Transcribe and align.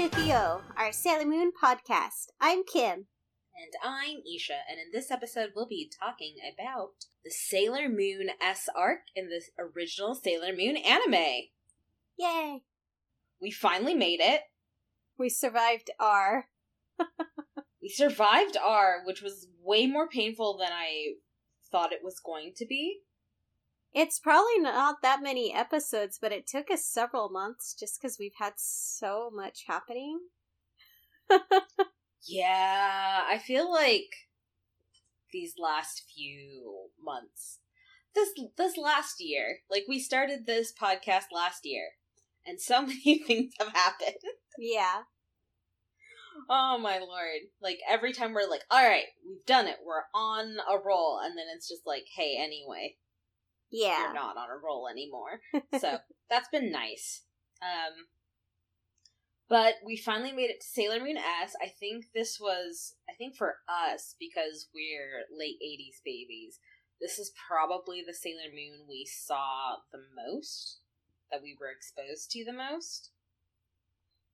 Shukio, 0.00 0.62
our 0.78 0.92
Sailor 0.92 1.26
Moon 1.26 1.52
podcast. 1.62 2.28
I'm 2.40 2.64
Kim. 2.64 3.04
And 3.54 3.74
I'm 3.84 4.22
Isha, 4.34 4.56
and 4.66 4.80
in 4.80 4.90
this 4.94 5.10
episode, 5.10 5.50
we'll 5.54 5.66
be 5.66 5.92
talking 6.00 6.36
about 6.54 7.04
the 7.22 7.30
Sailor 7.30 7.86
Moon 7.86 8.30
S 8.40 8.66
arc 8.74 9.00
in 9.14 9.28
the 9.28 9.42
original 9.58 10.14
Sailor 10.14 10.56
Moon 10.56 10.78
anime. 10.78 11.48
Yay! 12.18 12.62
We 13.42 13.50
finally 13.50 13.92
made 13.92 14.20
it. 14.22 14.40
We 15.18 15.28
survived 15.28 15.90
R. 16.00 16.46
we 17.82 17.90
survived 17.90 18.56
R, 18.56 19.02
which 19.04 19.20
was 19.20 19.48
way 19.62 19.86
more 19.86 20.08
painful 20.08 20.56
than 20.56 20.72
I 20.72 21.16
thought 21.70 21.92
it 21.92 22.00
was 22.02 22.20
going 22.24 22.54
to 22.56 22.64
be. 22.64 23.00
It's 23.92 24.20
probably 24.20 24.58
not 24.58 25.02
that 25.02 25.22
many 25.22 25.52
episodes, 25.52 26.18
but 26.20 26.32
it 26.32 26.46
took 26.46 26.70
us 26.70 26.84
several 26.84 27.28
months 27.28 27.74
just 27.74 28.00
because 28.00 28.18
we've 28.18 28.36
had 28.38 28.52
so 28.56 29.30
much 29.34 29.64
happening. 29.66 30.20
yeah, 32.26 33.22
I 33.28 33.38
feel 33.38 33.70
like 33.70 34.28
these 35.32 35.54
last 35.58 36.04
few 36.14 36.90
months, 37.02 37.58
this 38.14 38.30
this 38.56 38.76
last 38.76 39.20
year, 39.20 39.58
like 39.70 39.84
we 39.88 39.98
started 39.98 40.46
this 40.46 40.72
podcast 40.72 41.26
last 41.32 41.64
year, 41.64 41.90
and 42.46 42.60
so 42.60 42.82
many 42.86 43.18
things 43.18 43.54
have 43.58 43.72
happened. 43.72 44.16
Yeah. 44.58 45.02
Oh 46.48 46.78
my 46.78 46.98
lord. 46.98 47.40
Like 47.60 47.78
every 47.88 48.12
time 48.12 48.34
we're 48.34 48.48
like, 48.48 48.62
all 48.70 48.84
right, 48.84 49.04
we've 49.26 49.44
done 49.46 49.66
it. 49.66 49.78
We're 49.84 50.04
on 50.14 50.56
a 50.68 50.78
roll. 50.78 51.20
And 51.22 51.36
then 51.36 51.46
it's 51.54 51.68
just 51.68 51.86
like, 51.86 52.04
hey, 52.16 52.36
anyway, 52.38 52.96
yeah. 53.70 54.04
You're 54.04 54.14
not 54.14 54.36
on 54.36 54.48
a 54.50 54.58
roll 54.64 54.88
anymore. 54.88 55.40
so 55.80 55.98
that's 56.28 56.48
been 56.48 56.70
nice. 56.70 57.22
Um, 57.62 58.06
but 59.48 59.74
we 59.84 59.96
finally 59.96 60.32
made 60.32 60.50
it 60.50 60.60
to 60.60 60.66
Sailor 60.66 61.00
Moon 61.00 61.16
S. 61.16 61.54
I 61.60 61.66
think 61.68 62.06
this 62.14 62.38
was, 62.40 62.94
I 63.10 63.14
think 63.14 63.36
for 63.36 63.56
us, 63.68 64.14
because 64.18 64.68
we're 64.72 65.24
late 65.36 65.56
80s 65.60 66.00
babies, 66.04 66.60
this 67.00 67.18
is 67.18 67.32
probably 67.48 68.04
the 68.06 68.14
Sailor 68.14 68.52
Moon 68.54 68.86
we 68.88 69.06
saw 69.06 69.76
the 69.92 69.98
most, 70.14 70.78
that 71.32 71.42
we 71.42 71.56
were 71.58 71.70
exposed 71.70 72.30
to 72.30 72.44
the 72.44 72.52
most. 72.52 73.10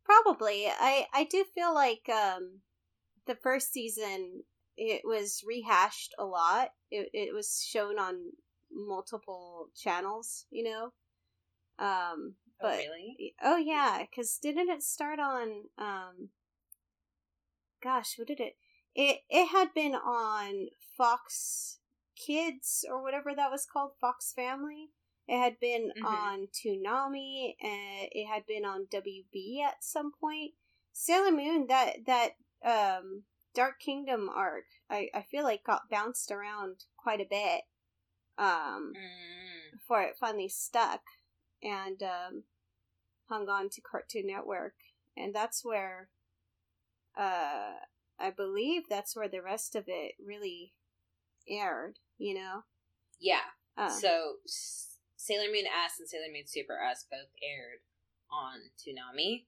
Probably. 0.04 0.66
I, 0.66 1.06
I 1.14 1.24
do 1.24 1.44
feel 1.54 1.74
like 1.74 2.08
um, 2.10 2.60
the 3.26 3.36
first 3.36 3.72
season, 3.72 4.42
it 4.76 5.02
was 5.04 5.42
rehashed 5.46 6.14
a 6.18 6.24
lot. 6.24 6.70
It, 6.90 7.08
it 7.12 7.34
was 7.34 7.64
shown 7.66 7.98
on 7.98 8.32
multiple 8.76 9.70
channels, 9.74 10.46
you 10.50 10.64
know. 10.64 10.92
Um, 11.78 12.34
oh, 12.60 12.62
but 12.62 12.74
oh, 12.74 12.76
really? 12.76 13.34
oh 13.42 13.56
yeah, 13.56 14.02
because 14.08 14.38
didn't 14.38 14.68
it 14.68 14.82
start 14.82 15.18
on? 15.18 15.64
Um, 15.78 16.28
gosh, 17.82 18.14
what 18.16 18.28
did 18.28 18.40
it? 18.40 18.56
It 18.94 19.20
it 19.28 19.48
had 19.48 19.74
been 19.74 19.94
on 19.94 20.68
Fox 20.96 21.78
Kids 22.16 22.84
or 22.88 23.02
whatever 23.02 23.34
that 23.34 23.50
was 23.50 23.66
called, 23.70 23.92
Fox 24.00 24.32
Family. 24.34 24.90
It 25.28 25.38
had 25.38 25.58
been 25.60 25.90
mm-hmm. 25.96 26.06
on 26.06 26.48
Toonami, 26.48 27.56
and 27.60 28.08
it 28.12 28.26
had 28.26 28.46
been 28.46 28.64
on 28.64 28.86
WB 28.92 29.60
at 29.62 29.82
some 29.82 30.12
point. 30.18 30.52
Sailor 30.92 31.32
Moon, 31.32 31.66
that 31.68 32.06
that 32.06 32.30
um, 32.64 33.24
Dark 33.54 33.80
Kingdom 33.80 34.28
arc, 34.34 34.64
I, 34.88 35.08
I 35.14 35.22
feel 35.22 35.42
like 35.42 35.64
got 35.64 35.90
bounced 35.90 36.30
around 36.30 36.84
quite 36.96 37.20
a 37.20 37.26
bit 37.28 37.62
um, 38.38 38.92
mm. 38.96 39.72
before 39.72 40.02
it 40.02 40.16
finally 40.18 40.48
stuck 40.48 41.02
and 41.62 42.02
um, 42.02 42.42
hung 43.28 43.48
on 43.48 43.68
to 43.70 43.80
Cartoon 43.80 44.26
Network. 44.26 44.74
And 45.16 45.34
that's 45.34 45.64
where, 45.64 46.08
uh, 47.16 47.72
I 48.18 48.30
believe 48.36 48.82
that's 48.88 49.16
where 49.16 49.28
the 49.28 49.42
rest 49.42 49.74
of 49.74 49.84
it 49.86 50.12
really 50.24 50.74
aired, 51.48 51.98
you 52.18 52.34
know? 52.34 52.64
Yeah. 53.20 53.40
Uh, 53.78 53.90
so 53.90 54.34
Sailor 55.16 55.48
Moon 55.52 55.66
S 55.66 55.98
and 55.98 56.08
Sailor 56.08 56.32
Moon 56.32 56.46
Super 56.46 56.78
S 56.78 57.06
both 57.10 57.30
aired 57.42 57.80
on 58.30 58.70
Toonami. 58.78 59.44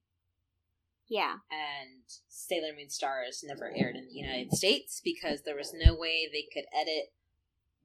Yeah. 1.08 1.36
And 1.50 2.04
Sailor 2.28 2.74
Moon 2.76 2.90
Stars 2.90 3.42
never 3.42 3.72
aired 3.74 3.96
in 3.96 4.06
the 4.08 4.14
United 4.14 4.52
States 4.52 5.00
because 5.02 5.42
there 5.42 5.56
was 5.56 5.72
no 5.74 5.94
way 5.94 6.28
they 6.30 6.46
could 6.52 6.66
edit 6.78 7.12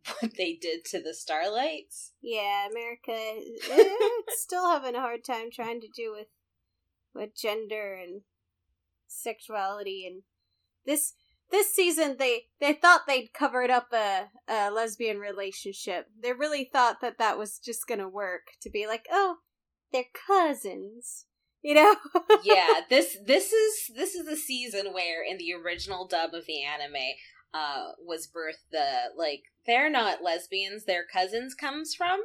what 0.19 0.33
they 0.37 0.53
did 0.53 0.85
to 0.85 1.01
the 1.01 1.13
Starlights. 1.13 2.11
Yeah, 2.21 2.67
America 2.69 2.99
it's 3.11 3.69
eh, 3.69 4.07
still 4.29 4.69
having 4.69 4.95
a 4.95 5.01
hard 5.01 5.23
time 5.23 5.49
trying 5.51 5.81
to 5.81 5.87
do 5.95 6.11
with 6.11 6.27
with 7.13 7.35
gender 7.35 7.93
and 7.93 8.21
sexuality 9.07 10.05
and 10.07 10.23
this 10.85 11.13
this 11.51 11.73
season 11.73 12.15
they 12.17 12.45
they 12.59 12.73
thought 12.73 13.01
they'd 13.07 13.33
covered 13.33 13.69
up 13.69 13.87
a, 13.93 14.25
a 14.49 14.71
lesbian 14.71 15.19
relationship. 15.19 16.07
They 16.21 16.33
really 16.33 16.69
thought 16.71 16.99
that 17.01 17.19
that 17.19 17.37
was 17.37 17.59
just 17.59 17.87
going 17.87 17.99
to 17.99 18.09
work 18.09 18.47
to 18.61 18.69
be 18.69 18.87
like, 18.87 19.05
"Oh, 19.11 19.37
they're 19.91 20.05
cousins." 20.27 21.25
You 21.61 21.75
know? 21.75 21.95
yeah, 22.43 22.81
this 22.89 23.17
this 23.25 23.53
is 23.53 23.91
this 23.95 24.15
is 24.15 24.25
the 24.25 24.35
season 24.35 24.93
where 24.93 25.23
in 25.23 25.37
the 25.37 25.53
original 25.53 26.07
dub 26.07 26.33
of 26.33 26.45
the 26.45 26.63
anime 26.63 27.13
uh 27.53 27.91
was 27.99 28.27
birthed 28.27 28.69
the 28.71 29.11
like 29.17 29.43
they're 29.65 29.89
not 29.89 30.23
lesbians, 30.23 30.85
they're 30.85 31.05
cousins 31.11 31.53
comes 31.53 31.93
from. 31.95 32.19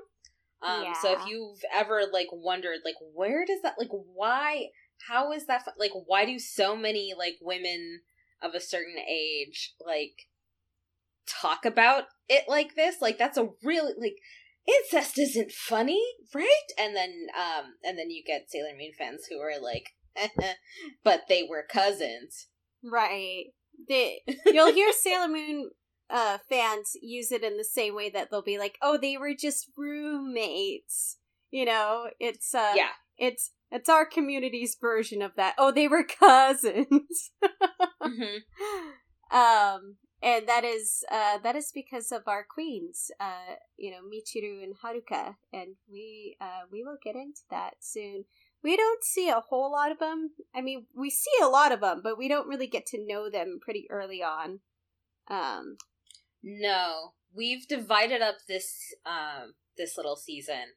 Um, 0.61 0.84
yeah. 0.84 0.93
So 0.94 1.12
if 1.12 1.27
you've 1.28 1.61
ever 1.72 2.03
like 2.12 2.28
wondered, 2.33 2.78
like 2.84 2.97
where 3.15 3.44
does 3.47 3.62
that 3.62 3.77
like 3.78 3.91
why 3.91 4.69
how 5.06 5.33
is 5.33 5.47
that 5.47 5.62
like 5.78 5.93
why 6.06 6.25
do 6.25 6.38
so 6.38 6.77
many 6.77 7.15
like 7.17 7.37
women 7.41 8.00
of 8.43 8.55
a 8.55 8.61
certain 8.61 8.99
age 8.99 9.75
like 9.84 10.27
talk 11.27 11.65
about 11.65 12.05
it 12.28 12.44
like 12.49 12.75
this? 12.75 12.97
Like 13.00 13.19
that's 13.19 13.38
a 13.38 13.50
really 13.62 13.93
like 13.99 14.17
incest 14.67 15.19
isn't 15.19 15.53
funny, 15.53 16.03
right? 16.34 16.67
And 16.78 16.97
then 16.97 17.27
um 17.37 17.75
and 17.84 17.99
then 17.99 18.11
you 18.11 18.22
get 18.27 18.50
Sailor 18.50 18.77
Moon 18.77 18.93
fans 18.99 19.27
who 19.28 19.38
are 19.38 19.61
like, 19.61 19.91
but 21.05 21.22
they 21.28 21.47
were 21.49 21.65
cousins, 21.71 22.49
right? 22.83 23.47
They 23.87 24.22
you'll 24.47 24.72
hear 24.72 24.93
Sailor 24.93 25.28
Moon 25.28 25.71
uh, 26.11 26.39
fans 26.49 26.97
use 27.03 27.33
it 27.33 27.43
in 27.43 27.56
the 27.56 27.65
same 27.65 27.94
way 27.94 28.11
that 28.11 28.31
they'll 28.31 28.43
be 28.43 28.59
like, 28.59 28.78
"Oh, 28.83 28.99
they 28.99 29.16
were 29.16 29.34
just 29.34 29.71
roommates." 29.77 31.19
You 31.50 31.65
know, 31.65 32.09
it's 32.19 32.55
uh, 32.55 32.72
yeah, 32.75 32.91
it's 33.17 33.53
it's 33.71 33.88
our 33.88 34.06
community's 34.06 34.77
version 34.81 35.22
of 35.22 35.33
that. 35.37 35.55
Oh, 35.59 35.72
they 35.72 35.88
were 35.88 36.05
cousins. 36.05 37.31
mm-hmm. 38.03 39.37
Um, 39.37 39.97
and 40.22 40.49
that 40.49 40.65
is 40.65 41.05
uh, 41.11 41.38
that 41.43 41.56
is 41.56 41.71
because 41.75 42.11
of 42.11 42.22
our 42.27 42.44
queens, 42.49 43.11
uh, 43.21 43.55
you 43.77 43.91
know, 43.91 43.99
Michiru 43.99 44.62
and 44.62 44.75
Haruka, 44.83 45.37
and 45.53 45.77
we 45.91 46.37
uh, 46.41 46.62
we 46.72 46.83
will 46.83 46.99
get 47.03 47.15
into 47.15 47.43
that 47.50 47.75
soon. 47.81 48.25
We 48.62 48.76
don't 48.76 49.04
see 49.04 49.28
a 49.28 49.42
whole 49.48 49.70
lot 49.70 49.92
of 49.92 49.98
them. 49.98 50.30
I 50.54 50.60
mean, 50.60 50.86
we 50.94 51.10
see 51.10 51.30
a 51.42 51.48
lot 51.48 51.72
of 51.72 51.80
them, 51.80 52.00
but 52.02 52.19
we 52.19 52.28
don't 52.28 52.48
really 52.48 52.66
get 52.66 52.86
to 52.86 53.04
know 53.04 53.30
them 53.30 53.58
pretty 53.60 53.86
early 53.91 54.22
on. 54.22 54.60
Um, 55.28 55.76
no, 56.42 57.12
we've 57.34 57.69
divided 57.69 58.22
up 58.22 58.36
this 58.48 58.74
um 59.06 59.54
this 59.76 59.96
little 59.96 60.16
season. 60.16 60.74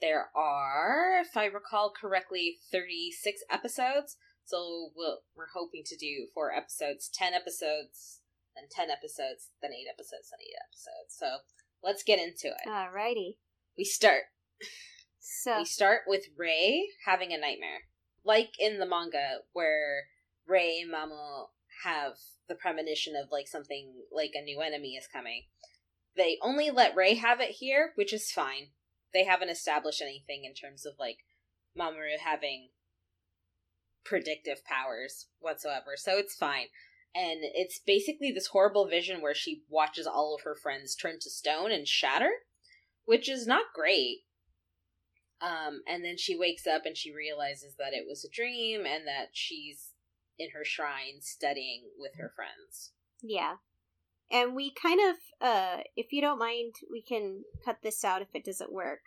There 0.00 0.30
are, 0.36 1.20
if 1.20 1.36
I 1.36 1.46
recall 1.46 1.92
correctly, 1.98 2.58
thirty 2.70 3.10
six 3.10 3.40
episodes. 3.50 4.16
So 4.44 4.90
we'll, 4.96 5.18
we're 5.36 5.54
hoping 5.54 5.82
to 5.86 5.96
do 5.96 6.26
four 6.34 6.52
episodes, 6.52 7.08
ten 7.14 7.32
episodes, 7.32 8.20
then 8.56 8.64
ten 8.70 8.90
episodes, 8.90 9.50
then 9.62 9.70
eight 9.70 9.86
episodes, 9.88 10.30
then 10.30 10.40
eight 10.42 10.58
episodes. 10.68 11.16
So 11.16 11.26
let's 11.82 12.02
get 12.02 12.18
into 12.18 12.48
it. 12.48 12.68
Alrighty. 12.68 13.36
We 13.78 13.84
start. 13.84 14.24
So 15.24 15.58
we 15.58 15.64
start 15.64 16.00
with 16.08 16.26
Ray 16.36 16.88
having 17.06 17.32
a 17.32 17.38
nightmare, 17.38 17.82
like 18.24 18.54
in 18.58 18.80
the 18.80 18.86
manga 18.86 19.38
where 19.52 20.06
Ray 20.48 20.80
and 20.80 20.92
Mamo 20.92 21.46
have 21.84 22.14
the 22.48 22.56
premonition 22.56 23.14
of 23.14 23.30
like 23.30 23.46
something 23.46 24.02
like 24.10 24.32
a 24.34 24.42
new 24.42 24.60
enemy 24.60 24.96
is 24.96 25.06
coming. 25.06 25.44
They 26.16 26.38
only 26.42 26.72
let 26.72 26.96
Ray 26.96 27.14
have 27.14 27.40
it 27.40 27.50
here, 27.50 27.92
which 27.94 28.12
is 28.12 28.32
fine. 28.32 28.70
They 29.14 29.24
haven't 29.24 29.48
established 29.48 30.02
anything 30.02 30.44
in 30.44 30.54
terms 30.54 30.84
of 30.84 30.94
like 30.98 31.18
Mamoru 31.78 32.18
having 32.18 32.70
predictive 34.04 34.64
powers 34.64 35.28
whatsoever, 35.38 35.92
so 35.96 36.18
it's 36.18 36.34
fine. 36.34 36.66
And 37.14 37.40
it's 37.42 37.78
basically 37.78 38.32
this 38.32 38.48
horrible 38.48 38.88
vision 38.88 39.20
where 39.20 39.34
she 39.34 39.62
watches 39.68 40.06
all 40.06 40.34
of 40.34 40.42
her 40.42 40.56
friends 40.56 40.96
turn 40.96 41.18
to 41.20 41.30
stone 41.30 41.70
and 41.70 41.86
shatter, 41.86 42.30
which 43.04 43.28
is 43.28 43.46
not 43.46 43.66
great. 43.72 44.22
Um, 45.42 45.82
and 45.88 46.04
then 46.04 46.16
she 46.16 46.36
wakes 46.36 46.66
up 46.66 46.82
and 46.86 46.96
she 46.96 47.12
realizes 47.12 47.74
that 47.76 47.92
it 47.92 48.04
was 48.06 48.24
a 48.24 48.30
dream 48.30 48.86
and 48.86 49.06
that 49.08 49.30
she's 49.32 49.90
in 50.38 50.50
her 50.50 50.64
shrine 50.64 51.20
studying 51.20 51.82
with 51.98 52.12
her 52.16 52.32
friends. 52.34 52.92
Yeah. 53.22 53.54
And 54.30 54.54
we 54.54 54.72
kind 54.72 55.00
of 55.10 55.16
uh 55.46 55.82
if 55.96 56.12
you 56.12 56.20
don't 56.20 56.38
mind, 56.38 56.74
we 56.90 57.02
can 57.02 57.42
cut 57.64 57.78
this 57.82 58.04
out 58.04 58.22
if 58.22 58.28
it 58.34 58.44
doesn't 58.44 58.72
work. 58.72 59.00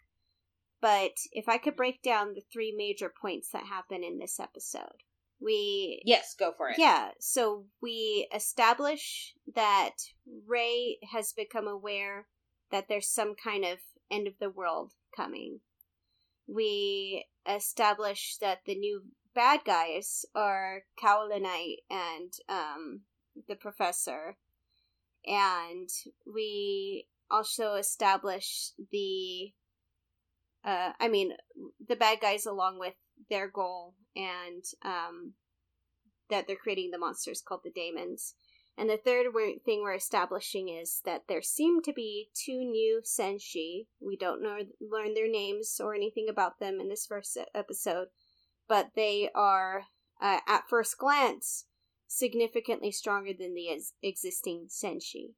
But 0.81 1.13
if 1.31 1.47
I 1.47 1.57
could 1.57 1.75
break 1.75 2.01
down 2.01 2.33
the 2.33 2.43
three 2.51 2.73
major 2.75 3.11
points 3.21 3.49
that 3.51 3.63
happen 3.65 4.03
in 4.03 4.19
this 4.19 4.39
episode. 4.39 5.03
We 5.41 6.01
Yes, 6.05 6.35
go 6.37 6.53
for 6.55 6.69
it. 6.69 6.77
Yeah, 6.77 7.09
so 7.19 7.65
we 7.81 8.27
establish 8.33 9.33
that 9.53 9.91
Ray 10.47 10.97
has 11.11 11.33
become 11.33 11.67
aware 11.67 12.27
that 12.71 12.87
there's 12.87 13.09
some 13.09 13.35
kind 13.35 13.65
of 13.65 13.79
end 14.11 14.27
of 14.27 14.33
the 14.39 14.49
world 14.49 14.91
coming. 15.15 15.59
We 16.47 17.25
establish 17.47 18.37
that 18.41 18.59
the 18.65 18.75
new 18.75 19.03
bad 19.33 19.61
guys 19.65 20.25
are 20.33 20.83
Kaolinite 21.01 21.83
and 21.89 22.31
um, 22.49 23.01
the 23.47 23.55
professor. 23.55 24.37
And 25.25 25.89
we 26.25 27.07
also 27.29 27.73
establish 27.73 28.71
the 28.91 29.51
uh, 30.63 30.91
I 30.99 31.07
mean 31.07 31.33
the 31.87 31.95
bad 31.95 32.19
guys 32.21 32.45
along 32.45 32.79
with 32.79 32.93
their 33.29 33.49
goal 33.49 33.93
and 34.15 34.63
um, 34.83 35.33
that 36.29 36.47
they're 36.47 36.55
creating 36.55 36.91
the 36.91 36.97
monsters 36.97 37.41
called 37.45 37.61
the 37.63 37.71
daemons. 37.71 38.35
And 38.77 38.89
the 38.89 38.97
third 38.97 39.27
thing 39.63 39.81
we're 39.81 39.95
establishing 39.95 40.67
is 40.67 41.01
that 41.05 41.23
there 41.27 41.41
seem 41.41 41.81
to 41.83 41.93
be 41.93 42.29
two 42.33 42.59
new 42.59 43.01
senshi. 43.05 43.87
We 44.01 44.17
don't 44.17 44.43
know 44.43 44.57
learn 44.81 45.13
their 45.13 45.29
names 45.29 45.79
or 45.79 45.95
anything 45.95 46.27
about 46.29 46.59
them 46.59 46.81
in 46.81 46.89
this 46.89 47.05
first 47.05 47.37
episode, 47.53 48.07
but 48.67 48.91
they 48.95 49.29
are 49.33 49.83
uh, 50.21 50.39
at 50.45 50.67
first 50.69 50.97
glance 50.97 51.65
significantly 52.07 52.91
stronger 52.91 53.31
than 53.37 53.55
the 53.55 53.69
existing 54.03 54.67
senshi. 54.69 55.35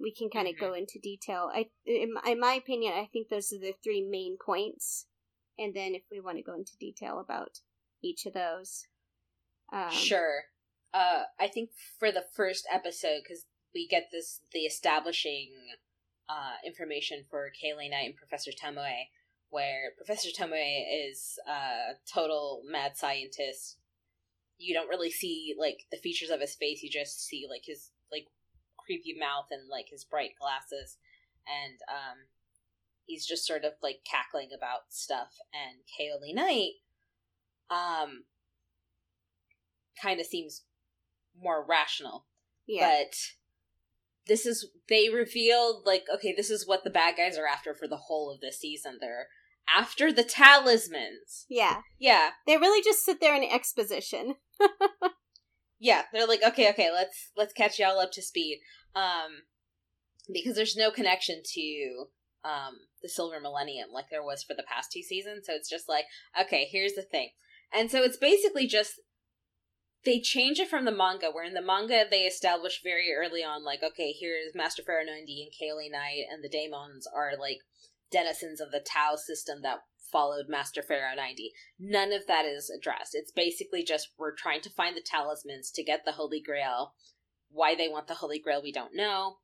We 0.00 0.12
can 0.12 0.28
kind 0.28 0.48
of 0.48 0.54
mm-hmm. 0.56 0.64
go 0.64 0.74
into 0.74 0.98
detail. 1.00 1.50
I, 1.54 1.66
in, 1.86 2.14
in 2.26 2.40
my 2.40 2.54
opinion, 2.54 2.94
I 2.94 3.08
think 3.12 3.28
those 3.28 3.52
are 3.52 3.60
the 3.60 3.74
three 3.84 4.02
main 4.02 4.36
points, 4.44 5.06
and 5.56 5.74
then 5.74 5.94
if 5.94 6.02
we 6.10 6.18
want 6.18 6.38
to 6.38 6.42
go 6.42 6.54
into 6.54 6.76
detail 6.80 7.20
about 7.20 7.60
each 8.02 8.26
of 8.26 8.34
those, 8.34 8.88
um, 9.72 9.92
sure 9.92 10.46
uh, 10.94 11.24
I 11.40 11.48
think 11.48 11.70
for 11.98 12.12
the 12.12 12.24
first 12.34 12.66
episode, 12.72 13.22
because 13.24 13.44
we 13.74 13.88
get 13.88 14.04
this 14.12 14.40
the 14.52 14.60
establishing 14.60 15.50
uh, 16.28 16.54
information 16.64 17.24
for 17.28 17.50
Kaolinite 17.50 18.06
and 18.06 18.16
Professor 18.16 18.52
Tomoe, 18.52 19.08
where 19.50 19.90
Professor 19.96 20.28
Tomoe 20.30 21.10
is 21.10 21.38
a 21.48 21.94
total 22.10 22.62
mad 22.70 22.96
scientist. 22.96 23.78
You 24.56 24.72
don't 24.72 24.88
really 24.88 25.10
see 25.10 25.56
like 25.58 25.80
the 25.90 25.98
features 25.98 26.30
of 26.30 26.40
his 26.40 26.54
face; 26.54 26.82
you 26.82 26.88
just 26.88 27.26
see 27.26 27.46
like 27.50 27.64
his 27.64 27.90
like 28.12 28.28
creepy 28.78 29.16
mouth 29.18 29.46
and 29.50 29.68
like 29.68 29.86
his 29.90 30.04
bright 30.04 30.34
glasses, 30.40 30.96
and 31.44 31.74
um, 31.90 32.18
he's 33.04 33.26
just 33.26 33.44
sort 33.44 33.64
of 33.64 33.72
like 33.82 33.98
cackling 34.08 34.50
about 34.56 34.82
stuff. 34.90 35.38
And 35.52 35.80
Kaolinite, 35.90 36.74
um, 37.68 38.22
kind 40.00 40.20
of 40.20 40.26
seems 40.26 40.62
more 41.40 41.64
rational. 41.64 42.26
Yeah. 42.66 42.88
But 42.88 43.16
this 44.26 44.46
is 44.46 44.68
they 44.88 45.08
revealed 45.08 45.82
like 45.84 46.04
okay, 46.14 46.34
this 46.36 46.50
is 46.50 46.66
what 46.66 46.84
the 46.84 46.90
bad 46.90 47.16
guys 47.16 47.36
are 47.36 47.46
after 47.46 47.74
for 47.74 47.88
the 47.88 47.96
whole 47.96 48.32
of 48.32 48.40
this 48.40 48.58
season. 48.58 48.98
They're 49.00 49.28
after 49.68 50.12
the 50.12 50.24
talismans. 50.24 51.46
Yeah. 51.48 51.80
Yeah. 51.98 52.30
They 52.46 52.56
really 52.56 52.82
just 52.82 53.04
sit 53.04 53.20
there 53.20 53.34
in 53.34 53.44
exposition. 53.44 54.36
yeah, 55.78 56.02
they're 56.12 56.26
like, 56.26 56.42
okay, 56.46 56.70
okay, 56.70 56.90
let's 56.92 57.30
let's 57.36 57.52
catch 57.52 57.78
y'all 57.78 57.98
up 57.98 58.12
to 58.12 58.22
speed. 58.22 58.60
Um 58.94 59.42
because 60.32 60.56
there's 60.56 60.76
no 60.76 60.90
connection 60.90 61.42
to 61.54 62.06
um 62.44 62.74
the 63.02 63.08
silver 63.08 63.40
millennium 63.40 63.88
like 63.92 64.06
there 64.10 64.22
was 64.22 64.42
for 64.42 64.54
the 64.54 64.64
past 64.64 64.90
two 64.92 65.02
seasons. 65.02 65.46
So 65.46 65.54
it's 65.54 65.70
just 65.70 65.88
like, 65.88 66.06
okay, 66.40 66.68
here's 66.70 66.94
the 66.94 67.02
thing. 67.02 67.30
And 67.72 67.90
so 67.90 68.02
it's 68.02 68.16
basically 68.16 68.66
just 68.66 69.00
they 70.04 70.20
change 70.20 70.58
it 70.58 70.68
from 70.68 70.84
the 70.84 70.92
manga, 70.92 71.30
where 71.30 71.44
in 71.44 71.54
the 71.54 71.62
manga 71.62 72.04
they 72.08 72.22
establish 72.22 72.82
very 72.82 73.12
early 73.14 73.42
on, 73.42 73.64
like, 73.64 73.82
okay, 73.82 74.12
here's 74.12 74.54
Master 74.54 74.82
Pharaoh 74.82 75.04
90 75.04 75.42
and 75.42 75.52
Kaolinite, 75.52 76.24
and 76.30 76.42
the 76.42 76.48
daemons 76.48 77.06
are 77.06 77.32
like 77.38 77.58
denizens 78.10 78.60
of 78.60 78.70
the 78.70 78.80
Tau 78.80 79.16
system 79.16 79.62
that 79.62 79.80
followed 80.12 80.46
Master 80.48 80.82
Pharaoh 80.82 81.16
90. 81.16 81.52
None 81.78 82.12
of 82.12 82.26
that 82.26 82.44
is 82.44 82.70
addressed. 82.70 83.14
It's 83.14 83.32
basically 83.32 83.82
just 83.82 84.10
we're 84.18 84.34
trying 84.34 84.60
to 84.62 84.70
find 84.70 84.96
the 84.96 85.04
talismans 85.04 85.70
to 85.72 85.82
get 85.82 86.04
the 86.04 86.12
Holy 86.12 86.40
Grail. 86.40 86.92
Why 87.50 87.74
they 87.74 87.88
want 87.88 88.06
the 88.06 88.14
Holy 88.14 88.38
Grail, 88.38 88.62
we 88.62 88.72
don't 88.72 88.94
know. 88.94 89.38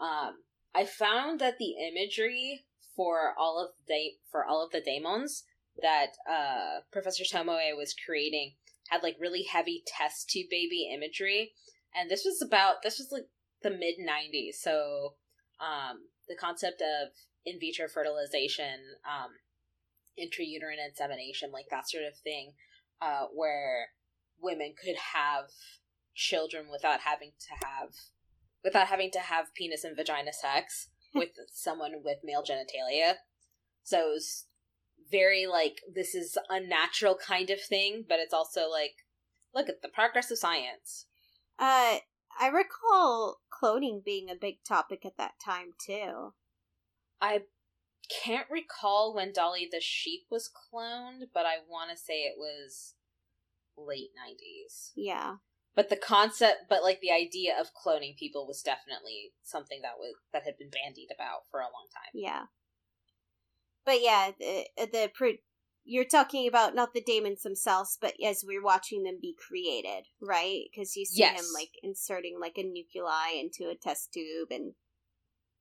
Um, 0.00 0.34
I 0.74 0.84
found 0.84 1.40
that 1.40 1.58
the 1.58 1.74
imagery 1.88 2.64
for 2.94 3.34
all 3.38 3.62
of 3.62 3.70
the 3.88 4.12
for 4.30 4.44
all 4.44 4.64
of 4.64 4.70
the 4.70 4.80
daemons 4.80 5.44
that 5.80 6.12
uh, 6.30 6.80
Professor 6.92 7.24
Tomoe 7.24 7.76
was 7.76 7.94
creating 7.94 8.54
had 8.90 9.02
like 9.02 9.16
really 9.20 9.44
heavy 9.44 9.82
test 9.86 10.28
tube 10.28 10.46
baby 10.50 10.90
imagery. 10.92 11.52
And 11.94 12.10
this 12.10 12.24
was 12.24 12.42
about 12.42 12.82
this 12.82 12.98
was 12.98 13.08
like 13.12 13.26
the 13.62 13.70
mid 13.70 13.94
90s 13.98 14.56
so 14.60 15.14
um 15.58 16.08
the 16.28 16.36
concept 16.36 16.82
of 16.82 17.08
in 17.46 17.58
vitro 17.58 17.88
fertilization 17.88 18.78
um 19.08 19.30
intrauterine 20.20 20.84
insemination 20.86 21.50
like 21.50 21.64
that 21.70 21.88
sort 21.88 22.04
of 22.04 22.18
thing 22.18 22.52
uh 23.00 23.24
where 23.32 23.86
women 24.38 24.74
could 24.78 24.96
have 25.14 25.46
children 26.14 26.66
without 26.70 27.00
having 27.00 27.32
to 27.40 27.66
have 27.66 27.90
without 28.62 28.88
having 28.88 29.10
to 29.10 29.18
have 29.18 29.54
penis 29.54 29.84
and 29.84 29.96
vagina 29.96 30.32
sex 30.32 30.88
with 31.14 31.30
someone 31.52 31.92
with 32.02 32.18
male 32.24 32.42
genitalia. 32.42 33.14
So 33.82 33.98
it 34.08 34.14
was 34.14 34.46
very 35.10 35.46
like 35.46 35.80
this 35.92 36.14
is 36.14 36.38
unnatural 36.48 37.16
kind 37.16 37.50
of 37.50 37.60
thing, 37.60 38.04
but 38.08 38.18
it's 38.18 38.34
also 38.34 38.68
like 38.68 38.94
look 39.54 39.68
at 39.68 39.82
the 39.82 39.88
progress 39.88 40.30
of 40.30 40.38
science. 40.38 41.06
Uh 41.58 41.98
I 42.38 42.48
recall 42.48 43.40
cloning 43.52 44.04
being 44.04 44.28
a 44.28 44.34
big 44.34 44.64
topic 44.66 45.06
at 45.06 45.16
that 45.18 45.34
time 45.44 45.72
too. 45.84 46.34
I 47.20 47.42
can't 48.10 48.50
recall 48.50 49.14
when 49.14 49.32
Dolly 49.32 49.68
the 49.70 49.80
sheep 49.80 50.22
was 50.30 50.50
cloned, 50.50 51.28
but 51.32 51.46
I 51.46 51.56
want 51.68 51.90
to 51.90 51.96
say 51.96 52.22
it 52.22 52.34
was 52.36 52.94
late 53.78 54.10
90s. 54.10 54.90
Yeah. 54.96 55.36
But 55.76 55.90
the 55.90 55.96
concept, 55.96 56.64
but 56.68 56.82
like 56.82 57.00
the 57.00 57.12
idea 57.12 57.54
of 57.58 57.74
cloning 57.74 58.16
people 58.16 58.46
was 58.46 58.62
definitely 58.62 59.32
something 59.42 59.80
that 59.82 59.98
was 59.98 60.14
that 60.32 60.44
had 60.44 60.58
been 60.58 60.70
bandied 60.70 61.08
about 61.14 61.46
for 61.50 61.60
a 61.60 61.64
long 61.64 61.86
time. 61.92 62.10
Yeah 62.12 62.44
but 63.84 64.00
yeah, 64.00 64.30
the, 64.38 64.64
uh, 64.80 64.86
the 64.92 65.10
you're 65.84 66.04
talking 66.04 66.48
about 66.48 66.74
not 66.74 66.94
the 66.94 67.02
daemons 67.02 67.42
themselves, 67.42 67.98
but 68.00 68.14
as 68.24 68.44
we're 68.46 68.62
watching 68.62 69.02
them 69.02 69.18
be 69.20 69.36
created, 69.36 70.06
right? 70.20 70.62
Because 70.72 70.96
you 70.96 71.04
see 71.04 71.20
yes. 71.20 71.38
him 71.38 71.46
like 71.54 71.70
inserting 71.82 72.38
like 72.40 72.56
a 72.56 72.62
nuclei 72.62 73.38
into 73.38 73.70
a 73.70 73.76
test 73.76 74.12
tube, 74.12 74.48
and 74.50 74.72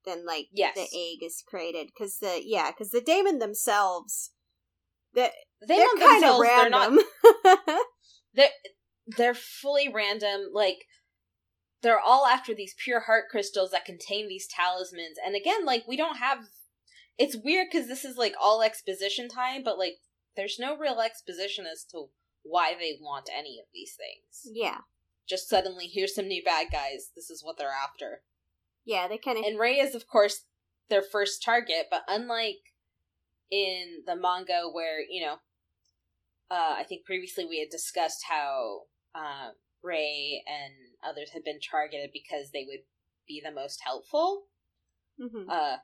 then 0.05 0.25
like 0.25 0.47
yes. 0.53 0.75
the 0.75 0.81
egg 0.81 1.23
is 1.23 1.43
created. 1.45 1.87
Because 1.87 2.19
the 2.19 2.41
yeah, 2.43 2.71
because 2.71 2.91
the 2.91 3.01
daemon 3.01 3.39
themselves, 3.39 4.31
the, 5.13 5.29
they 5.67 5.75
they're 5.77 6.07
kind 6.07 6.23
of 6.23 6.39
random. 6.39 6.99
They're, 7.43 7.57
not, 7.65 7.79
they're 8.33 8.49
they're 9.17 9.33
fully 9.33 9.89
random. 9.93 10.51
Like 10.53 10.85
they're 11.81 11.99
all 11.99 12.25
after 12.25 12.55
these 12.55 12.75
pure 12.81 13.01
heart 13.01 13.25
crystals 13.29 13.71
that 13.71 13.83
contain 13.83 14.29
these 14.29 14.47
talismans, 14.47 15.17
and 15.25 15.35
again, 15.35 15.65
like 15.65 15.83
we 15.85 15.97
don't 15.97 16.17
have 16.17 16.39
it's 17.17 17.37
weird 17.43 17.67
because 17.71 17.87
this 17.87 18.05
is 18.05 18.17
like 18.17 18.33
all 18.41 18.61
exposition 18.61 19.27
time, 19.29 19.63
but 19.63 19.77
like 19.77 19.97
there's 20.35 20.57
no 20.59 20.77
real 20.77 20.99
exposition 20.99 21.65
as 21.65 21.83
to 21.91 22.05
why 22.43 22.73
they 22.77 22.97
want 22.99 23.29
any 23.35 23.59
of 23.59 23.65
these 23.73 23.95
things. 23.95 24.51
Yeah. 24.53 24.79
Just 25.27 25.49
suddenly, 25.49 25.87
here's 25.87 26.15
some 26.15 26.27
new 26.27 26.43
bad 26.43 26.67
guys. 26.71 27.11
This 27.15 27.29
is 27.29 27.43
what 27.43 27.57
they're 27.57 27.69
after. 27.69 28.21
Yeah, 28.85 29.07
they 29.07 29.17
kind 29.17 29.37
of. 29.37 29.45
And 29.45 29.59
Ray 29.59 29.75
is, 29.75 29.95
of 29.95 30.07
course, 30.07 30.41
their 30.89 31.01
first 31.01 31.41
target, 31.43 31.87
but 31.89 32.01
unlike 32.07 32.73
in 33.49 34.03
the 34.05 34.15
manga, 34.15 34.63
where 34.71 34.99
you 34.99 35.25
know, 35.25 35.35
uh, 36.51 36.75
I 36.77 36.83
think 36.83 37.05
previously 37.05 37.45
we 37.45 37.59
had 37.59 37.69
discussed 37.69 38.25
how 38.27 38.81
uh, 39.15 39.51
Rei 39.81 40.43
and 40.45 40.73
others 41.07 41.29
had 41.33 41.45
been 41.45 41.59
targeted 41.59 42.09
because 42.11 42.51
they 42.51 42.65
would 42.67 42.83
be 43.25 43.41
the 43.43 43.51
most 43.51 43.79
helpful. 43.85 44.43
Mm-hmm. 45.21 45.49
Uh, 45.49 45.77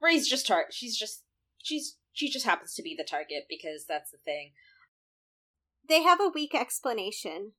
Rei's 0.00 0.28
just 0.28 0.46
tar. 0.46 0.66
She's 0.70 0.96
just 0.96 1.22
she's 1.62 1.96
she 2.12 2.30
just 2.30 2.46
happens 2.46 2.74
to 2.74 2.82
be 2.82 2.94
the 2.96 3.04
target 3.04 3.44
because 3.48 3.84
that's 3.88 4.10
the 4.10 4.18
thing. 4.18 4.52
They 5.88 6.02
have 6.02 6.20
a 6.20 6.30
weak 6.34 6.54
explanation. 6.54 7.52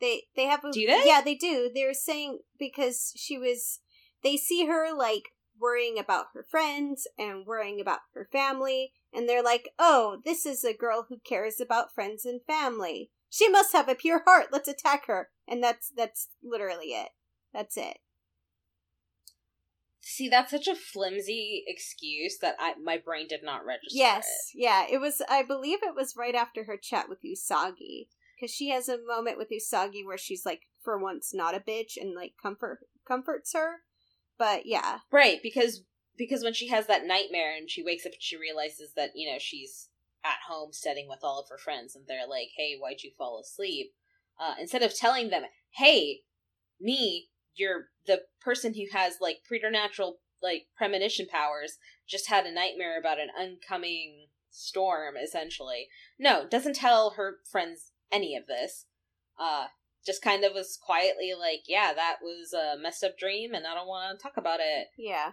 They 0.00 0.24
they 0.36 0.44
have 0.44 0.64
a 0.64 0.72
do 0.72 0.86
they? 0.86 1.02
Yeah, 1.04 1.20
they 1.22 1.34
do. 1.34 1.70
They're 1.72 1.94
saying 1.94 2.40
because 2.58 3.12
she 3.16 3.38
was. 3.38 3.80
They 4.22 4.36
see 4.36 4.66
her 4.66 4.94
like 4.96 5.30
worrying 5.58 5.98
about 5.98 6.26
her 6.34 6.44
friends 6.48 7.06
and 7.18 7.46
worrying 7.46 7.80
about 7.80 8.00
her 8.14 8.28
family, 8.30 8.92
and 9.12 9.28
they're 9.28 9.42
like, 9.42 9.70
"Oh, 9.78 10.20
this 10.24 10.46
is 10.46 10.64
a 10.64 10.76
girl 10.76 11.06
who 11.08 11.18
cares 11.18 11.60
about 11.60 11.94
friends 11.94 12.24
and 12.24 12.40
family. 12.46 13.10
She 13.28 13.48
must 13.48 13.72
have 13.72 13.88
a 13.88 13.94
pure 13.94 14.22
heart. 14.24 14.48
Let's 14.52 14.68
attack 14.68 15.06
her." 15.06 15.30
And 15.46 15.62
that's 15.62 15.90
that's 15.94 16.28
literally 16.42 16.88
it. 16.88 17.10
That's 17.52 17.76
it. 17.76 17.98
See, 20.12 20.28
that's 20.28 20.50
such 20.50 20.66
a 20.66 20.74
flimsy 20.74 21.62
excuse 21.68 22.38
that 22.38 22.56
I 22.58 22.74
my 22.82 22.98
brain 22.98 23.28
did 23.28 23.44
not 23.44 23.64
register. 23.64 23.96
Yes, 23.96 24.26
it. 24.52 24.60
yeah, 24.60 24.84
it 24.90 24.98
was. 24.98 25.22
I 25.30 25.44
believe 25.44 25.78
it 25.84 25.94
was 25.94 26.16
right 26.16 26.34
after 26.34 26.64
her 26.64 26.76
chat 26.76 27.08
with 27.08 27.22
Usagi 27.22 28.08
because 28.34 28.52
she 28.52 28.70
has 28.70 28.88
a 28.88 28.98
moment 29.06 29.38
with 29.38 29.50
Usagi 29.50 30.04
where 30.04 30.18
she's 30.18 30.44
like, 30.44 30.62
for 30.82 30.98
once, 30.98 31.32
not 31.32 31.54
a 31.54 31.60
bitch 31.60 31.96
and 31.96 32.12
like 32.12 32.32
comfort 32.42 32.80
comforts 33.06 33.52
her. 33.52 33.82
But 34.36 34.66
yeah, 34.66 34.98
right 35.12 35.38
because 35.44 35.82
because 36.18 36.42
when 36.42 36.54
she 36.54 36.66
has 36.68 36.88
that 36.88 37.06
nightmare 37.06 37.54
and 37.56 37.70
she 37.70 37.84
wakes 37.84 38.04
up 38.04 38.12
and 38.12 38.20
she 38.20 38.36
realizes 38.36 38.94
that 38.96 39.10
you 39.14 39.30
know 39.30 39.38
she's 39.38 39.90
at 40.24 40.38
home 40.48 40.72
studying 40.72 41.08
with 41.08 41.20
all 41.22 41.38
of 41.38 41.48
her 41.50 41.58
friends 41.58 41.94
and 41.94 42.04
they're 42.08 42.26
like, 42.26 42.48
"Hey, 42.56 42.76
why'd 42.76 43.04
you 43.04 43.12
fall 43.16 43.38
asleep?" 43.38 43.92
Uh, 44.40 44.54
instead 44.58 44.82
of 44.82 44.92
telling 44.92 45.30
them, 45.30 45.44
"Hey, 45.70 46.22
me, 46.80 47.29
you're 47.60 47.88
the 48.06 48.22
person 48.40 48.74
who 48.74 48.86
has 48.92 49.18
like 49.20 49.38
preternatural 49.46 50.18
like 50.42 50.66
premonition 50.76 51.26
powers, 51.26 51.78
just 52.08 52.28
had 52.28 52.46
a 52.46 52.52
nightmare 52.52 52.98
about 52.98 53.20
an 53.20 53.28
oncoming 53.38 54.26
storm." 54.50 55.16
Essentially, 55.16 55.88
no, 56.18 56.48
doesn't 56.48 56.76
tell 56.76 57.10
her 57.10 57.36
friends 57.50 57.92
any 58.10 58.34
of 58.34 58.46
this. 58.46 58.86
Uh, 59.38 59.66
just 60.04 60.22
kind 60.22 60.44
of 60.44 60.54
was 60.54 60.78
quietly 60.82 61.32
like, 61.38 61.62
"Yeah, 61.68 61.92
that 61.94 62.16
was 62.22 62.52
a 62.52 62.80
messed 62.80 63.04
up 63.04 63.18
dream, 63.18 63.54
and 63.54 63.66
I 63.66 63.74
don't 63.74 63.86
want 63.86 64.18
to 64.18 64.22
talk 64.22 64.36
about 64.36 64.60
it." 64.60 64.88
Yeah 64.96 65.32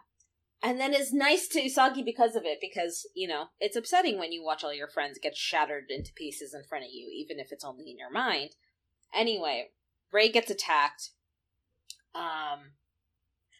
and 0.61 0.79
then 0.79 0.93
is 0.93 1.13
nice 1.13 1.47
to 1.49 1.61
Usagi 1.61 2.03
because 2.03 2.35
of 2.35 2.43
it, 2.45 2.57
because, 2.59 3.07
you 3.15 3.27
know, 3.27 3.45
it's 3.59 3.75
upsetting 3.75 4.17
when 4.17 4.31
you 4.31 4.43
watch 4.43 4.63
all 4.63 4.73
your 4.73 4.87
friends 4.87 5.19
get 5.21 5.37
shattered 5.37 5.85
into 5.89 6.11
pieces 6.13 6.53
in 6.53 6.63
front 6.63 6.85
of 6.85 6.91
you, 6.91 7.11
even 7.13 7.39
if 7.39 7.51
it's 7.51 7.63
only 7.63 7.91
in 7.91 7.97
your 7.97 8.11
mind. 8.11 8.55
Anyway, 9.13 9.69
ray 10.11 10.29
gets 10.29 10.49
attacked. 10.49 11.11
Um, 12.15 12.71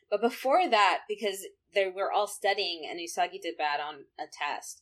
but 0.10 0.22
before 0.22 0.70
that, 0.70 1.02
because 1.08 1.46
they 1.74 1.88
were 1.88 2.12
all 2.12 2.28
studying 2.28 2.88
and 2.90 3.00
Usagi 3.00 3.42
did 3.42 3.58
bad 3.58 3.80
on 3.80 4.06
a 4.20 4.24
test, 4.32 4.82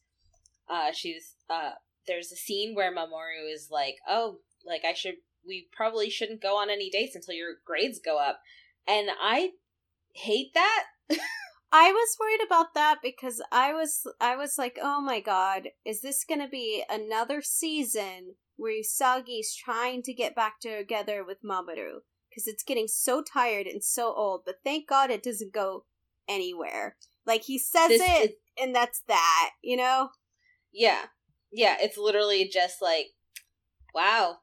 uh, 0.69 0.91
she's, 0.93 1.35
uh, 1.49 1.71
there's 2.07 2.31
a 2.31 2.35
scene 2.35 2.75
where 2.75 2.93
Mamoru 2.93 3.51
is 3.51 3.69
like, 3.71 3.95
oh, 4.07 4.39
like 4.65 4.83
I 4.87 4.93
should, 4.93 5.15
we 5.45 5.67
probably 5.71 6.09
shouldn't 6.09 6.41
go 6.41 6.57
on 6.57 6.69
any 6.69 6.89
dates 6.89 7.15
until 7.15 7.35
your 7.35 7.55
grades 7.65 7.99
go 7.99 8.19
up. 8.19 8.41
And 8.87 9.09
I 9.19 9.51
hate 10.13 10.53
that. 10.53 10.85
I 11.71 11.91
was 11.91 12.17
worried 12.19 12.45
about 12.45 12.73
that 12.73 12.99
because 13.03 13.41
I 13.51 13.73
was 13.73 14.07
I 14.21 14.37
was 14.37 14.57
like, 14.57 14.79
"Oh 14.81 15.01
my 15.01 15.19
god, 15.19 15.69
is 15.83 16.01
this 16.01 16.23
going 16.23 16.39
to 16.39 16.47
be 16.47 16.83
another 16.89 17.41
season 17.41 18.35
where 18.55 18.71
Usagi's 18.71 19.53
trying 19.53 20.01
to 20.03 20.13
get 20.13 20.35
back 20.35 20.61
together 20.61 21.21
with 21.25 21.43
Mamoru 21.43 21.99
because 22.35 22.47
it's 22.47 22.63
getting 22.63 22.87
so 22.87 23.23
tired 23.23 23.65
and 23.67 23.81
so 23.83 24.13
old." 24.13 24.43
But 24.45 24.59
thank 24.63 24.87
God 24.87 25.09
it 25.09 25.23
doesn't 25.23 25.53
go 25.53 25.85
anywhere. 26.27 26.97
Like 27.25 27.43
he 27.43 27.57
says 27.57 27.87
this 27.89 28.01
it 28.01 28.31
is- 28.31 28.35
and 28.57 28.75
that's 28.75 29.01
that, 29.07 29.51
you 29.61 29.77
know? 29.77 30.09
Yeah. 30.71 31.07
Yeah, 31.51 31.77
it's 31.79 31.97
literally 31.97 32.47
just 32.47 32.81
like, 32.81 33.13
"Wow, 33.93 34.39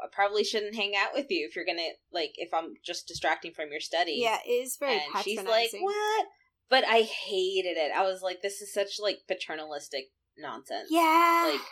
I 0.00 0.06
probably 0.10 0.44
shouldn't 0.44 0.74
hang 0.76 0.94
out 0.94 1.12
with 1.14 1.30
you 1.30 1.46
if 1.48 1.56
you're 1.56 1.64
gonna 1.64 1.90
like 2.12 2.34
if 2.36 2.52
I'm 2.54 2.74
just 2.84 3.08
distracting 3.08 3.52
from 3.52 3.70
your 3.70 3.80
study. 3.80 4.12
Yeah, 4.20 4.38
it 4.46 4.50
is 4.50 4.76
very 4.76 4.98
and 4.98 5.24
she's 5.24 5.38
like, 5.42 5.70
"What? 5.82 6.26
But 6.68 6.84
I 6.84 7.02
hated 7.02 7.76
it. 7.76 7.92
I 7.92 8.02
was 8.02 8.22
like, 8.22 8.40
this 8.42 8.60
is 8.62 8.72
such 8.72 8.98
like 8.98 9.20
paternalistic 9.28 10.10
nonsense. 10.36 10.88
Yeah. 10.90 11.50
Like 11.52 11.66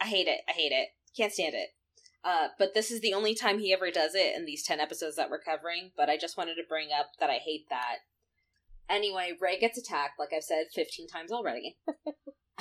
I 0.00 0.06
hate 0.06 0.26
it. 0.28 0.40
I 0.48 0.52
hate 0.52 0.72
it. 0.72 0.88
Can't 1.16 1.32
stand 1.32 1.54
it. 1.54 1.70
Uh, 2.22 2.48
but 2.58 2.74
this 2.74 2.90
is 2.90 3.00
the 3.00 3.14
only 3.14 3.34
time 3.34 3.58
he 3.58 3.72
ever 3.72 3.90
does 3.90 4.14
it 4.14 4.36
in 4.36 4.44
these 4.44 4.62
10 4.62 4.78
episodes 4.78 5.16
that 5.16 5.30
we're 5.30 5.40
covering. 5.40 5.90
But 5.96 6.10
I 6.10 6.16
just 6.16 6.36
wanted 6.36 6.56
to 6.56 6.68
bring 6.68 6.88
up 6.96 7.12
that 7.18 7.30
I 7.30 7.38
hate 7.38 7.66
that. 7.70 7.98
Anyway, 8.88 9.32
Ray 9.40 9.58
gets 9.58 9.78
attacked, 9.78 10.18
like 10.18 10.30
I've 10.34 10.42
said 10.42 10.66
15 10.74 11.06
times 11.08 11.32
already. 11.32 11.78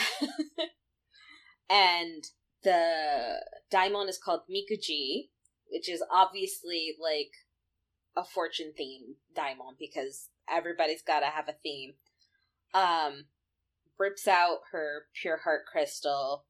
and 1.69 2.23
the 2.63 3.41
daimon 3.71 4.07
is 4.07 4.17
called 4.17 4.41
Mikuji, 4.49 5.29
which 5.69 5.89
is 5.89 6.03
obviously 6.11 6.95
like 7.01 7.31
a 8.15 8.23
fortune 8.23 8.73
theme 8.77 9.15
daimon 9.35 9.75
because 9.79 10.29
everybody's 10.49 11.01
got 11.01 11.21
to 11.21 11.27
have 11.27 11.49
a 11.49 11.55
theme. 11.63 11.93
Um, 12.73 13.25
rips 13.97 14.27
out 14.27 14.59
her 14.71 15.05
pure 15.19 15.37
heart 15.37 15.61
crystal. 15.71 16.45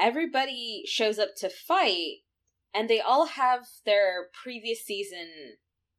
Everybody 0.00 0.84
shows 0.86 1.18
up 1.18 1.36
to 1.38 1.50
fight, 1.50 2.18
and 2.74 2.88
they 2.88 3.00
all 3.00 3.26
have 3.26 3.66
their 3.84 4.28
previous 4.42 4.84
season 4.84 5.28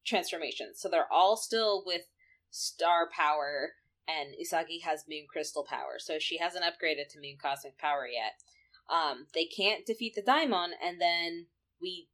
transformations. 0.06 0.80
So 0.80 0.90
they're 0.90 1.12
all 1.12 1.38
still 1.38 1.84
with 1.86 2.02
star 2.50 3.08
power, 3.16 3.74
and 4.08 4.30
Usagi 4.42 4.82
has 4.84 5.06
moon 5.08 5.26
crystal 5.32 5.64
power. 5.64 5.98
So 6.00 6.18
she 6.20 6.40
hasn't 6.40 6.66
upgraded 6.66 7.10
to 7.12 7.20
moon 7.22 7.38
cosmic 7.42 7.78
power 7.78 8.08
yet. 8.08 8.34
Um, 8.90 9.28
they 9.34 9.46
can't 9.46 9.86
defeat 9.86 10.16
the 10.16 10.24
daimon, 10.24 10.72
and 10.84 11.00
then 11.00 11.48
we 11.82 12.08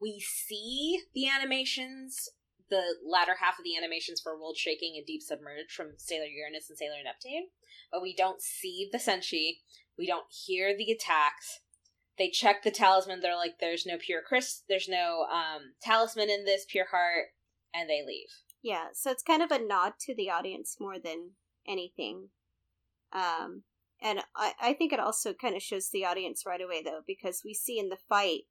we 0.00 0.20
see 0.20 1.00
the 1.14 1.28
animations 1.28 2.28
the 2.72 2.96
latter 3.06 3.36
half 3.38 3.58
of 3.58 3.64
the 3.64 3.76
animations 3.76 4.18
for 4.18 4.32
World 4.40 4.56
Shaking 4.56 4.94
and 4.96 5.04
Deep 5.04 5.20
Submerged 5.20 5.70
from 5.70 5.92
Sailor 5.98 6.24
Uranus 6.24 6.70
and 6.70 6.78
Sailor 6.78 7.04
Neptune, 7.04 7.48
but 7.92 8.00
we 8.00 8.16
don't 8.16 8.40
see 8.40 8.88
the 8.90 8.96
Senshi. 8.96 9.60
We 10.02 10.08
don't 10.08 10.26
hear 10.28 10.76
the 10.76 10.90
attacks. 10.90 11.60
They 12.18 12.28
check 12.28 12.64
the 12.64 12.72
talisman. 12.72 13.20
They're 13.20 13.36
like, 13.36 13.60
"There's 13.60 13.86
no 13.86 13.98
pure 13.98 14.20
Chris. 14.20 14.62
There's 14.68 14.88
no 14.88 15.26
um, 15.32 15.74
talisman 15.80 16.28
in 16.28 16.44
this 16.44 16.66
pure 16.68 16.86
heart," 16.90 17.26
and 17.72 17.88
they 17.88 18.02
leave. 18.04 18.26
Yeah, 18.62 18.86
so 18.94 19.12
it's 19.12 19.22
kind 19.22 19.42
of 19.42 19.52
a 19.52 19.64
nod 19.64 19.92
to 20.00 20.14
the 20.16 20.28
audience 20.28 20.78
more 20.80 20.98
than 20.98 21.34
anything. 21.68 22.30
Um, 23.12 23.62
and 24.00 24.22
I, 24.34 24.54
I 24.60 24.72
think 24.72 24.92
it 24.92 24.98
also 24.98 25.34
kind 25.34 25.54
of 25.54 25.62
shows 25.62 25.90
the 25.90 26.04
audience 26.04 26.42
right 26.44 26.60
away 26.60 26.82
though, 26.82 27.02
because 27.06 27.42
we 27.44 27.54
see 27.54 27.78
in 27.78 27.88
the 27.88 27.98
fight 28.08 28.42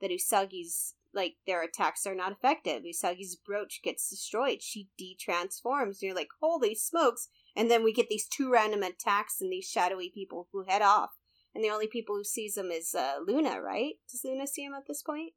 that 0.00 0.10
Usagi's 0.10 0.94
like 1.12 1.34
their 1.46 1.62
attacks 1.62 2.06
are 2.06 2.14
not 2.14 2.32
effective. 2.32 2.84
Usagi's 2.84 3.36
brooch 3.36 3.82
gets 3.84 4.08
destroyed. 4.08 4.62
She 4.62 4.88
de-transforms. 4.96 6.00
And 6.00 6.06
you're 6.08 6.16
like, 6.16 6.30
holy 6.40 6.74
smokes! 6.74 7.28
And 7.56 7.70
then 7.70 7.84
we 7.84 7.92
get 7.92 8.08
these 8.08 8.26
two 8.26 8.50
random 8.50 8.82
attacks 8.82 9.40
and 9.40 9.50
these 9.52 9.68
shadowy 9.68 10.10
people 10.12 10.48
who 10.52 10.64
head 10.68 10.82
off. 10.82 11.10
And 11.54 11.62
the 11.62 11.70
only 11.70 11.86
people 11.86 12.16
who 12.16 12.24
sees 12.24 12.54
them 12.54 12.70
is 12.72 12.94
uh, 12.94 13.14
Luna, 13.24 13.60
right? 13.60 13.94
Does 14.10 14.22
Luna 14.24 14.46
see 14.46 14.62
him 14.64 14.74
at 14.74 14.84
this 14.88 15.02
point? 15.02 15.34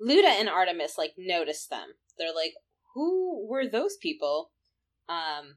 Luna 0.00 0.28
and 0.28 0.48
Artemis 0.48 0.96
like 0.96 1.12
notice 1.18 1.66
them. 1.66 1.88
They're 2.16 2.34
like, 2.34 2.54
who 2.94 3.46
were 3.46 3.68
those 3.68 3.96
people? 4.00 4.50
Um, 5.08 5.56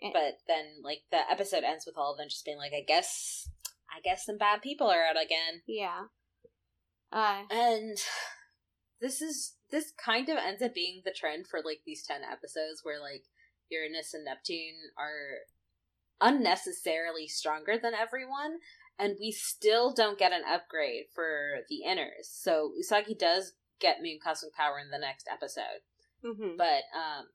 and- 0.00 0.12
but 0.12 0.38
then 0.46 0.80
like 0.82 1.02
the 1.10 1.20
episode 1.30 1.64
ends 1.64 1.86
with 1.86 1.96
all 1.96 2.12
of 2.12 2.18
them 2.18 2.28
just 2.28 2.44
being 2.44 2.58
like, 2.58 2.72
I 2.76 2.84
guess, 2.86 3.48
I 3.90 4.00
guess 4.04 4.26
some 4.26 4.36
bad 4.36 4.60
people 4.60 4.88
are 4.88 5.04
out 5.06 5.16
again. 5.16 5.62
Yeah. 5.66 6.02
Uh, 7.10 7.42
and 7.50 7.96
this 9.00 9.20
is 9.22 9.54
this 9.70 9.92
kind 10.02 10.28
of 10.28 10.36
ends 10.36 10.62
up 10.62 10.74
being 10.74 11.02
the 11.04 11.14
trend 11.18 11.46
for 11.50 11.60
like 11.64 11.80
these 11.86 12.04
10 12.06 12.20
episodes 12.22 12.80
where 12.82 13.00
like 13.00 13.24
Uranus 13.72 14.14
and 14.14 14.24
Neptune 14.24 14.92
are 14.98 15.48
unnecessarily 16.20 17.26
stronger 17.26 17.78
than 17.82 17.94
everyone 17.94 18.58
and 18.98 19.16
we 19.18 19.32
still 19.32 19.92
don't 19.92 20.18
get 20.18 20.32
an 20.32 20.42
upgrade 20.48 21.06
for 21.12 21.60
the 21.68 21.80
inners. 21.86 22.26
So 22.30 22.72
Usagi 22.80 23.18
does 23.18 23.54
get 23.80 24.02
moon 24.02 24.18
cosmic 24.22 24.54
power 24.54 24.78
in 24.78 24.90
the 24.90 24.98
next 24.98 25.28
episode. 25.32 25.82
Mm-hmm. 26.24 26.56
But 26.56 26.84
um 26.94 27.26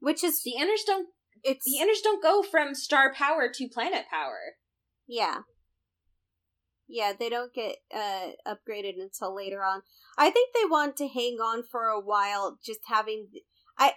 which 0.00 0.24
is 0.24 0.42
the 0.42 0.54
inners 0.58 0.86
don't 0.86 1.08
it's 1.44 1.66
the 1.66 1.84
inners 1.84 2.02
don't 2.02 2.22
go 2.22 2.42
from 2.42 2.74
star 2.74 3.12
power 3.12 3.50
to 3.52 3.68
planet 3.68 4.04
power. 4.10 4.56
Yeah. 5.06 5.40
Yeah, 6.88 7.12
they 7.18 7.28
don't 7.30 7.54
get 7.54 7.76
uh, 7.94 8.32
upgraded 8.46 9.00
until 9.00 9.34
later 9.34 9.64
on. 9.64 9.80
I 10.18 10.30
think 10.30 10.50
they 10.54 10.68
want 10.68 10.96
to 10.98 11.08
hang 11.08 11.38
on 11.40 11.62
for 11.62 11.86
a 11.86 12.00
while, 12.00 12.58
just 12.62 12.80
having. 12.86 13.28
I, 13.78 13.92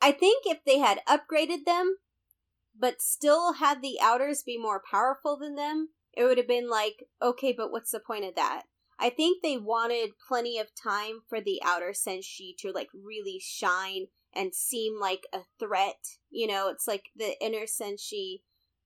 I 0.00 0.12
think 0.12 0.44
if 0.46 0.64
they 0.64 0.78
had 0.78 1.00
upgraded 1.06 1.64
them, 1.66 1.96
but 2.78 3.02
still 3.02 3.54
had 3.54 3.82
the 3.82 3.98
outers 4.00 4.42
be 4.42 4.56
more 4.56 4.82
powerful 4.90 5.36
than 5.36 5.56
them, 5.56 5.90
it 6.14 6.24
would 6.24 6.38
have 6.38 6.48
been 6.48 6.68
like, 6.68 7.04
okay, 7.20 7.52
but 7.52 7.70
what's 7.70 7.90
the 7.90 8.00
point 8.00 8.24
of 8.24 8.34
that? 8.34 8.62
I 8.98 9.10
think 9.10 9.42
they 9.42 9.56
wanted 9.56 10.10
plenty 10.28 10.58
of 10.58 10.68
time 10.74 11.20
for 11.28 11.40
the 11.40 11.60
outer 11.64 11.92
senshi 11.92 12.56
to 12.58 12.70
like 12.72 12.88
really 12.92 13.38
shine 13.40 14.06
and 14.34 14.54
seem 14.54 15.00
like 15.00 15.26
a 15.32 15.40
threat. 15.58 16.18
You 16.30 16.46
know, 16.46 16.68
it's 16.68 16.86
like 16.86 17.04
the 17.16 17.34
inner 17.42 17.66
senshi 17.66 18.42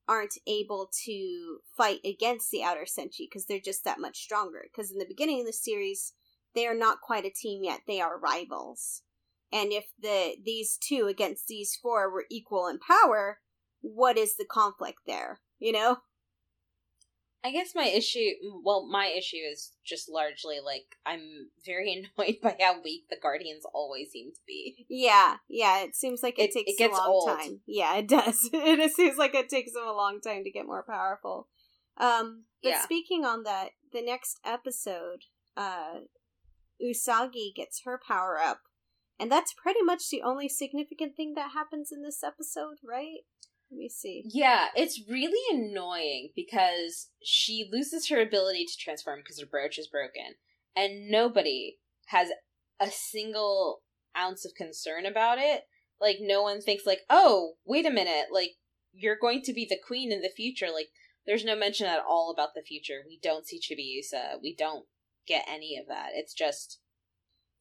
aren't 0.06 0.38
able 0.46 0.90
to 1.04 1.58
fight 1.76 2.00
against 2.04 2.50
the 2.50 2.62
outer 2.62 2.84
senshi 2.84 3.26
because 3.28 3.46
they're 3.46 3.58
just 3.58 3.84
that 3.84 4.00
much 4.00 4.18
stronger. 4.18 4.64
Because 4.64 4.92
in 4.92 4.98
the 4.98 5.06
beginning 5.06 5.40
of 5.40 5.46
the 5.46 5.52
series, 5.52 6.12
they 6.54 6.66
are 6.66 6.74
not 6.74 7.00
quite 7.00 7.24
a 7.24 7.30
team 7.30 7.64
yet; 7.64 7.80
they 7.86 8.00
are 8.00 8.18
rivals. 8.18 9.02
And 9.54 9.72
if 9.72 9.84
the 10.00 10.34
these 10.44 10.76
two 10.76 11.06
against 11.06 11.46
these 11.46 11.78
four 11.80 12.10
were 12.10 12.26
equal 12.28 12.66
in 12.66 12.80
power, 12.80 13.38
what 13.80 14.18
is 14.18 14.36
the 14.36 14.44
conflict 14.44 14.98
there? 15.06 15.40
You 15.60 15.72
know. 15.72 15.98
I 17.46 17.52
guess 17.52 17.74
my 17.74 17.84
issue, 17.84 18.30
well, 18.64 18.88
my 18.90 19.04
issue 19.06 19.36
is 19.36 19.72
just 19.84 20.08
largely 20.10 20.56
like 20.64 20.96
I'm 21.06 21.50
very 21.64 22.08
annoyed 22.18 22.36
by 22.42 22.56
how 22.58 22.80
weak 22.82 23.04
the 23.10 23.18
Guardians 23.22 23.64
always 23.72 24.10
seem 24.10 24.32
to 24.32 24.40
be. 24.46 24.86
Yeah, 24.88 25.36
yeah, 25.48 25.82
it 25.82 25.94
seems 25.94 26.22
like 26.22 26.38
it, 26.38 26.50
it 26.50 26.52
takes 26.54 26.72
it 26.72 26.78
gets 26.78 26.98
a 26.98 27.02
long 27.02 27.10
old. 27.10 27.28
time. 27.28 27.60
Yeah, 27.66 27.96
it 27.96 28.08
does. 28.08 28.48
it 28.52 28.92
seems 28.92 29.18
like 29.18 29.34
it 29.34 29.48
takes 29.48 29.72
them 29.72 29.86
a 29.86 29.92
long 29.92 30.20
time 30.20 30.42
to 30.42 30.50
get 30.50 30.66
more 30.66 30.84
powerful. 30.88 31.48
Um, 31.96 32.44
but 32.60 32.70
yeah. 32.70 32.82
speaking 32.82 33.24
on 33.24 33.44
that 33.44 33.70
the 33.92 34.02
next 34.02 34.40
episode, 34.44 35.24
uh, 35.56 36.00
Usagi 36.82 37.54
gets 37.54 37.82
her 37.84 38.00
power 38.04 38.38
up, 38.40 38.62
and 39.18 39.30
that's 39.30 39.54
pretty 39.54 39.82
much 39.82 40.08
the 40.10 40.22
only 40.22 40.48
significant 40.48 41.16
thing 41.16 41.34
that 41.34 41.52
happens 41.52 41.90
in 41.92 42.02
this 42.02 42.22
episode, 42.22 42.76
right? 42.86 43.20
Let 43.70 43.78
me 43.78 43.88
see. 43.88 44.22
Yeah, 44.26 44.66
it's 44.76 45.00
really 45.08 45.40
annoying 45.52 46.30
because 46.36 47.08
she 47.22 47.68
loses 47.70 48.08
her 48.08 48.20
ability 48.20 48.66
to 48.66 48.76
transform 48.78 49.20
because 49.20 49.40
her 49.40 49.46
brooch 49.46 49.78
is 49.78 49.88
broken, 49.88 50.34
and 50.76 51.08
nobody 51.08 51.78
has 52.06 52.28
a 52.80 52.90
single 52.90 53.82
ounce 54.16 54.44
of 54.44 54.54
concern 54.54 55.06
about 55.06 55.38
it. 55.38 55.62
Like, 56.00 56.18
no 56.20 56.42
one 56.42 56.60
thinks, 56.60 56.86
like, 56.86 57.00
oh, 57.08 57.54
wait 57.64 57.86
a 57.86 57.90
minute, 57.90 58.26
like, 58.32 58.50
you're 58.92 59.18
going 59.18 59.42
to 59.42 59.52
be 59.52 59.66
the 59.68 59.78
queen 59.84 60.12
in 60.12 60.22
the 60.22 60.28
future. 60.28 60.68
Like, 60.72 60.88
there's 61.26 61.44
no 61.44 61.56
mention 61.56 61.86
at 61.86 62.02
all 62.06 62.30
about 62.32 62.50
the 62.54 62.62
future. 62.62 63.02
We 63.06 63.18
don't 63.22 63.46
see 63.46 63.58
Chibiusa. 63.58 64.42
We 64.42 64.54
don't 64.54 64.86
get 65.26 65.44
any 65.48 65.78
of 65.78 65.88
that. 65.88 66.10
It's 66.14 66.34
just 66.34 66.80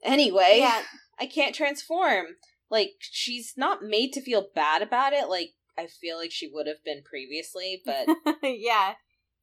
anyway. 0.03 0.57
Yeah. 0.59 0.81
I 1.23 1.27
can't 1.27 1.55
transform. 1.55 2.25
Like 2.69 2.91
she's 2.99 3.53
not 3.55 3.81
made 3.81 4.11
to 4.13 4.21
feel 4.21 4.47
bad 4.53 4.81
about 4.81 5.13
it. 5.13 5.29
Like 5.29 5.51
I 5.77 5.87
feel 5.87 6.17
like 6.17 6.31
she 6.31 6.49
would 6.51 6.67
have 6.67 6.83
been 6.83 7.01
previously, 7.03 7.81
but 7.85 8.07
yeah. 8.43 8.95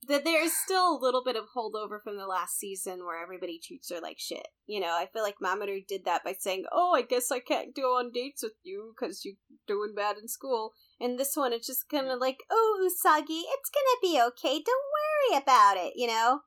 That 0.09 0.25
there's 0.25 0.53
still 0.55 0.97
a 0.97 1.01
little 1.01 1.23
bit 1.23 1.37
of 1.37 1.45
holdover 1.55 2.01
from 2.03 2.17
the 2.17 2.27
last 2.27 2.59
season 2.59 3.05
where 3.05 3.23
everybody 3.23 3.61
treats 3.63 3.91
her 3.91 4.01
like 4.01 4.19
shit. 4.19 4.49
You 4.67 4.81
know, 4.81 4.97
I 4.99 5.07
feel 5.13 5.23
like 5.23 5.37
Mamoru 5.43 5.87
did 5.87 6.07
that 6.07 6.25
by 6.25 6.33
saying, 6.39 6.65
"Oh, 6.73 6.95
I 6.95 7.03
guess 7.03 7.31
I 7.31 7.39
can't 7.39 7.77
go 7.77 7.99
on 7.99 8.11
dates 8.11 8.43
with 8.43 8.55
you 8.63 8.95
because 8.95 9.27
you're 9.27 9.35
doing 9.67 9.95
bad 9.95 10.17
in 10.17 10.27
school." 10.27 10.73
And 10.99 11.19
this 11.19 11.37
one, 11.37 11.53
it's 11.53 11.67
just 11.67 11.91
kind 11.91 12.09
of 12.09 12.19
like, 12.19 12.39
"Oh, 12.51 12.79
Usagi, 12.81 13.43
it's 13.47 13.71
gonna 13.71 14.01
be 14.01 14.19
okay. 14.29 14.63
Don't 14.65 14.87
worry 14.97 15.43
about 15.43 15.77
it." 15.77 15.93
You 15.97 16.07
know, 16.07 16.41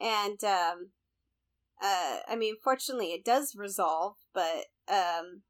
and 0.00 0.42
um, 0.42 0.92
uh, 1.82 2.20
I 2.26 2.36
mean, 2.36 2.56
fortunately, 2.64 3.12
it 3.12 3.24
does 3.24 3.54
resolve, 3.54 4.16
but 4.32 4.64
um, 4.88 5.42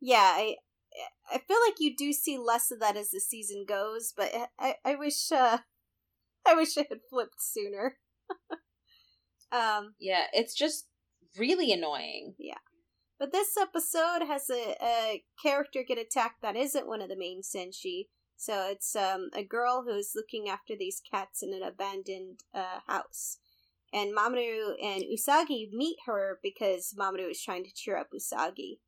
yeah, 0.00 0.32
I 0.36 0.56
I 1.32 1.38
feel 1.38 1.58
like 1.66 1.76
you 1.78 1.96
do 1.96 2.12
see 2.12 2.38
less 2.38 2.70
of 2.70 2.80
that 2.80 2.96
as 2.96 3.10
the 3.10 3.20
season 3.20 3.64
goes, 3.66 4.12
but 4.16 4.30
I 4.58 4.76
I 4.84 4.94
wish 4.94 5.32
uh, 5.32 5.58
I 6.46 6.54
wish 6.54 6.76
it 6.76 6.88
had 6.90 7.00
flipped 7.08 7.40
sooner. 7.40 7.96
um, 9.52 9.94
yeah, 9.98 10.24
it's 10.32 10.54
just 10.54 10.88
really 11.38 11.72
annoying. 11.72 12.34
Yeah. 12.38 12.58
But 13.18 13.32
this 13.32 13.56
episode 13.56 14.26
has 14.26 14.50
a, 14.50 14.76
a 14.82 15.24
character 15.42 15.84
get 15.86 15.98
attacked 15.98 16.42
that 16.42 16.56
isn't 16.56 16.86
one 16.86 17.00
of 17.00 17.08
the 17.08 17.16
main 17.16 17.42
senshi. 17.42 18.08
So 18.36 18.66
it's 18.68 18.96
um, 18.96 19.30
a 19.34 19.44
girl 19.44 19.84
who's 19.86 20.12
looking 20.14 20.48
after 20.48 20.74
these 20.76 21.00
cats 21.10 21.42
in 21.42 21.54
an 21.54 21.62
abandoned 21.62 22.40
uh, 22.52 22.80
house 22.86 23.38
and 23.94 24.14
Mamoru 24.14 24.72
and 24.82 25.04
Usagi 25.04 25.72
meet 25.72 25.98
her 26.06 26.40
because 26.42 26.92
Mamoru 26.98 27.30
is 27.30 27.40
trying 27.40 27.64
to 27.64 27.72
cheer 27.72 27.96
up 27.96 28.08
Usagi 28.12 28.78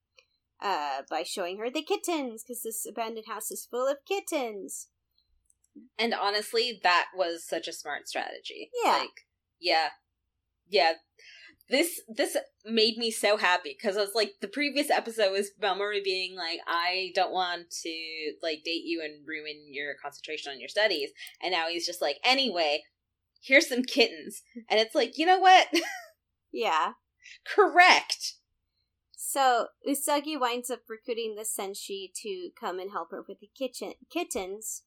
uh, 0.61 1.03
by 1.09 1.23
showing 1.23 1.59
her 1.59 1.71
the 1.71 1.83
kittens 1.83 2.43
because 2.43 2.63
this 2.63 2.85
abandoned 2.87 3.27
house 3.29 3.53
is 3.53 3.69
full 3.71 3.87
of 3.87 3.99
kittens. 4.07 4.89
And 5.99 6.13
honestly, 6.13 6.81
that 6.83 7.07
was 7.15 7.47
such 7.47 7.69
a 7.69 7.73
smart 7.73 8.09
strategy. 8.09 8.71
Yeah. 8.85 8.97
Like, 8.99 9.27
yeah, 9.61 9.89
yeah. 10.69 10.93
This 11.69 12.01
this 12.09 12.37
made 12.65 12.97
me 12.97 13.11
so 13.11 13.37
happy 13.37 13.77
because 13.77 13.97
I 13.97 14.01
was 14.01 14.15
like, 14.15 14.35
the 14.41 14.49
previous 14.49 14.89
episode 14.89 15.33
was 15.33 15.51
Mamoru 15.61 16.03
being 16.03 16.37
like, 16.37 16.61
I 16.67 17.11
don't 17.15 17.33
want 17.33 17.71
to 17.83 18.33
like 18.41 18.63
date 18.65 18.85
you 18.85 19.03
and 19.05 19.27
ruin 19.27 19.67
your 19.69 19.95
concentration 20.01 20.53
on 20.53 20.61
your 20.61 20.69
studies, 20.69 21.11
and 21.43 21.53
now 21.53 21.67
he's 21.69 21.85
just 21.85 22.01
like, 22.01 22.19
anyway, 22.25 22.85
here's 23.47 23.69
some 23.69 23.83
kittens. 23.83 24.43
And 24.69 24.81
it's 24.81 24.95
like, 24.95 25.17
you 25.17 25.27
know 25.27 25.39
what? 25.39 25.69
yeah. 26.53 26.93
Correct. 27.47 28.35
So 29.17 29.69
Usagi 29.89 30.39
winds 30.39 30.71
up 30.71 30.81
recruiting 30.89 31.35
the 31.35 31.43
senshi 31.43 32.11
to 32.23 32.51
come 32.59 32.79
and 32.79 32.91
help 32.91 33.11
her 33.11 33.25
with 33.27 33.41
the 33.41 33.51
kitchen 33.57 33.95
kittens. 34.11 34.83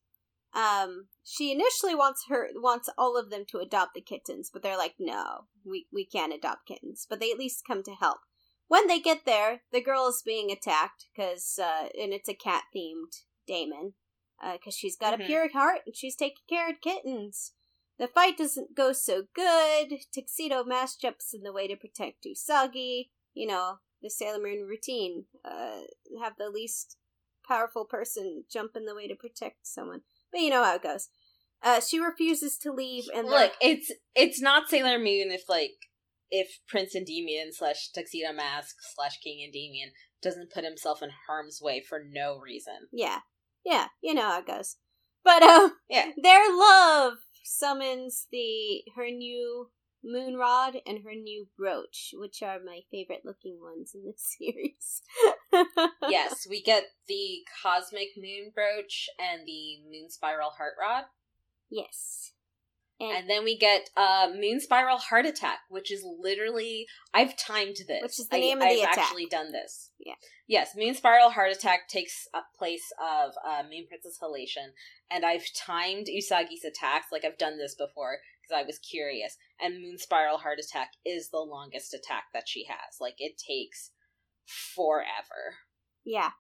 Um, 0.54 1.08
she 1.24 1.52
initially 1.52 1.94
wants 1.94 2.26
her 2.30 2.50
wants 2.56 2.90
all 2.98 3.18
of 3.18 3.30
them 3.30 3.44
to 3.50 3.60
adopt 3.60 3.94
the 3.94 4.02
kittens, 4.02 4.50
but 4.52 4.64
they're 4.64 4.78
like, 4.78 4.96
no, 4.98 5.46
we 5.64 5.86
we 5.94 6.06
can't 6.06 6.34
adopt 6.34 6.68
kittens. 6.68 7.06
But 7.08 7.20
they 7.20 7.32
at 7.32 7.38
least 7.38 7.68
come 7.68 7.84
to 7.84 7.92
help. 7.92 8.20
When 8.68 8.88
they 8.88 9.00
get 9.00 9.26
there, 9.26 9.62
the 9.72 9.82
girl 9.82 10.08
is 10.08 10.24
being 10.26 10.52
attacked 10.52 11.06
because, 11.14 11.60
uh, 11.62 11.90
and 12.00 12.14
it's 12.14 12.30
a 12.30 12.34
cat 12.34 12.64
themed 12.76 13.24
daemon, 13.48 13.94
because 14.42 14.76
uh, 14.76 14.78
she's 14.78 14.96
got 14.96 15.14
mm-hmm. 15.14 15.24
a 15.24 15.26
pure 15.26 15.52
heart 15.52 15.82
and 15.86 15.96
she's 15.96 16.16
taking 16.16 16.44
care 16.48 16.70
of 16.70 16.82
kittens. 16.82 17.54
The 18.00 18.08
fight 18.08 18.38
doesn't 18.38 18.76
go 18.76 18.94
so 18.94 19.24
good. 19.36 20.00
Tuxedo 20.14 20.64
Mask 20.64 21.02
jumps 21.02 21.34
in 21.34 21.44
the 21.44 21.52
way 21.52 21.68
to 21.68 21.76
protect 21.76 22.26
Usagi. 22.26 23.10
You 23.34 23.48
know, 23.48 23.76
the 24.02 24.10
Sailor 24.10 24.42
Moon 24.42 24.66
routine. 24.68 25.26
Uh, 25.44 25.82
have 26.22 26.34
the 26.38 26.50
least 26.50 26.98
powerful 27.48 27.84
person 27.84 28.46
jump 28.52 28.72
in 28.76 28.86
the 28.86 28.96
way 28.96 29.08
to 29.08 29.16
protect 29.16 29.68
someone. 29.68 30.02
But 30.32 30.42
you 30.42 30.50
know 30.50 30.64
how 30.64 30.76
it 30.76 30.84
goes. 30.84 31.10
Uh, 31.62 31.82
she 31.82 32.00
refuses 32.00 32.58
to 32.60 32.72
leave, 32.72 33.06
and 33.14 33.28
look, 33.28 33.52
it's 33.60 33.92
it's 34.16 34.42
not 34.42 34.70
Sailor 34.70 34.98
Moon 34.98 35.30
if 35.30 35.50
like 35.50 35.76
if 36.32 36.60
Prince 36.70 36.96
Endymion 36.96 37.52
slash 37.52 37.90
Tuxedo 37.94 38.32
Mask 38.32 38.78
slash 38.96 39.20
King 39.20 39.44
Endymion 39.44 39.92
doesn't 40.22 40.52
put 40.52 40.64
himself 40.64 41.04
in 41.04 41.10
harm's 41.28 41.60
way 41.62 41.82
for 41.82 42.02
no 42.02 42.40
reason. 42.40 42.88
Yeah, 42.94 43.20
yeah, 43.66 43.88
you 44.02 44.14
know 44.14 44.22
how 44.22 44.40
it 44.40 44.48
goes. 44.48 44.78
But 45.24 45.44
um, 45.44 45.74
yeah, 45.90 46.12
their 46.22 46.48
love 46.50 47.16
summons 47.44 48.28
the 48.32 48.84
her 48.96 49.10
new 49.10 49.70
moon 50.04 50.36
rod 50.36 50.78
and 50.86 51.04
her 51.04 51.14
new 51.14 51.48
brooch, 51.58 52.14
which 52.14 52.42
are 52.42 52.60
my 52.64 52.82
favorite 52.90 53.24
looking 53.26 53.60
ones 53.62 53.94
in 53.94 54.06
this 54.06 54.36
series. 54.38 55.02
yes, 56.08 56.48
we 56.50 56.62
get 56.62 56.84
the 57.08 57.40
cosmic 57.62 58.10
moon 58.18 58.52
brooch 58.54 59.10
and 59.20 59.46
the 59.46 59.82
moon 59.90 60.10
spiral 60.10 60.52
heart 60.52 60.74
rod. 60.80 61.06
Yes. 61.70 62.32
And, 63.00 63.18
and, 63.20 63.30
then 63.30 63.46
we 63.46 63.58
get 63.58 63.90
uh, 63.96 64.28
Moon 64.34 64.60
Spiral 64.60 64.98
Heart 64.98 65.26
Attack, 65.26 65.60
which 65.70 65.90
is 65.90 66.06
literally 66.20 66.86
I've 67.14 67.38
timed 67.38 67.78
this. 67.88 68.02
Which 68.02 68.20
is 68.20 68.28
the 68.30 68.38
name 68.38 68.62
I, 68.62 68.66
of 68.66 68.76
the 68.76 68.82
I've 68.82 68.92
attack. 68.92 68.98
actually 68.98 69.28
done 69.28 69.52
this. 69.54 69.92
Yeah. 70.00 70.16
Yes, 70.48 70.76
Moon 70.76 70.96
Spiral 70.96 71.30
Heart 71.30 71.52
Attack 71.52 71.88
takes 71.88 72.28
place 72.58 72.92
of 73.00 73.32
uh, 73.48 73.64
Moon 73.64 73.86
Princess 73.88 74.18
Halation, 74.22 74.72
and 75.10 75.26
I've 75.26 75.46
timed 75.56 76.08
Usagi's 76.08 76.66
attacks 76.66 77.08
like 77.12 77.24
I've 77.24 77.38
done 77.38 77.58
this 77.58 77.76
before 77.76 78.18
because 78.42 78.62
I 78.62 78.66
was 78.66 78.80
curious. 78.80 79.38
And 79.62 79.82
Moon 79.82 79.98
Spiral 79.98 80.40
Heart 80.40 80.60
Attack 80.60 80.92
is 81.06 81.30
the 81.30 81.40
longest 81.40 81.94
attack 81.94 82.24
that 82.34 82.48
she 82.48 82.66
has. 82.68 82.98
Like 83.00 83.16
it 83.20 83.34
takes 83.38 83.92
forever. 84.46 85.56
Yeah. 86.04 86.32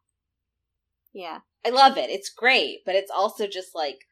Yeah. 1.13 1.39
I 1.65 1.69
love 1.69 1.98
it. 1.98 2.10
It's 2.10 2.30
great, 2.30 2.80
but 2.86 2.95
it's 2.95 3.12
also 3.12 3.48
just 3.48 3.76
like 3.76 4.08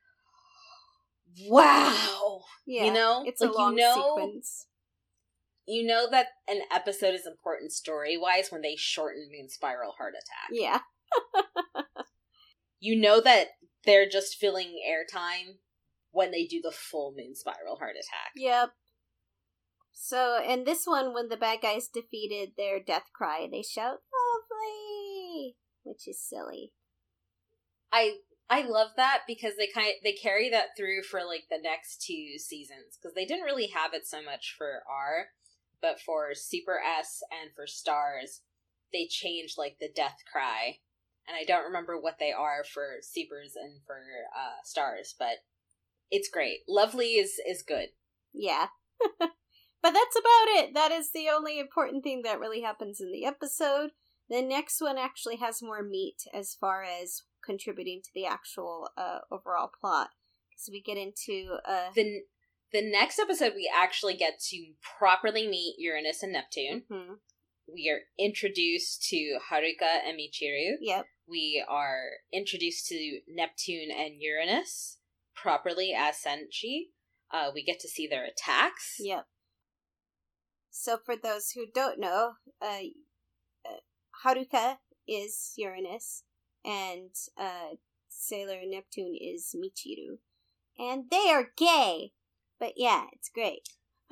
wow. 1.45 2.41
Yeah, 2.65 2.85
you 2.85 2.93
know, 2.93 3.23
it's 3.25 3.41
like, 3.41 3.49
a 3.49 3.53
long 3.53 3.77
you 3.77 3.83
know, 3.83 3.93
sequence. 3.93 4.67
You 5.67 5.85
know 5.85 6.07
that 6.11 6.27
an 6.47 6.61
episode 6.73 7.13
is 7.13 7.25
important 7.25 7.71
story 7.71 8.17
wise 8.17 8.51
when 8.51 8.61
they 8.61 8.75
shorten 8.77 9.29
Moon 9.31 9.49
Spiral 9.49 9.93
Heart 9.97 10.13
Attack. 10.13 10.49
Yeah. 10.51 10.79
you 12.79 12.99
know 12.99 13.19
that 13.21 13.47
they're 13.85 14.07
just 14.07 14.37
filling 14.37 14.75
airtime 14.87 15.57
when 16.11 16.31
they 16.31 16.45
do 16.45 16.61
the 16.61 16.71
full 16.71 17.13
Moon 17.17 17.35
Spiral 17.35 17.77
Heart 17.77 17.95
Attack. 17.95 18.31
Yep. 18.35 18.71
So, 19.93 20.41
in 20.41 20.63
this 20.63 20.85
one, 20.85 21.13
when 21.13 21.29
the 21.29 21.37
bad 21.37 21.59
guys 21.61 21.87
defeated 21.87 22.51
their 22.55 22.79
death 22.79 23.09
cry, 23.13 23.47
they 23.51 23.63
shout, 23.63 23.97
lovely! 24.13 25.55
Which 25.83 26.07
is 26.07 26.21
silly. 26.21 26.73
I 27.91 28.17
I 28.49 28.61
love 28.61 28.91
that 28.95 29.23
because 29.27 29.53
they 29.57 29.67
kind 29.67 29.89
of, 29.89 30.03
they 30.03 30.13
carry 30.13 30.49
that 30.49 30.77
through 30.77 31.03
for 31.03 31.19
like 31.25 31.45
the 31.49 31.61
next 31.61 32.01
two 32.01 32.37
seasons 32.37 32.97
because 32.99 33.13
they 33.13 33.25
didn't 33.25 33.43
really 33.43 33.67
have 33.67 33.93
it 33.93 34.07
so 34.07 34.21
much 34.23 34.55
for 34.57 34.83
R, 34.89 35.27
but 35.81 35.99
for 35.99 36.33
Super 36.33 36.79
S 36.79 37.21
and 37.29 37.51
for 37.53 37.67
Stars, 37.67 38.41
they 38.93 39.07
changed 39.07 39.57
like 39.57 39.77
the 39.79 39.89
death 39.93 40.19
cry, 40.31 40.79
and 41.27 41.35
I 41.35 41.43
don't 41.43 41.65
remember 41.65 41.99
what 41.99 42.19
they 42.19 42.31
are 42.31 42.63
for 42.63 42.97
Supers 43.01 43.55
and 43.55 43.81
for 43.85 43.99
uh, 44.35 44.63
Stars, 44.63 45.13
but 45.19 45.43
it's 46.09 46.29
great. 46.29 46.59
Lovely 46.69 47.13
is 47.13 47.41
is 47.45 47.63
good. 47.67 47.89
Yeah. 48.33 48.67
but 49.19 49.29
that's 49.83 50.15
about 50.17 50.47
it. 50.47 50.73
That 50.73 50.91
is 50.91 51.11
the 51.11 51.27
only 51.29 51.59
important 51.59 52.03
thing 52.03 52.21
that 52.23 52.39
really 52.39 52.61
happens 52.61 53.01
in 53.01 53.11
the 53.11 53.25
episode. 53.25 53.91
The 54.29 54.41
next 54.41 54.81
one 54.81 54.97
actually 54.97 55.37
has 55.37 55.61
more 55.61 55.83
meat 55.83 56.23
as 56.33 56.55
far 56.59 56.83
as 56.83 57.23
contributing 57.47 58.01
to 58.03 58.09
the 58.13 58.25
actual 58.25 58.89
uh, 58.97 59.19
overall 59.31 59.71
plot 59.79 60.09
because 60.49 60.69
we 60.71 60.81
get 60.81 60.97
into 60.97 61.57
uh, 61.65 61.89
the 61.95 62.21
the 62.73 62.81
next 62.81 63.17
episode 63.17 63.53
we 63.55 63.71
actually 63.73 64.15
get 64.15 64.39
to 64.39 64.73
properly 64.99 65.47
meet 65.47 65.75
Uranus 65.79 66.21
and 66.21 66.33
Neptune. 66.33 66.83
Mm-hmm. 66.91 67.13
We 67.73 67.89
are 67.89 68.01
introduced 68.23 69.07
to 69.09 69.39
Haruka 69.51 70.05
and 70.05 70.17
Michiru. 70.17 70.75
Yep. 70.81 71.05
We 71.27 71.63
are 71.67 72.01
introduced 72.31 72.87
to 72.87 73.19
Neptune 73.27 73.89
and 73.91 74.15
Uranus 74.19 74.97
properly 75.35 75.93
as 75.97 76.15
Senshi. 76.15 76.87
Uh, 77.31 77.51
we 77.53 77.63
get 77.63 77.79
to 77.81 77.89
see 77.89 78.07
their 78.07 78.25
attacks. 78.25 78.95
Yep. 78.99 79.25
So, 80.69 80.97
for 81.03 81.15
those 81.15 81.51
who 81.51 81.65
don't 81.73 81.99
know, 81.99 82.33
uh, 82.61 82.79
uh, 83.65 83.79
Haruka 84.23 84.77
is 85.07 85.53
Uranus, 85.57 86.23
and 86.67 87.11
uh, 87.39 87.75
Sailor 88.09 88.59
Neptune 88.65 89.17
is 89.19 89.55
Michiru. 89.55 90.17
And 90.77 91.05
they 91.09 91.31
are 91.31 91.47
gay! 91.57 92.11
But 92.59 92.73
yeah, 92.75 93.05
it's 93.13 93.29
great. 93.29 93.69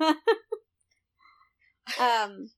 um, 2.00 2.50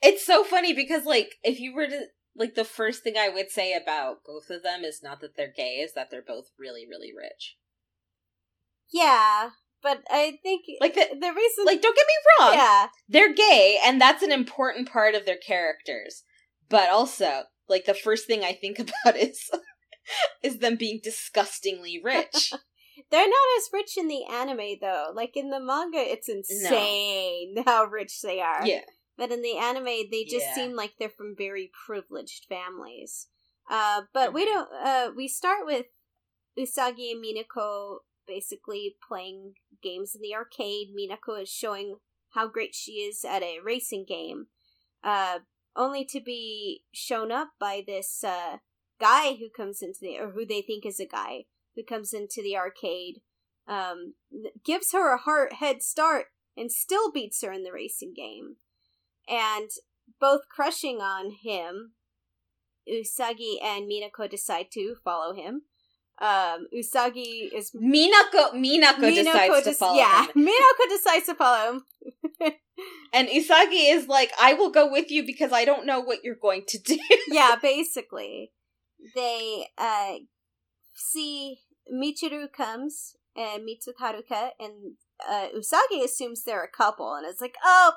it's 0.00 0.24
so 0.24 0.44
funny 0.44 0.72
because, 0.72 1.04
like, 1.04 1.34
if 1.42 1.58
you 1.60 1.74
were 1.74 1.86
to 1.86 2.06
like 2.36 2.54
the 2.54 2.64
first 2.64 3.02
thing 3.02 3.14
I 3.16 3.28
would 3.28 3.50
say 3.50 3.74
about 3.74 4.24
both 4.26 4.50
of 4.50 4.62
them 4.62 4.84
is 4.84 5.02
not 5.02 5.20
that 5.20 5.36
they're 5.36 5.52
gay, 5.54 5.76
is 5.76 5.92
that 5.94 6.10
they're 6.10 6.22
both 6.22 6.50
really, 6.58 6.86
really 6.88 7.12
rich. 7.16 7.56
Yeah, 8.92 9.50
but 9.82 10.02
I 10.10 10.38
think 10.42 10.64
like 10.80 10.94
the, 10.94 11.06
the 11.12 11.32
reason, 11.32 11.64
like, 11.64 11.80
don't 11.80 11.96
get 11.96 12.06
me 12.06 12.14
wrong, 12.40 12.54
yeah, 12.54 12.86
they're 13.08 13.34
gay, 13.34 13.78
and 13.84 14.00
that's 14.00 14.22
an 14.22 14.32
important 14.32 14.90
part 14.90 15.14
of 15.14 15.26
their 15.26 15.36
characters. 15.36 16.24
But 16.68 16.88
also, 16.88 17.44
like, 17.68 17.84
the 17.84 17.94
first 17.94 18.26
thing 18.26 18.44
I 18.44 18.52
think 18.52 18.78
about 19.04 19.16
is 19.16 19.50
is 20.42 20.58
them 20.58 20.76
being 20.76 21.00
disgustingly 21.02 22.00
rich. 22.02 22.52
They're 23.10 23.28
not 23.28 23.58
as 23.58 23.70
rich 23.72 23.96
in 23.96 24.08
the 24.08 24.24
anime 24.24 24.76
though. 24.80 25.10
Like 25.12 25.36
in 25.36 25.50
the 25.50 25.60
manga, 25.60 25.98
it's 25.98 26.28
insane 26.28 27.54
no. 27.54 27.62
how 27.66 27.84
rich 27.84 28.20
they 28.22 28.40
are. 28.40 28.64
Yeah. 28.64 28.82
But 29.16 29.30
in 29.30 29.42
the 29.42 29.56
anime, 29.56 29.84
they 30.10 30.24
just 30.24 30.46
yeah. 30.46 30.54
seem 30.54 30.76
like 30.76 30.94
they're 30.98 31.08
from 31.08 31.34
very 31.36 31.70
privileged 31.86 32.46
families. 32.48 33.28
Uh, 33.70 34.02
but 34.12 34.26
mm-hmm. 34.26 34.34
we 34.34 34.44
don't. 34.44 34.68
Uh, 34.72 35.10
we 35.16 35.28
start 35.28 35.64
with 35.64 35.86
Usagi 36.58 37.12
and 37.12 37.24
Minako 37.24 37.98
basically 38.26 38.96
playing 39.06 39.54
games 39.82 40.14
in 40.14 40.20
the 40.20 40.34
arcade. 40.34 40.88
Minako 40.96 41.42
is 41.42 41.48
showing 41.48 41.96
how 42.30 42.48
great 42.48 42.74
she 42.74 42.92
is 42.92 43.24
at 43.24 43.42
a 43.42 43.58
racing 43.64 44.04
game, 44.06 44.46
uh, 45.04 45.38
only 45.76 46.04
to 46.06 46.20
be 46.20 46.84
shown 46.92 47.32
up 47.32 47.50
by 47.58 47.82
this 47.86 48.22
uh, 48.24 48.58
guy 49.00 49.34
who 49.34 49.48
comes 49.54 49.82
into 49.82 49.98
the 50.00 50.18
or 50.18 50.30
who 50.30 50.46
they 50.46 50.62
think 50.62 50.86
is 50.86 51.00
a 51.00 51.06
guy 51.06 51.44
who 51.74 51.82
comes 51.82 52.12
into 52.12 52.42
the 52.42 52.56
arcade, 52.56 53.20
um, 53.66 54.14
gives 54.64 54.92
her 54.92 55.14
a 55.14 55.18
heart 55.18 55.54
head 55.54 55.82
start 55.82 56.26
and 56.56 56.70
still 56.70 57.10
beats 57.10 57.42
her 57.42 57.52
in 57.52 57.64
the 57.64 57.72
racing 57.72 58.12
game 58.14 58.56
and 59.28 59.70
both 60.20 60.48
crushing 60.48 61.00
on 61.00 61.30
him, 61.42 61.92
Usagi 62.88 63.56
and 63.62 63.88
Minako 63.88 64.28
decide 64.28 64.66
to 64.72 64.96
follow 65.02 65.34
him. 65.34 65.62
Um, 66.20 66.68
Usagi 66.74 67.52
is 67.52 67.72
Minako. 67.72 68.52
Minako, 68.54 69.00
Minako 69.00 69.24
decides 69.24 69.64
to 69.64 69.72
follow 69.72 69.96
yeah, 69.96 70.26
him. 70.26 70.46
Minako 70.46 70.88
decides 70.88 71.26
to 71.26 71.34
follow 71.34 71.72
him. 71.72 71.84
and 73.12 73.28
Usagi 73.28 73.92
is 73.92 74.06
like, 74.06 74.32
"I 74.40 74.54
will 74.54 74.70
go 74.70 74.90
with 74.90 75.10
you 75.10 75.26
because 75.26 75.52
I 75.52 75.64
don't 75.64 75.86
know 75.86 76.00
what 76.00 76.20
you're 76.22 76.36
going 76.40 76.64
to 76.68 76.78
do." 76.78 76.98
yeah, 77.28 77.56
basically, 77.60 78.52
they 79.14 79.66
uh 79.76 80.14
see 80.94 81.58
Michiru 81.92 82.46
comes 82.50 83.16
and 83.36 83.64
meets 83.64 83.86
with 83.86 83.96
Haruka, 83.98 84.50
and 84.60 84.94
uh, 85.28 85.48
Usagi 85.56 86.04
assumes 86.04 86.44
they're 86.44 86.62
a 86.62 86.68
couple, 86.68 87.14
and 87.14 87.26
it's 87.26 87.40
like, 87.40 87.56
"Oh, 87.64 87.94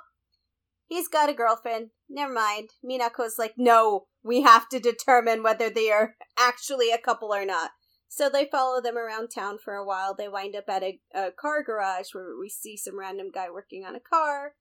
He's 0.88 1.10
got 1.10 1.30
a 1.30 1.34
girlfriend. 1.34 1.90
Never 2.10 2.34
mind. 2.34 2.70
Minako's 2.84 3.38
like, 3.38 3.56
no, 3.58 4.06
we 4.24 4.42
have 4.42 4.70
to 4.70 4.80
determine 4.80 5.44
whether 5.44 5.70
they 5.70 5.92
are 5.92 6.16
actually 6.40 6.92
a 6.92 6.98
couple 6.98 7.34
or 7.34 7.46
not. 7.46 7.72
So 8.10 8.30
they 8.30 8.46
follow 8.46 8.82
them 8.82 8.98
around 8.98 9.30
town 9.30 9.58
for 9.58 9.76
a 9.76 9.86
while. 9.86 10.16
They 10.16 10.28
wind 10.28 10.56
up 10.56 10.70
at 10.70 10.84
a, 10.84 11.00
a 11.14 11.32
car 11.32 11.64
garage 11.64 12.14
where 12.14 12.38
we 12.40 12.50
see 12.50 12.78
some 12.78 12.98
random 12.98 13.32
guy 13.34 13.50
working 13.50 13.86
on 13.86 13.96
a 13.96 14.00
car. 14.00 14.54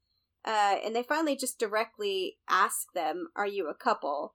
Uh, 0.45 0.77
and 0.85 0.95
they 0.95 1.03
finally 1.03 1.37
just 1.37 1.59
directly 1.59 2.39
ask 2.49 2.93
them, 2.95 3.29
Are 3.37 3.47
you 3.47 3.69
a 3.69 3.75
couple? 3.75 4.35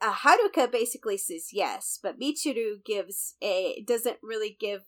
Uh, 0.00 0.12
Haruka 0.12 0.70
basically 0.70 1.16
says 1.16 1.50
yes, 1.52 1.98
but 2.02 2.18
Michiru 2.18 2.84
gives 2.84 3.36
a 3.40 3.84
doesn't 3.86 4.16
really 4.20 4.56
give 4.58 4.82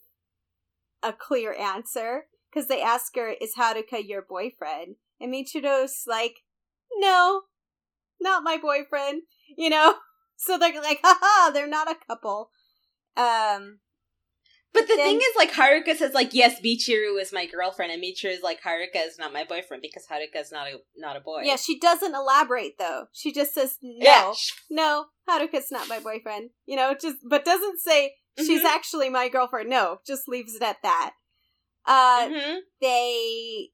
a 1.05 1.13
clear 1.13 1.55
answer 1.55 2.25
because 2.51 2.67
they 2.67 2.83
ask 2.83 3.15
her, 3.15 3.29
"Is 3.41 3.55
Haruka 3.57 4.03
your 4.05 4.23
boyfriend?" 4.23 4.97
And 5.21 5.33
Michiru's 5.33 6.03
like, 6.09 6.39
no, 6.97 7.43
not 8.21 8.43
my 8.43 8.57
boyfriend, 8.57 9.23
you 9.57 9.71
know? 9.71 9.95
So 10.37 10.59
they're 10.59 10.83
like, 10.83 10.99
haha, 11.03 11.53
they're 11.53 11.69
not 11.69 11.89
a 11.89 11.97
couple. 12.09 12.51
Um, 13.17 13.79
but 14.75 14.89
the 14.89 14.97
then, 14.97 15.07
thing 15.07 15.17
is, 15.19 15.37
like, 15.37 15.53
Haruka 15.53 15.97
says, 15.97 16.15
like, 16.15 16.35
yes, 16.35 16.61
Michiru 16.61 17.21
is 17.21 17.33
my 17.33 17.47
girlfriend, 17.47 17.93
and 17.93 18.03
Michiru 18.03 18.33
is 18.33 18.43
like, 18.43 18.61
Haruka 18.61 19.07
is 19.07 19.21
not 19.21 19.33
my 19.33 19.45
boyfriend 19.45 19.83
because 19.83 20.05
Haruka 20.11 20.41
is 20.41 20.51
not 20.51 20.67
a 20.67 20.79
not 20.97 21.17
a 21.17 21.21
boy. 21.21 21.43
Yeah, 21.45 21.55
she 21.55 21.79
doesn't 21.79 22.15
elaborate 22.15 22.77
though. 22.77 23.05
She 23.13 23.33
just 23.33 23.55
says, 23.55 23.79
no, 23.81 24.05
yeah. 24.05 24.33
no, 24.69 25.07
Haruka's 25.31 25.71
not 25.71 25.89
my 25.89 26.01
boyfriend. 26.01 26.51
You 26.67 26.75
know, 26.75 26.95
just 27.01 27.19
but 27.29 27.45
doesn't 27.45 27.79
say 27.81 28.15
mm-hmm. 28.37 28.47
she's 28.47 28.65
actually 28.65 29.11
my 29.11 29.29
girlfriend. 29.29 29.71
No, 29.71 29.99
just 30.05 30.27
leaves 30.27 30.57
it 30.57 30.63
at 30.63 30.83
that. 30.83 31.13
Uh, 31.87 32.29
mm-hmm. 32.29 32.59
they 32.81 33.69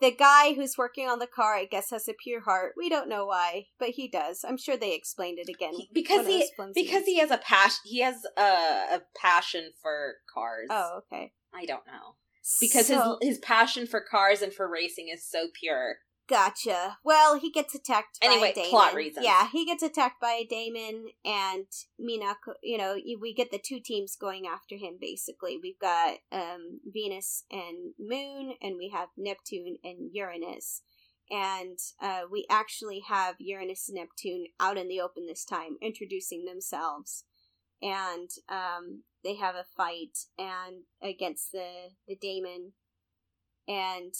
the 0.00 0.10
guy 0.10 0.54
who's 0.54 0.78
working 0.78 1.08
on 1.08 1.18
the 1.18 1.26
car, 1.26 1.54
I 1.54 1.64
guess, 1.64 1.90
has 1.90 2.08
a 2.08 2.14
pure 2.14 2.40
heart. 2.40 2.72
We 2.76 2.88
don't 2.88 3.08
know 3.08 3.26
why, 3.26 3.66
but 3.78 3.90
he 3.90 4.08
does. 4.08 4.44
I'm 4.46 4.56
sure 4.56 4.76
they 4.76 4.94
explained 4.94 5.38
it 5.38 5.48
again 5.48 5.74
he, 5.74 5.88
because 5.92 6.26
he 6.26 6.48
because 6.74 7.04
he 7.04 7.18
has 7.18 7.30
a 7.30 7.38
passion. 7.38 7.80
He 7.84 8.00
has 8.00 8.16
a, 8.36 8.42
a 8.42 9.02
passion 9.16 9.72
for 9.80 10.14
cars. 10.32 10.68
Oh, 10.70 11.00
okay. 11.12 11.32
I 11.54 11.64
don't 11.64 11.86
know 11.86 12.16
because 12.60 12.86
so, 12.86 13.18
his 13.20 13.28
his 13.30 13.38
passion 13.38 13.86
for 13.86 14.00
cars 14.00 14.42
and 14.42 14.52
for 14.52 14.68
racing 14.68 15.08
is 15.12 15.24
so 15.24 15.48
pure. 15.58 15.96
Gotcha. 16.30 16.98
Well, 17.02 17.40
he 17.40 17.50
gets 17.50 17.74
attacked 17.74 18.18
anyway, 18.22 18.54
plot 18.70 18.94
reasons. 18.94 19.26
Yeah, 19.26 19.48
he 19.50 19.66
gets 19.66 19.82
attacked 19.82 20.20
by 20.20 20.38
a 20.40 20.46
daemon, 20.46 21.06
and 21.24 21.66
Minako. 22.00 22.54
You 22.62 22.78
know, 22.78 22.96
we 23.20 23.34
get 23.34 23.50
the 23.50 23.58
two 23.58 23.80
teams 23.80 24.14
going 24.14 24.46
after 24.46 24.76
him. 24.76 24.96
Basically, 25.00 25.58
we've 25.60 25.80
got 25.80 26.18
um, 26.30 26.78
Venus 26.86 27.42
and 27.50 27.94
Moon, 27.98 28.54
and 28.62 28.76
we 28.78 28.90
have 28.94 29.08
Neptune 29.16 29.78
and 29.82 30.10
Uranus. 30.12 30.82
And 31.32 31.78
uh, 32.00 32.22
we 32.30 32.46
actually 32.48 33.02
have 33.08 33.36
Uranus 33.40 33.88
and 33.88 33.96
Neptune 33.96 34.46
out 34.60 34.78
in 34.78 34.86
the 34.86 35.00
open 35.00 35.26
this 35.26 35.44
time, 35.44 35.78
introducing 35.82 36.44
themselves, 36.44 37.24
and 37.82 38.30
um, 38.48 39.02
they 39.24 39.34
have 39.34 39.56
a 39.56 39.64
fight 39.76 40.16
and 40.38 40.84
against 41.02 41.50
the 41.50 41.90
the 42.06 42.16
daemon, 42.16 42.72
and 43.66 44.14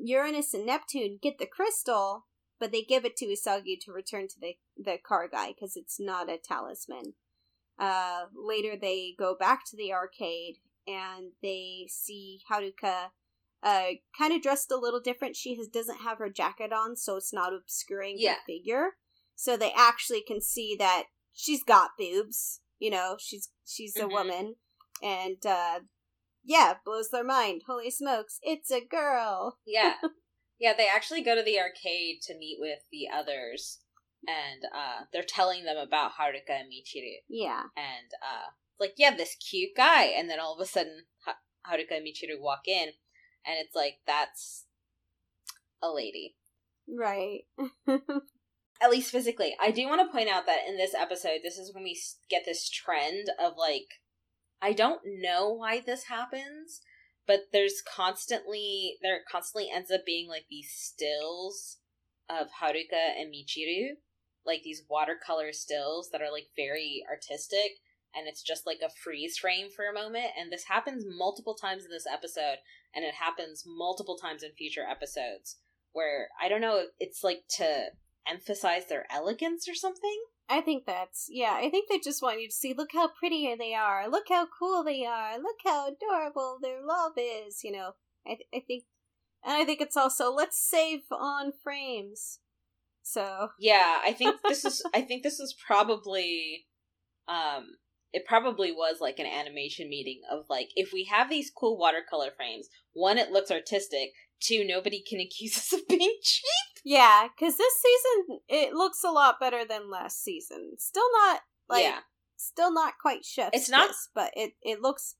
Uranus 0.00 0.54
and 0.54 0.66
Neptune 0.66 1.18
get 1.20 1.38
the 1.38 1.46
crystal, 1.46 2.26
but 2.58 2.72
they 2.72 2.82
give 2.82 3.04
it 3.04 3.16
to 3.16 3.26
Usagi 3.26 3.78
to 3.80 3.92
return 3.92 4.28
to 4.28 4.40
the, 4.40 4.56
the 4.76 4.98
car 4.98 5.28
guy 5.28 5.48
because 5.48 5.76
it's 5.76 5.98
not 6.00 6.30
a 6.30 6.38
talisman. 6.38 7.14
Uh, 7.78 8.26
later, 8.34 8.76
they 8.80 9.14
go 9.18 9.34
back 9.38 9.64
to 9.66 9.76
the 9.76 9.92
arcade 9.92 10.56
and 10.86 11.32
they 11.42 11.86
see 11.88 12.40
Haruka 12.50 13.10
uh, 13.62 13.86
kind 14.16 14.34
of 14.34 14.42
dressed 14.42 14.70
a 14.70 14.76
little 14.76 15.00
different. 15.00 15.36
She 15.36 15.56
has, 15.56 15.68
doesn't 15.68 16.00
have 16.00 16.18
her 16.18 16.28
jacket 16.28 16.72
on, 16.72 16.96
so 16.96 17.16
it's 17.16 17.32
not 17.32 17.52
obscuring 17.52 18.16
yeah. 18.18 18.32
her 18.32 18.38
figure. 18.46 18.90
So 19.36 19.56
they 19.56 19.72
actually 19.76 20.22
can 20.22 20.40
see 20.40 20.76
that 20.78 21.04
she's 21.32 21.62
got 21.62 21.90
boobs. 21.98 22.60
You 22.78 22.90
know, 22.90 23.16
she's 23.18 23.50
she's 23.64 23.94
mm-hmm. 23.94 24.10
a 24.10 24.12
woman, 24.12 24.54
and 25.02 25.44
uh, 25.46 25.80
yeah, 26.44 26.74
blows 26.84 27.10
their 27.10 27.24
mind. 27.24 27.62
Holy 27.66 27.90
smokes, 27.90 28.38
it's 28.42 28.70
a 28.70 28.80
girl. 28.84 29.58
yeah. 29.66 29.94
Yeah, 30.58 30.74
they 30.76 30.86
actually 30.86 31.22
go 31.22 31.34
to 31.34 31.42
the 31.42 31.58
arcade 31.58 32.20
to 32.22 32.38
meet 32.38 32.58
with 32.60 32.78
the 32.92 33.08
others 33.12 33.80
and 34.28 34.62
uh 34.72 35.06
they're 35.12 35.24
telling 35.26 35.64
them 35.64 35.76
about 35.76 36.12
Haruka 36.12 36.50
and 36.60 36.68
Michiru. 36.70 37.16
Yeah. 37.28 37.62
And 37.76 38.12
uh 38.22 38.50
like, 38.78 38.94
yeah, 38.96 39.12
this 39.12 39.34
cute 39.34 39.70
guy 39.76 40.04
and 40.04 40.30
then 40.30 40.38
all 40.38 40.54
of 40.54 40.60
a 40.60 40.66
sudden 40.66 41.06
ha- 41.24 41.38
Haruka 41.68 41.96
and 41.96 42.06
Michiru 42.06 42.40
walk 42.40 42.68
in 42.68 42.90
and 43.44 43.56
it's 43.58 43.74
like 43.74 43.94
that's 44.06 44.66
a 45.82 45.90
lady. 45.90 46.36
Right. 46.88 47.40
At 48.80 48.90
least 48.90 49.10
physically. 49.10 49.56
I 49.60 49.72
do 49.72 49.88
want 49.88 50.00
to 50.00 50.16
point 50.16 50.28
out 50.28 50.46
that 50.46 50.60
in 50.68 50.76
this 50.76 50.94
episode 50.94 51.40
this 51.42 51.58
is 51.58 51.74
when 51.74 51.82
we 51.82 51.98
get 52.30 52.44
this 52.44 52.68
trend 52.70 53.30
of 53.44 53.54
like 53.58 53.88
I 54.62 54.72
don't 54.72 55.00
know 55.04 55.52
why 55.52 55.80
this 55.80 56.04
happens, 56.04 56.80
but 57.26 57.48
there's 57.52 57.82
constantly 57.82 58.96
there 59.02 59.20
constantly 59.30 59.68
ends 59.74 59.90
up 59.90 60.06
being 60.06 60.28
like 60.28 60.46
these 60.48 60.70
stills 60.72 61.78
of 62.30 62.46
Haruka 62.62 63.20
and 63.20 63.34
Michiru, 63.34 63.96
like 64.46 64.62
these 64.62 64.84
watercolor 64.88 65.52
stills 65.52 66.10
that 66.12 66.22
are 66.22 66.30
like 66.30 66.48
very 66.56 67.04
artistic 67.10 67.72
and 68.14 68.28
it's 68.28 68.42
just 68.42 68.66
like 68.66 68.80
a 68.84 68.92
freeze 69.02 69.38
frame 69.38 69.68
for 69.74 69.86
a 69.86 69.94
moment 69.94 70.26
and 70.38 70.52
this 70.52 70.64
happens 70.64 71.04
multiple 71.08 71.54
times 71.54 71.84
in 71.84 71.90
this 71.90 72.06
episode 72.06 72.58
and 72.94 73.04
it 73.04 73.14
happens 73.14 73.64
multiple 73.66 74.16
times 74.16 74.42
in 74.42 74.52
future 74.52 74.84
episodes 74.88 75.56
where 75.92 76.28
I 76.40 76.48
don't 76.48 76.60
know 76.60 76.84
it's 77.00 77.24
like 77.24 77.44
to 77.56 77.86
emphasize 78.28 78.86
their 78.86 79.06
elegance 79.10 79.68
or 79.68 79.74
something. 79.74 80.22
I 80.48 80.60
think 80.60 80.84
that's 80.86 81.28
yeah. 81.30 81.54
I 81.58 81.70
think 81.70 81.88
they 81.88 81.98
just 81.98 82.22
want 82.22 82.40
you 82.40 82.48
to 82.48 82.54
see. 82.54 82.74
Look 82.74 82.90
how 82.92 83.08
pretty 83.08 83.54
they 83.58 83.74
are. 83.74 84.08
Look 84.08 84.26
how 84.28 84.46
cool 84.58 84.84
they 84.84 85.04
are. 85.04 85.38
Look 85.38 85.56
how 85.64 85.88
adorable 85.88 86.58
their 86.60 86.84
love 86.84 87.12
is. 87.16 87.64
You 87.64 87.72
know, 87.72 87.92
I 88.26 88.30
th- 88.30 88.48
I 88.54 88.60
think, 88.66 88.84
and 89.44 89.54
I 89.54 89.64
think 89.64 89.80
it's 89.80 89.96
also 89.96 90.32
let's 90.32 90.58
save 90.58 91.00
on 91.10 91.52
frames. 91.62 92.40
So 93.02 93.50
yeah, 93.58 93.98
I 94.04 94.12
think 94.12 94.40
this 94.46 94.64
is. 94.64 94.82
I 94.94 95.00
think 95.00 95.22
this 95.22 95.40
is 95.40 95.54
probably, 95.66 96.66
um, 97.28 97.76
it 98.12 98.26
probably 98.26 98.72
was 98.72 99.00
like 99.00 99.18
an 99.18 99.26
animation 99.26 99.88
meeting 99.88 100.20
of 100.30 100.44
like 100.50 100.68
if 100.76 100.92
we 100.92 101.04
have 101.04 101.30
these 101.30 101.50
cool 101.50 101.78
watercolor 101.78 102.30
frames. 102.36 102.68
One, 102.92 103.16
it 103.16 103.30
looks 103.30 103.50
artistic. 103.50 104.10
Two, 104.42 104.64
nobody 104.66 105.02
can 105.06 105.20
accuse 105.20 105.56
us 105.56 105.72
of 105.72 105.86
being 105.88 106.16
cheap. 106.22 106.82
Yeah, 106.84 107.28
because 107.28 107.56
this 107.56 107.74
season 107.74 108.40
it 108.48 108.74
looks 108.74 109.04
a 109.04 109.10
lot 109.10 109.38
better 109.38 109.64
than 109.64 109.90
last 109.90 110.22
season. 110.22 110.72
Still 110.78 111.08
not 111.12 111.40
like, 111.68 111.84
yeah. 111.84 112.00
still 112.36 112.72
not 112.72 112.94
quite 113.00 113.24
chef's 113.24 113.56
It's 113.56 113.70
not, 113.70 113.88
kiss, 113.88 114.08
but 114.14 114.32
it 114.34 114.54
it 114.62 114.80
looks 114.80 115.16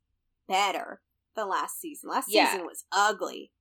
better 0.48 1.00
than 1.36 1.48
last 1.48 1.80
season. 1.80 2.10
Last 2.10 2.26
yeah. 2.28 2.50
season 2.50 2.66
was 2.66 2.84
ugly. 2.90 3.52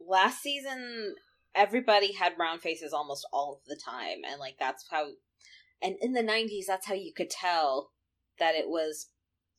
Last 0.00 0.42
season, 0.42 1.16
everybody 1.54 2.12
had 2.12 2.36
brown 2.36 2.60
faces 2.60 2.92
almost 2.92 3.26
all 3.32 3.54
of 3.54 3.66
the 3.66 3.80
time, 3.82 4.18
and 4.28 4.38
like 4.38 4.56
that's 4.58 4.84
how. 4.90 5.08
And 5.80 5.96
in 6.00 6.12
the 6.12 6.22
'90s, 6.22 6.66
that's 6.66 6.86
how 6.86 6.94
you 6.94 7.12
could 7.16 7.30
tell 7.30 7.90
that 8.38 8.54
it 8.54 8.68
was 8.68 9.10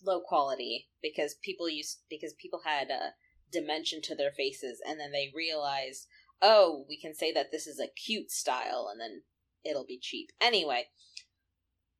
low 0.05 0.21
quality 0.21 0.87
because 1.01 1.35
people 1.43 1.69
used 1.69 1.99
because 2.09 2.33
people 2.33 2.61
had 2.65 2.89
a 2.89 3.11
dimension 3.51 4.01
to 4.03 4.15
their 4.15 4.31
faces, 4.31 4.81
and 4.85 4.99
then 4.99 5.11
they 5.11 5.31
realized 5.35 6.07
oh, 6.41 6.85
we 6.87 6.97
can 6.97 7.13
say 7.13 7.31
that 7.33 7.51
this 7.51 7.67
is 7.67 7.79
a 7.79 7.87
cute 7.87 8.31
style 8.31 8.87
and 8.91 8.99
then 8.99 9.21
it'll 9.63 9.85
be 9.85 9.99
cheap. 10.01 10.29
Anyway, 10.41 10.85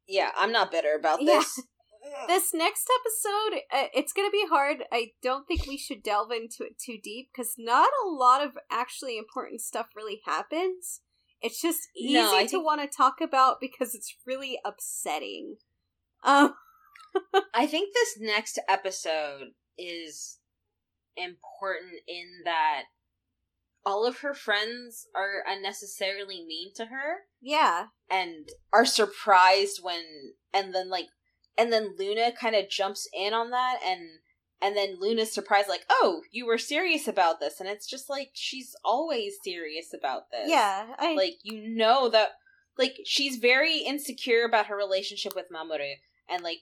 yeah, 0.08 0.32
I'm 0.38 0.52
not 0.52 0.72
bitter 0.72 0.96
about 0.98 1.22
yeah. 1.22 1.40
this. 1.40 1.62
this 2.28 2.54
next 2.54 2.90
episode, 3.02 3.62
uh, 3.72 3.88
it's 3.94 4.14
going 4.14 4.28
to 4.28 4.32
be 4.32 4.48
hard. 4.50 4.84
I 4.92 5.12
don't 5.22 5.48
think 5.48 5.68
we 5.68 5.78
should 5.78 6.04
delve 6.04 6.32
into 6.32 6.64
it 6.64 6.80
too 6.80 6.98
deep 7.02 7.30
because 7.34 7.56
not 7.58 7.90
a 8.06 8.10
lot 8.10 8.44
of 8.44 8.58
actually 8.72 9.18
important 9.18 9.62
stuff 9.62 9.88
really 9.96 10.22
happens. 10.26 11.02
It's 11.42 11.62
just 11.62 11.88
easy 11.96 12.14
no, 12.14 12.40
to 12.40 12.48
think... 12.48 12.66
want 12.66 12.82
to 12.82 12.98
talk 12.98 13.22
about 13.22 13.62
because 13.62 13.96
it's 13.96 14.16
really 14.26 14.60
upsetting. 14.66 15.58
Um. 16.24 16.56
I 17.56 17.66
think 17.66 17.92
this 17.94 18.18
next 18.20 18.60
episode 18.70 19.54
is 19.80 20.39
important 21.20 22.02
in 22.08 22.42
that 22.46 22.84
all 23.86 24.06
of 24.06 24.20
her 24.20 24.34
friends 24.34 25.08
are 25.16 25.44
unnecessarily 25.48 26.44
mean 26.46 26.72
to 26.76 26.86
her. 26.86 27.22
Yeah. 27.42 27.88
And 28.10 28.50
are 28.74 28.86
surprised 28.86 29.80
when 29.82 30.04
and 30.54 30.74
then 30.74 30.90
like 30.90 31.08
and 31.58 31.72
then 31.72 31.96
Luna 31.98 32.32
kind 32.32 32.56
of 32.56 32.70
jumps 32.70 33.08
in 33.14 33.34
on 33.34 33.52
that 33.52 33.80
and 33.86 34.02
and 34.62 34.76
then 34.76 34.98
Luna's 35.00 35.32
surprised 35.32 35.70
like, 35.70 35.86
"Oh, 35.90 36.22
you 36.32 36.46
were 36.46 36.58
serious 36.58 37.08
about 37.08 37.40
this." 37.40 37.62
And 37.62 37.70
it's 37.70 37.88
just 37.88 38.10
like 38.10 38.32
she's 38.34 38.76
always 38.84 39.38
serious 39.42 39.94
about 39.94 40.32
this. 40.32 40.50
Yeah. 40.50 40.88
I... 40.98 41.16
Like 41.16 41.38
you 41.44 41.70
know 41.70 42.10
that 42.10 42.32
like 42.78 42.98
she's 43.06 43.38
very 43.38 43.80
insecure 43.80 44.44
about 44.44 44.68
her 44.68 44.76
relationship 44.76 45.34
with 45.36 45.52
Mamoru 45.52 45.94
and 46.30 46.44
like 46.44 46.62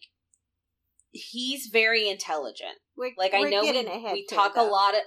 he's 1.12 1.68
very 1.68 2.10
intelligent. 2.10 2.78
We're, 2.96 3.12
like 3.18 3.34
I 3.34 3.42
know 3.42 3.62
we, 3.62 4.14
we 4.14 4.26
talk 4.26 4.56
a 4.56 4.64
lot 4.64 4.96
of 4.96 5.02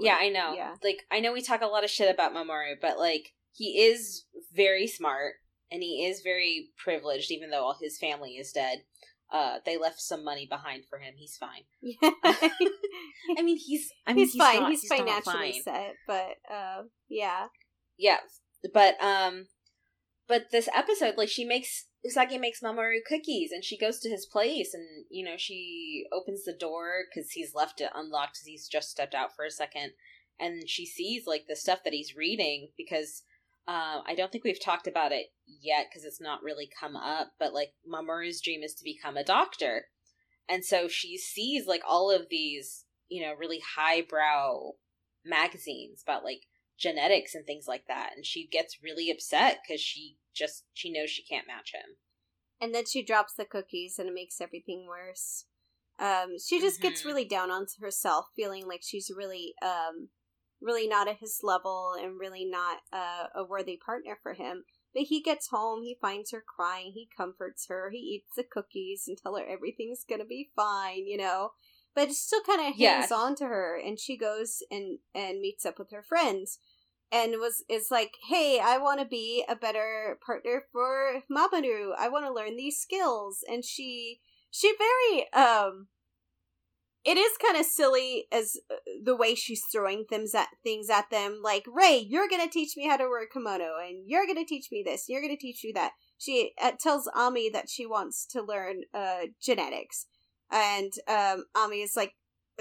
yeah, 0.00 0.16
I 0.20 0.28
know. 0.28 0.54
Yeah. 0.54 0.74
Like 0.82 1.04
I 1.10 1.20
know 1.20 1.32
we 1.32 1.42
talk 1.42 1.62
a 1.62 1.66
lot 1.66 1.84
of 1.84 1.90
shit 1.90 2.12
about 2.12 2.32
Mamoru, 2.34 2.74
but 2.80 2.98
like 2.98 3.32
he 3.52 3.82
is 3.82 4.24
very 4.54 4.86
smart 4.86 5.34
and 5.70 5.82
he 5.82 6.06
is 6.06 6.20
very 6.22 6.68
privileged 6.76 7.30
even 7.30 7.50
though 7.50 7.64
all 7.64 7.76
his 7.80 7.98
family 7.98 8.32
is 8.32 8.52
dead. 8.52 8.82
Uh, 9.30 9.58
they 9.66 9.76
left 9.76 10.00
some 10.00 10.24
money 10.24 10.46
behind 10.48 10.84
for 10.88 10.98
him. 10.98 11.14
He's 11.16 11.36
fine. 11.36 11.64
Yeah. 13.30 13.36
I 13.36 13.42
mean, 13.42 13.58
he's. 13.58 13.92
I 14.06 14.14
mean, 14.14 14.24
he's, 14.24 14.32
he's 14.32 14.42
fine. 14.42 14.60
Not, 14.60 14.70
he's, 14.70 14.80
he's 14.80 14.90
financially 14.90 15.60
set, 15.62 15.96
but 16.06 16.36
uh, 16.50 16.84
yeah. 17.08 17.48
Yeah, 17.98 18.18
but 18.72 18.94
um, 19.02 19.46
but 20.28 20.50
this 20.52 20.68
episode, 20.74 21.14
like, 21.16 21.30
she 21.30 21.44
makes 21.44 21.86
Usagi 22.06 22.38
makes 22.38 22.60
Mamoru 22.60 22.98
cookies 23.06 23.50
and 23.50 23.64
she 23.64 23.76
goes 23.76 23.98
to 24.00 24.10
his 24.10 24.24
place 24.24 24.72
and, 24.72 25.04
you 25.10 25.24
know, 25.24 25.36
she 25.36 26.04
opens 26.12 26.44
the 26.44 26.52
door 26.52 27.04
because 27.08 27.32
he's 27.32 27.54
left 27.54 27.80
it 27.80 27.90
unlocked 27.94 28.34
because 28.34 28.46
he's 28.46 28.68
just 28.68 28.90
stepped 28.90 29.14
out 29.14 29.34
for 29.34 29.44
a 29.44 29.50
second. 29.50 29.92
And 30.38 30.68
she 30.68 30.86
sees, 30.86 31.26
like, 31.26 31.46
the 31.48 31.56
stuff 31.56 31.80
that 31.82 31.92
he's 31.92 32.14
reading 32.16 32.68
because 32.76 33.24
uh, 33.66 34.02
I 34.06 34.14
don't 34.14 34.30
think 34.30 34.44
we've 34.44 34.62
talked 34.62 34.86
about 34.86 35.10
it 35.10 35.26
yet 35.46 35.86
because 35.90 36.04
it's 36.04 36.20
not 36.20 36.42
really 36.42 36.70
come 36.80 36.94
up, 36.94 37.32
but, 37.40 37.52
like, 37.52 37.72
Mamoru's 37.90 38.40
dream 38.40 38.62
is 38.62 38.74
to 38.74 38.84
become 38.84 39.16
a 39.16 39.24
doctor. 39.24 39.86
And 40.48 40.64
so 40.64 40.86
she 40.86 41.18
sees, 41.18 41.66
like, 41.66 41.82
all 41.86 42.10
of 42.10 42.28
these, 42.30 42.84
you 43.08 43.22
know, 43.22 43.34
really 43.34 43.60
highbrow 43.76 44.72
magazines 45.24 46.02
about, 46.06 46.22
like, 46.22 46.42
genetics 46.78 47.34
and 47.34 47.44
things 47.44 47.66
like 47.66 47.86
that. 47.88 48.10
And 48.16 48.24
she 48.24 48.46
gets 48.46 48.82
really 48.82 49.10
upset 49.10 49.58
because 49.62 49.80
she 49.80 50.16
just 50.34 50.64
she 50.72 50.90
knows 50.90 51.10
she 51.10 51.22
can't 51.22 51.46
match 51.46 51.72
him. 51.74 51.96
And 52.60 52.74
then 52.74 52.86
she 52.86 53.04
drops 53.04 53.34
the 53.34 53.44
cookies 53.44 53.98
and 53.98 54.08
it 54.08 54.14
makes 54.14 54.40
everything 54.40 54.86
worse. 54.88 55.44
Um, 55.98 56.36
she 56.38 56.60
just 56.60 56.80
mm-hmm. 56.80 56.88
gets 56.88 57.04
really 57.04 57.24
down 57.24 57.50
on 57.50 57.66
herself, 57.80 58.26
feeling 58.36 58.66
like 58.66 58.82
she's 58.82 59.10
really, 59.14 59.54
um, 59.62 60.08
really 60.60 60.88
not 60.88 61.08
at 61.08 61.18
his 61.18 61.40
level 61.42 61.94
and 62.00 62.20
really 62.20 62.44
not 62.44 62.78
uh, 62.92 63.26
a 63.34 63.44
worthy 63.44 63.78
partner 63.84 64.16
for 64.22 64.34
him. 64.34 64.64
But 64.94 65.04
he 65.04 65.20
gets 65.20 65.48
home, 65.48 65.82
he 65.82 65.98
finds 66.00 66.30
her 66.30 66.42
crying, 66.42 66.92
he 66.94 67.08
comforts 67.16 67.66
her, 67.68 67.90
he 67.90 67.98
eats 67.98 68.30
the 68.36 68.44
cookies 68.44 69.04
and 69.06 69.18
tell 69.18 69.36
her 69.36 69.44
everything's 69.46 70.04
gonna 70.08 70.24
be 70.24 70.50
fine, 70.56 71.06
you 71.06 71.18
know. 71.18 71.50
But 71.94 72.08
it 72.08 72.14
still 72.14 72.42
kind 72.42 72.60
of 72.60 72.76
hangs 72.76 72.78
yeah. 73.10 73.16
on 73.16 73.34
to 73.36 73.46
her, 73.46 73.76
and 73.76 73.98
she 73.98 74.16
goes 74.16 74.62
and 74.70 74.98
and 75.14 75.40
meets 75.40 75.66
up 75.66 75.78
with 75.78 75.90
her 75.90 76.02
friends 76.02 76.58
and 77.12 77.34
was 77.38 77.64
is 77.68 77.88
like, 77.90 78.14
"Hey, 78.28 78.60
I 78.62 78.78
want 78.78 79.00
to 79.00 79.06
be 79.06 79.44
a 79.48 79.56
better 79.56 80.18
partner 80.24 80.64
for 80.72 81.22
Mamoru. 81.30 81.92
I 81.98 82.08
want 82.08 82.26
to 82.26 82.32
learn 82.32 82.56
these 82.56 82.80
skills." 82.80 83.44
And 83.48 83.64
she 83.64 84.20
she 84.50 84.72
very 84.78 85.32
um 85.32 85.88
it 87.04 87.16
is 87.16 87.32
kind 87.38 87.56
of 87.56 87.64
silly 87.64 88.26
as 88.32 88.56
uh, 88.70 88.74
the 89.04 89.16
way 89.16 89.34
she's 89.34 89.64
throwing 89.72 90.04
things 90.04 90.34
at 90.34 90.48
things 90.62 90.90
at 90.90 91.08
them 91.10 91.40
like 91.42 91.64
ray 91.66 92.04
you're 92.06 92.28
gonna 92.28 92.48
teach 92.48 92.76
me 92.76 92.86
how 92.86 92.96
to 92.96 93.04
wear 93.04 93.22
a 93.22 93.28
kimono 93.28 93.76
and 93.80 94.02
you're 94.06 94.26
gonna 94.26 94.44
teach 94.44 94.68
me 94.70 94.82
this 94.84 95.04
you're 95.08 95.22
gonna 95.22 95.36
teach 95.36 95.62
me 95.64 95.72
that 95.72 95.92
she 96.18 96.52
uh, 96.60 96.72
tells 96.78 97.08
ami 97.14 97.48
that 97.48 97.68
she 97.68 97.86
wants 97.86 98.26
to 98.26 98.42
learn 98.42 98.82
uh, 98.92 99.26
genetics 99.40 100.06
and 100.50 100.92
um, 101.08 101.44
ami 101.54 101.80
is 101.80 101.96
like 101.96 102.14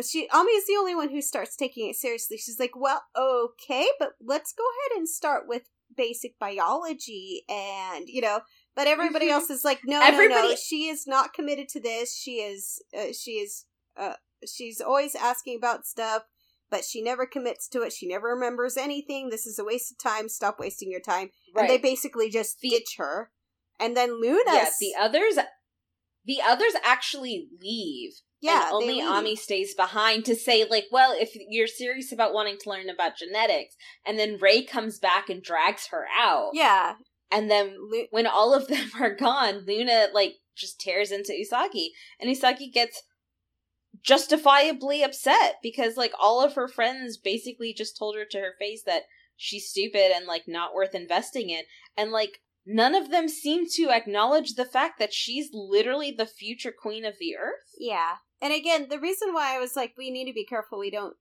she 0.06 0.28
Ami 0.34 0.52
is 0.52 0.68
the 0.68 0.76
only 0.78 0.96
one 0.96 1.10
who 1.10 1.22
starts 1.22 1.56
taking 1.56 1.90
it 1.90 1.96
seriously. 1.96 2.38
She's 2.38 2.60
like, 2.60 2.76
"Well, 2.76 3.04
okay, 3.18 3.88
but 4.00 4.12
let's 4.24 4.54
go 4.54 4.64
ahead 4.64 5.00
and 5.00 5.10
start 5.10 5.48
with 5.48 5.64
basic 5.96 6.38
biology 6.38 7.44
and, 7.50 8.10
you 8.10 8.22
know, 8.22 8.42
but 8.76 8.88
everybody 8.88 9.28
mm-hmm. 9.28 9.34
else 9.34 9.50
is 9.50 9.66
like, 9.66 9.82
"No, 9.86 10.02
everybody... 10.02 10.42
no, 10.42 10.50
no. 10.50 10.56
She 10.56 10.88
is 10.88 11.08
not 11.08 11.34
committed 11.34 11.70
to 11.70 11.80
this. 11.80 12.16
She 12.16 12.36
is 12.36 12.82
uh, 12.98 13.14
she 13.18 13.32
is 13.32 13.66
uh 13.98 14.14
she's 14.46 14.82
always 14.82 15.16
asking 15.16 15.58
about 15.58 15.86
stuff." 15.86 16.24
But 16.70 16.84
she 16.84 17.02
never 17.02 17.26
commits 17.26 17.70
to 17.70 17.84
it. 17.84 17.94
She 17.94 18.10
never 18.10 18.28
remembers 18.28 18.76
anything. 18.76 19.30
This 19.30 19.48
is 19.48 19.58
a 19.58 19.64
waste 19.64 19.90
of 19.90 19.98
time. 20.00 20.28
Stop 20.28 20.60
wasting 20.60 20.92
your 20.92 21.00
time. 21.00 21.30
Right. 21.56 21.62
And 21.62 21.70
they 21.70 21.78
basically 21.78 22.30
just 22.30 22.60
the, 22.60 22.72
ditch 22.72 22.96
her. 22.98 23.32
And 23.80 23.96
then 23.96 24.20
Luna. 24.20 24.52
Yeah, 24.52 24.66
the 24.78 24.94
others 25.00 25.38
the 26.28 26.42
others 26.46 26.74
actually 26.84 27.48
leave 27.62 28.12
yeah, 28.40 28.70
only 28.72 29.02
Ami 29.02 29.36
stays 29.36 29.74
behind 29.74 30.26
to 30.26 30.36
say, 30.36 30.66
like, 30.70 30.86
well, 30.92 31.16
if 31.18 31.32
you're 31.50 31.68
serious 31.68 32.12
about 32.12 32.34
wanting 32.34 32.58
to 32.60 32.70
learn 32.70 32.90
about 32.90 33.18
genetics, 33.18 33.76
and 34.06 34.20
then 34.20 34.38
Ray 34.40 34.64
comes 34.64 35.00
back 35.00 35.28
and 35.30 35.42
drags 35.42 35.88
her 35.88 36.06
out. 36.16 36.52
Yeah. 36.54 36.94
And 37.32 37.50
then 37.50 37.76
Lu- 37.92 38.08
when 38.12 38.28
all 38.28 38.54
of 38.54 38.68
them 38.68 38.90
are 39.02 39.16
gone, 39.16 39.66
Luna, 39.66 40.08
like, 40.14 40.36
just 40.56 40.80
tears 40.80 41.12
into 41.12 41.34
Usagi, 41.34 41.90
and 42.20 42.30
Usagi 42.30 42.72
gets 42.72 43.02
justifiably 44.04 45.02
upset 45.04 45.56
because, 45.64 45.98
like, 45.98 46.14
all 46.22 46.44
of 46.44 46.54
her 46.54 46.68
friends 46.68 47.18
basically 47.18 47.74
just 47.74 47.98
told 47.98 48.16
her 48.16 48.26
to 48.30 48.38
her 48.38 48.54
face 48.60 48.84
that 48.86 49.04
she's 49.36 49.68
stupid 49.68 50.12
and, 50.16 50.28
like, 50.28 50.44
not 50.48 50.76
worth 50.76 50.94
investing 50.94 51.50
in. 51.50 51.64
And, 51.98 52.12
like, 52.12 52.40
none 52.68 52.94
of 52.94 53.10
them 53.10 53.30
seem 53.30 53.66
to 53.76 53.90
acknowledge 53.90 54.54
the 54.54 54.66
fact 54.66 55.00
that 55.00 55.14
she's 55.14 55.50
literally 55.54 56.12
the 56.12 56.26
future 56.26 56.74
queen 56.78 57.06
of 57.06 57.16
the 57.20 57.36
earth. 57.38 57.74
Yeah. 57.80 58.16
And 58.42 58.54
again, 58.54 58.88
the 58.90 59.00
reason 59.00 59.34
why 59.34 59.56
I 59.56 59.60
was 59.60 59.76
like, 59.76 59.94
we 59.98 60.12
need 60.12 60.26
to 60.26 60.34
be 60.34 60.46
careful 60.46 60.78
we 60.78 60.92
don't 60.92 61.16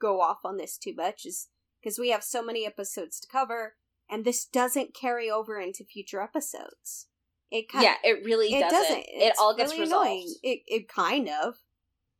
go 0.00 0.20
off 0.20 0.38
on 0.44 0.56
this 0.56 0.76
too 0.76 0.94
much 0.94 1.24
is 1.24 1.48
because 1.80 1.98
we 1.98 2.10
have 2.10 2.24
so 2.24 2.42
many 2.42 2.66
episodes 2.66 3.20
to 3.20 3.28
cover, 3.30 3.76
and 4.10 4.24
this 4.24 4.44
doesn't 4.44 4.94
carry 4.94 5.30
over 5.30 5.60
into 5.60 5.84
future 5.84 6.20
episodes. 6.20 7.06
It 7.50 7.70
kind 7.70 7.84
yeah, 7.84 7.94
it 8.02 8.24
really 8.24 8.52
it 8.52 8.60
doesn't. 8.60 8.82
doesn't. 8.82 9.04
It 9.06 9.34
all 9.40 9.56
gets 9.56 9.70
really 9.72 9.82
resolved. 9.82 10.06
Annoying. 10.06 10.34
It 10.42 10.60
it 10.66 10.88
kind 10.88 11.28
of. 11.28 11.54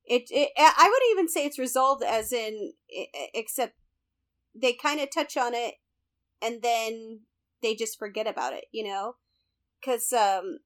It, 0.06 0.22
it 0.30 0.50
I 0.56 0.88
would 0.88 1.12
even 1.12 1.28
say 1.28 1.44
it's 1.44 1.58
resolved 1.58 2.02
as 2.02 2.32
in 2.32 2.72
except 3.34 3.74
they 4.54 4.72
kind 4.72 5.00
of 5.00 5.10
touch 5.12 5.36
on 5.36 5.54
it 5.54 5.74
and 6.40 6.62
then 6.62 7.20
they 7.62 7.74
just 7.74 7.98
forget 7.98 8.26
about 8.26 8.52
it, 8.52 8.64
you 8.72 8.84
know. 8.84 9.14
because 9.80 10.12
um, 10.12 10.58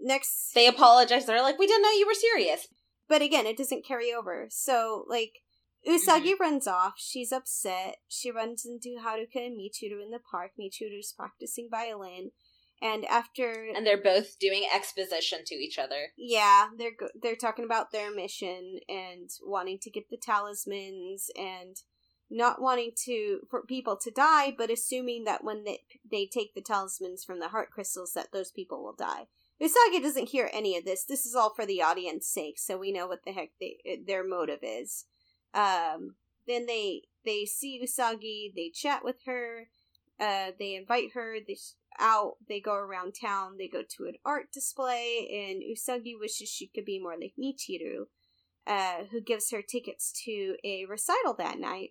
next 0.00 0.52
they 0.54 0.66
apologize. 0.66 1.26
They're 1.26 1.42
like, 1.42 1.58
"We 1.58 1.66
didn't 1.66 1.82
know 1.82 1.90
you 1.90 2.06
were 2.06 2.14
serious." 2.14 2.68
But 3.08 3.22
again, 3.22 3.46
it 3.46 3.58
doesn't 3.58 3.86
carry 3.86 4.12
over. 4.12 4.46
So 4.50 5.04
like 5.08 5.32
Usagi 5.86 6.32
mm-hmm. 6.32 6.42
runs 6.42 6.66
off. 6.66 6.94
She's 6.96 7.32
upset. 7.32 7.96
She 8.08 8.30
runs 8.30 8.64
into 8.64 9.00
Haruka 9.00 9.46
and 9.46 9.58
Michiru 9.58 10.02
in 10.02 10.10
the 10.10 10.20
park. 10.30 10.52
Michiru's 10.58 11.12
practicing 11.16 11.68
violin. 11.70 12.30
And 12.82 13.04
after 13.06 13.66
and 13.74 13.86
they're 13.86 14.02
both 14.02 14.38
doing 14.38 14.64
exposition 14.74 15.40
to 15.46 15.54
each 15.54 15.78
other. 15.78 16.08
Yeah, 16.18 16.68
they're 16.76 16.96
they're 17.20 17.36
talking 17.36 17.64
about 17.64 17.92
their 17.92 18.14
mission 18.14 18.80
and 18.88 19.30
wanting 19.42 19.78
to 19.82 19.90
get 19.90 20.04
the 20.10 20.18
talismans 20.20 21.30
and 21.36 21.76
not 22.34 22.60
wanting 22.60 22.90
to 23.04 23.40
for 23.48 23.62
people 23.62 23.96
to 23.96 24.10
die, 24.10 24.52
but 24.56 24.70
assuming 24.70 25.24
that 25.24 25.44
when 25.44 25.64
they 25.64 25.80
they 26.10 26.26
take 26.26 26.54
the 26.54 26.60
talismans 26.60 27.24
from 27.24 27.38
the 27.38 27.48
heart 27.48 27.70
crystals, 27.70 28.12
that 28.14 28.32
those 28.32 28.50
people 28.50 28.82
will 28.82 28.94
die. 28.94 29.28
Usagi 29.62 30.02
doesn't 30.02 30.30
hear 30.30 30.50
any 30.52 30.76
of 30.76 30.84
this. 30.84 31.04
This 31.04 31.24
is 31.24 31.34
all 31.34 31.54
for 31.54 31.64
the 31.64 31.80
audience 31.80 32.26
sake, 32.26 32.58
so 32.58 32.76
we 32.76 32.92
know 32.92 33.06
what 33.06 33.24
the 33.24 33.32
heck 33.32 33.50
they, 33.60 34.00
their 34.04 34.26
motive 34.26 34.58
is. 34.62 35.04
Um, 35.54 36.16
then 36.48 36.66
they 36.66 37.02
they 37.24 37.44
see 37.44 37.80
Usagi, 37.82 38.52
they 38.54 38.70
chat 38.74 39.04
with 39.04 39.16
her, 39.26 39.68
uh, 40.20 40.50
they 40.58 40.74
invite 40.74 41.12
her 41.14 41.36
they, 41.46 41.56
out, 42.00 42.34
they 42.48 42.60
go 42.60 42.74
around 42.74 43.14
town, 43.14 43.56
they 43.58 43.68
go 43.68 43.82
to 43.82 44.04
an 44.06 44.14
art 44.24 44.52
display, 44.52 45.28
and 45.32 45.62
Usagi 45.62 46.18
wishes 46.18 46.48
she 46.48 46.66
could 46.66 46.84
be 46.84 46.98
more 46.98 47.14
like 47.18 47.34
Michiru, 47.38 48.06
uh, 48.66 49.04
who 49.12 49.20
gives 49.20 49.52
her 49.52 49.62
tickets 49.62 50.12
to 50.24 50.56
a 50.64 50.84
recital 50.86 51.34
that 51.38 51.60
night. 51.60 51.90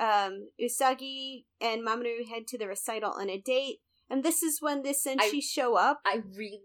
Um, 0.00 0.50
Usagi 0.60 1.44
and 1.60 1.86
Mamoru 1.86 2.28
head 2.28 2.46
to 2.48 2.58
the 2.58 2.68
recital 2.68 3.12
on 3.12 3.28
a 3.28 3.40
date, 3.40 3.78
and 4.08 4.22
this 4.22 4.42
is 4.42 4.58
when 4.60 4.82
the 4.82 4.94
Senshi 4.94 5.42
show 5.42 5.76
up. 5.76 6.00
I 6.04 6.22
really 6.36 6.60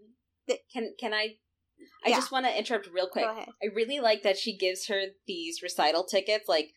can 0.71 0.93
can 0.99 1.13
I 1.13 1.35
I 2.05 2.09
yeah. 2.09 2.15
just 2.15 2.31
want 2.31 2.45
to 2.45 2.57
interrupt 2.57 2.89
real 2.93 3.07
quick. 3.07 3.25
I 3.25 3.47
really 3.73 3.99
like 3.99 4.23
that 4.23 4.37
she 4.37 4.57
gives 4.57 4.87
her 4.87 5.01
these 5.27 5.61
recital 5.61 6.03
tickets. 6.03 6.47
Like, 6.47 6.71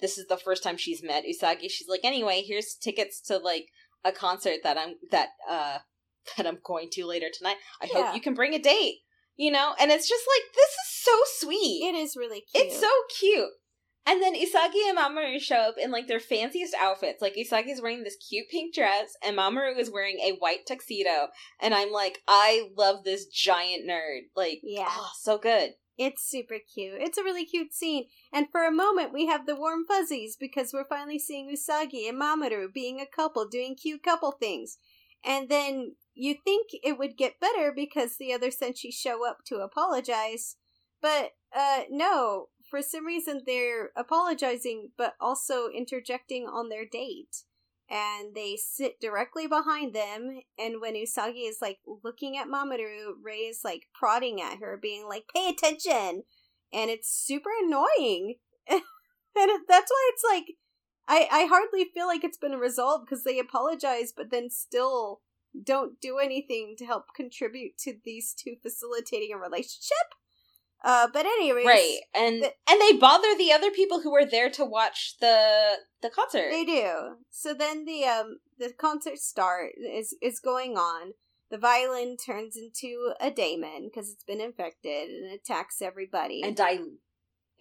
this 0.00 0.18
is 0.18 0.26
the 0.26 0.36
first 0.36 0.62
time 0.62 0.76
she's 0.76 1.02
met 1.02 1.24
Usagi. 1.24 1.70
She's 1.70 1.88
like, 1.88 2.04
anyway, 2.04 2.42
here's 2.46 2.74
tickets 2.74 3.20
to 3.22 3.38
like 3.38 3.66
a 4.04 4.12
concert 4.12 4.58
that 4.62 4.78
I'm 4.78 4.94
that 5.10 5.30
uh 5.48 5.78
that 6.36 6.46
I'm 6.46 6.58
going 6.64 6.88
to 6.92 7.06
later 7.06 7.28
tonight. 7.32 7.56
I 7.80 7.88
yeah. 7.92 8.06
hope 8.06 8.14
you 8.14 8.20
can 8.20 8.34
bring 8.34 8.54
a 8.54 8.58
date. 8.58 8.96
You 9.36 9.50
know, 9.50 9.74
and 9.78 9.90
it's 9.90 10.08
just 10.08 10.24
like 10.26 10.54
this 10.54 10.70
is 10.70 11.04
so 11.04 11.46
sweet. 11.46 11.82
It 11.84 11.94
is 11.94 12.16
really 12.16 12.42
cute. 12.52 12.66
It's 12.66 12.80
so 12.80 12.88
cute. 13.18 13.50
And 14.08 14.22
then 14.22 14.34
Usagi 14.36 14.88
and 14.88 14.96
Mamoru 14.96 15.40
show 15.40 15.56
up 15.56 15.74
in 15.78 15.90
like 15.90 16.06
their 16.06 16.20
fanciest 16.20 16.74
outfits. 16.80 17.20
Like 17.20 17.34
Usagi's 17.34 17.82
wearing 17.82 18.04
this 18.04 18.16
cute 18.16 18.48
pink 18.48 18.72
dress 18.72 19.16
and 19.24 19.36
Mamoru 19.36 19.76
is 19.76 19.90
wearing 19.90 20.18
a 20.20 20.36
white 20.38 20.64
tuxedo. 20.66 21.28
And 21.60 21.74
I'm 21.74 21.90
like, 21.90 22.22
I 22.28 22.70
love 22.76 23.02
this 23.02 23.26
giant 23.26 23.88
nerd. 23.88 24.28
Like, 24.36 24.60
yeah. 24.62 24.86
Oh, 24.88 25.10
so 25.20 25.38
good. 25.38 25.72
It's 25.98 26.28
super 26.28 26.56
cute. 26.72 27.00
It's 27.00 27.18
a 27.18 27.24
really 27.24 27.44
cute 27.44 27.74
scene. 27.74 28.04
And 28.32 28.46
for 28.52 28.64
a 28.64 28.70
moment 28.70 29.12
we 29.12 29.26
have 29.26 29.44
the 29.44 29.56
warm 29.56 29.84
fuzzies 29.88 30.36
because 30.38 30.72
we're 30.72 30.88
finally 30.88 31.18
seeing 31.18 31.50
Usagi 31.50 32.08
and 32.08 32.20
Mamoru 32.20 32.72
being 32.72 33.00
a 33.00 33.06
couple, 33.06 33.48
doing 33.48 33.74
cute 33.74 34.04
couple 34.04 34.30
things. 34.30 34.78
And 35.24 35.48
then 35.48 35.96
you 36.14 36.36
think 36.44 36.68
it 36.84 36.96
would 36.96 37.16
get 37.16 37.40
better 37.40 37.72
because 37.74 38.16
the 38.16 38.32
other 38.32 38.50
senshi 38.50 38.92
show 38.92 39.28
up 39.28 39.38
to 39.46 39.56
apologize. 39.56 40.56
But 41.02 41.32
uh 41.52 41.82
no, 41.90 42.48
for 42.70 42.82
some 42.82 43.06
reason 43.06 43.42
they're 43.46 43.90
apologizing 43.96 44.90
but 44.96 45.14
also 45.20 45.68
interjecting 45.68 46.46
on 46.46 46.68
their 46.68 46.84
date. 46.84 47.44
And 47.88 48.34
they 48.34 48.56
sit 48.56 49.00
directly 49.00 49.46
behind 49.46 49.94
them 49.94 50.40
and 50.58 50.80
when 50.80 50.94
usagi 50.94 51.48
is 51.48 51.58
like 51.62 51.78
looking 52.02 52.36
at 52.36 52.48
mamoru 52.48 53.12
rei 53.22 53.46
is 53.46 53.60
like 53.64 53.84
prodding 53.94 54.40
at 54.40 54.58
her 54.58 54.76
being 54.80 55.06
like 55.08 55.24
pay 55.32 55.48
attention! 55.48 56.24
And 56.72 56.90
it's 56.90 57.08
super 57.08 57.50
annoying. 57.62 58.36
And 59.38 59.50
that's 59.68 59.90
why 59.90 60.10
it's 60.12 60.24
like 60.28 60.56
i 61.08 61.28
i 61.30 61.44
hardly 61.44 61.84
feel 61.92 62.06
like 62.06 62.24
it's 62.24 62.38
been 62.38 62.52
resolved 62.58 63.04
because 63.04 63.22
they 63.22 63.38
apologize 63.38 64.12
but 64.16 64.30
then 64.30 64.48
still 64.50 65.20
don't 65.62 66.00
do 66.00 66.18
anything 66.18 66.74
to 66.78 66.86
help 66.86 67.14
contribute 67.14 67.78
to 67.78 67.94
these 68.04 68.34
two 68.34 68.56
facilitating 68.62 69.32
a 69.32 69.38
relationship 69.38 70.14
uh, 70.86 71.08
but 71.12 71.26
anyway, 71.26 71.64
right, 71.64 71.98
and 72.14 72.42
the, 72.42 72.52
and 72.70 72.80
they 72.80 72.92
bother 72.92 73.36
the 73.36 73.52
other 73.52 73.70
people 73.72 74.00
who 74.00 74.12
were 74.12 74.24
there 74.24 74.48
to 74.50 74.64
watch 74.64 75.16
the 75.20 75.78
the 76.00 76.08
concert. 76.08 76.50
They 76.50 76.64
do. 76.64 77.16
So 77.30 77.52
then 77.54 77.84
the 77.84 78.04
um 78.04 78.38
the 78.58 78.72
concert 78.72 79.18
start 79.18 79.72
is 79.76 80.16
is 80.22 80.38
going 80.38 80.76
on. 80.76 81.14
The 81.50 81.58
violin 81.58 82.16
turns 82.16 82.56
into 82.56 83.14
a 83.20 83.30
daemon 83.30 83.88
because 83.88 84.10
it's 84.10 84.24
been 84.24 84.40
infected 84.40 85.08
and 85.08 85.32
attacks 85.32 85.82
everybody. 85.82 86.42
And 86.42 86.58
I, 86.60 86.80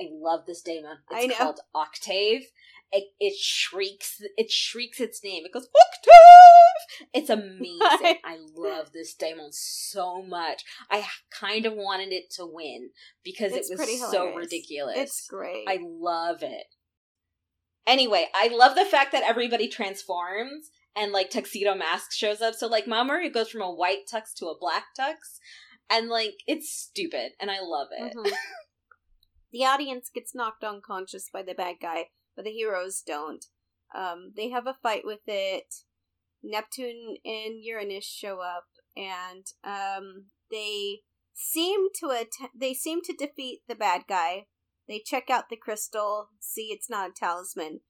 I 0.01 0.09
love 0.11 0.45
this 0.47 0.61
daemon. 0.61 0.97
It's 1.11 1.38
called 1.38 1.59
Octave, 1.75 2.45
it, 2.91 3.05
it 3.19 3.38
shrieks 3.38 4.21
it 4.38 4.51
shrieks 4.51 4.99
its 4.99 5.23
name. 5.23 5.43
It 5.45 5.51
goes 5.51 5.67
Octave. 5.67 6.13
It's 7.13 7.29
amazing. 7.29 7.79
I 8.23 8.38
love 8.55 8.91
this 8.93 9.13
daemon 9.13 9.51
so 9.51 10.21
much. 10.21 10.63
I 10.89 11.05
kind 11.31 11.65
of 11.65 11.73
wanted 11.73 12.11
it 12.11 12.29
to 12.31 12.45
win 12.45 12.89
because 13.23 13.53
it 13.53 13.65
was 13.69 14.11
so 14.11 14.35
ridiculous. 14.35 14.97
It's 14.97 15.27
great. 15.27 15.65
I 15.67 15.79
love 15.81 16.41
it. 16.41 16.67
Anyway, 17.88 18.27
I 18.33 18.47
love 18.47 18.75
the 18.75 18.85
fact 18.85 19.11
that 19.11 19.23
everybody 19.23 19.67
transforms 19.67 20.71
and 20.95 21.11
like 21.11 21.29
tuxedo 21.29 21.75
mask 21.75 22.11
shows 22.11 22.41
up. 22.41 22.55
So 22.55 22.67
like 22.67 22.85
Mamoru 22.85 23.31
goes 23.31 23.49
from 23.49 23.61
a 23.61 23.71
white 23.71 24.07
tux 24.11 24.33
to 24.38 24.47
a 24.47 24.57
black 24.59 24.85
tux, 24.99 25.15
and 25.89 26.09
like 26.09 26.35
it's 26.47 26.71
stupid, 26.71 27.33
and 27.39 27.51
I 27.51 27.59
love 27.61 27.89
it. 27.91 28.15
Mm-hmm. 28.15 28.31
the 29.51 29.65
audience 29.65 30.09
gets 30.13 30.33
knocked 30.33 30.63
unconscious 30.63 31.29
by 31.31 31.43
the 31.43 31.53
bad 31.53 31.75
guy, 31.81 32.05
but 32.35 32.45
the 32.45 32.51
heroes 32.51 33.01
don't. 33.05 33.45
Um, 33.93 34.31
they 34.35 34.49
have 34.49 34.67
a 34.67 34.77
fight 34.81 35.03
with 35.05 35.21
it. 35.27 35.73
Neptune 36.45 37.17
and 37.25 37.63
Uranus 37.63 38.05
show 38.05 38.39
up, 38.39 38.65
and 38.95 39.45
um, 39.63 40.25
they 40.51 41.01
seem 41.34 41.88
to 41.99 42.12
att- 42.12 42.51
they 42.58 42.73
seem 42.73 43.01
to 43.03 43.13
defeat 43.13 43.62
the 43.67 43.75
bad 43.75 44.03
guy. 44.08 44.45
They 44.88 45.01
check 45.03 45.29
out 45.29 45.49
the 45.49 45.58
crystal, 45.58 46.29
see 46.39 46.67
it's 46.71 46.89
not 46.89 47.10
a 47.10 47.13
talisman, 47.13 47.81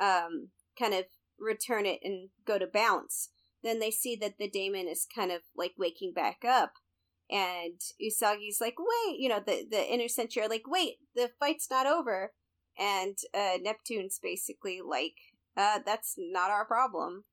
um, 0.00 0.48
kind 0.78 0.94
of 0.94 1.04
return 1.38 1.84
it 1.86 2.00
and 2.02 2.30
go 2.46 2.58
to 2.58 2.66
bounce. 2.66 3.30
Then 3.62 3.80
they 3.80 3.90
see 3.90 4.16
that 4.16 4.38
the 4.38 4.48
daemon 4.48 4.88
is 4.88 5.06
kind 5.14 5.30
of 5.30 5.42
like 5.54 5.74
waking 5.76 6.12
back 6.14 6.44
up, 6.44 6.72
and 7.30 7.80
Usagi's 8.02 8.60
like, 8.60 8.76
"Wait," 8.78 9.18
you 9.18 9.28
know, 9.28 9.40
the 9.44 9.66
the 9.70 9.92
inner 9.92 10.04
senshi 10.04 10.42
are 10.42 10.48
like, 10.48 10.66
"Wait, 10.66 10.96
the 11.14 11.30
fight's 11.38 11.70
not 11.70 11.86
over." 11.86 12.32
and 12.78 13.16
uh, 13.34 13.58
Neptune's 13.60 14.18
basically 14.22 14.80
like, 14.86 15.16
uh, 15.56 15.80
"That's 15.84 16.14
not 16.16 16.50
our 16.50 16.64
problem." 16.64 17.24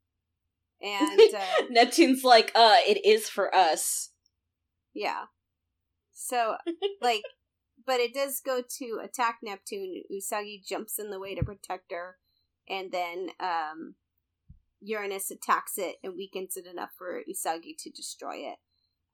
And 0.86 1.20
uh, 1.36 1.66
Neptune's 1.70 2.24
like, 2.24 2.52
"Uh, 2.56 2.78
it 2.88 3.04
is 3.06 3.28
for 3.28 3.54
us." 3.54 4.12
Yeah. 4.94 5.26
So, 6.14 6.56
like, 7.02 7.24
but 7.86 8.00
it 8.00 8.14
does 8.14 8.40
go 8.40 8.62
to 8.78 9.02
attack 9.04 9.40
Neptune. 9.44 10.04
Usagi 10.12 10.64
jumps 10.66 11.00
in 11.00 11.10
the 11.10 11.20
way 11.20 11.36
to 11.36 11.44
protect 11.44 11.92
her, 11.92 12.18
and 12.70 12.92
then 12.92 13.30
um, 13.40 13.96
Uranus 14.82 15.32
attacks 15.32 15.78
it 15.78 15.96
and 16.04 16.16
weakens 16.16 16.56
it 16.56 16.66
enough 16.66 16.92
for 16.98 17.22
Usagi 17.30 17.76
to 17.80 17.90
destroy 17.90 18.36
it. 18.36 18.58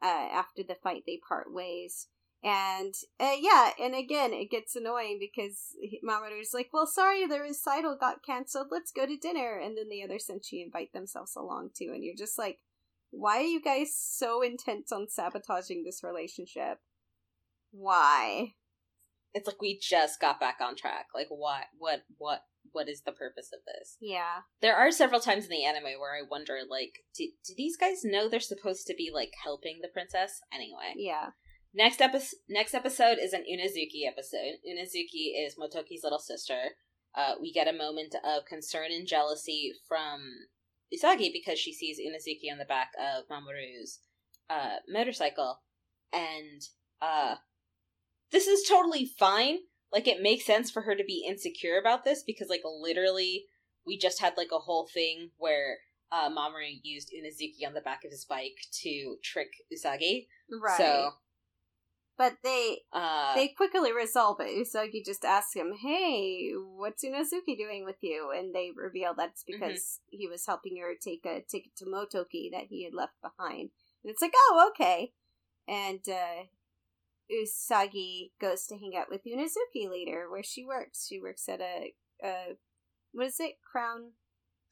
Uh, 0.03 0.27
after 0.33 0.63
the 0.63 0.75
fight, 0.75 1.03
they 1.05 1.19
part 1.27 1.53
ways. 1.53 2.07
And 2.43 2.95
uh, 3.19 3.35
yeah, 3.39 3.71
and 3.79 3.93
again, 3.93 4.33
it 4.33 4.49
gets 4.49 4.75
annoying 4.75 5.19
because 5.19 5.75
Mamoru's 6.03 6.55
like, 6.55 6.69
"Well, 6.73 6.87
sorry, 6.87 7.27
the 7.27 7.39
recital 7.39 7.95
got 7.99 8.23
canceled. 8.25 8.67
Let's 8.71 8.91
go 8.91 9.05
to 9.05 9.15
dinner." 9.15 9.59
And 9.59 9.77
then 9.77 9.89
the 9.89 10.03
other 10.03 10.17
senshi 10.17 10.63
invite 10.65 10.91
themselves 10.91 11.35
along 11.35 11.69
too, 11.77 11.91
and 11.93 12.03
you're 12.03 12.15
just 12.17 12.39
like, 12.39 12.57
"Why 13.11 13.37
are 13.37 13.41
you 13.41 13.61
guys 13.61 13.95
so 13.95 14.41
intent 14.41 14.85
on 14.91 15.07
sabotaging 15.07 15.83
this 15.83 16.03
relationship? 16.03 16.79
Why?" 17.69 18.55
It's 19.33 19.47
like 19.47 19.61
we 19.61 19.79
just 19.79 20.19
got 20.19 20.39
back 20.39 20.57
on 20.61 20.75
track. 20.75 21.05
Like, 21.15 21.27
what, 21.29 21.65
what, 21.77 22.01
what, 22.17 22.41
what 22.73 22.89
is 22.89 23.03
the 23.03 23.13
purpose 23.13 23.51
of 23.53 23.59
this? 23.65 23.97
Yeah, 24.01 24.41
there 24.61 24.75
are 24.75 24.91
several 24.91 25.21
times 25.21 25.45
in 25.45 25.51
the 25.51 25.63
anime 25.63 25.99
where 25.99 26.15
I 26.15 26.27
wonder, 26.29 26.57
like, 26.67 27.05
do, 27.15 27.27
do 27.45 27.53
these 27.55 27.77
guys 27.77 28.03
know 28.03 28.27
they're 28.27 28.39
supposed 28.39 28.87
to 28.87 28.95
be 28.97 29.11
like 29.13 29.31
helping 29.43 29.79
the 29.81 29.87
princess 29.87 30.41
anyway? 30.51 30.95
Yeah. 30.97 31.29
Next 31.73 32.01
episode, 32.01 32.37
next 32.49 32.73
episode 32.73 33.17
is 33.21 33.31
an 33.31 33.43
Unazuki 33.43 34.05
episode. 34.05 34.59
Unazuki 34.67 35.31
is 35.37 35.55
Motoki's 35.55 36.03
little 36.03 36.19
sister. 36.19 36.71
Uh, 37.15 37.35
we 37.41 37.53
get 37.53 37.67
a 37.67 37.77
moment 37.77 38.15
of 38.25 38.45
concern 38.45 38.87
and 38.91 39.07
jealousy 39.07 39.73
from 39.87 40.21
Usagi 40.93 41.31
because 41.31 41.57
she 41.57 41.73
sees 41.73 41.97
Unazuki 41.97 42.51
on 42.51 42.57
the 42.57 42.65
back 42.65 42.91
of 42.99 43.23
Mamoru's 43.29 43.99
uh, 44.49 44.77
motorcycle, 44.89 45.61
and 46.11 46.61
uh, 47.01 47.35
this 48.31 48.47
is 48.47 48.67
totally 48.67 49.05
fine. 49.05 49.59
Like 49.93 50.07
it 50.07 50.21
makes 50.21 50.45
sense 50.45 50.71
for 50.71 50.81
her 50.81 50.95
to 50.95 51.03
be 51.05 51.25
insecure 51.27 51.77
about 51.79 52.03
this 52.03 52.23
because, 52.23 52.49
like, 52.49 52.63
literally, 52.65 53.45
we 53.85 53.97
just 53.97 54.19
had 54.19 54.33
like 54.35 54.51
a 54.53 54.59
whole 54.59 54.89
thing 54.93 55.31
where 55.37 55.77
uh, 56.11 56.29
Mamoru 56.29 56.79
used 56.83 57.11
Unazuki 57.13 57.65
on 57.65 57.73
the 57.73 57.81
back 57.81 58.03
of 58.03 58.11
his 58.11 58.25
bike 58.25 58.57
to 58.83 59.15
trick 59.23 59.51
Usagi. 59.73 60.27
Right. 60.49 60.77
So 60.77 61.11
but 62.17 62.37
they 62.43 62.79
uh, 62.93 63.33
they 63.35 63.49
quickly 63.49 63.91
resolve 63.93 64.39
it. 64.39 64.49
Usagi 64.49 65.03
just 65.03 65.25
asks 65.25 65.53
him, 65.53 65.73
"Hey, 65.81 66.51
what's 66.53 67.03
Unazuki 67.03 67.57
doing 67.57 67.83
with 67.85 67.97
you?" 68.01 68.31
And 68.35 68.53
they 68.53 68.71
reveal 68.75 69.13
that's 69.15 69.43
mm-hmm. 69.43 69.59
because 69.59 69.79
mm-hmm. 69.79 70.17
he 70.17 70.27
was 70.27 70.45
helping 70.45 70.77
her 70.77 70.93
take 71.01 71.25
a 71.25 71.41
ticket 71.41 71.75
to 71.77 71.85
Motoki 71.85 72.51
that 72.51 72.67
he 72.69 72.83
had 72.83 72.93
left 72.93 73.15
behind. 73.21 73.69
And 74.03 74.11
it's 74.11 74.21
like, 74.21 74.33
"Oh, 74.35 74.71
okay." 74.71 75.13
And 75.67 76.01
uh, 76.07 76.45
Usagi 77.31 78.31
goes 78.39 78.65
to 78.67 78.77
hang 78.77 78.95
out 78.95 79.09
with 79.09 79.21
Unazuki 79.25 79.89
later, 79.89 80.29
where 80.29 80.43
she 80.43 80.65
works. 80.65 81.07
She 81.07 81.19
works 81.19 81.47
at 81.47 81.61
a, 81.61 81.93
a 82.23 82.57
what 83.13 83.27
is 83.27 83.39
it, 83.39 83.53
Crown 83.69 84.11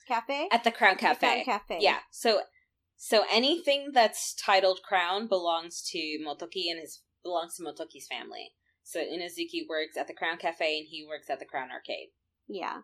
Cafe? 0.08 0.50
At 0.52 0.64
the 0.64 0.72
Crown 0.72 0.98
Cafe. 0.98 1.20
The 1.20 1.44
Crown 1.44 1.60
Cafe. 1.60 1.78
Yeah. 1.82 2.00
So 2.12 2.42
so 3.02 3.24
anything 3.32 3.92
that's 3.94 4.34
titled 4.34 4.82
Crown 4.84 5.28
belongs 5.28 5.82
to 5.92 6.20
Motoki 6.26 6.70
and 6.70 6.82
his 6.82 7.02
belongs 7.24 7.56
to 7.56 7.64
Motoki's 7.64 8.08
family. 8.08 8.52
So 8.84 9.00
Unazuki 9.00 9.68
works 9.68 9.98
at 9.98 10.08
the 10.08 10.14
Crown 10.14 10.38
Cafe 10.38 10.80
and 10.80 10.88
he 10.90 11.06
works 11.08 11.30
at 11.30 11.40
the 11.40 11.46
Crown 11.46 11.70
Arcade. 11.72 12.10
Yeah. 12.48 12.80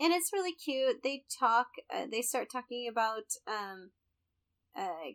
And 0.00 0.12
it's 0.12 0.32
really 0.32 0.52
cute. 0.54 0.96
They 1.04 1.24
talk, 1.38 1.68
uh, 1.94 2.06
they 2.10 2.22
start 2.22 2.48
talking 2.50 2.88
about 2.90 3.24
um, 3.46 3.90
uh, 4.76 5.12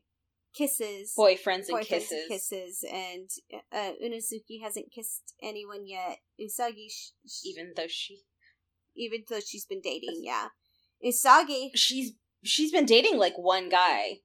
kisses. 0.58 1.14
Boyfriends 1.18 1.70
and 1.70 1.86
kisses. 1.86 2.12
And 2.12 2.28
kisses. 2.30 2.84
And 2.92 3.30
uh, 3.72 3.94
Unazuki 4.04 4.62
hasn't 4.64 4.92
kissed 4.94 5.34
anyone 5.44 5.86
yet. 5.86 6.20
Usagi. 6.40 6.88
Sh- 6.90 7.46
even 7.46 7.74
though 7.76 7.88
she. 7.88 8.22
Even 8.96 9.24
though 9.30 9.40
she's 9.46 9.66
been 9.66 9.82
dating, 9.82 10.22
yeah. 10.24 10.48
Usagi. 11.06 11.70
She's 11.76 12.14
she's 12.44 12.72
been 12.72 12.86
dating 12.86 13.18
like 13.18 13.38
one 13.38 13.70
guy. 13.70 14.20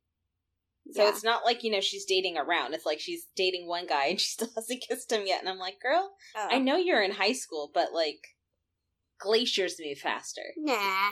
So 0.90 1.02
yeah. 1.02 1.08
it's 1.10 1.22
not 1.22 1.44
like, 1.44 1.62
you 1.62 1.70
know, 1.70 1.80
she's 1.80 2.04
dating 2.04 2.36
around. 2.36 2.74
It's 2.74 2.86
like 2.86 3.00
she's 3.00 3.26
dating 3.36 3.68
one 3.68 3.86
guy 3.86 4.06
and 4.06 4.20
she 4.20 4.30
still 4.30 4.48
hasn't 4.54 4.84
kissed 4.86 5.12
him 5.12 5.22
yet. 5.26 5.40
And 5.40 5.48
I'm 5.48 5.58
like, 5.58 5.80
girl, 5.80 6.10
oh. 6.36 6.48
I 6.50 6.58
know 6.58 6.76
you're 6.76 7.02
in 7.02 7.12
high 7.12 7.32
school, 7.32 7.70
but 7.72 7.92
like, 7.92 8.20
glaciers 9.20 9.76
move 9.80 9.98
faster. 9.98 10.42
Nah. 10.56 11.10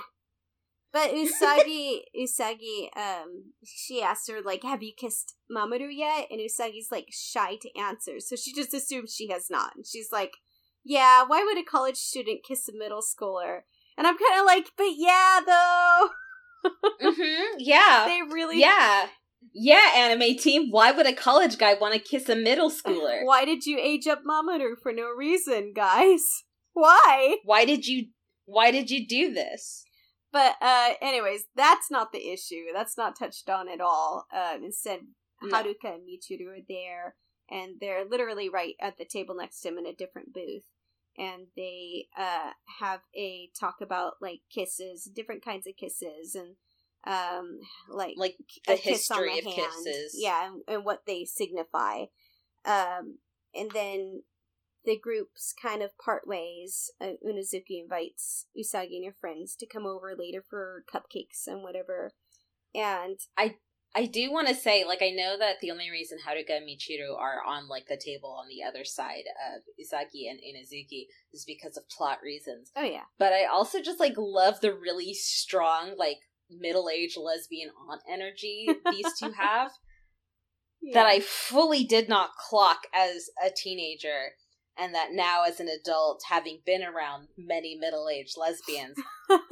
But 0.93 1.11
Usagi, 1.12 2.01
Usagi, 2.21 2.89
um, 2.97 3.53
she 3.64 4.03
asked 4.03 4.29
her, 4.31 4.41
like, 4.45 4.64
have 4.64 4.83
you 4.83 4.93
kissed 4.97 5.35
Mamoru 5.51 5.89
yet? 5.91 6.27
And 6.31 6.41
Usagi's, 6.41 6.91
like, 6.91 7.07
shy 7.11 7.57
to 7.61 7.79
answer. 7.79 8.18
So 8.18 8.35
she 8.35 8.53
just 8.53 8.75
assumes 8.75 9.14
she 9.14 9.29
has 9.29 9.49
not. 9.49 9.77
And 9.77 9.87
she's 9.87 10.09
like, 10.11 10.33
yeah, 10.85 11.25
why 11.25 11.45
would 11.45 11.59
a 11.59 11.62
college 11.62 11.97
student 11.97 12.41
kiss 12.47 12.68
a 12.68 12.73
middle 12.77 13.03
schooler? 13.03 13.61
And 13.97 14.07
I'm 14.07 14.16
kind 14.16 14.41
of 14.41 14.47
like, 14.47 14.71
but 14.77 14.93
yeah, 14.97 15.41
though. 15.47 16.09
mm-hmm. 17.03 17.57
Yeah. 17.59 18.07
They 18.07 18.23
really. 18.23 18.61
Yeah. 18.61 19.07
Yeah, 19.53 19.93
anime 19.97 20.36
team. 20.36 20.70
Why 20.70 20.93
would 20.93 21.07
a 21.07 21.12
college 21.12 21.59
guy 21.59 21.74
want 21.74 21.95
to 21.95 22.01
kiss 22.01 22.28
a 22.28 22.36
middle 22.36 22.70
schooler? 22.70 23.20
Why 23.24 23.45
did 23.45 23.66
you 23.66 23.78
age 23.78 24.07
up 24.07 24.22
Mamoru 24.24 24.74
for 24.80 24.93
no 24.93 25.09
reason, 25.09 25.72
guys? 25.74 26.22
Why? 26.72 27.38
Why 27.45 27.64
did 27.64 27.86
you 27.86 28.09
why 28.47 28.70
did 28.70 28.91
you 28.91 29.07
do 29.07 29.32
this? 29.32 29.84
But 30.32 30.55
uh 30.61 30.91
anyways, 31.03 31.45
that's 31.57 31.91
not 31.91 32.12
the 32.12 32.30
issue. 32.32 32.66
That's 32.72 32.97
not 32.97 33.18
touched 33.18 33.49
on 33.51 33.68
at 33.68 33.80
all. 33.80 34.26
Uh, 34.32 34.57
instead 34.62 35.01
no. 35.43 35.57
Haruka 35.57 35.95
and 35.95 36.03
Michiru 36.03 36.59
are 36.59 36.64
there 36.68 37.16
and 37.51 37.76
they're 37.80 38.05
literally 38.05 38.49
right 38.49 38.74
at 38.80 38.99
the 38.99 39.05
table 39.05 39.34
next 39.34 39.61
to 39.61 39.68
him 39.68 39.78
in 39.78 39.86
a 39.86 39.95
different 39.95 40.32
booth. 40.32 40.64
And 41.18 41.49
they 41.57 42.07
uh 42.16 42.53
have 42.80 43.01
a 43.16 43.51
talk 43.59 43.76
about 43.82 44.14
like 44.20 44.41
kisses, 44.55 45.11
different 45.14 45.45
kinds 45.45 45.66
of 45.66 45.74
kisses 45.76 46.34
and 46.34 46.55
um 47.07 47.61
like 47.88 48.14
like 48.16 48.36
the 48.66 48.76
history 48.76 49.32
the 49.32 49.38
of 49.38 49.44
hand. 49.44 49.72
kisses 49.84 50.14
yeah 50.18 50.48
and, 50.48 50.62
and, 50.68 50.84
what 50.84 51.03
they 51.07 51.24
signify 51.24 52.03
um 52.66 53.18
and 53.55 53.70
then 53.72 54.22
the 54.84 54.98
groups 54.98 55.55
kind 55.61 55.82
of 55.82 55.96
part 55.98 56.26
ways 56.26 56.90
uh, 57.01 57.12
unazuki 57.26 57.80
invites 57.82 58.46
usagi 58.59 58.96
and 58.96 59.07
her 59.07 59.16
friends 59.18 59.57
to 59.57 59.66
come 59.66 59.86
over 59.86 60.14
later 60.18 60.44
for 60.46 60.84
cupcakes 60.92 61.46
and 61.46 61.62
whatever 61.62 62.12
and 62.74 63.18
i 63.36 63.55
I 63.94 64.07
do 64.07 64.30
want 64.30 64.46
to 64.46 64.55
say, 64.55 64.84
like, 64.84 65.03
I 65.03 65.11
know 65.11 65.36
that 65.36 65.57
the 65.61 65.72
only 65.72 65.90
reason 65.90 66.18
Haruka 66.18 66.59
and 66.59 66.66
Michiru 66.66 67.18
are 67.18 67.42
on, 67.44 67.68
like, 67.68 67.88
the 67.88 67.96
table 67.96 68.30
on 68.40 68.46
the 68.48 68.62
other 68.62 68.84
side 68.84 69.24
of 69.53 69.62
Usagi 69.80 70.30
and 70.30 70.38
Unazuki 70.38 71.07
is 71.32 71.44
because 71.44 71.76
of 71.76 71.88
plot 71.88 72.18
reasons. 72.22 72.70
Oh, 72.76 72.84
yeah. 72.84 73.07
But 73.18 73.32
I 73.32 73.46
also 73.46 73.82
just, 73.82 73.98
like, 73.98 74.14
love 74.16 74.61
the 74.61 74.72
really 74.72 75.12
strong, 75.12 75.94
like, 75.98 76.18
middle-aged 76.51 77.16
lesbian 77.18 77.70
aunt 77.88 78.03
energy 78.11 78.68
these 78.90 79.12
two 79.18 79.32
have 79.32 79.72
yeah. 80.82 80.94
that 80.94 81.07
I 81.07 81.20
fully 81.20 81.84
did 81.84 82.09
not 82.09 82.30
clock 82.36 82.86
as 82.94 83.30
a 83.44 83.51
teenager 83.55 84.32
and 84.78 84.94
that 84.94 85.09
now 85.12 85.44
as 85.44 85.61
an 85.61 85.68
adult 85.68 86.22
having 86.28 86.61
been 86.64 86.82
around 86.82 87.28
many 87.36 87.76
middle-aged 87.78 88.36
lesbians 88.36 88.96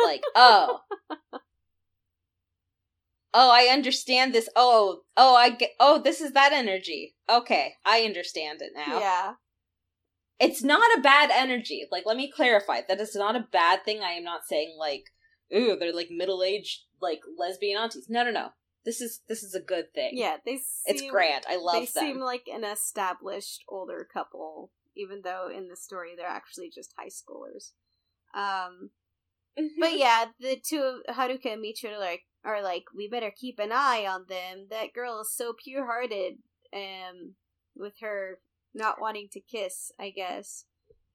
like 0.03 0.23
oh. 0.35 0.81
Oh 3.35 3.51
i 3.53 3.71
understand 3.71 4.33
this. 4.33 4.49
Oh 4.57 5.03
oh 5.17 5.37
i 5.37 5.51
get 5.51 5.71
oh 5.79 6.01
this 6.03 6.21
is 6.21 6.33
that 6.33 6.53
energy. 6.53 7.15
Okay 7.29 7.75
i 7.85 8.03
understand 8.03 8.63
it 8.63 8.73
now. 8.75 8.99
Yeah. 8.99 9.33
It's 10.41 10.63
not 10.63 10.97
a 10.97 11.03
bad 11.03 11.31
energy. 11.33 11.87
Like 11.91 12.05
let 12.07 12.17
me 12.17 12.33
clarify. 12.35 12.81
That 12.89 13.01
is 13.01 13.15
not 13.15 13.37
a 13.37 13.47
bad 13.53 13.85
thing. 13.85 14.01
I 14.01 14.13
am 14.13 14.25
not 14.25 14.47
saying 14.49 14.77
like 14.79 15.05
ooh 15.55 15.77
they're 15.79 15.95
like 15.95 16.09
middle-aged 16.11 16.85
like 17.01 17.21
lesbian 17.37 17.81
aunties. 17.81 18.09
No, 18.09 18.25
no, 18.25 18.31
no. 18.31 18.49
This 18.85 19.01
is 19.01 19.21
this 19.29 19.43
is 19.43 19.55
a 19.55 19.61
good 19.61 19.93
thing. 19.93 20.13
Yeah, 20.15 20.37
they 20.45 20.57
seem, 20.57 20.63
it's 20.87 21.03
grand. 21.11 21.45
I 21.49 21.57
love 21.57 21.75
that. 21.75 21.81
they 21.95 22.01
them. 22.01 22.13
seem 22.15 22.21
like 22.21 22.49
an 22.53 22.65
established 22.65 23.65
older 23.69 24.09
couple, 24.11 24.71
even 24.97 25.23
though 25.23 25.51
in 25.55 25.69
the 25.69 25.77
story 25.77 26.11
they're 26.17 26.27
actually 26.27 26.71
just 26.71 26.95
high 26.97 27.09
schoolers. 27.09 27.73
Um, 28.35 28.91
mm-hmm. 29.59 29.81
but 29.81 29.99
yeah, 29.99 30.27
the 30.41 30.57
two 30.57 31.03
Haruka 31.11 31.53
and 31.53 31.63
Michiru 31.63 31.97
are 31.97 31.99
like, 31.99 32.23
are 32.45 32.63
like, 32.63 32.85
we 32.95 33.09
better 33.09 33.33
keep 33.35 33.59
an 33.59 33.73
eye 33.73 34.07
on 34.09 34.27
them. 34.29 34.69
That 34.71 34.95
girl 34.95 35.21
is 35.21 35.33
so 35.33 35.53
pure 35.53 35.85
hearted, 35.87 36.39
um, 36.73 37.35
with 37.77 37.95
her 38.01 38.39
not 38.75 39.01
wanting 39.01 39.29
to 39.33 39.41
kiss, 39.41 39.93
I 39.99 40.11
guess. 40.11 40.65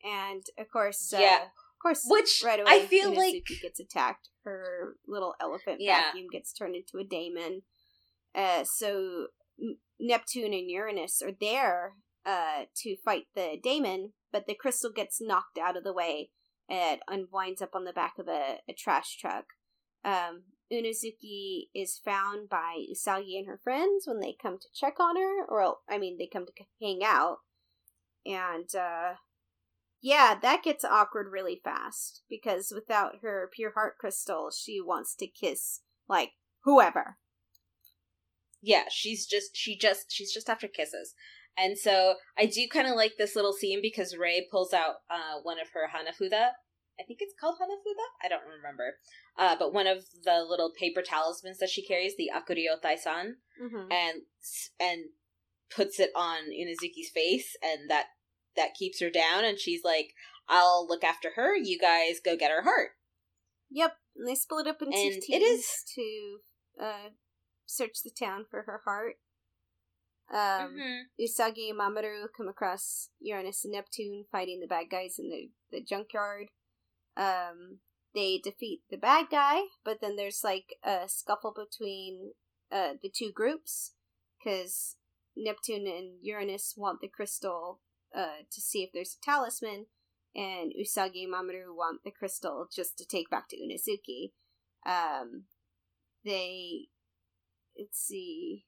And 0.04 0.44
of 0.60 0.70
course, 0.70 1.14
uh, 1.14 1.20
yeah 1.20 1.46
course, 1.84 2.04
which 2.08 2.42
right 2.44 2.60
away, 2.60 2.72
I 2.72 2.86
feel 2.86 3.14
like 3.14 3.44
gets 3.62 3.80
attacked. 3.80 4.30
Her 4.44 4.96
little 5.08 5.36
elephant 5.40 5.78
yeah. 5.80 6.02
vacuum 6.08 6.28
gets 6.32 6.52
turned 6.52 6.76
into 6.76 6.98
a 6.98 7.08
daemon. 7.08 7.62
Uh, 8.36 8.64
so 8.64 9.28
Neptune 10.00 10.54
and 10.54 10.70
Uranus 10.70 11.22
are 11.22 11.32
there 11.40 11.94
uh, 12.26 12.64
to 12.78 12.96
fight 13.06 13.26
the 13.36 13.58
daemon, 13.62 14.14
but 14.32 14.48
the 14.48 14.56
crystal 14.56 14.92
gets 14.92 15.22
knocked 15.22 15.58
out 15.58 15.78
of 15.78 15.84
the 15.84 15.94
way 15.94 16.30
and 16.70 17.02
unwinds 17.08 17.62
up 17.62 17.76
on 17.76 17.84
the 17.84 17.94
back 17.94 18.14
of 18.18 18.28
a, 18.28 18.60
a 18.68 18.74
trash 18.74 19.18
truck. 19.18 19.46
Um, 20.04 20.44
Unazuki 20.72 21.68
is 21.76 22.02
found 22.04 22.50
by 22.50 22.84
Usagi 22.92 23.38
and 23.38 23.48
her 23.48 23.60
friends 23.64 24.08
when 24.08 24.20
they 24.20 24.36
come 24.42 24.58
to 24.58 24.68
check 24.74 25.00
on 25.00 25.16
her, 25.16 25.46
or 25.48 25.78
I 25.90 25.98
mean, 25.98 26.18
they 26.18 26.30
come 26.32 26.46
to 26.46 26.64
hang 26.82 27.02
out, 27.04 27.38
and 28.26 28.74
uh, 28.76 29.14
yeah, 30.04 30.36
that 30.42 30.64
gets 30.64 30.84
awkward 30.84 31.32
really 31.32 31.62
fast 31.64 32.24
because 32.30 32.74
without 32.76 33.20
her 33.22 33.50
pure 33.56 33.72
heart 33.72 33.94
crystal, 33.98 34.52
she 34.52 34.82
wants 34.82 35.16
to 35.16 35.28
kiss 35.28 35.80
like 36.10 36.32
whoever. 36.66 37.18
Yeah, 38.62 38.84
she's 38.92 39.26
just 39.26 39.56
she 39.56 39.78
just 39.78 40.12
she's 40.12 40.34
just 40.34 40.50
after 40.50 40.68
kisses. 40.68 41.16
And 41.58 41.78
so 41.78 42.16
I 42.38 42.48
do 42.48 42.68
kind 42.68 42.86
of 42.86 42.96
like 42.96 43.14
this 43.18 43.34
little 43.34 43.54
scene 43.54 43.80
because 43.82 44.18
Rei 44.18 44.46
pulls 44.52 44.74
out 44.74 44.96
uh, 45.10 45.40
one 45.42 45.58
of 45.58 45.70
her 45.74 45.88
hanafuda. 45.88 46.50
I 47.00 47.04
think 47.08 47.20
it's 47.22 47.34
called 47.40 47.56
hanafuda. 47.56 48.26
I 48.26 48.28
don't 48.28 48.44
remember. 48.58 48.96
Uh, 49.40 49.56
but 49.58 49.74
one 49.74 49.88
of 49.88 50.04
the 50.26 50.46
little 50.46 50.74
paper 50.78 51.02
talismans 51.02 51.60
that 51.60 51.70
she 51.70 51.86
carries, 51.86 52.18
the 52.18 52.30
Akuryo 52.36 52.82
Taisan, 52.84 53.36
mm-hmm. 53.62 53.90
and 53.90 54.22
and 54.82 55.06
puts 55.74 55.98
it 55.98 56.12
on 56.14 56.50
Unazuki's 56.50 57.10
face, 57.14 57.56
and 57.64 57.90
that 57.90 58.08
that 58.56 58.74
keeps 58.74 59.00
her 59.02 59.10
down 59.10 59.44
and 59.44 59.60
she's 59.60 59.84
like 59.84 60.14
i'll 60.48 60.86
look 60.88 61.04
after 61.04 61.32
her 61.36 61.56
you 61.56 61.78
guys 61.80 62.20
go 62.24 62.36
get 62.36 62.52
her 62.52 62.64
heart 62.64 62.92
yep 63.70 63.94
and 64.16 64.28
they 64.28 64.36
split 64.36 64.68
up 64.68 64.82
into 64.82 64.98
and 64.98 65.22
teams 65.22 65.26
it 65.30 65.42
is 65.42 65.68
to 65.96 66.38
uh, 66.82 67.10
search 67.66 68.04
the 68.04 68.12
town 68.12 68.46
for 68.50 68.64
her 68.64 68.82
heart 68.86 69.16
um, 70.32 70.38
mm-hmm. 70.40 71.22
Usagi 71.22 71.70
and 71.70 71.80
Mamoru 71.80 72.26
come 72.36 72.48
across 72.48 73.10
Uranus 73.20 73.66
and 73.66 73.74
Neptune 73.74 74.26
fighting 74.32 74.60
the 74.62 74.68
bad 74.68 74.86
guys 74.90 75.20
in 75.20 75.30
the, 75.30 75.50
the 75.72 75.84
junkyard. 75.84 76.48
Um, 77.16 77.80
they 78.16 78.40
defeat 78.44 78.82
the 78.90 78.98
bad 78.98 79.28
guy, 79.30 79.62
but 79.84 80.00
then 80.02 80.16
there's 80.16 80.42
like 80.44 80.76
a 80.84 81.08
scuffle 81.08 81.54
between 81.54 82.32
uh, 82.72 82.94
the 83.02 83.12
two 83.14 83.32
groups 83.32 83.94
because 84.40 84.96
Neptune 85.36 85.88
and 85.88 86.18
Uranus 86.22 86.74
want 86.78 87.02
the 87.02 87.08
crystal 87.08 87.80
uh, 88.16 88.44
to 88.52 88.62
see 88.62 88.84
if 88.84 88.92
there's 88.94 89.18
a 89.22 89.26
talisman, 89.26 89.88
and 90.36 90.74
Usagi 90.74 91.24
and 91.24 91.34
Mamoru 91.34 91.76
want 91.76 92.04
the 92.04 92.12
crystal 92.12 92.68
just 92.74 92.98
to 92.98 93.06
take 93.06 93.30
back 93.30 93.50
to 93.50 93.58
Unazuki. 93.58 94.32
Um, 94.86 95.44
they 96.26 96.88
let's 97.78 98.00
see 98.00 98.66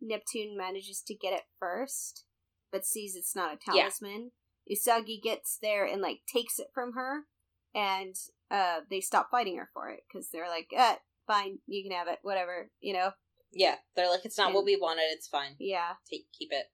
Neptune 0.00 0.56
manages 0.56 1.02
to 1.06 1.14
get 1.14 1.32
it 1.32 1.44
first, 1.58 2.24
but 2.72 2.84
sees 2.84 3.16
it's 3.16 3.36
not 3.36 3.54
a 3.54 3.58
talisman. 3.58 4.30
Yeah. 4.66 4.76
Usagi 4.76 5.22
gets 5.22 5.58
there 5.60 5.84
and 5.84 6.02
like 6.02 6.20
takes 6.32 6.58
it 6.58 6.68
from 6.74 6.92
her, 6.94 7.22
and 7.74 8.14
uh, 8.50 8.80
they 8.90 9.00
stop 9.00 9.30
fighting 9.30 9.58
her 9.58 9.68
for 9.72 9.90
it 9.90 10.00
because 10.08 10.28
they're 10.30 10.48
like, 10.48 10.68
eh, 10.74 10.96
fine, 11.26 11.58
you 11.66 11.82
can 11.82 11.96
have 11.96 12.08
it, 12.08 12.18
whatever, 12.22 12.70
you 12.80 12.92
know. 12.92 13.10
Yeah, 13.52 13.76
they're 13.94 14.10
like, 14.10 14.24
it's 14.24 14.38
not 14.38 14.48
and, 14.48 14.54
what 14.54 14.64
we 14.64 14.76
wanted. 14.76 15.04
It's 15.12 15.28
fine. 15.28 15.54
Yeah, 15.58 15.92
take 16.10 16.26
keep 16.36 16.52
it. 16.52 16.66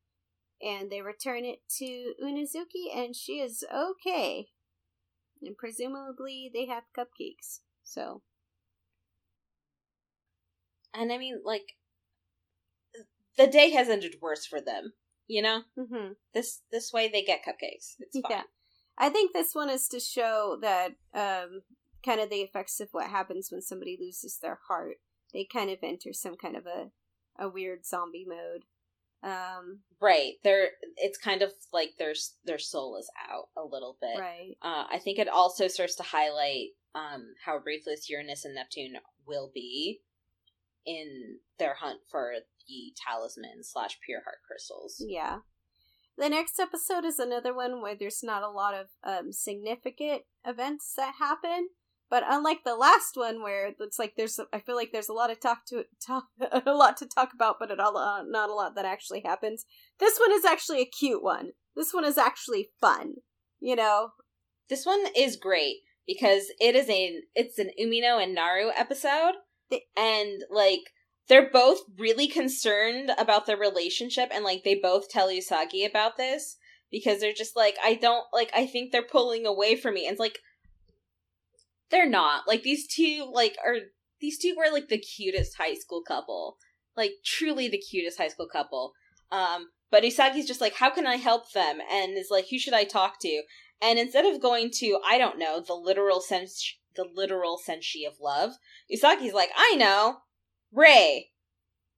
And 0.63 0.91
they 0.91 1.01
return 1.03 1.45
it 1.45 1.59
to 1.79 2.15
Unazuki, 2.23 2.95
and 2.95 3.17
she 3.17 3.41
is 3.41 3.65
okay. 3.75 4.49
And 5.43 5.57
presumably 5.57 6.51
they 6.53 6.67
have 6.67 6.85
cupcakes. 6.97 7.61
So. 7.83 8.23
And 10.95 11.13
I 11.13 11.19
mean, 11.19 11.41
like, 11.45 11.75
the 13.37 13.47
day 13.47 13.71
has 13.71 13.89
ended 13.89 14.17
worse 14.21 14.47
for 14.47 14.61
them. 14.61 14.93
You 15.29 15.41
know, 15.41 15.63
mm-hmm. 15.79 16.13
this 16.35 16.61
this 16.71 16.93
way 16.93 17.09
they 17.09 17.23
get 17.23 17.45
cupcakes. 17.45 17.95
It's 18.01 18.21
fine. 18.21 18.31
Yeah, 18.31 18.43
I 18.99 19.09
think 19.09 19.33
this 19.33 19.55
one 19.55 19.71
is 19.71 19.89
to 19.89 20.01
show 20.01 20.59
that 20.61 20.91
um, 21.15 21.63
kind 22.05 22.21
of 22.21 22.29
the 22.29 22.43
effects 22.43 22.81
of 22.81 22.89
what 22.93 23.09
happens 23.09 23.49
when 23.51 23.63
somebody 23.63 23.97
loses 23.99 24.39
their 24.39 24.59
heart. 24.69 24.97
They 25.33 25.47
kind 25.51 25.71
of 25.71 25.79
enter 25.83 26.13
some 26.13 26.37
kind 26.37 26.57
of 26.57 26.67
a 26.67 26.91
a 27.39 27.49
weird 27.49 27.87
zombie 27.87 28.27
mode. 28.29 28.65
Um, 29.23 29.81
right. 30.01 30.35
They're 30.43 30.71
it's 30.97 31.19
kind 31.19 31.43
of 31.43 31.53
like 31.73 31.93
their 31.99 32.15
their 32.45 32.59
soul 32.59 32.97
is 32.99 33.11
out 33.31 33.49
a 33.57 33.65
little 33.65 33.97
bit. 34.01 34.19
Right. 34.19 34.57
Uh, 34.63 34.85
I 34.91 34.99
think 34.99 35.19
it 35.19 35.29
also 35.29 35.69
starts 35.69 35.95
to 35.97 36.03
highlight 36.03 36.71
um, 36.95 37.35
how 37.45 37.61
ruthless 37.65 38.11
Uranus 38.11 38.45
and 38.45 38.55
Neptune 38.55 38.95
will 39.27 39.51
be 39.55 40.01
in 40.85 41.39
their 41.59 41.75
hunt 41.75 42.01
for 42.11 42.33
the 42.69 42.93
talisman 43.07 43.63
slash 43.63 43.99
pure 44.05 44.23
heart 44.25 44.39
crystals. 44.47 44.97
Yeah. 44.99 45.39
The 46.19 46.29
next 46.29 46.59
episode 46.61 47.05
is 47.05 47.19
another 47.19 47.55
one 47.55 47.81
where 47.81 47.95
there's 47.95 48.23
not 48.23 48.43
a 48.43 48.51
lot 48.51 48.75
of 48.75 48.89
um, 49.03 49.33
significant 49.33 50.23
events 50.47 50.93
that 50.97 51.15
happen. 51.19 51.69
But 52.13 52.25
unlike 52.29 52.59
the 52.63 52.75
last 52.75 53.17
one, 53.17 53.43
where 53.43 53.73
it's 53.81 53.99
like 53.99 54.17
there's, 54.19 54.39
I 54.53 54.59
feel 54.59 54.77
like 54.77 54.93
there's 54.93 55.09
a 55.09 55.15
lot 55.15 55.31
of 55.31 55.41
talk 55.41 55.65
to 55.69 55.87
talk, 56.07 56.27
a 56.67 56.75
lot 56.75 56.99
to 56.99 57.07
talk 57.07 57.31
about, 57.35 57.57
but 57.59 57.71
it 57.71 57.81
all, 57.81 57.97
uh, 57.97 58.23
not 58.23 58.51
a 58.51 58.55
lot 58.55 58.75
that 58.75 58.85
actually 58.85 59.23
happens. 59.23 59.65
This 59.99 60.19
one 60.19 60.31
is 60.31 60.45
actually 60.45 60.83
a 60.83 60.85
cute 60.85 61.23
one. 61.23 61.53
This 61.75 61.95
one 61.95 62.05
is 62.05 62.19
actually 62.19 62.69
fun. 62.83 63.15
You 63.61 63.77
know, 63.77 64.11
this 64.69 64.85
one 64.85 65.07
is 65.17 65.37
great 65.37 65.77
because 66.07 66.53
it 66.61 66.75
is 66.77 66.91
a 66.91 67.23
it's 67.35 67.59
an 67.59 67.71
Umino 67.81 68.23
and 68.23 68.35
Naru 68.35 68.69
episode, 68.77 69.37
and 69.97 70.43
like 70.51 70.93
they're 71.31 71.49
both 71.51 71.79
really 71.99 72.29
concerned 72.29 73.11
about 73.17 73.47
their 73.47 73.57
relationship 73.57 74.29
and 74.35 74.45
like 74.45 74.65
they 74.65 74.75
both 74.75 75.09
tell 75.09 75.29
Usagi 75.29 75.89
about 75.89 76.19
this 76.19 76.59
because 76.91 77.21
they're 77.21 77.33
just 77.33 77.57
like 77.57 77.77
I 77.83 77.95
don't 77.95 78.27
like 78.35 78.51
I 78.55 78.67
think 78.67 78.93
they're 78.93 79.03
pulling 79.03 79.47
away 79.47 79.77
from 79.77 79.95
me 79.95 80.05
and 80.07 80.13
it's 80.13 80.21
like 80.21 80.41
they're 81.93 82.09
not 82.09 82.49
like 82.49 82.65
these 82.65 82.89
two 82.89 83.31
like 83.33 83.57
are 83.65 83.77
these 84.21 84.39
two 84.39 84.55
were 84.57 84.73
like 84.73 84.89
the 84.89 84.99
cutest 84.99 85.57
high 85.57 85.75
school 85.75 86.03
couple 86.03 86.57
like 86.97 87.13
truly 87.25 87.69
the 87.69 87.79
cutest 87.79 88.19
high 88.19 88.29
school 88.29 88.49
couple 88.51 88.93
um 89.31 89.67
but 89.93 90.03
Usagi's 90.03 90.47
just 90.47 90.61
like 90.61 90.75
how 90.75 90.91
can 90.91 91.07
I 91.07 91.17
help 91.17 91.53
them 91.53 91.79
and 91.93 92.17
is 92.17 92.29
like 92.31 92.47
who 92.51 92.59
should 92.59 92.75
I 92.75 92.83
talk 92.83 93.21
to 93.21 93.43
and 93.81 93.99
instead 93.99 94.25
of 94.25 94.43
going 94.43 94.71
to 94.79 94.99
I 95.07 95.19
don't 95.19 95.39
know 95.39 95.63
the 95.65 95.75
literal 95.75 96.21
sense 96.21 96.77
the 96.97 97.07
literal 97.15 97.61
senshi 97.65 98.07
of 98.07 98.15
love 98.21 98.53
Usagi's 98.93 99.35
like 99.35 99.51
I 99.57 99.77
know 99.77 100.17
Rei. 100.73 101.29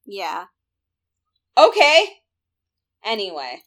Yeah. 0.05 0.47
Okay. 1.57 2.07
Anyway. 3.05 3.63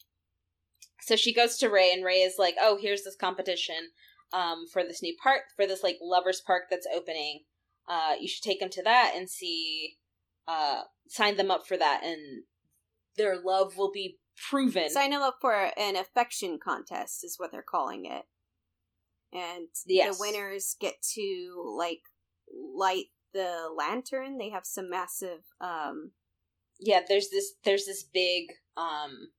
So 1.02 1.16
she 1.16 1.34
goes 1.34 1.58
to 1.58 1.70
Rei 1.70 1.94
and 1.94 2.04
Rei 2.04 2.18
is 2.18 2.36
like, 2.38 2.56
"Oh, 2.60 2.78
here's 2.78 3.04
this 3.04 3.16
competition 3.16 3.92
um 4.34 4.66
for 4.72 4.84
this 4.84 5.02
new 5.02 5.16
park 5.22 5.42
for 5.56 5.66
this 5.66 5.84
like 5.84 5.98
lovers 6.02 6.42
park 6.46 6.64
that's 6.70 6.88
opening. 6.94 7.42
Uh 7.88 8.16
you 8.20 8.28
should 8.28 8.44
take 8.44 8.60
them 8.60 8.70
to 8.70 8.84
that 8.84 9.14
and 9.16 9.30
see 9.30 9.98
uh 10.48 10.82
sign 11.08 11.38
them 11.38 11.52
up 11.52 11.66
for 11.66 11.78
that 11.78 12.02
and 12.04 12.44
their 13.18 13.38
love 13.42 13.78
will 13.78 13.92
be 13.92 14.20
proven. 14.50 14.90
Sign 14.90 15.12
them 15.12 15.22
up 15.22 15.38
for 15.42 15.72
an 15.78 15.96
affection 15.96 16.60
contest 16.64 17.24
is 17.24 17.36
what 17.38 17.52
they're 17.52 17.64
calling 17.64 18.06
it. 18.06 18.24
And 19.34 19.68
yes. 19.86 20.18
the 20.18 20.22
winners 20.22 20.76
get 20.80 20.96
to 21.16 21.74
like 21.78 22.02
light 22.76 23.06
the 23.34 23.70
lantern, 23.76 24.38
they 24.38 24.50
have 24.50 24.66
some 24.66 24.90
massive 24.90 25.44
um 25.60 26.12
Yeah, 26.80 27.02
there's 27.08 27.30
this 27.30 27.54
there's 27.64 27.86
this 27.86 28.04
big 28.04 28.52
um 28.76 29.30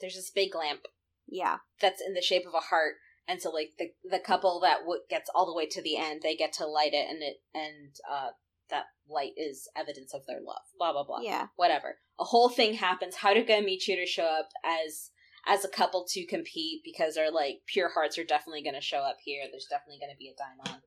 there's 0.00 0.14
this 0.14 0.30
big 0.30 0.54
lamp. 0.54 0.82
Yeah. 1.26 1.58
That's 1.80 2.02
in 2.06 2.14
the 2.14 2.22
shape 2.22 2.46
of 2.46 2.54
a 2.54 2.60
heart. 2.60 2.94
And 3.28 3.42
so 3.42 3.50
like 3.50 3.72
the 3.78 3.90
the 4.08 4.18
couple 4.18 4.60
that 4.60 4.80
w- 4.80 5.02
gets 5.10 5.30
all 5.34 5.46
the 5.46 5.54
way 5.54 5.66
to 5.66 5.82
the 5.82 5.96
end, 5.96 6.20
they 6.22 6.36
get 6.36 6.52
to 6.54 6.66
light 6.66 6.92
it 6.92 7.08
and 7.08 7.22
it 7.22 7.36
and 7.54 7.94
uh 8.10 8.28
that 8.70 8.86
light 9.08 9.32
is 9.36 9.68
evidence 9.76 10.14
of 10.14 10.26
their 10.26 10.40
love. 10.40 10.62
Blah 10.78 10.92
blah 10.92 11.04
blah. 11.04 11.20
Yeah. 11.22 11.48
Whatever. 11.56 11.98
A 12.18 12.24
whole 12.24 12.48
thing 12.48 12.74
happens. 12.74 13.16
Haruka 13.16 13.50
and 13.50 13.66
Michiru 13.66 14.06
show 14.06 14.24
up 14.24 14.48
as 14.64 15.10
as 15.46 15.64
a 15.64 15.68
couple 15.68 16.04
to 16.08 16.26
compete 16.26 16.82
because 16.84 17.14
they're 17.14 17.30
like 17.30 17.60
pure 17.66 17.90
hearts 17.92 18.18
are 18.18 18.24
definitely 18.24 18.62
going 18.62 18.74
to 18.74 18.80
show 18.80 18.98
up 18.98 19.16
here. 19.24 19.44
There's 19.50 19.68
definitely 19.70 20.00
going 20.00 20.12
to 20.12 20.18
be 20.18 20.28
a 20.28 20.34
Daimon. 20.34 20.80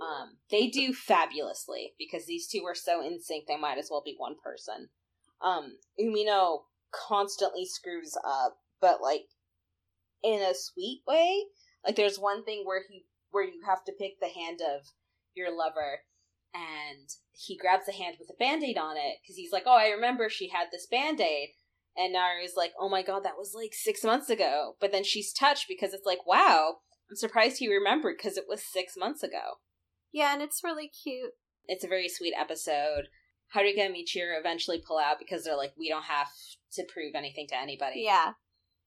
Um, 0.00 0.36
they 0.50 0.68
do 0.68 0.92
fabulously 0.92 1.94
because 1.98 2.26
these 2.26 2.48
two 2.48 2.62
are 2.66 2.74
so 2.74 3.04
in 3.04 3.20
sync. 3.20 3.46
They 3.46 3.56
might 3.56 3.78
as 3.78 3.88
well 3.90 4.02
be 4.04 4.14
one 4.16 4.34
person. 4.42 4.88
Um, 5.40 5.78
Umino 6.00 6.62
constantly 6.92 7.64
screws 7.64 8.16
up, 8.26 8.56
but 8.80 9.00
like 9.00 9.26
in 10.22 10.40
a 10.40 10.54
sweet 10.54 11.02
way. 11.06 11.44
Like 11.84 11.96
there's 11.96 12.18
one 12.18 12.44
thing 12.44 12.62
where 12.64 12.82
he 12.88 13.04
where 13.30 13.44
you 13.44 13.62
have 13.66 13.84
to 13.84 13.92
pick 13.98 14.20
the 14.20 14.28
hand 14.28 14.60
of 14.60 14.86
your 15.34 15.56
lover 15.56 16.00
and 16.54 17.08
he 17.32 17.56
grabs 17.56 17.86
the 17.86 17.92
hand 17.92 18.16
with 18.20 18.30
a 18.30 18.38
band-aid 18.38 18.78
on 18.78 18.96
it 18.96 19.16
because 19.20 19.34
he's 19.34 19.50
like 19.50 19.64
oh 19.66 19.76
i 19.76 19.88
remember 19.88 20.28
she 20.28 20.50
had 20.50 20.68
this 20.70 20.86
band-aid 20.86 21.48
and 21.96 22.14
Naru's 22.14 22.52
like 22.56 22.72
oh 22.78 22.88
my 22.88 23.02
god 23.02 23.24
that 23.24 23.36
was 23.36 23.54
like 23.56 23.72
six 23.74 24.04
months 24.04 24.30
ago 24.30 24.76
but 24.80 24.92
then 24.92 25.02
she's 25.02 25.32
touched 25.32 25.66
because 25.68 25.92
it's 25.92 26.06
like 26.06 26.24
wow 26.28 26.76
i'm 27.10 27.16
surprised 27.16 27.58
he 27.58 27.66
remembered 27.68 28.14
because 28.16 28.36
it 28.36 28.44
was 28.48 28.62
six 28.62 28.94
months 28.96 29.24
ago 29.24 29.58
yeah, 30.14 30.32
and 30.32 30.40
it's 30.40 30.62
really 30.62 30.88
cute. 30.88 31.32
It's 31.66 31.84
a 31.84 31.88
very 31.88 32.08
sweet 32.08 32.34
episode. 32.38 33.08
Haruka 33.54 33.86
and 33.86 33.94
Michiru 33.94 34.38
eventually 34.38 34.80
pull 34.86 34.98
out 34.98 35.18
because 35.18 35.42
they're 35.42 35.56
like, 35.56 35.72
we 35.76 35.88
don't 35.88 36.04
have 36.04 36.28
to 36.74 36.84
prove 36.84 37.16
anything 37.16 37.48
to 37.48 37.60
anybody. 37.60 38.04
Yeah. 38.06 38.32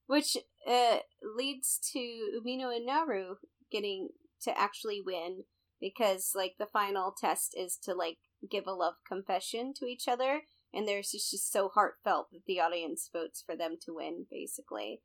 Which 0.07 0.37
uh, 0.67 0.97
leads 1.35 1.79
to 1.93 1.99
Umino 1.99 2.75
and 2.75 2.85
Naru 2.85 3.35
getting 3.71 4.09
to 4.41 4.57
actually 4.57 5.01
win 5.05 5.43
because, 5.79 6.31
like, 6.33 6.55
the 6.57 6.65
final 6.65 7.13
test 7.15 7.53
is 7.57 7.77
to, 7.83 7.93
like, 7.93 8.17
give 8.49 8.65
a 8.67 8.71
love 8.71 8.95
confession 9.07 9.73
to 9.75 9.85
each 9.85 10.07
other. 10.07 10.41
And 10.73 10.87
there's 10.87 11.11
just, 11.11 11.31
just 11.31 11.51
so 11.51 11.69
heartfelt 11.69 12.27
that 12.31 12.45
the 12.45 12.59
audience 12.59 13.09
votes 13.11 13.43
for 13.45 13.55
them 13.55 13.77
to 13.85 13.93
win, 13.93 14.25
basically. 14.31 15.01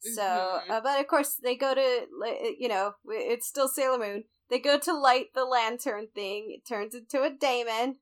So, 0.00 0.22
mm-hmm. 0.22 0.70
uh, 0.70 0.80
but 0.80 1.00
of 1.00 1.06
course, 1.06 1.36
they 1.42 1.56
go 1.56 1.74
to, 1.74 2.06
you 2.58 2.68
know, 2.68 2.92
it's 3.06 3.46
still 3.46 3.68
Sailor 3.68 3.98
Moon. 3.98 4.24
They 4.50 4.58
go 4.58 4.78
to 4.78 4.92
light 4.92 5.28
the 5.34 5.44
lantern 5.44 6.08
thing. 6.14 6.54
It 6.54 6.68
turns 6.68 6.94
into 6.94 7.22
a 7.22 7.30
daemon. 7.30 7.96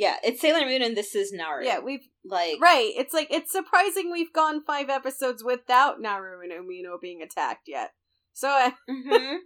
Yeah, 0.00 0.16
it's 0.24 0.40
Sailor 0.40 0.64
Moon 0.64 0.80
and 0.80 0.96
this 0.96 1.14
is 1.14 1.30
Naru. 1.30 1.62
Yeah, 1.62 1.80
we've 1.80 2.08
like 2.24 2.58
right. 2.58 2.90
It's 2.96 3.12
like 3.12 3.28
it's 3.30 3.52
surprising 3.52 4.10
we've 4.10 4.32
gone 4.32 4.64
five 4.64 4.88
episodes 4.88 5.44
without 5.44 6.00
Naru 6.00 6.40
and 6.40 6.52
Umino 6.52 6.98
being 6.98 7.20
attacked 7.20 7.68
yet. 7.68 7.90
So, 8.32 8.48
uh, 8.48 8.70
mm-hmm. 8.90 9.36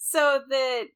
so 0.00 0.40
the 0.48 0.86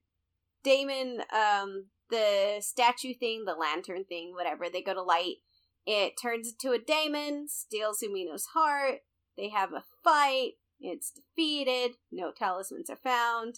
daemon, 0.64 1.24
um, 1.30 1.88
the 2.08 2.60
statue 2.60 3.12
thing, 3.12 3.44
the 3.44 3.52
lantern 3.52 4.06
thing, 4.06 4.32
whatever. 4.34 4.70
They 4.72 4.80
go 4.80 4.94
to 4.94 5.02
light. 5.02 5.36
It 5.84 6.14
turns 6.20 6.48
into 6.48 6.74
a 6.74 6.82
daemon, 6.82 7.48
steals 7.50 8.02
Umino's 8.02 8.46
heart. 8.54 9.00
They 9.36 9.50
have 9.50 9.74
a 9.74 9.84
fight. 10.02 10.52
It's 10.80 11.12
defeated. 11.12 11.96
No 12.10 12.32
talismans 12.34 12.88
are 12.88 12.98
found 13.04 13.56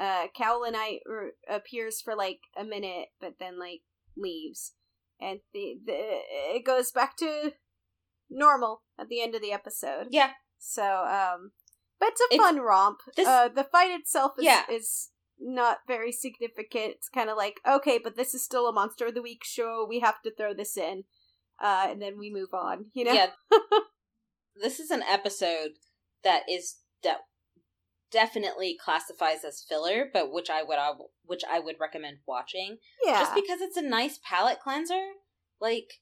uh 0.00 0.26
Knight 0.36 0.98
r- 1.08 1.30
appears 1.48 2.02
for 2.02 2.14
like 2.14 2.40
a 2.58 2.64
minute 2.64 3.06
but 3.18 3.36
then 3.40 3.58
like 3.58 3.80
leaves 4.14 4.74
and 5.20 5.40
the, 5.52 5.78
the 5.84 5.94
it 5.94 6.64
goes 6.64 6.90
back 6.92 7.16
to 7.18 7.52
normal 8.30 8.82
at 8.98 9.08
the 9.08 9.22
end 9.22 9.34
of 9.34 9.42
the 9.42 9.52
episode. 9.52 10.08
Yeah. 10.10 10.30
So 10.58 10.82
um 10.82 11.52
but 11.98 12.10
it's 12.10 12.20
a 12.20 12.24
it's, 12.30 12.42
fun 12.42 12.60
romp. 12.60 12.98
this, 13.16 13.26
uh 13.26 13.48
the 13.48 13.64
fight 13.64 13.90
itself 13.90 14.32
is, 14.38 14.44
yeah. 14.44 14.62
is 14.70 15.10
not 15.38 15.78
very 15.86 16.12
significant. 16.12 16.94
It's 16.96 17.08
kind 17.08 17.30
of 17.30 17.36
like 17.36 17.60
okay 17.68 17.98
but 18.02 18.16
this 18.16 18.34
is 18.34 18.44
still 18.44 18.68
a 18.68 18.72
monster 18.72 19.06
of 19.06 19.14
the 19.14 19.22
week 19.22 19.44
show. 19.44 19.86
We 19.88 20.00
have 20.00 20.20
to 20.22 20.34
throw 20.34 20.54
this 20.54 20.76
in. 20.76 21.04
Uh 21.62 21.86
and 21.90 22.02
then 22.02 22.18
we 22.18 22.30
move 22.32 22.52
on 22.52 22.86
you 22.92 23.04
know? 23.04 23.12
Yeah. 23.12 23.28
This 24.58 24.80
is 24.80 24.90
an 24.90 25.02
episode 25.02 25.72
that 26.24 26.42
is 26.48 26.76
that 27.02 27.18
definitely 28.10 28.76
classifies 28.82 29.44
as 29.44 29.64
filler, 29.68 30.06
but 30.12 30.32
which 30.32 30.50
I 30.50 30.62
would 30.62 30.78
which 31.24 31.42
I 31.48 31.60
would 31.60 31.76
recommend 31.80 32.18
watching. 32.26 32.78
Yeah. 33.04 33.20
Just 33.20 33.34
because 33.34 33.60
it's 33.60 33.76
a 33.76 33.82
nice 33.82 34.18
palate 34.22 34.60
cleanser. 34.60 35.02
Like 35.60 36.00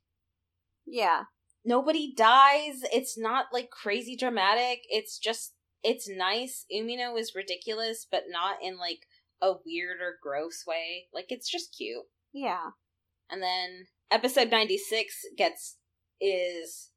Yeah. 0.87 1.25
Nobody 1.65 2.13
dies. 2.15 2.83
It's 2.93 3.17
not 3.19 3.47
like 3.53 3.71
crazy 3.71 4.17
dramatic. 4.17 4.81
It's 4.89 5.19
just 5.19 5.55
it's 5.83 6.09
nice. 6.09 6.65
Umino 6.75 7.19
is 7.19 7.35
ridiculous, 7.35 8.07
but 8.11 8.25
not 8.31 8.57
in 8.63 8.79
like 8.79 9.01
a 9.41 9.53
weird 9.65 10.01
or 10.01 10.19
gross 10.23 10.65
way. 10.67 11.07
Like 11.13 11.27
it's 11.29 11.51
just 11.51 11.75
cute. 11.77 12.05
Yeah. 12.33 12.71
And 13.31 13.43
then 13.43 13.87
episode 14.11 14.51
96 14.51 15.23
gets 15.37 15.77
is 16.21 16.91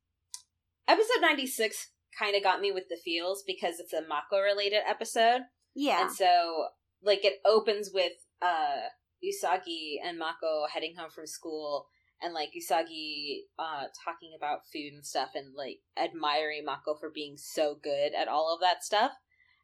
episode 0.88 1.22
96 1.22 1.88
kind 2.18 2.36
of 2.36 2.44
got 2.44 2.62
me 2.62 2.72
with 2.72 2.86
the 2.90 2.98
feels 3.04 3.44
because 3.46 3.80
it's 3.80 3.94
a 3.94 4.08
Mako 4.08 4.40
related 4.40 4.82
episode. 4.88 5.42
Yeah. 5.76 6.02
And 6.02 6.12
so 6.12 6.68
like 7.04 7.24
it 7.24 7.40
opens 7.46 7.92
with 7.94 8.14
uh 8.42 8.88
Usagi 9.24 9.96
and 10.04 10.20
Mako 10.20 10.66
heading 10.72 10.96
home 10.98 11.10
from 11.10 11.28
school 11.28 11.88
and 12.22 12.34
like 12.34 12.50
Usagi 12.50 13.42
uh 13.60 13.86
talking 14.04 14.32
about 14.36 14.68
food 14.72 14.94
and 14.94 15.06
stuff 15.06 15.30
and 15.36 15.56
like 15.56 15.80
admiring 15.98 16.66
Mako 16.66 16.96
for 16.96 17.12
being 17.14 17.36
so 17.38 17.76
good 17.82 18.12
at 18.20 18.28
all 18.28 18.54
of 18.54 18.62
that 18.62 18.84
stuff 18.84 19.12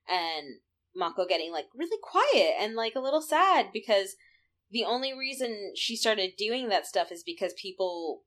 and 0.07 0.59
Mako 0.95 1.25
getting 1.27 1.51
like 1.51 1.65
really 1.75 1.97
quiet 2.01 2.53
and 2.59 2.75
like 2.75 2.93
a 2.95 3.01
little 3.01 3.21
sad 3.21 3.67
because 3.73 4.15
the 4.71 4.85
only 4.85 5.13
reason 5.17 5.73
she 5.75 5.95
started 5.95 6.33
doing 6.37 6.69
that 6.69 6.85
stuff 6.85 7.11
is 7.11 7.23
because 7.23 7.53
people 7.53 8.23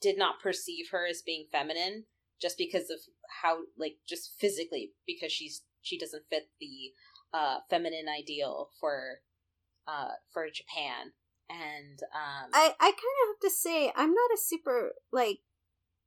did 0.00 0.16
not 0.16 0.40
perceive 0.40 0.86
her 0.90 1.06
as 1.06 1.22
being 1.22 1.46
feminine 1.50 2.04
just 2.40 2.56
because 2.58 2.90
of 2.90 2.98
how 3.42 3.58
like 3.78 3.96
just 4.08 4.32
physically 4.38 4.92
because 5.06 5.32
she's 5.32 5.62
she 5.82 5.98
doesn't 5.98 6.24
fit 6.30 6.48
the 6.60 6.92
uh 7.32 7.58
feminine 7.68 8.06
ideal 8.08 8.70
for 8.80 9.20
uh 9.86 10.12
for 10.32 10.46
Japan. 10.48 11.12
And 11.48 12.00
um 12.14 12.50
I 12.52 12.74
I 12.80 12.90
kind 12.90 12.94
of 12.94 13.28
have 13.28 13.40
to 13.42 13.50
say 13.50 13.92
I'm 13.94 14.14
not 14.14 14.30
a 14.34 14.38
super 14.38 14.92
like 15.12 15.40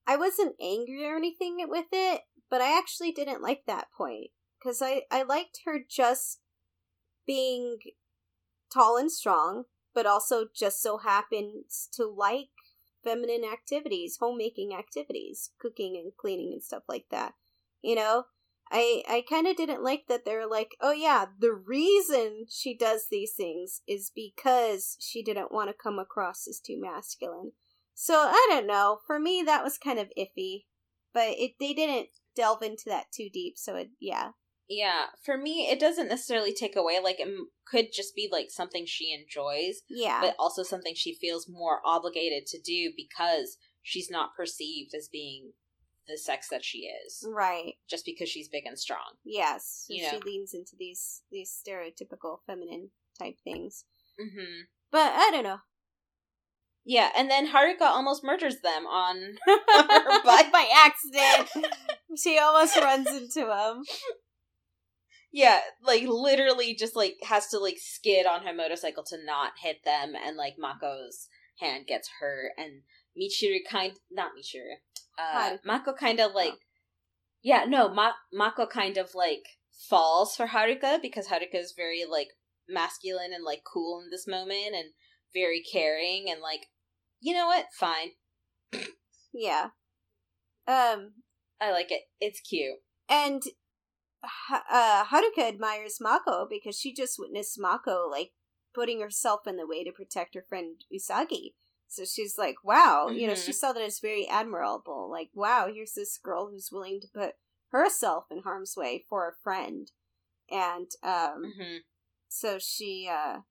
I 0.05 0.17
wasn't 0.17 0.55
angry 0.61 1.05
or 1.05 1.15
anything 1.15 1.57
with 1.67 1.87
it, 1.91 2.21
but 2.49 2.61
I 2.61 2.77
actually 2.77 3.11
didn't 3.11 3.41
like 3.41 3.63
that 3.67 3.87
point. 3.95 4.31
Cuz 4.61 4.81
I 4.81 5.03
I 5.11 5.23
liked 5.23 5.61
her 5.65 5.79
just 5.87 6.39
being 7.25 7.77
tall 8.73 8.97
and 8.97 9.11
strong, 9.11 9.65
but 9.93 10.05
also 10.05 10.45
just 10.53 10.81
so 10.81 10.97
happens 10.97 11.87
to 11.93 12.05
like 12.05 12.49
feminine 13.03 13.43
activities, 13.43 14.17
homemaking 14.19 14.73
activities, 14.73 15.51
cooking 15.59 15.97
and 15.97 16.11
cleaning 16.17 16.51
and 16.53 16.63
stuff 16.63 16.83
like 16.87 17.05
that. 17.11 17.33
You 17.81 17.95
know, 17.95 18.25
I 18.71 19.03
I 19.07 19.23
kind 19.27 19.47
of 19.47 19.55
didn't 19.55 19.83
like 19.83 20.07
that 20.07 20.25
they're 20.25 20.47
like, 20.47 20.75
"Oh 20.81 20.91
yeah, 20.91 21.25
the 21.39 21.53
reason 21.53 22.45
she 22.49 22.75
does 22.75 23.07
these 23.09 23.33
things 23.33 23.81
is 23.87 24.11
because 24.15 24.97
she 24.99 25.21
didn't 25.23 25.51
want 25.51 25.69
to 25.69 25.73
come 25.75 25.99
across 25.99 26.47
as 26.47 26.59
too 26.59 26.79
masculine." 26.79 27.51
So, 27.93 28.15
I 28.15 28.47
don't 28.49 28.67
know. 28.67 28.99
For 29.05 29.19
me 29.19 29.43
that 29.43 29.63
was 29.63 29.77
kind 29.77 29.99
of 29.99 30.11
iffy, 30.17 30.65
but 31.13 31.29
it 31.37 31.53
they 31.59 31.73
didn't 31.73 32.09
delve 32.35 32.63
into 32.63 32.85
that 32.87 33.11
too 33.11 33.29
deep, 33.31 33.57
so 33.57 33.75
it 33.75 33.89
yeah. 33.99 34.31
Yeah, 34.69 35.05
for 35.23 35.37
me, 35.37 35.67
it 35.69 35.79
doesn't 35.79 36.07
necessarily 36.07 36.53
take 36.53 36.75
away. 36.75 36.99
Like, 37.03 37.19
it 37.19 37.27
could 37.65 37.87
just 37.93 38.15
be 38.15 38.29
like 38.31 38.47
something 38.49 38.85
she 38.85 39.13
enjoys. 39.13 39.81
Yeah. 39.89 40.21
But 40.21 40.35
also 40.39 40.63
something 40.63 40.95
she 40.95 41.15
feels 41.15 41.49
more 41.49 41.79
obligated 41.85 42.45
to 42.47 42.61
do 42.61 42.91
because 42.95 43.57
she's 43.81 44.09
not 44.09 44.35
perceived 44.35 44.93
as 44.95 45.09
being 45.09 45.51
the 46.07 46.17
sex 46.17 46.47
that 46.49 46.63
she 46.63 46.89
is. 47.05 47.25
Right. 47.27 47.73
Just 47.89 48.05
because 48.05 48.29
she's 48.29 48.47
big 48.47 48.65
and 48.65 48.79
strong. 48.79 49.17
Yes. 49.23 49.85
So 49.87 49.93
you 49.93 50.03
know? 50.03 50.09
she 50.11 50.19
leans 50.19 50.53
into 50.53 50.75
these 50.77 51.21
these 51.31 51.51
stereotypical 51.51 52.37
feminine 52.45 52.89
type 53.19 53.35
things. 53.43 53.85
Mm-hmm. 54.19 54.63
But 54.91 55.13
I 55.13 55.29
don't 55.31 55.43
know. 55.43 55.59
Yeah, 56.85 57.11
and 57.15 57.31
then 57.31 57.47
Haruka 57.47 57.83
almost 57.83 58.25
murders 58.25 58.59
them 58.61 58.85
on 58.85 59.15
her 59.45 60.23
bike 60.25 60.51
by 60.51 60.67
accident. 60.85 61.49
she 62.17 62.37
almost 62.37 62.75
runs 62.75 63.07
into 63.07 63.49
him. 63.49 63.83
Yeah, 65.33 65.59
like 65.83 66.03
literally 66.07 66.75
just 66.75 66.95
like 66.95 67.15
has 67.23 67.47
to 67.47 67.57
like 67.57 67.77
skid 67.79 68.27
on 68.27 68.45
her 68.45 68.53
motorcycle 68.53 69.03
to 69.05 69.17
not 69.25 69.53
hit 69.61 69.83
them 69.83 70.13
and 70.15 70.37
like 70.37 70.59
Mako's 70.59 71.27
hand 71.59 71.87
gets 71.87 72.07
hurt 72.19 72.51
and 72.55 72.83
Michiru 73.19 73.57
kind 73.67 73.93
not 74.11 74.31
Michiru. 74.37 74.75
Uh 75.17 75.57
Mako 75.65 75.93
kind 75.93 76.19
of 76.19 76.33
like 76.33 76.53
oh. 76.53 76.59
Yeah, 77.41 77.65
no, 77.67 77.89
Ma- 77.89 78.13
Mako 78.31 78.67
kind 78.67 78.97
of 78.97 79.15
like 79.15 79.43
falls 79.89 80.35
for 80.35 80.47
Haruka 80.47 81.01
because 81.01 81.27
Haruka 81.27 81.55
is 81.55 81.73
very 81.75 82.05
like 82.09 82.29
masculine 82.69 83.33
and 83.33 83.43
like 83.43 83.63
cool 83.65 84.01
in 84.03 84.11
this 84.11 84.27
moment 84.27 84.75
and 84.75 84.91
very 85.33 85.61
caring 85.61 86.27
and 86.29 86.41
like 86.41 86.67
you 87.19 87.33
know 87.33 87.47
what? 87.47 87.65
Fine. 87.73 88.11
yeah. 89.33 89.69
Um 90.67 91.13
I 91.59 91.71
like 91.71 91.91
it. 91.91 92.03
It's 92.21 92.39
cute. 92.39 92.77
And 93.09 93.41
uh, 94.23 95.05
Haruka 95.05 95.47
admires 95.47 95.99
Mako 95.99 96.47
because 96.49 96.77
she 96.77 96.93
just 96.93 97.19
witnessed 97.19 97.59
Mako 97.59 98.07
like 98.09 98.31
putting 98.73 99.01
herself 99.01 99.41
in 99.47 99.57
the 99.57 99.67
way 99.67 99.83
to 99.83 99.91
protect 99.91 100.35
her 100.35 100.45
friend 100.47 100.83
Usagi. 100.93 101.53
So 101.87 102.05
she's 102.05 102.37
like, 102.37 102.55
"Wow," 102.63 103.07
mm-hmm. 103.07 103.17
you 103.17 103.27
know, 103.27 103.35
she 103.35 103.51
mm-hmm. 103.51 103.51
saw 103.51 103.73
that 103.73 103.83
as 103.83 103.99
very 103.99 104.27
admirable. 104.27 105.09
Like, 105.11 105.29
"Wow, 105.33 105.69
here's 105.73 105.93
this 105.93 106.17
girl 106.17 106.49
who's 106.49 106.69
willing 106.71 106.99
to 107.01 107.07
put 107.13 107.35
herself 107.71 108.25
in 108.31 108.39
harm's 108.39 108.75
way 108.75 109.05
for 109.07 109.27
a 109.27 109.35
friend," 109.43 109.91
and 110.49 110.89
um, 111.03 111.43
mm-hmm. 111.45 111.77
so 112.27 112.57
she, 112.57 113.09
uh, 113.11 113.41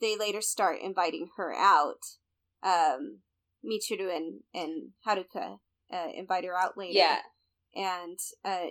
they 0.00 0.16
later 0.16 0.40
start 0.40 0.78
inviting 0.82 1.28
her 1.36 1.52
out. 1.52 2.16
Um, 2.62 3.18
Michiru 3.64 4.14
and 4.14 4.40
and 4.54 4.90
Haruka 5.06 5.58
uh, 5.92 6.08
invite 6.14 6.44
her 6.44 6.56
out 6.56 6.78
later. 6.78 6.98
Yeah, 6.98 7.18
and 7.74 8.18
uh. 8.44 8.66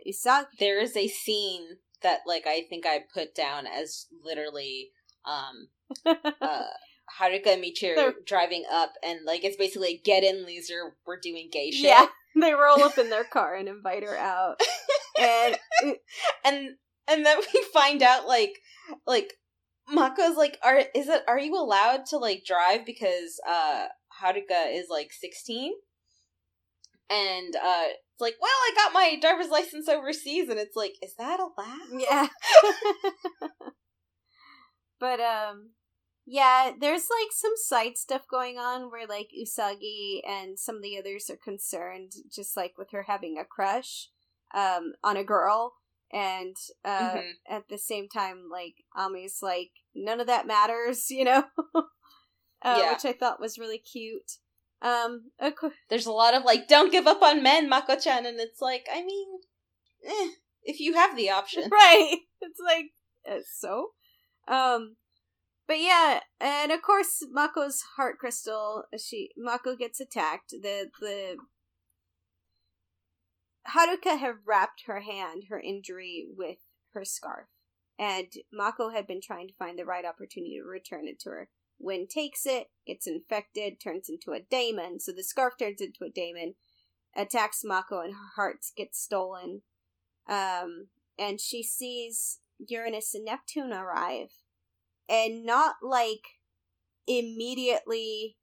There 0.59 0.81
is 0.81 0.95
a 0.95 1.07
scene 1.07 1.77
that, 2.01 2.21
like, 2.25 2.47
I 2.47 2.65
think 2.69 2.85
I 2.85 3.03
put 3.13 3.35
down 3.35 3.67
as 3.67 4.07
literally 4.23 4.89
um, 5.25 5.69
uh, 6.05 6.63
Haruka 7.19 7.47
and 7.47 7.63
Michiru 7.63 7.95
They're... 7.95 8.13
driving 8.25 8.63
up, 8.71 8.93
and 9.03 9.19
like 9.25 9.43
it's 9.43 9.57
basically 9.57 10.01
get 10.03 10.23
in, 10.23 10.45
loser. 10.45 10.95
We're 11.05 11.19
doing 11.19 11.49
gay 11.51 11.71
shit. 11.71 11.85
Yeah, 11.85 12.07
they 12.39 12.53
roll 12.53 12.83
up 12.83 12.97
in 12.97 13.09
their 13.09 13.23
car 13.23 13.55
and 13.55 13.67
invite 13.67 14.03
her 14.03 14.17
out, 14.17 14.59
and 15.19 15.57
and 16.45 16.69
and 17.07 17.25
then 17.25 17.37
we 17.53 17.65
find 17.73 18.01
out 18.01 18.27
like 18.27 18.53
like 19.05 19.33
Mako's 19.91 20.37
like, 20.37 20.57
are 20.63 20.77
is 20.77 21.07
it 21.07 21.23
are 21.27 21.39
you 21.39 21.55
allowed 21.57 22.05
to 22.07 22.17
like 22.17 22.43
drive 22.45 22.85
because 22.85 23.39
uh 23.47 23.87
Haruka 24.21 24.73
is 24.73 24.87
like 24.89 25.11
sixteen? 25.11 25.73
And 27.09 27.55
uh 27.57 27.87
it's 28.21 28.35
like, 28.35 28.41
well, 28.41 28.51
I 28.51 28.71
got 28.75 28.93
my 28.93 29.17
driver's 29.19 29.49
license 29.49 29.89
overseas, 29.89 30.49
and 30.49 30.59
it's 30.59 30.75
like, 30.75 30.93
is 31.01 31.15
that 31.17 31.39
allowed? 31.39 31.99
Yeah. 31.99 32.27
but 34.99 35.19
um, 35.19 35.71
yeah, 36.25 36.71
there's 36.79 37.07
like 37.19 37.31
some 37.31 37.53
side 37.55 37.97
stuff 37.97 38.23
going 38.29 38.57
on 38.57 38.91
where 38.91 39.07
like 39.07 39.29
Usagi 39.37 40.21
and 40.27 40.59
some 40.59 40.75
of 40.77 40.83
the 40.83 40.97
others 40.99 41.29
are 41.29 41.37
concerned, 41.43 42.11
just 42.33 42.55
like 42.55 42.73
with 42.77 42.91
her 42.91 43.03
having 43.03 43.37
a 43.39 43.45
crush 43.45 44.09
um 44.53 44.93
on 45.03 45.17
a 45.17 45.23
girl, 45.23 45.73
and 46.11 46.55
uh 46.85 47.15
mm-hmm. 47.15 47.55
at 47.55 47.63
the 47.69 47.77
same 47.79 48.07
time, 48.07 48.49
like 48.51 48.75
Ami's 48.95 49.39
like 49.41 49.71
none 49.95 50.19
of 50.19 50.27
that 50.27 50.45
matters, 50.45 51.05
you 51.09 51.23
know. 51.25 51.43
uh, 51.73 51.81
yeah. 52.79 52.93
which 52.93 53.05
I 53.05 53.13
thought 53.13 53.41
was 53.41 53.57
really 53.57 53.79
cute. 53.79 54.33
Um, 54.81 55.31
there's 55.89 56.07
a 56.07 56.11
lot 56.11 56.33
of 56.33 56.43
like, 56.43 56.67
don't 56.67 56.91
give 56.91 57.05
up 57.05 57.21
on 57.21 57.43
men, 57.43 57.69
Mako-chan, 57.69 58.25
and 58.25 58.39
it's 58.39 58.61
like, 58.61 58.87
I 58.91 59.03
mean, 59.03 59.27
eh, 60.05 60.29
if 60.63 60.79
you 60.79 60.93
have 60.95 61.15
the 61.15 61.29
option, 61.29 61.63
right? 61.71 62.17
It's 62.41 62.59
like, 62.59 62.91
uh, 63.29 63.41
so, 63.53 63.91
um, 64.47 64.95
but 65.67 65.79
yeah, 65.79 66.19
and 66.39 66.71
of 66.71 66.81
course, 66.81 67.23
Mako's 67.31 67.81
heart 67.95 68.17
crystal. 68.17 68.83
She 68.99 69.29
Mako 69.37 69.75
gets 69.75 70.01
attacked. 70.01 70.51
The 70.51 70.89
the 70.99 71.37
Haruka 73.69 74.19
had 74.19 74.35
wrapped 74.45 74.83
her 74.87 75.01
hand, 75.01 75.43
her 75.49 75.59
injury, 75.59 76.25
with 76.35 76.57
her 76.93 77.05
scarf, 77.05 77.47
and 77.97 78.27
Mako 78.51 78.89
had 78.89 79.07
been 79.07 79.21
trying 79.21 79.47
to 79.47 79.53
find 79.53 79.77
the 79.79 79.85
right 79.85 80.03
opportunity 80.03 80.57
to 80.57 80.67
return 80.67 81.07
it 81.07 81.19
to 81.21 81.29
her. 81.29 81.49
Win 81.81 82.07
takes 82.07 82.45
it, 82.45 82.67
gets 82.85 83.07
infected, 83.07 83.79
turns 83.79 84.09
into 84.09 84.31
a 84.31 84.41
daemon. 84.41 84.99
So 84.99 85.11
the 85.11 85.23
scarf 85.23 85.55
turns 85.57 85.81
into 85.81 86.03
a 86.05 86.09
daemon, 86.09 86.55
attacks 87.15 87.63
Mako, 87.63 88.01
and 88.01 88.13
her 88.13 88.29
heart 88.35 88.59
gets 88.75 89.01
stolen. 89.01 89.61
Um, 90.27 90.87
and 91.17 91.39
she 91.39 91.63
sees 91.63 92.39
Uranus 92.67 93.13
and 93.13 93.25
Neptune 93.25 93.73
arrive, 93.73 94.29
and 95.09 95.45
not 95.45 95.75
like 95.81 96.39
immediately 97.07 98.37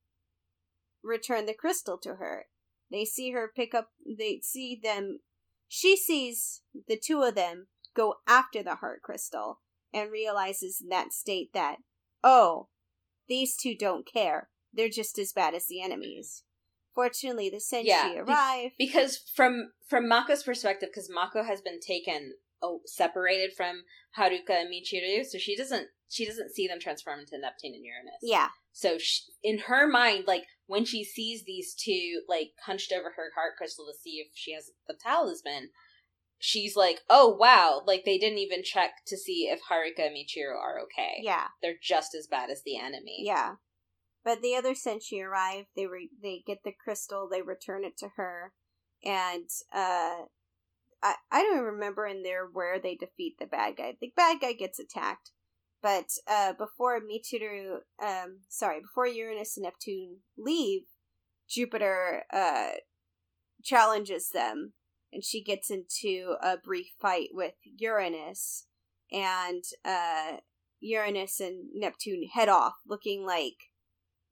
return 1.03 1.47
the 1.47 1.55
crystal 1.55 1.99
to 1.99 2.17
her. 2.17 2.47
They 2.91 3.05
see 3.05 3.31
her 3.33 3.51
pick 3.55 3.75
up. 3.75 3.91
They 4.07 4.41
see 4.43 4.79
them. 4.83 5.21
She 5.69 5.97
sees 5.97 6.63
the 6.89 6.99
two 6.99 7.23
of 7.23 7.35
them 7.35 7.69
go 7.95 8.17
after 8.27 8.63
the 8.63 8.77
heart 8.77 9.03
crystal 9.03 9.61
and 9.93 10.11
realizes 10.11 10.81
in 10.81 10.89
that 10.89 11.13
state 11.13 11.53
that, 11.53 11.77
oh, 12.23 12.69
these 13.29 13.57
two 13.57 13.77
don't 13.77 14.07
care. 14.07 14.49
They're 14.73 14.89
just 14.89 15.19
as 15.19 15.33
bad 15.33 15.55
as 15.55 15.67
the 15.67 15.83
enemies. 15.83 16.45
Fortunately, 16.95 17.49
the 17.49 17.59
Senshi 17.59 17.87
yeah, 17.87 18.19
arrive 18.19 18.73
because 18.77 19.19
from 19.35 19.73
from 19.89 20.09
Mako's 20.09 20.43
perspective, 20.43 20.91
because 20.93 21.11
Mako 21.11 21.45
has 21.45 21.61
been 21.61 21.81
taken 21.81 22.33
oh, 22.63 22.81
separated 22.87 23.53
from 23.57 23.85
Haruka 24.19 24.51
and 24.51 24.69
Michiru, 24.69 25.25
so 25.25 25.39
she 25.39 25.57
doesn't 25.57 25.89
she 26.09 26.27
doesn't 26.27 26.51
see 26.51 26.67
them 26.67 26.81
transform 26.81 27.21
into 27.21 27.39
Neptune 27.39 27.75
and 27.75 27.85
Uranus. 27.85 28.21
Yeah. 28.23 28.49
So 28.73 28.99
she, 28.99 29.23
in 29.43 29.59
her 29.61 29.87
mind, 29.87 30.25
like 30.27 30.45
when 30.67 30.85
she 30.85 31.05
sees 31.05 31.45
these 31.45 31.75
two 31.75 32.23
like 32.29 32.51
hunched 32.65 32.93
over 32.93 33.13
her 33.17 33.31
heart 33.35 33.57
crystal 33.57 33.87
to 33.87 33.99
see 33.99 34.17
if 34.17 34.29
she 34.35 34.53
has 34.55 34.71
the 34.87 34.95
talisman, 34.95 35.71
she's 36.39 36.77
like, 36.77 37.01
"Oh 37.11 37.29
wow!" 37.29 37.83
Like 37.87 38.05
they 38.05 38.19
didn't 38.19 38.39
even 38.39 38.63
check 38.63 39.05
to 39.07 39.17
see 39.17 39.49
if 39.51 39.61
Haruka 39.71 40.07
and 40.07 40.17
Michiru 40.17 40.57
are 40.57 40.81
okay. 40.85 41.21
Yeah, 41.21 41.49
they're 41.63 41.75
just 41.81 42.15
as 42.15 42.27
bad 42.27 42.51
as 42.51 42.63
the 42.65 42.79
enemy. 42.79 43.23
Yeah, 43.25 43.57
but 44.25 44.43
the 44.43 44.55
other 44.55 44.75
Senshi 44.75 45.23
arrive. 45.23 45.67
They 45.77 45.87
re- 45.87 46.11
they 46.23 46.43
get 46.47 46.59
the 46.65 46.73
crystal. 46.73 47.29
They 47.31 47.43
return 47.43 47.85
it 47.85 47.97
to 47.99 48.09
her, 48.17 48.53
and 49.05 49.49
uh, 49.73 50.25
I 51.03 51.15
I 51.31 51.43
don't 51.43 51.65
remember 51.65 52.07
in 52.07 52.23
there 52.23 52.47
where 52.47 52.79
they 52.79 52.95
defeat 52.95 53.37
the 53.39 53.47
bad 53.47 53.77
guy. 53.77 53.97
The 54.01 54.13
bad 54.17 54.41
guy 54.41 54.53
gets 54.53 54.79
attacked, 54.79 55.33
but 55.83 56.07
uh, 56.27 56.53
before 56.53 57.01
Michiru, 57.01 57.79
um, 58.03 58.41
sorry, 58.49 58.81
before 58.81 59.07
Uranus 59.07 59.57
and 59.57 59.65
Neptune 59.65 60.19
leave, 60.37 60.83
Jupiter 61.49 62.25
uh 62.33 62.71
challenges 63.63 64.31
them 64.31 64.73
and 65.13 65.25
she 65.25 65.43
gets 65.43 65.71
into 65.71 66.37
a 66.43 66.57
brief 66.57 66.89
fight 67.01 67.29
with 67.33 67.55
Uranus, 67.79 68.67
and 69.11 69.65
uh, 69.85 70.39
Uranus 70.81 71.41
and 71.41 71.71
Neptune 71.75 72.29
head 72.33 72.49
off, 72.49 72.75
looking 72.87 73.25
like 73.25 73.71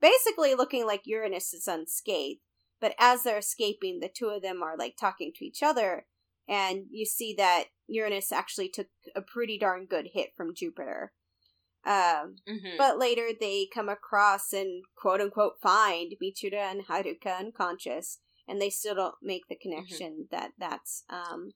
basically 0.00 0.54
looking 0.54 0.86
like 0.86 1.02
Uranus 1.06 1.54
is 1.54 1.66
unscathed. 1.66 2.40
But 2.80 2.94
as 2.98 3.22
they're 3.22 3.38
escaping, 3.38 4.00
the 4.00 4.10
two 4.14 4.28
of 4.28 4.42
them 4.42 4.62
are 4.62 4.76
like 4.76 4.96
talking 5.00 5.32
to 5.36 5.44
each 5.44 5.62
other, 5.62 6.06
and 6.48 6.84
you 6.90 7.06
see 7.06 7.34
that 7.38 7.64
Uranus 7.88 8.32
actually 8.32 8.68
took 8.68 8.88
a 9.14 9.22
pretty 9.22 9.58
darn 9.58 9.86
good 9.86 10.08
hit 10.12 10.30
from 10.36 10.54
Jupiter. 10.54 11.12
Um, 11.86 12.36
mm-hmm. 12.48 12.76
But 12.76 12.98
later 12.98 13.28
they 13.38 13.68
come 13.72 13.88
across 13.88 14.52
and 14.52 14.84
quote 14.96 15.20
unquote 15.20 15.60
find 15.62 16.14
Michiru 16.22 16.54
and 16.54 16.86
Haruka 16.86 17.38
unconscious, 17.38 18.18
and 18.48 18.60
they 18.60 18.70
still 18.70 18.94
don't 18.94 19.14
make 19.22 19.42
the 19.48 19.54
mm-hmm. 19.54 19.70
connection 19.70 20.12
mm-hmm. 20.12 20.36
that 20.36 20.52
that's 20.58 21.04
um 21.10 21.50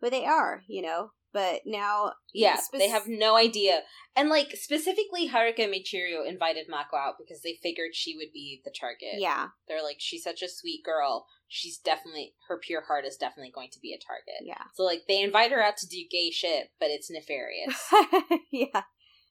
who 0.00 0.10
they 0.10 0.24
are, 0.24 0.62
you 0.66 0.82
know. 0.82 1.10
But 1.32 1.60
now, 1.64 2.14
yeah, 2.34 2.58
they 2.72 2.88
have 2.88 3.06
no 3.06 3.36
idea. 3.36 3.82
And 4.16 4.28
like 4.28 4.50
specifically, 4.56 5.28
Haruka 5.28 5.68
Michiru 5.68 6.26
invited 6.26 6.66
Mako 6.68 6.96
out 6.96 7.14
because 7.18 7.42
they 7.42 7.56
figured 7.62 7.94
she 7.94 8.16
would 8.16 8.32
be 8.32 8.60
the 8.64 8.72
target. 8.78 9.18
Yeah, 9.20 9.48
they're 9.68 9.82
like, 9.82 9.98
she's 10.00 10.24
such 10.24 10.42
a 10.42 10.48
sweet 10.48 10.82
girl. 10.84 11.26
She's 11.46 11.78
definitely 11.78 12.34
her 12.48 12.58
pure 12.58 12.82
heart 12.84 13.04
is 13.04 13.16
definitely 13.16 13.52
going 13.54 13.70
to 13.72 13.80
be 13.80 13.92
a 13.92 14.04
target. 14.04 14.42
Yeah. 14.42 14.64
So 14.74 14.82
like 14.82 15.02
they 15.06 15.22
invite 15.22 15.52
her 15.52 15.62
out 15.62 15.76
to 15.78 15.86
do 15.86 15.98
gay 16.10 16.32
shit, 16.32 16.70
but 16.80 16.88
it's 16.90 17.10
nefarious. 17.10 17.80
yeah, 18.50 18.82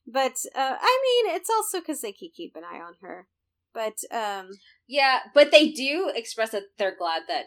but 0.06 0.36
uh, 0.56 0.76
I 0.80 1.00
mean, 1.02 1.34
it's 1.36 1.50
also 1.50 1.80
because 1.80 2.00
they 2.00 2.12
keep 2.12 2.56
an 2.56 2.64
eye 2.64 2.80
on 2.80 2.94
her. 3.02 3.28
But 3.74 3.98
um 4.10 4.48
yeah, 4.90 5.20
but 5.32 5.52
they 5.52 5.70
do 5.70 6.10
express 6.12 6.50
that 6.50 6.64
they're 6.76 6.96
glad 6.96 7.22
that 7.28 7.44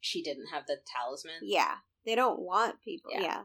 she 0.00 0.20
didn't 0.20 0.48
have 0.52 0.66
the 0.66 0.78
talisman. 0.84 1.36
Yeah. 1.42 1.76
They 2.04 2.16
don't 2.16 2.40
want 2.40 2.82
people. 2.84 3.12
Yeah. 3.14 3.20
yeah. 3.22 3.40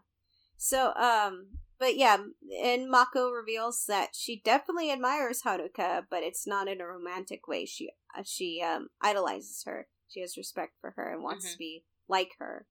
So 0.58 0.94
um 0.96 1.50
but 1.80 1.96
yeah, 1.96 2.18
and 2.64 2.90
Mako 2.90 3.30
reveals 3.30 3.86
that 3.88 4.10
she 4.16 4.42
definitely 4.44 4.92
admires 4.92 5.44
Haruka, 5.46 6.06
but 6.10 6.24
it's 6.24 6.48
not 6.48 6.68
in 6.68 6.82
a 6.82 6.88
romantic 6.88 7.48
way. 7.48 7.66
She 7.66 7.92
uh, 8.18 8.24
she 8.26 8.64
um 8.68 8.88
idolizes 9.02 9.62
her. 9.68 9.88
She 10.10 10.22
has 10.22 10.36
respect 10.36 10.74
for 10.82 10.96
her 10.98 11.14
and 11.14 11.22
wants 11.22 11.46
mm-hmm. 11.46 11.54
to 11.54 11.58
be 11.60 11.84
like 12.10 12.32
her. 12.40 12.66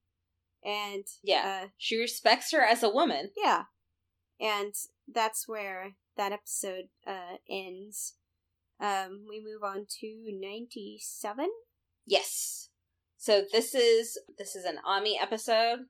And 0.64 1.04
yeah, 1.22 1.60
uh, 1.62 1.68
she 1.78 1.96
respects 1.96 2.50
her 2.50 2.62
as 2.62 2.82
a 2.82 2.90
woman. 2.90 3.30
Yeah, 3.36 3.64
and 4.40 4.74
that's 5.06 5.46
where 5.46 5.92
that 6.16 6.32
episode 6.32 6.88
uh, 7.06 7.36
ends. 7.48 8.14
Um, 8.80 9.24
we 9.28 9.40
move 9.40 9.62
on 9.62 9.86
to 10.00 10.30
97. 10.32 11.46
Yes. 12.06 12.68
So 13.16 13.42
this 13.50 13.74
is 13.74 14.18
this 14.38 14.54
is 14.54 14.64
an 14.64 14.78
Ami 14.84 15.18
episode. 15.20 15.86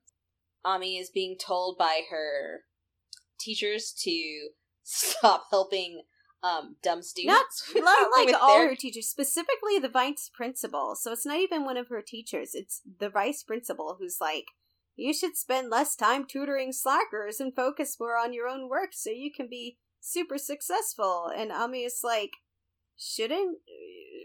Ami 0.63 0.97
is 0.97 1.09
being 1.09 1.37
told 1.37 1.77
by 1.77 2.01
her 2.09 2.61
teachers 3.39 3.93
to 4.03 4.49
stop 4.83 5.45
helping 5.51 6.03
um 6.41 6.77
dumb 6.81 7.01
students. 7.01 7.71
Not, 7.75 7.83
not 7.83 8.09
like 8.17 8.35
all 8.41 8.57
their... 8.57 8.69
her 8.69 8.75
teachers, 8.75 9.07
specifically 9.07 9.77
the 9.79 9.89
vice 9.89 10.31
principal. 10.33 10.95
So 10.95 11.11
it's 11.11 11.25
not 11.25 11.37
even 11.37 11.65
one 11.65 11.77
of 11.77 11.89
her 11.89 12.01
teachers. 12.01 12.55
It's 12.55 12.81
the 12.99 13.09
vice 13.09 13.43
principal 13.43 13.97
who's 13.99 14.17
like, 14.21 14.45
you 14.95 15.13
should 15.13 15.37
spend 15.37 15.69
less 15.69 15.95
time 15.95 16.25
tutoring 16.25 16.71
slackers 16.71 17.39
and 17.39 17.55
focus 17.55 17.97
more 17.99 18.17
on 18.17 18.33
your 18.33 18.47
own 18.47 18.67
work 18.67 18.89
so 18.93 19.11
you 19.11 19.31
can 19.31 19.47
be 19.47 19.77
super 19.99 20.37
successful. 20.37 21.29
And 21.35 21.51
Ami 21.51 21.83
is 21.83 21.99
like, 22.03 22.31
shouldn't 22.97 23.59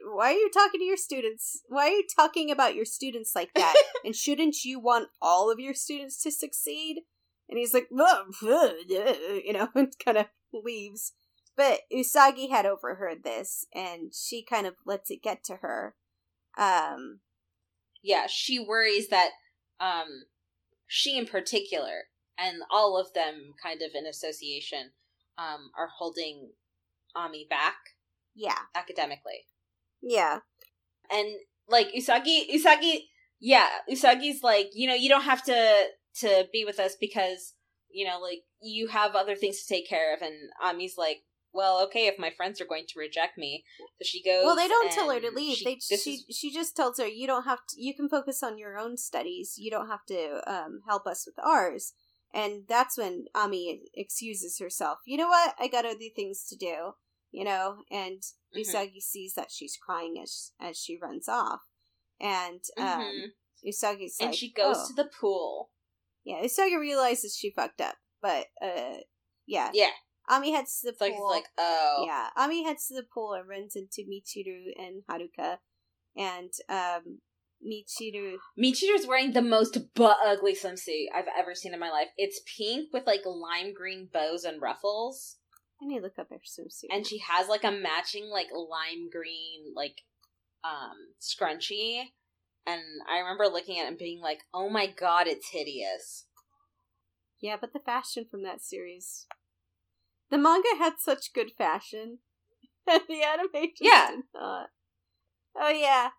why 0.05 0.33
are 0.33 0.37
you 0.37 0.51
talking 0.51 0.81
to 0.81 0.85
your 0.85 0.97
students? 0.97 1.62
Why 1.68 1.87
are 1.87 1.91
you 1.91 2.05
talking 2.16 2.51
about 2.51 2.75
your 2.75 2.85
students 2.85 3.33
like 3.35 3.53
that? 3.55 3.75
And 4.05 4.16
shouldn't 4.16 4.64
you 4.64 4.81
want 4.81 5.11
all 5.20 5.49
of 5.49 5.61
your 5.61 5.75
students 5.75 6.20
to 6.25 6.33
succeed? 6.33 7.03
And 7.49 7.57
he's 7.57 7.73
like 7.73 7.89
you 8.43 9.53
know 9.53 9.68
and 9.75 9.93
kind 10.05 10.18
of 10.18 10.27
leaves. 10.53 11.12
But 11.57 11.81
usagi 11.93 12.51
had 12.51 12.66
overheard 12.66 13.23
this 13.23 13.66
and 13.75 14.12
she 14.12 14.43
kind 14.43 14.66
of 14.66 14.75
lets 14.85 15.11
it 15.11 15.23
get 15.23 15.45
to 15.45 15.57
her. 15.57 15.95
Um 16.59 17.20
yeah 18.03 18.27
she 18.29 18.59
worries 18.59 19.09
that 19.09 19.31
um 19.81 20.25
she 20.87 21.16
in 21.16 21.27
particular 21.27 22.05
and 22.37 22.62
all 22.70 22.99
of 22.99 23.12
them 23.14 23.55
kind 23.62 23.81
of 23.83 23.91
in 23.95 24.07
association 24.07 24.91
um 25.39 25.70
are 25.79 25.89
holding 25.99 26.51
ami 27.14 27.47
back 27.49 27.77
yeah. 28.35 28.59
Academically. 28.74 29.47
Yeah. 30.01 30.41
And 31.11 31.28
like 31.68 31.93
Usagi 31.93 32.51
Usagi 32.55 33.01
yeah, 33.45 33.66
Usagi's 33.91 34.45
like, 34.45 34.70
you 34.72 34.87
know, 34.87 34.95
you 34.95 35.09
don't 35.09 35.24
have 35.24 35.43
to 35.45 35.87
to 36.20 36.47
be 36.53 36.64
with 36.64 36.78
us 36.78 36.97
because, 37.01 37.55
you 37.91 38.07
know, 38.07 38.20
like 38.20 38.43
you 38.62 38.87
have 38.87 39.16
other 39.16 39.35
things 39.35 39.62
to 39.62 39.74
take 39.74 39.89
care 39.89 40.14
of 40.14 40.22
and 40.22 40.35
Ami's 40.62 40.97
like, 40.97 41.18
well, 41.53 41.83
okay, 41.85 42.07
if 42.07 42.18
my 42.18 42.30
friends 42.30 42.61
are 42.61 42.66
going 42.66 42.85
to 42.89 43.01
reject 43.01 43.37
me, 43.37 43.64
so 43.99 44.05
she 44.05 44.22
goes. 44.22 44.45
Well, 44.45 44.57
they 44.57 44.68
don't 44.68 44.93
tell 44.93 45.11
her 45.11 45.20
to 45.20 45.30
leave. 45.30 45.57
She, 45.59 45.64
they 45.64 45.97
she 45.97 46.11
is... 46.12 46.24
she 46.30 46.53
just 46.53 46.76
tells 46.76 46.99
her 46.99 47.07
you 47.07 47.26
don't 47.26 47.45
have 47.45 47.59
to. 47.70 47.83
You 47.83 47.95
can 47.95 48.09
focus 48.09 48.43
on 48.43 48.59
your 48.59 48.78
own 48.78 48.97
studies. 48.97 49.55
You 49.59 49.70
don't 49.70 49.89
have 49.89 50.05
to 50.07 50.41
um, 50.47 50.80
help 50.89 51.07
us 51.07 51.26
with 51.26 51.45
ours. 51.45 51.95
And 52.33 52.62
that's 52.66 52.97
when 52.97 53.26
Ami 53.35 53.83
excuses 53.93 54.59
herself. 54.59 54.99
You 55.05 55.18
know 55.18 55.28
what? 55.28 55.55
I 55.59 55.68
got 55.68 55.85
other 55.85 55.99
things 56.14 56.47
to 56.49 56.57
do 56.57 56.93
you 57.33 57.45
know, 57.45 57.78
and 57.91 58.18
mm-hmm. 58.20 58.61
Usagi 58.61 59.01
sees 59.01 59.35
that 59.35 59.51
she's 59.51 59.76
crying 59.76 60.20
as 60.22 60.53
as 60.61 60.78
she 60.78 60.99
runs 61.01 61.28
off, 61.28 61.62
and 62.20 62.61
um, 62.78 62.87
mm-hmm. 62.87 63.68
Usagi's 63.68 64.16
and 64.20 64.30
like, 64.30 64.39
she 64.39 64.53
goes 64.53 64.76
oh. 64.78 64.89
to 64.89 64.95
the 64.95 65.11
pool. 65.20 65.70
Yeah, 66.24 66.43
Usagi 66.43 66.78
realizes 66.78 67.37
she 67.37 67.51
fucked 67.51 67.80
up, 67.80 67.97
but 68.20 68.47
uh, 68.62 68.99
yeah, 69.47 69.70
yeah. 69.72 69.91
Ami 70.28 70.53
heads 70.53 70.80
to 70.80 70.87
the 70.87 71.05
it's 71.05 71.16
pool. 71.16 71.28
Like, 71.28 71.43
like, 71.43 71.45
oh, 71.59 72.05
yeah. 72.07 72.28
Ami 72.37 72.64
heads 72.64 72.87
to 72.87 72.95
the 72.95 73.03
pool 73.03 73.33
and 73.33 73.49
runs 73.49 73.74
into 73.74 74.09
Michiru 74.09 74.70
and 74.78 75.03
Haruka, 75.11 75.59
and 76.16 76.53
um, 76.68 77.18
Michiru. 77.66 78.37
Michiru's 78.59 79.07
wearing 79.07 79.33
the 79.33 79.43
most 79.43 79.78
butt 79.95 80.18
ugly 80.24 80.55
swimsuit 80.55 81.07
I've 81.14 81.26
ever 81.37 81.55
seen 81.55 81.74
in 81.74 81.80
my 81.80 81.91
life. 81.91 82.09
It's 82.16 82.41
pink 82.57 82.93
with 82.93 83.07
like 83.07 83.22
lime 83.24 83.74
green 83.74 84.09
bows 84.12 84.45
and 84.45 84.61
ruffles. 84.62 85.39
I 85.83 85.87
need 85.87 85.99
to 85.99 86.03
look 86.03 86.18
up 86.18 86.28
her 86.30 86.37
swimsuit. 86.37 86.95
And 86.95 87.07
she 87.07 87.18
has 87.18 87.49
like 87.49 87.64
a 87.64 87.70
matching 87.70 88.28
like 88.30 88.49
lime 88.53 89.11
green 89.11 89.72
like 89.74 90.03
um 90.64 91.14
scrunchie. 91.20 92.05
And 92.64 92.83
I 93.11 93.18
remember 93.18 93.47
looking 93.47 93.78
at 93.78 93.87
it 93.87 93.89
and 93.89 93.99
being 93.99 94.20
like, 94.20 94.45
"Oh 94.55 94.68
my 94.68 94.87
god, 94.87 95.26
it's 95.26 95.51
hideous." 95.51 96.26
Yeah, 97.41 97.57
but 97.61 97.72
the 97.72 97.80
fashion 97.80 98.24
from 98.30 98.45
that 98.45 98.62
series, 98.62 99.26
the 100.30 100.39
manga 100.39 100.68
had 100.78 100.95
such 101.01 101.33
good 101.33 101.51
fashion, 101.59 102.18
and 102.89 103.03
the 103.09 103.24
animation 103.24 103.72
yeah. 103.80 104.11
did 104.12 104.24
not. 104.33 104.68
Oh 105.57 105.70
yeah, 105.70 106.11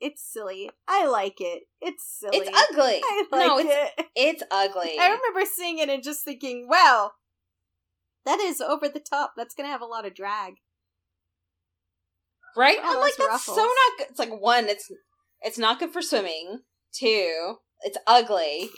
it's 0.00 0.22
silly. 0.22 0.70
I 0.86 1.06
like 1.06 1.40
it. 1.40 1.62
It's 1.80 2.04
silly. 2.04 2.36
It's 2.36 2.70
ugly. 2.70 3.00
I 3.02 3.24
like 3.32 3.46
no, 3.46 3.58
it's, 3.58 3.70
it. 3.98 4.06
It's 4.14 4.42
ugly. 4.50 4.96
I 5.00 5.06
remember 5.06 5.50
seeing 5.50 5.78
it 5.78 5.88
and 5.88 6.02
just 6.02 6.26
thinking, 6.26 6.68
"Wow, 6.68 7.12
that 8.28 8.40
is 8.40 8.60
over 8.60 8.88
the 8.88 9.00
top. 9.00 9.32
That's 9.36 9.54
gonna 9.54 9.70
have 9.70 9.80
a 9.80 9.86
lot 9.86 10.06
of 10.06 10.14
drag. 10.14 10.54
Right? 12.54 12.78
I'm 12.82 13.00
like, 13.00 13.14
that's 13.16 13.28
ruffles. 13.28 13.56
so 13.56 13.62
not 13.62 13.98
good. 13.98 14.06
It's 14.10 14.18
like 14.18 14.38
one, 14.38 14.66
it's 14.66 14.90
it's 15.40 15.58
not 15.58 15.78
good 15.78 15.92
for 15.92 16.02
swimming. 16.02 16.60
Two, 16.92 17.56
it's 17.80 17.96
ugly. 18.06 18.68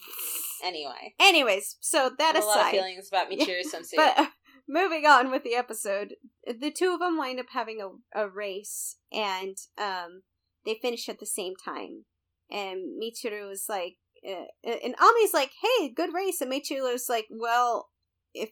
Anyway. 0.64 1.14
Anyways, 1.18 1.78
so 1.80 2.10
that 2.18 2.36
aside, 2.36 2.44
a 2.44 2.46
lot 2.46 2.64
of 2.66 2.70
feelings 2.70 3.08
about 3.08 3.30
Michiru 3.30 3.62
swimsuit. 3.66 3.96
But 3.96 4.18
uh, 4.18 4.26
moving 4.68 5.04
on 5.06 5.32
with 5.32 5.42
the 5.42 5.54
episode, 5.54 6.14
the 6.46 6.70
two 6.70 6.92
of 6.92 7.00
them 7.00 7.18
wind 7.18 7.40
up 7.40 7.46
having 7.52 7.80
a, 7.80 8.20
a 8.20 8.28
race, 8.28 8.98
and 9.12 9.56
um, 9.78 10.22
they 10.64 10.78
finish 10.80 11.08
at 11.08 11.18
the 11.18 11.26
same 11.26 11.54
time. 11.56 12.04
And 12.50 13.00
Michiru 13.02 13.50
is 13.50 13.66
like, 13.68 13.96
uh, 14.24 14.44
and 14.62 14.94
Ami's 15.00 15.34
like, 15.34 15.52
"Hey, 15.62 15.88
good 15.88 16.12
race," 16.14 16.40
and 16.40 16.52
Michiru's 16.52 17.08
like, 17.08 17.26
"Well, 17.30 17.88
if 18.34 18.50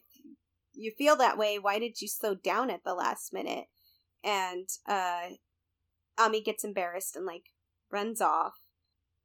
you 0.79 0.91
feel 0.97 1.15
that 1.17 1.37
way, 1.37 1.59
why 1.59 1.79
did 1.79 2.01
you 2.01 2.07
slow 2.07 2.35
down 2.35 2.69
at 2.69 2.83
the 2.83 2.93
last 2.93 3.33
minute?" 3.33 3.65
And 4.23 4.67
uh, 4.87 5.29
Ami 6.17 6.41
gets 6.41 6.63
embarrassed 6.63 7.15
and 7.15 7.25
like 7.25 7.45
runs 7.91 8.21
off 8.21 8.53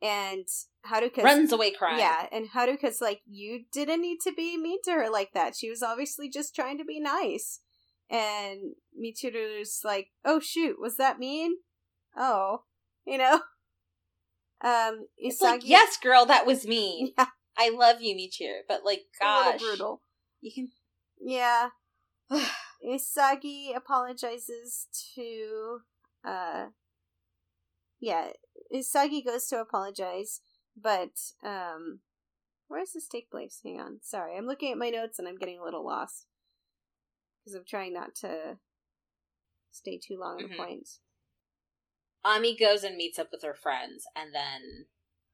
and 0.05 0.47
Haruka 0.87 1.23
runs 1.23 1.53
away 1.53 1.71
crying. 1.71 1.99
Yeah, 1.99 2.27
and 2.31 2.51
Haruka's 2.51 3.01
like, 3.01 3.23
"You 3.27 3.65
didn't 3.73 4.03
need 4.03 4.19
to 4.25 4.33
be 4.33 4.59
mean 4.59 4.79
to 4.85 4.93
her 4.93 5.11
like 5.11 5.33
that. 5.33 5.57
She 5.57 5.71
was 5.71 5.83
obviously 5.83 6.29
just 6.29 6.55
trying 6.55 6.79
to 6.79 6.85
be 6.85 7.01
nice." 7.01 7.61
And 8.11 8.75
Michiru's 8.95 9.81
like, 9.83 10.09
"Oh 10.25 10.41
shoot, 10.41 10.77
was 10.79 10.97
that 10.99 11.19
mean?" 11.19 11.57
Oh, 12.17 12.65
you 13.07 13.19
know. 13.19 13.41
Um, 14.61 14.71
Usagi, 14.71 15.27
it's 15.27 15.43
like, 15.43 15.69
yes, 15.69 15.99
girl, 15.99 16.25
that 16.25 16.47
was 16.47 16.67
mean. 16.67 17.13
Yeah. 17.19 17.27
I 17.59 17.69
love 17.69 18.01
you, 18.01 18.17
Michiru, 18.17 18.61
but 18.67 18.83
like, 18.83 19.03
gosh, 19.21 19.61
brutal. 19.61 20.01
You 20.41 20.53
can, 20.55 20.69
yeah. 21.25 21.69
Usagi 22.87 23.75
apologizes 23.75 24.87
to, 25.15 25.79
uh, 26.27 26.67
yeah, 28.01 28.29
Usagi 28.73 29.25
goes 29.25 29.47
to 29.49 29.61
apologize, 29.61 30.41
but 30.77 31.11
um 31.43 32.01
where 32.69 32.81
does 32.81 32.93
this 32.93 33.09
take 33.09 33.31
place? 33.31 33.61
Hang 33.63 33.81
on. 33.81 33.99
Sorry, 34.03 34.37
I'm 34.37 34.47
looking 34.47 34.73
at 34.73 34.79
my 34.79 34.91
notes 34.91 35.19
and 35.19 35.29
I'm 35.29 35.37
getting 35.37 35.59
a 35.59 35.65
little 35.65 35.85
lost. 35.85 36.27
Because 37.45 37.55
I'm 37.55 37.65
trying 37.69 37.93
not 37.93 38.15
to 38.23 38.59
stay 39.71 39.99
too 39.99 40.19
long 40.19 40.37
on 40.37 40.45
mm-hmm. 40.45 40.53
the 40.53 40.59
points. 40.59 41.01
Ami 42.25 42.57
goes 42.57 42.85
and 42.85 42.97
meets 42.97 43.19
up 43.19 43.29
with 43.31 43.43
her 43.43 43.55
friends 43.55 44.05
and 44.17 44.35
then 44.35 44.87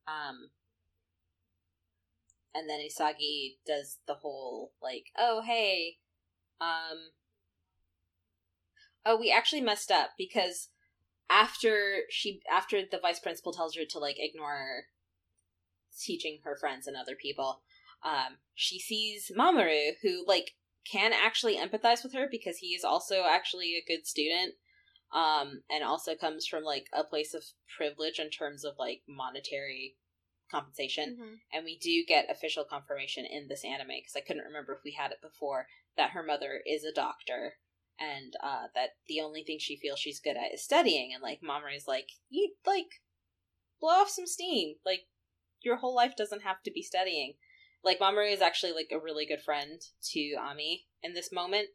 um 0.08 0.50
and 2.54 2.68
then 2.68 2.80
Usagi 2.80 3.56
does 3.66 3.98
the 4.06 4.14
whole 4.14 4.72
like, 4.82 5.06
oh 5.16 5.42
hey, 5.44 5.96
um 6.60 7.10
Oh, 9.06 9.16
we 9.18 9.32
actually 9.32 9.62
messed 9.62 9.90
up 9.90 10.10
because 10.18 10.68
after 11.30 12.00
she 12.10 12.42
after 12.50 12.82
the 12.82 12.98
vice 12.98 13.20
principal 13.20 13.52
tells 13.52 13.76
her 13.76 13.84
to 13.84 13.98
like 13.98 14.16
ignore 14.18 14.84
teaching 15.98 16.40
her 16.44 16.56
friends 16.56 16.86
and 16.86 16.96
other 16.96 17.14
people 17.14 17.62
um 18.02 18.38
she 18.54 18.78
sees 18.80 19.30
mamoru 19.36 19.92
who 20.02 20.24
like 20.26 20.52
can 20.90 21.12
actually 21.12 21.56
empathize 21.56 22.02
with 22.02 22.12
her 22.14 22.26
because 22.30 22.58
he 22.58 22.68
is 22.68 22.84
also 22.84 23.24
actually 23.28 23.76
a 23.76 23.84
good 23.86 24.06
student 24.06 24.54
um 25.12 25.62
and 25.70 25.84
also 25.84 26.14
comes 26.14 26.46
from 26.46 26.64
like 26.64 26.86
a 26.92 27.04
place 27.04 27.32
of 27.34 27.44
privilege 27.76 28.18
in 28.18 28.30
terms 28.30 28.64
of 28.64 28.74
like 28.78 29.02
monetary 29.08 29.96
compensation 30.50 31.16
mm-hmm. 31.20 31.34
and 31.52 31.64
we 31.64 31.78
do 31.78 32.04
get 32.06 32.30
official 32.30 32.64
confirmation 32.64 33.24
in 33.24 33.48
this 33.48 33.64
anime 33.64 33.88
because 33.88 34.16
i 34.16 34.20
couldn't 34.20 34.44
remember 34.44 34.72
if 34.72 34.80
we 34.84 34.92
had 34.92 35.12
it 35.12 35.22
before 35.22 35.66
that 35.96 36.10
her 36.10 36.22
mother 36.22 36.60
is 36.66 36.84
a 36.84 36.92
doctor 36.92 37.54
and 38.00 38.34
uh, 38.42 38.68
that 38.74 38.90
the 39.06 39.20
only 39.20 39.44
thing 39.44 39.58
she 39.60 39.76
feels 39.76 39.98
she's 39.98 40.20
good 40.20 40.36
at 40.36 40.54
is 40.54 40.64
studying. 40.64 41.10
And 41.12 41.22
like 41.22 41.40
Mamoru's 41.42 41.86
like, 41.86 42.08
you 42.30 42.54
like 42.66 43.02
blow 43.80 43.90
off 43.90 44.08
some 44.08 44.26
steam. 44.26 44.76
Like 44.84 45.02
your 45.62 45.76
whole 45.76 45.94
life 45.94 46.16
doesn't 46.16 46.42
have 46.42 46.62
to 46.64 46.70
be 46.70 46.82
studying. 46.82 47.34
Like 47.84 47.98
Mamoru 47.98 48.32
is 48.32 48.40
actually 48.40 48.72
like 48.72 48.90
a 48.90 48.98
really 48.98 49.26
good 49.26 49.42
friend 49.42 49.80
to 50.12 50.34
Ami 50.40 50.86
in 51.02 51.12
this 51.12 51.30
moment. 51.30 51.68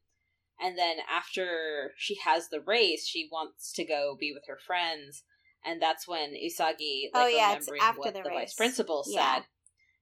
And 0.59 0.77
then 0.77 0.97
after 1.13 1.91
she 1.97 2.17
has 2.25 2.49
the 2.49 2.61
race, 2.61 3.05
she 3.05 3.29
wants 3.31 3.71
to 3.73 3.85
go 3.85 4.15
be 4.19 4.31
with 4.33 4.43
her 4.47 4.57
friends, 4.65 5.23
and 5.65 5.81
that's 5.81 6.07
when 6.07 6.33
Usagi 6.33 7.09
like 7.13 7.23
oh, 7.23 7.27
yeah, 7.27 7.57
remembering 7.69 7.81
what 7.97 8.13
the, 8.13 8.21
the 8.21 8.29
vice 8.29 8.53
principal 8.53 9.03
said. 9.03 9.13
Yeah. 9.13 9.41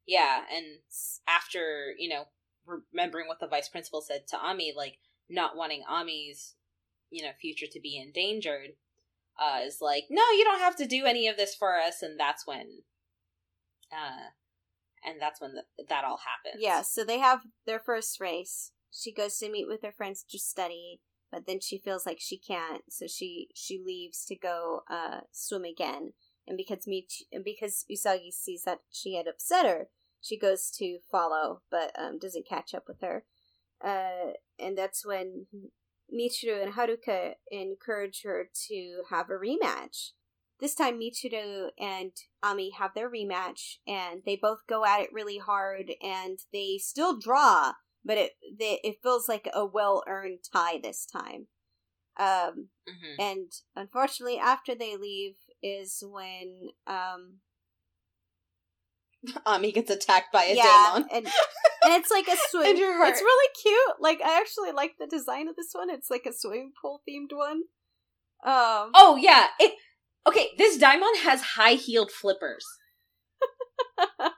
yeah, 0.05 0.41
and 0.55 0.65
after 1.27 1.93
you 1.97 2.09
know 2.09 2.25
remembering 2.65 3.27
what 3.27 3.39
the 3.39 3.47
vice 3.47 3.69
principal 3.69 4.01
said 4.01 4.27
to 4.29 4.37
Ami, 4.37 4.73
like 4.75 4.97
not 5.29 5.55
wanting 5.55 5.83
Ami's, 5.89 6.55
you 7.09 7.23
know, 7.23 7.31
future 7.39 7.65
to 7.71 7.79
be 7.79 7.97
endangered, 7.97 8.71
uh, 9.39 9.59
is 9.65 9.79
like, 9.81 10.05
no, 10.09 10.23
you 10.31 10.43
don't 10.43 10.59
have 10.59 10.75
to 10.77 10.85
do 10.85 11.05
any 11.05 11.27
of 11.27 11.37
this 11.37 11.55
for 11.55 11.79
us, 11.79 12.01
and 12.01 12.19
that's 12.19 12.45
when, 12.45 12.83
uh, 13.91 14.29
and 15.05 15.19
that's 15.19 15.41
when 15.41 15.53
the, 15.53 15.63
that 15.89 16.03
all 16.03 16.19
happens. 16.19 16.61
Yeah, 16.61 16.81
so 16.81 17.03
they 17.03 17.19
have 17.19 17.41
their 17.65 17.79
first 17.79 18.19
race. 18.19 18.71
She 18.91 19.11
goes 19.11 19.37
to 19.37 19.49
meet 19.49 19.67
with 19.67 19.81
her 19.81 19.91
friends 19.91 20.23
to 20.29 20.37
study, 20.37 21.01
but 21.33 21.47
then 21.47 21.59
she 21.59 21.79
feels 21.79 22.05
like 22.05 22.19
she 22.19 22.37
can't, 22.37 22.83
so 22.89 23.07
she 23.07 23.49
she 23.55 23.81
leaves 23.83 24.23
to 24.25 24.35
go 24.35 24.81
uh, 24.89 25.21
swim 25.31 25.65
again. 25.65 26.13
And 26.47 26.57
because 26.57 26.85
Mich- 26.85 27.25
and 27.31 27.43
because 27.43 27.85
Usagi 27.91 28.31
sees 28.31 28.63
that 28.63 28.81
she 28.91 29.15
had 29.15 29.27
upset 29.27 29.65
her, 29.65 29.87
she 30.21 30.37
goes 30.37 30.69
to 30.77 30.99
follow, 31.11 31.61
but 31.71 31.91
um, 31.97 32.19
doesn't 32.19 32.47
catch 32.47 32.73
up 32.75 32.83
with 32.87 33.01
her. 33.01 33.25
Uh, 33.83 34.33
and 34.59 34.77
that's 34.77 35.05
when 35.05 35.47
Michiru 36.13 36.61
and 36.61 36.73
Haruka 36.73 37.33
encourage 37.51 38.21
her 38.23 38.49
to 38.67 39.01
have 39.09 39.29
a 39.29 39.33
rematch. 39.33 40.11
This 40.59 40.75
time, 40.75 40.99
Michiru 40.99 41.69
and 41.79 42.11
Ami 42.43 42.71
have 42.77 42.91
their 42.93 43.09
rematch, 43.09 43.77
and 43.87 44.21
they 44.25 44.35
both 44.35 44.59
go 44.67 44.85
at 44.85 45.01
it 45.01 45.09
really 45.11 45.39
hard, 45.39 45.91
and 46.01 46.39
they 46.53 46.77
still 46.77 47.17
draw, 47.17 47.73
but 48.05 48.17
it 48.17 48.31
they, 48.57 48.79
it 48.83 48.97
feels 49.01 49.27
like 49.27 49.49
a 49.53 49.65
well 49.65 50.03
earned 50.07 50.39
tie 50.51 50.79
this 50.81 51.05
time. 51.05 51.47
Um, 52.15 52.67
mm-hmm. 52.87 53.19
and 53.19 53.51
unfortunately, 53.75 54.37
after 54.37 54.75
they 54.75 54.97
leave 54.97 55.35
is 55.63 56.03
when 56.07 56.69
um, 56.85 57.39
Ami 59.45 59.71
gets 59.71 59.89
attacked 59.89 60.31
by 60.31 60.43
a 60.43 60.55
yeah, 60.55 60.63
daemon. 60.63 61.09
and 61.11 61.25
and 61.25 61.93
it's 61.93 62.11
like 62.11 62.27
a 62.27 62.35
swim. 62.49 62.65
It's 62.67 63.21
really 63.21 63.49
cute. 63.61 63.95
Like 63.99 64.21
I 64.21 64.39
actually 64.39 64.71
like 64.71 64.95
the 64.99 65.07
design 65.07 65.47
of 65.47 65.55
this 65.55 65.71
one. 65.73 65.89
It's 65.89 66.09
like 66.09 66.25
a 66.27 66.33
swimming 66.33 66.71
pool 66.79 67.01
themed 67.07 67.35
one. 67.35 67.63
Um. 68.45 68.91
Oh 68.95 69.17
yeah. 69.19 69.47
It. 69.59 69.73
Okay. 70.27 70.49
This 70.57 70.77
daemon 70.77 71.15
has 71.23 71.41
high 71.41 71.73
heeled 71.73 72.11
flippers. 72.11 72.65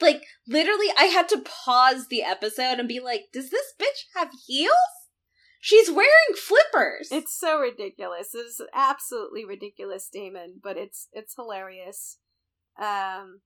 like 0.00 0.22
literally, 0.46 0.88
I 0.98 1.04
had 1.04 1.28
to 1.30 1.42
pause 1.64 2.08
the 2.08 2.22
episode 2.22 2.78
and 2.78 2.88
be 2.88 3.00
like, 3.00 3.26
"Does 3.32 3.50
this 3.50 3.72
bitch 3.80 4.04
have 4.14 4.30
heels?" 4.46 4.74
She's 5.60 5.90
wearing 5.90 6.36
flippers. 6.36 7.08
It's 7.10 7.36
so 7.36 7.58
ridiculous. 7.58 8.28
It's 8.34 8.60
absolutely 8.72 9.44
ridiculous, 9.44 10.08
daemon, 10.12 10.60
but 10.62 10.76
it's 10.76 11.08
it's 11.12 11.34
hilarious. 11.34 12.18
Um, 12.80 13.40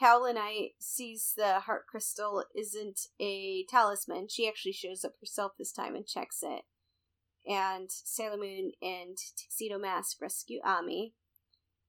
Kaolinite 0.00 0.74
sees 0.78 1.34
the 1.36 1.60
heart 1.60 1.86
crystal 1.86 2.44
isn't 2.54 3.00
a 3.18 3.64
talisman. 3.68 4.28
She 4.28 4.48
actually 4.48 4.72
shows 4.72 5.04
up 5.04 5.14
herself 5.20 5.52
this 5.58 5.72
time 5.72 5.94
and 5.94 6.06
checks 6.06 6.38
it. 6.42 6.62
And 7.46 7.90
Sailor 7.90 8.36
Moon 8.36 8.72
and 8.80 9.16
Tuxedo 9.36 9.78
Mask 9.78 10.20
rescue 10.20 10.60
Ami. 10.64 11.14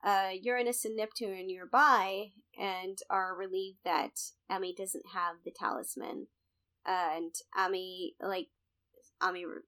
Uh, 0.03 0.29
Uranus 0.41 0.83
and 0.83 0.95
Neptune 0.95 1.31
are 1.31 1.43
nearby 1.43 2.31
and 2.59 2.97
are 3.09 3.35
relieved 3.35 3.79
that 3.85 4.19
Ami 4.49 4.73
doesn't 4.73 5.05
have 5.13 5.37
the 5.45 5.51
talisman. 5.51 6.27
Uh, 6.85 7.09
and 7.15 7.35
Ami, 7.55 8.15
like, 8.19 8.47
Ami 9.21 9.45
re- 9.45 9.61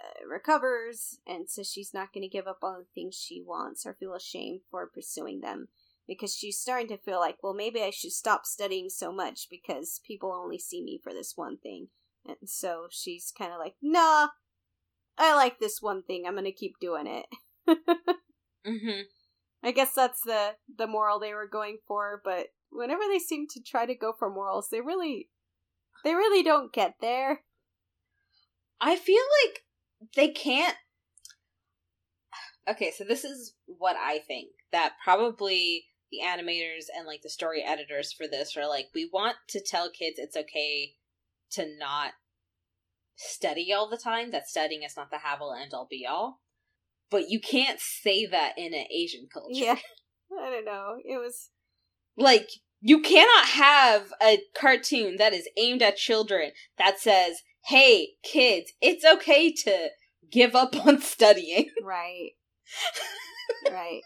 uh, 0.00 0.28
recovers 0.28 1.18
and 1.26 1.48
says 1.48 1.70
she's 1.70 1.94
not 1.94 2.12
going 2.12 2.22
to 2.22 2.28
give 2.28 2.46
up 2.46 2.58
on 2.62 2.80
the 2.80 2.86
things 2.94 3.14
she 3.14 3.42
wants 3.42 3.86
or 3.86 3.94
feel 3.94 4.14
ashamed 4.14 4.60
for 4.70 4.86
pursuing 4.86 5.40
them 5.40 5.68
because 6.06 6.34
she's 6.34 6.58
starting 6.58 6.88
to 6.88 6.98
feel 6.98 7.18
like, 7.18 7.36
well, 7.42 7.54
maybe 7.54 7.82
I 7.82 7.90
should 7.90 8.12
stop 8.12 8.44
studying 8.44 8.90
so 8.90 9.12
much 9.12 9.48
because 9.50 10.00
people 10.06 10.32
only 10.32 10.58
see 10.58 10.82
me 10.82 11.00
for 11.02 11.12
this 11.12 11.32
one 11.34 11.56
thing. 11.56 11.88
And 12.26 12.36
so 12.48 12.88
she's 12.90 13.32
kind 13.36 13.52
of 13.52 13.58
like, 13.58 13.74
nah, 13.82 14.28
I 15.18 15.34
like 15.34 15.58
this 15.58 15.80
one 15.80 16.02
thing. 16.02 16.24
I'm 16.26 16.34
going 16.34 16.44
to 16.44 16.52
keep 16.52 16.74
doing 16.80 17.06
it. 17.06 17.26
mm-hmm. 18.66 19.00
I 19.62 19.72
guess 19.72 19.94
that's 19.94 20.20
the, 20.22 20.54
the 20.76 20.86
moral 20.86 21.18
they 21.18 21.34
were 21.34 21.48
going 21.48 21.78
for, 21.86 22.20
but 22.24 22.48
whenever 22.70 23.02
they 23.10 23.18
seem 23.18 23.46
to 23.48 23.62
try 23.62 23.86
to 23.86 23.94
go 23.94 24.12
for 24.12 24.30
morals, 24.30 24.68
they 24.70 24.80
really, 24.80 25.28
they 26.04 26.14
really 26.14 26.42
don't 26.42 26.72
get 26.72 26.94
there. 27.00 27.40
I 28.80 28.96
feel 28.96 29.22
like 29.44 29.64
they 30.14 30.28
can't. 30.28 30.76
Okay, 32.68 32.92
so 32.96 33.04
this 33.04 33.24
is 33.24 33.54
what 33.66 33.96
I 33.96 34.18
think 34.18 34.50
that 34.72 34.94
probably 35.02 35.86
the 36.10 36.18
animators 36.24 36.84
and 36.96 37.06
like 37.06 37.22
the 37.22 37.30
story 37.30 37.62
editors 37.64 38.12
for 38.12 38.26
this 38.26 38.56
are 38.56 38.68
like, 38.68 38.86
we 38.94 39.08
want 39.12 39.36
to 39.48 39.60
tell 39.60 39.90
kids 39.90 40.18
it's 40.18 40.36
okay 40.36 40.92
to 41.52 41.66
not 41.78 42.12
study 43.16 43.72
all 43.72 43.88
the 43.88 43.96
time, 43.96 44.30
that 44.30 44.48
studying 44.48 44.82
is 44.82 44.96
not 44.96 45.10
the 45.10 45.18
have 45.18 45.40
all 45.40 45.54
end 45.54 45.72
all 45.72 45.86
be 45.88 46.06
all. 46.06 46.40
But 47.10 47.28
you 47.28 47.40
can't 47.40 47.80
say 47.80 48.26
that 48.26 48.54
in 48.56 48.74
an 48.74 48.86
Asian 48.90 49.28
culture. 49.32 49.50
Yeah. 49.50 49.76
I 50.40 50.50
don't 50.50 50.64
know. 50.64 50.96
It 51.04 51.18
was 51.18 51.50
like 52.16 52.48
you 52.80 53.00
cannot 53.00 53.46
have 53.46 54.12
a 54.22 54.40
cartoon 54.56 55.16
that 55.18 55.32
is 55.32 55.48
aimed 55.56 55.82
at 55.82 55.96
children 55.96 56.52
that 56.78 56.98
says, 56.98 57.42
"Hey, 57.66 58.10
kids, 58.22 58.72
it's 58.80 59.04
okay 59.04 59.52
to 59.52 59.88
give 60.30 60.54
up 60.54 60.74
on 60.86 61.00
studying." 61.00 61.70
Right. 61.82 62.32
right. 63.70 64.00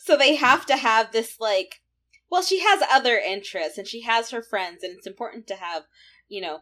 So 0.00 0.16
they 0.16 0.34
have 0.36 0.64
to 0.66 0.76
have 0.76 1.12
this 1.12 1.36
like 1.38 1.82
well, 2.30 2.42
she 2.42 2.60
has 2.60 2.82
other 2.90 3.18
interests 3.18 3.76
and 3.76 3.86
she 3.86 4.00
has 4.00 4.30
her 4.30 4.40
friends 4.40 4.82
and 4.82 4.96
it's 4.96 5.06
important 5.06 5.46
to 5.48 5.54
have, 5.54 5.82
you 6.28 6.40
know, 6.40 6.60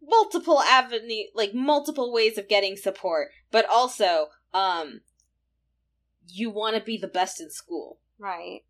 multiple 0.00 0.60
avenue 0.60 1.24
like 1.34 1.52
multiple 1.52 2.12
ways 2.12 2.38
of 2.38 2.48
getting 2.48 2.76
support, 2.76 3.30
but 3.50 3.68
also 3.68 4.28
um 4.54 5.00
you 6.26 6.48
want 6.48 6.76
to 6.76 6.82
be 6.82 6.96
the 6.96 7.08
best 7.08 7.40
in 7.40 7.50
school. 7.50 7.98
Right. 8.18 8.60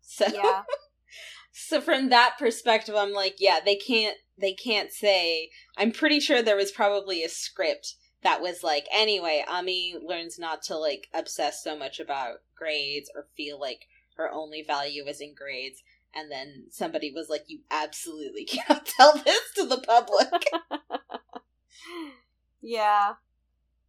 So 0.00 0.26
Yeah. 0.32 0.62
so 1.52 1.80
from 1.80 2.10
that 2.10 2.36
perspective 2.38 2.94
I'm 2.94 3.12
like, 3.12 3.36
yeah, 3.38 3.58
they 3.64 3.76
can't 3.76 4.16
they 4.38 4.52
can't 4.52 4.92
say 4.92 5.50
I'm 5.76 5.92
pretty 5.92 6.20
sure 6.20 6.42
there 6.42 6.56
was 6.56 6.72
probably 6.72 7.24
a 7.24 7.28
script 7.28 7.96
that 8.22 8.40
was 8.40 8.62
like 8.62 8.86
anyway 8.92 9.44
ami 9.48 9.94
learns 10.02 10.38
not 10.38 10.62
to 10.62 10.76
like 10.76 11.08
obsess 11.12 11.62
so 11.62 11.76
much 11.76 12.00
about 12.00 12.36
grades 12.56 13.10
or 13.14 13.26
feel 13.36 13.60
like 13.60 13.86
her 14.16 14.30
only 14.32 14.62
value 14.62 15.06
is 15.06 15.20
in 15.20 15.34
grades 15.34 15.82
and 16.14 16.30
then 16.30 16.66
somebody 16.70 17.12
was 17.12 17.28
like 17.28 17.44
you 17.48 17.60
absolutely 17.70 18.44
cannot 18.46 18.86
tell 18.86 19.16
this 19.18 19.52
to 19.56 19.66
the 19.66 19.80
public 19.80 20.44
yeah 22.62 23.14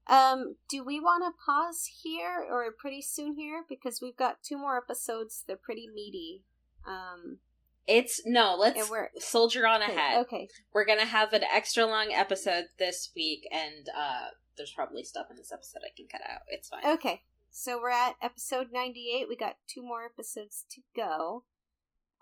um 0.08 0.56
do 0.70 0.84
we 0.84 1.00
want 1.00 1.24
to 1.24 1.32
pause 1.46 1.90
here 2.04 2.46
or 2.50 2.66
pretty 2.78 3.02
soon 3.02 3.36
here 3.36 3.64
because 3.70 4.00
we've 4.02 4.18
got 4.18 4.44
two 4.44 4.58
more 4.58 4.78
episodes 4.78 5.44
they're 5.48 5.56
pretty 5.56 5.88
meaty 5.94 6.44
um 6.86 7.38
it's 7.86 8.22
no, 8.26 8.56
let's 8.58 8.90
soldier 9.20 9.68
on 9.68 9.84
okay, 9.84 9.92
ahead. 9.92 10.22
Okay. 10.22 10.48
We're 10.74 10.86
gonna 10.86 11.06
have 11.06 11.34
an 11.34 11.44
extra 11.44 11.86
long 11.86 12.14
episode 12.14 12.66
this 12.80 13.12
week, 13.16 13.46
and 13.52 13.90
uh 13.90 14.28
there's 14.56 14.72
probably 14.72 15.04
stuff 15.04 15.28
in 15.30 15.38
this 15.38 15.52
episode 15.52 15.82
I 15.84 15.92
can 15.96 16.08
cut 16.10 16.22
out. 16.30 16.42
It's 16.48 16.70
fine. 16.70 16.86
Okay. 16.86 17.22
So 17.52 17.80
we're 17.80 17.90
at 17.90 18.16
episode 18.22 18.68
98. 18.72 19.28
We 19.28 19.36
got 19.36 19.58
two 19.68 19.84
more 19.84 20.04
episodes 20.06 20.66
to 20.72 20.82
go. 20.96 21.44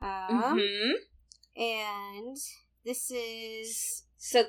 Um, 0.01 0.59
mm-hmm. 0.59 1.61
And 1.61 2.37
this 2.85 3.11
is. 3.11 4.03
So. 4.17 4.45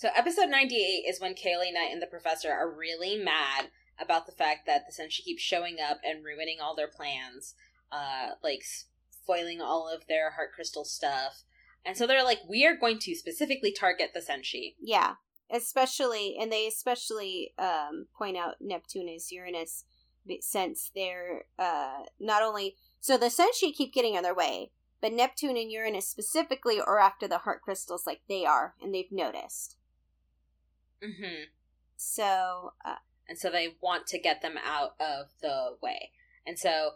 So 0.00 0.08
episode 0.16 0.48
98 0.48 1.04
is 1.10 1.20
when 1.20 1.34
Kaolinite 1.34 1.92
and 1.92 2.00
the 2.00 2.06
professor 2.06 2.50
are 2.50 2.74
really 2.74 3.22
mad 3.22 3.68
about 4.00 4.24
the 4.24 4.32
fact 4.32 4.60
that 4.66 4.84
the 4.86 4.94
Senshi 4.94 5.22
keeps 5.22 5.42
showing 5.42 5.76
up 5.78 5.98
and 6.02 6.24
ruining 6.24 6.56
all 6.58 6.74
their 6.74 6.88
plans. 6.88 7.54
Uh, 7.92 8.30
like 8.42 8.62
spoiling 9.10 9.60
all 9.60 9.92
of 9.94 10.06
their 10.06 10.30
heart 10.30 10.52
crystal 10.54 10.86
stuff. 10.86 11.42
And 11.84 11.98
so 11.98 12.06
they're 12.06 12.24
like, 12.24 12.38
we 12.48 12.64
are 12.64 12.74
going 12.74 12.98
to 13.00 13.14
specifically 13.14 13.72
target 13.78 14.12
the 14.14 14.20
Senshi. 14.20 14.74
Yeah. 14.80 15.16
Especially, 15.50 16.34
and 16.40 16.50
they 16.50 16.66
especially 16.66 17.52
um, 17.58 18.06
point 18.16 18.38
out 18.38 18.54
Neptune 18.58 19.10
is 19.10 19.30
Uranus 19.30 19.84
since 20.40 20.90
they're 20.94 21.44
uh, 21.58 22.04
not 22.18 22.42
only. 22.42 22.76
So 23.00 23.18
the 23.18 23.26
Senshi 23.26 23.74
keep 23.74 23.92
getting 23.92 24.14
in 24.14 24.22
their 24.22 24.34
way, 24.34 24.70
but 25.02 25.12
Neptune 25.12 25.58
and 25.58 25.70
Uranus 25.70 26.08
specifically 26.08 26.80
are 26.80 27.00
after 27.00 27.28
the 27.28 27.38
heart 27.38 27.60
crystals 27.60 28.06
like 28.06 28.22
they 28.30 28.46
are, 28.46 28.76
and 28.80 28.94
they've 28.94 29.12
noticed. 29.12 29.76
Hmm 31.02 31.44
So. 31.96 32.72
Uh, 32.84 32.96
and 33.28 33.38
so 33.38 33.50
they 33.50 33.76
want 33.80 34.06
to 34.08 34.18
get 34.18 34.42
them 34.42 34.56
out 34.64 34.94
of 34.98 35.28
the 35.40 35.76
way. 35.80 36.10
And 36.46 36.58
so 36.58 36.92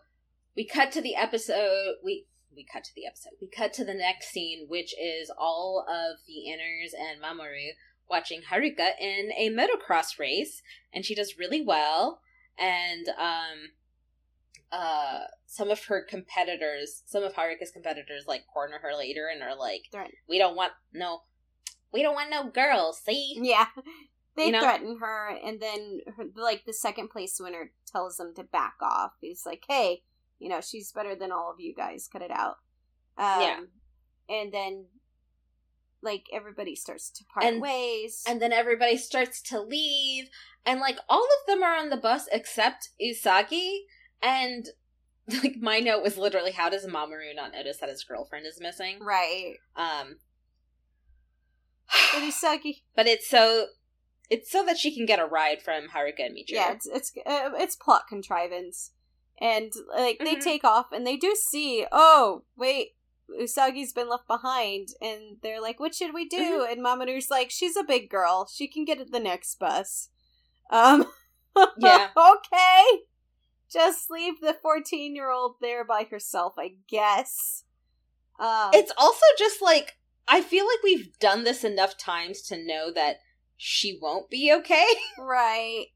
we 0.57 0.67
cut 0.67 0.93
to 0.93 1.01
the 1.01 1.17
episode 1.17 1.97
we 2.03 2.27
we 2.55 2.65
cut 2.65 2.85
to 2.85 2.95
the 2.95 3.07
episode 3.07 3.33
we 3.41 3.49
cut 3.49 3.73
to 3.73 3.85
the 3.85 3.95
next 3.95 4.29
scene 4.29 4.67
which 4.69 4.95
is 5.01 5.31
all 5.37 5.85
of 5.89 6.19
the 6.27 6.45
inners 6.49 6.93
and 6.99 7.23
mamoru 7.23 7.71
watching 8.09 8.43
haruka 8.51 8.91
in 9.01 9.31
a 9.37 9.51
motocross 9.51 10.19
race 10.19 10.63
and 10.93 11.05
she 11.05 11.15
does 11.15 11.39
really 11.39 11.61
well 11.61 12.21
and 12.59 13.09
um 13.19 13.71
uh 14.71 15.21
some 15.47 15.71
of 15.71 15.85
her 15.87 16.05
competitors 16.09 17.03
some 17.07 17.23
of 17.23 17.35
haruka's 17.35 17.71
competitors 17.73 18.25
like 18.27 18.47
corner 18.53 18.79
her 18.83 18.97
later 18.97 19.29
and 19.33 19.43
are 19.43 19.57
like 19.57 19.83
right. 19.93 20.15
we 20.29 20.39
don't 20.39 20.57
want 20.57 20.73
no 20.93 21.23
we 21.95 22.03
don't 22.03 22.15
want 22.15 22.31
no 22.31 22.51
girls 22.51 23.01
see 23.03 23.39
yeah 23.41 23.67
they 24.37 24.47
you 24.47 24.53
know? 24.53 24.61
threaten 24.61 24.99
her 25.01 25.31
and 25.43 25.61
then 25.61 26.01
her, 26.17 26.25
like 26.37 26.65
the 26.67 26.73
second 26.75 27.09
place 27.09 27.39
winner 27.41 27.71
tells 27.91 28.19
them 28.19 28.35
to 28.35 28.43
back 28.43 28.75
off 28.83 29.13
he's 29.21 29.47
like 29.47 29.65
hey 29.69 30.03
you 30.39 30.49
know, 30.49 30.61
she's 30.61 30.93
better 30.93 31.15
than 31.15 31.33
all 31.33 31.51
of 31.51 31.61
you 31.61 31.75
guys. 31.75 32.09
Cut 32.11 32.23
it 32.23 32.31
out. 32.31 32.57
Um, 33.17 33.41
yeah. 33.41 33.61
And 34.29 34.53
then, 34.53 34.87
like, 36.03 36.27
everybody 36.33 36.75
starts 36.75 37.11
to 37.13 37.25
part 37.33 37.47
and, 37.47 37.61
ways. 37.61 38.23
And 38.29 38.43
then 38.43 38.53
everybody 38.53 38.97
starts 38.97 39.41
to 39.43 39.61
leave. 39.61 40.29
And, 40.67 40.81
like, 40.81 40.99
all 41.09 41.25
of 41.25 41.47
them 41.47 41.63
are 41.63 41.77
on 41.77 41.91
the 41.91 41.97
bus 41.97 42.29
except 42.33 42.91
Usagi. 43.03 43.79
And, 44.23 44.69
like, 45.43 45.57
my 45.61 45.79
note 45.79 46.03
was 46.03 46.19
literally, 46.19 46.53
how 46.53 46.69
does 46.69 46.87
Mamoru 46.87 47.35
not 47.35 47.53
notice 47.53 47.79
that 47.79 47.89
his 47.89 48.05
girlfriend 48.05 48.47
is 48.47 48.61
missing? 48.61 48.99
Right. 49.01 49.55
Um. 49.77 50.17
but 52.15 52.23
Usagi. 52.23 52.83
But 52.95 53.07
it's 53.07 53.29
so 53.29 53.67
it's 54.31 54.51
so 54.51 54.65
that 54.65 54.79
she 54.79 54.95
can 54.95 55.07
get 55.07 55.21
a 55.21 55.27
ride 55.27 55.63
from 55.63 55.89
Haruka 55.89 56.27
and 56.27 56.37
Michiru. 56.37 56.55
Yeah, 56.55 56.73
it's 56.73 56.87
it's 56.87 57.13
uh, 57.27 57.51
it's 57.55 57.77
plot 57.77 58.09
contrivance 58.09 58.93
and 59.41 59.73
like 59.97 60.19
they 60.19 60.33
mm-hmm. 60.33 60.41
take 60.41 60.65
off 60.65 60.87
and 60.93 61.07
they 61.07 61.17
do 61.17 61.35
see 61.35 61.87
oh 61.91 62.45
wait 62.57 62.91
usagi's 63.41 63.93
been 63.93 64.09
left 64.09 64.29
behind 64.29 64.89
and 65.01 65.39
they're 65.43 65.61
like 65.61 65.81
what 65.81 65.95
should 65.95 66.15
we 66.15 66.29
do 66.29 66.37
mm-hmm. 66.37 66.73
and 66.73 66.85
mamoru's 66.85 67.31
like 67.31 67.51
she's 67.51 67.77
a 67.77 67.85
big 67.85 68.09
girl 68.09 68.49
she 68.53 68.69
can 68.69 68.85
get 68.85 69.11
the 69.11 69.21
next 69.21 69.59
bus 69.59 70.11
um 70.71 71.07
yeah 71.79 72.09
okay 72.17 73.03
just 73.71 74.11
leave 74.11 74.41
the 74.41 74.57
14 74.63 75.17
year 75.17 75.31
old 75.31 75.57
there 75.61 75.85
by 75.85 76.07
herself 76.09 76.55
i 76.59 76.73
guess 76.89 77.65
um 78.39 78.71
it's 78.73 78.93
also 78.97 79.27
just 79.39 79.61
like 79.63 79.95
i 80.29 80.41
feel 80.41 80.67
like 80.67 80.83
we've 80.83 81.19
done 81.19 81.45
this 81.45 81.65
enough 81.65 81.97
times 81.97 82.43
to 82.43 82.57
know 82.57 82.93
that 82.93 83.17
she 83.57 83.99
won't 84.01 84.31
be 84.31 84.53
okay 84.53 84.87
right 85.19 85.87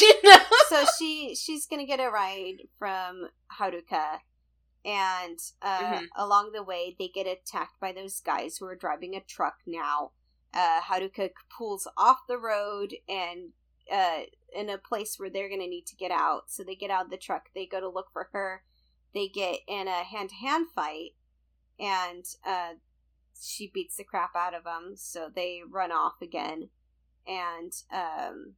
you 0.00 0.22
know? 0.24 0.38
so 0.68 0.84
she 0.98 1.34
she's 1.34 1.66
gonna 1.66 1.86
get 1.86 2.00
a 2.00 2.10
ride 2.10 2.62
from 2.78 3.28
Haruka, 3.58 4.18
and 4.84 5.38
uh, 5.62 5.82
mm-hmm. 5.82 6.04
along 6.16 6.52
the 6.52 6.62
way 6.62 6.96
they 6.98 7.08
get 7.08 7.26
attacked 7.26 7.80
by 7.80 7.92
those 7.92 8.20
guys 8.20 8.56
who 8.56 8.66
are 8.66 8.76
driving 8.76 9.14
a 9.14 9.20
truck 9.20 9.56
now. 9.66 10.12
Uh, 10.52 10.80
Haruka 10.80 11.30
pulls 11.56 11.86
off 11.96 12.20
the 12.26 12.38
road 12.38 12.94
and 13.06 13.50
uh, 13.92 14.20
in 14.54 14.70
a 14.70 14.78
place 14.78 15.16
where 15.18 15.30
they're 15.30 15.50
gonna 15.50 15.66
need 15.66 15.86
to 15.86 15.96
get 15.96 16.10
out. 16.10 16.44
So 16.48 16.64
they 16.64 16.74
get 16.74 16.90
out 16.90 17.06
of 17.06 17.10
the 17.10 17.16
truck. 17.16 17.50
They 17.54 17.66
go 17.66 17.80
to 17.80 17.88
look 17.88 18.06
for 18.12 18.28
her. 18.32 18.62
They 19.14 19.28
get 19.28 19.60
in 19.66 19.88
a 19.88 20.04
hand 20.04 20.30
to 20.30 20.34
hand 20.34 20.68
fight, 20.74 21.10
and 21.78 22.24
uh, 22.46 22.74
she 23.40 23.70
beats 23.72 23.96
the 23.96 24.04
crap 24.04 24.34
out 24.36 24.54
of 24.54 24.64
them. 24.64 24.94
So 24.96 25.28
they 25.34 25.60
run 25.68 25.92
off 25.92 26.22
again, 26.22 26.68
and 27.26 27.72
um, 27.92 28.54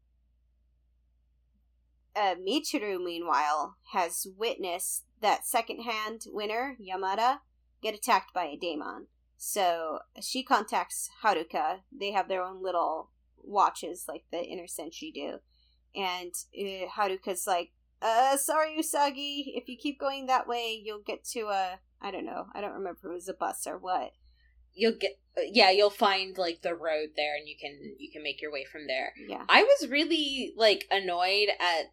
uh, 2.17 2.35
Michiru, 2.37 3.03
meanwhile, 3.03 3.77
has 3.93 4.27
witnessed 4.37 5.05
that 5.21 5.47
second-hand 5.47 6.23
winner, 6.27 6.77
Yamada, 6.81 7.39
get 7.83 7.95
attacked 7.95 8.35
by 8.35 8.45
a 8.45 8.57
daemon. 8.57 9.07
So 9.37 10.01
she 10.21 10.43
contacts 10.43 11.09
Haruka. 11.25 11.81
They 11.91 12.13
have 12.13 12.29
their 12.29 12.43
own 12.43 12.63
little 12.63 13.11
watches, 13.43 14.05
like 14.07 14.25
the 14.31 14.43
Inner 14.43 14.67
Senshi 14.67 15.13
do. 15.13 15.39
And 15.95 16.33
uh, 16.55 16.89
Haruka's 16.95 17.47
like, 17.47 17.71
uh, 18.03 18.37
sorry, 18.37 18.77
Usagi, 18.79 19.45
if 19.57 19.69
you 19.69 19.77
keep 19.77 19.99
going 19.99 20.27
that 20.27 20.47
way, 20.47 20.81
you'll 20.83 21.01
get 21.01 21.25
to 21.33 21.49
a, 21.49 21.79
I 22.01 22.11
don't 22.11 22.27
know, 22.27 22.47
I 22.55 22.61
don't 22.61 22.75
remember 22.75 23.11
it 23.11 23.15
was 23.15 23.29
a 23.29 23.35
bus 23.35 23.67
or 23.67 23.79
what. 23.79 24.13
You'll 24.75 24.97
get, 24.99 25.19
yeah, 25.37 25.71
you'll 25.71 25.91
find 25.91 26.37
like 26.39 26.63
the 26.63 26.75
road 26.75 27.11
there, 27.17 27.37
and 27.37 27.49
you 27.49 27.57
can 27.61 27.97
you 27.99 28.11
can 28.11 28.23
make 28.23 28.41
your 28.41 28.53
way 28.53 28.65
from 28.65 28.87
there. 28.87 29.13
Yeah, 29.29 29.45
I 29.49 29.63
was 29.63 29.89
really 29.89 30.53
like 30.57 30.87
annoyed 30.91 31.49
at 31.59 31.93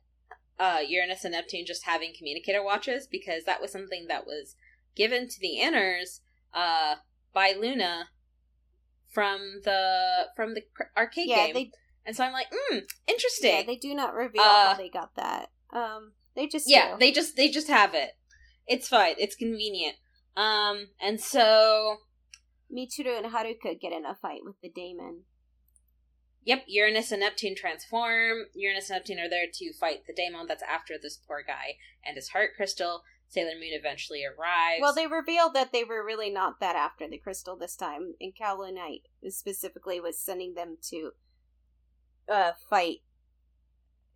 uh, 0.59 0.79
Uranus 0.87 1.23
and 1.23 1.33
Neptune 1.33 1.65
just 1.65 1.85
having 1.85 2.13
communicator 2.17 2.63
watches 2.63 3.07
because 3.07 3.43
that 3.45 3.61
was 3.61 3.71
something 3.71 4.05
that 4.07 4.25
was 4.25 4.55
given 4.95 5.27
to 5.27 5.39
the 5.39 5.57
inners 5.61 6.19
uh, 6.53 6.95
by 7.33 7.53
Luna 7.59 8.09
from 9.11 9.61
the 9.63 10.27
from 10.35 10.53
the 10.53 10.63
arcade 10.95 11.29
yeah, 11.29 11.47
game. 11.47 11.53
They, 11.53 11.71
and 12.05 12.15
so 12.15 12.23
I'm 12.23 12.33
like, 12.33 12.47
hmm, 12.51 12.79
interesting. 13.07 13.51
Yeah, 13.51 13.63
they 13.65 13.75
do 13.75 13.93
not 13.93 14.13
reveal 14.13 14.41
uh, 14.41 14.69
how 14.69 14.73
they 14.75 14.89
got 14.89 15.15
that. 15.15 15.49
Um, 15.71 16.13
they 16.35 16.47
just 16.47 16.69
yeah, 16.69 16.93
do. 16.93 16.99
they 16.99 17.11
just 17.11 17.35
they 17.35 17.49
just 17.49 17.67
have 17.67 17.93
it. 17.93 18.11
It's 18.67 18.87
fine. 18.87 19.15
It's 19.17 19.35
convenient. 19.35 19.95
Um, 20.35 20.87
and 21.01 21.19
so 21.19 21.97
Michiru 22.73 23.17
and 23.17 23.33
Haruka 23.33 23.79
get 23.79 23.93
in 23.93 24.05
a 24.05 24.15
fight 24.15 24.41
with 24.43 24.59
the 24.61 24.69
daemon. 24.69 25.21
Yep, 26.43 26.63
Uranus 26.67 27.11
and 27.11 27.21
Neptune 27.21 27.55
transform. 27.55 28.45
Uranus 28.55 28.89
and 28.89 28.97
Neptune 28.97 29.19
are 29.19 29.29
there 29.29 29.47
to 29.53 29.73
fight 29.73 30.07
the 30.07 30.13
daemon 30.13 30.47
that's 30.47 30.63
after 30.63 30.95
this 31.01 31.17
poor 31.17 31.43
guy 31.45 31.75
and 32.05 32.15
his 32.15 32.29
heart 32.29 32.51
crystal. 32.55 33.03
Sailor 33.29 33.55
Moon 33.55 33.71
eventually 33.73 34.23
arrives. 34.23 34.79
Well, 34.79 34.95
they 34.95 35.07
revealed 35.07 35.53
that 35.53 35.73
they 35.73 35.83
were 35.83 36.05
really 36.05 36.29
not 36.29 36.61
that 36.61 36.77
after 36.77 37.07
the 37.07 37.17
crystal 37.17 37.57
this 37.57 37.75
time, 37.75 38.13
and 38.21 38.33
Kaolinite 38.33 39.03
specifically 39.29 39.99
was 39.99 40.17
sending 40.17 40.53
them 40.53 40.77
to 40.83 41.11
uh, 42.31 42.51
fight 42.69 42.99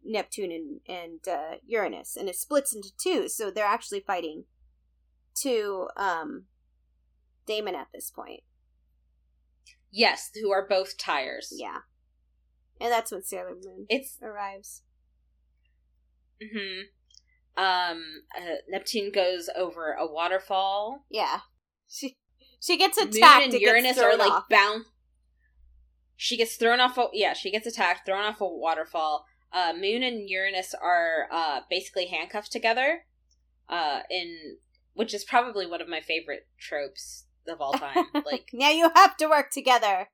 Neptune 0.04 0.52
and, 0.52 0.80
and 0.88 1.28
uh, 1.28 1.58
Uranus, 1.68 2.16
and 2.16 2.30
it 2.30 2.36
splits 2.36 2.74
into 2.74 2.91
two, 2.97 3.28
so 3.28 3.52
they're 3.52 3.66
actually 3.66 3.99
fighting 3.99 4.45
two 5.36 5.89
um, 5.97 6.45
Daemon 7.46 7.76
at 7.76 7.88
this 7.94 8.12
point. 8.12 8.42
Yes, 9.92 10.32
who 10.42 10.52
are 10.52 10.68
both 10.68 10.98
tires. 10.98 11.54
Yeah. 11.56 11.80
And 12.80 12.92
that's 12.92 13.12
when 13.12 13.24
Sailor 13.24 13.56
Moon 13.64 13.86
it's 13.89 14.18
arrives. 14.22 14.84
Hmm. 16.42 16.82
Um. 17.62 18.04
Uh, 18.36 18.56
Neptune 18.70 19.12
goes 19.12 19.50
over 19.56 19.92
a 19.94 20.08
waterfall. 20.08 21.06
Yeah. 21.10 21.42
She 21.88 22.18
she 22.60 22.78
gets 22.78 22.98
attacked. 22.98 23.48
Moon 23.48 23.54
and 23.54 23.62
Uranus 23.62 23.98
are 24.00 24.18
like 24.18 24.44
bound. 24.50 24.86
She 26.16 26.38
gets 26.38 26.56
thrown 26.56 26.80
off. 26.80 26.98
A, 26.98 27.08
yeah, 27.14 27.34
she 27.34 27.52
gets 27.52 27.68
attacked, 27.68 28.06
thrown 28.06 28.24
off 28.24 28.42
a 28.42 28.48
waterfall. 28.48 29.26
Uh, 29.52 29.74
Moon 29.74 30.02
and 30.02 30.30
Uranus 30.30 30.74
are 30.74 31.28
uh, 31.32 31.60
basically 31.70 32.08
handcuffed 32.08 32.52
together. 32.52 33.06
Uh, 33.68 34.02
in 34.10 34.58
which 34.94 35.14
is 35.14 35.24
probably 35.24 35.66
one 35.66 35.82
of 35.82 35.88
my 35.88 36.02
favorite 36.02 36.48
tropes 36.60 37.26
of 37.48 37.62
all 37.62 37.74
time. 37.74 38.06
Like 38.26 38.50
now 38.54 38.70
you 38.70 38.89
have 38.96 39.18
to 39.18 39.28
work 39.28 39.52
together. 39.52 40.10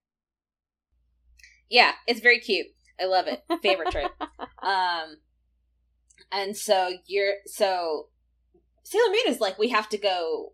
Yeah, 1.70 1.94
it's 2.08 2.22
very 2.22 2.40
cute. 2.40 2.68
I 3.00 3.06
love 3.06 3.28
it. 3.28 3.44
Favorite 3.62 3.92
trip. 3.92 4.12
um, 4.64 5.18
and 6.32 6.56
so 6.56 6.94
you're 7.06 7.34
so 7.46 8.08
Sailor 8.84 9.10
Moon 9.10 9.34
is 9.34 9.42
like, 9.42 9.60
we 9.60 9.70
have 9.70 9.90
to 9.90 9.98
go 9.98 10.54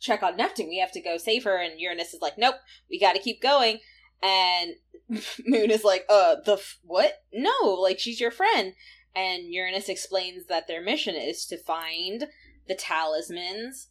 check 0.00 0.22
on 0.22 0.36
Neptune. 0.36 0.68
We 0.68 0.78
have 0.78 0.92
to 0.92 1.00
go 1.00 1.18
save 1.18 1.44
her. 1.44 1.58
And 1.58 1.78
Uranus 1.78 2.14
is 2.14 2.22
like, 2.22 2.38
nope, 2.38 2.54
we 2.90 2.98
got 2.98 3.12
to 3.14 3.20
keep 3.20 3.42
going. 3.42 3.80
And 4.22 4.72
Moon 5.46 5.70
is 5.70 5.84
like, 5.84 6.06
uh, 6.08 6.36
the 6.44 6.54
f- 6.54 6.78
what? 6.82 7.22
No, 7.32 7.50
like 7.80 7.98
she's 7.98 8.18
your 8.18 8.30
friend. 8.30 8.72
And 9.14 9.52
Uranus 9.52 9.90
explains 9.90 10.46
that 10.46 10.68
their 10.68 10.82
mission 10.82 11.16
is 11.16 11.44
to 11.46 11.58
find 11.58 12.28
the 12.66 12.74
talismans, 12.74 13.88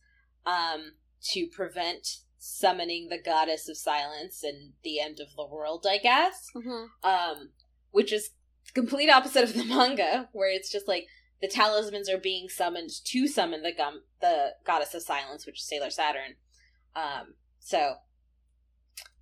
um, 0.47 0.93
to 1.32 1.47
prevent 1.47 2.07
summoning 2.38 3.09
the 3.09 3.22
goddess 3.22 3.67
of 3.67 3.78
silence 3.78 4.43
and 4.43 4.74
the 4.84 4.99
end 4.99 5.20
of 5.20 5.28
the 5.36 5.45
world, 5.45 5.86
I 5.89 5.97
guess. 5.97 6.47
Mm-hmm. 6.55 7.07
Um, 7.07 7.49
which 7.91 8.13
is 8.13 8.32
complete 8.74 9.09
opposite 9.09 9.43
of 9.43 9.53
the 9.53 9.65
manga, 9.65 10.30
where 10.32 10.49
it's 10.49 10.72
just 10.72 10.88
like 10.88 11.05
the 11.41 11.47
talismans 11.47 12.09
are 12.09 12.17
being 12.17 12.49
summoned 12.49 12.91
to 13.05 13.28
summon 13.28 13.61
the 13.61 13.74
gum 13.74 14.01
the 14.22 14.51
goddess 14.65 14.93
of 14.93 15.01
silence, 15.01 15.45
which 15.45 15.59
is 15.59 15.67
Sailor 15.67 15.89
Saturn. 15.89 16.36
Um, 16.95 17.36
so 17.59 17.95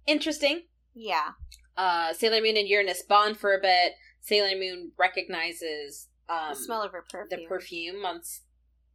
interesting. 0.05 0.63
Yeah. 0.93 1.31
Uh, 1.75 2.13
Sailor 2.13 2.41
Moon 2.41 2.57
and 2.57 2.67
Uranus 2.67 3.03
bond 3.03 3.37
for 3.37 3.53
a 3.53 3.61
bit. 3.61 3.93
Sailor 4.21 4.57
Moon 4.57 4.91
recognizes 4.97 6.07
um, 6.27 6.49
the 6.49 6.55
smell 6.55 6.81
of 6.81 6.91
her 6.91 7.05
perfume. 7.09 7.41
The 7.41 7.47
perfume 7.47 8.05
on, 8.05 8.21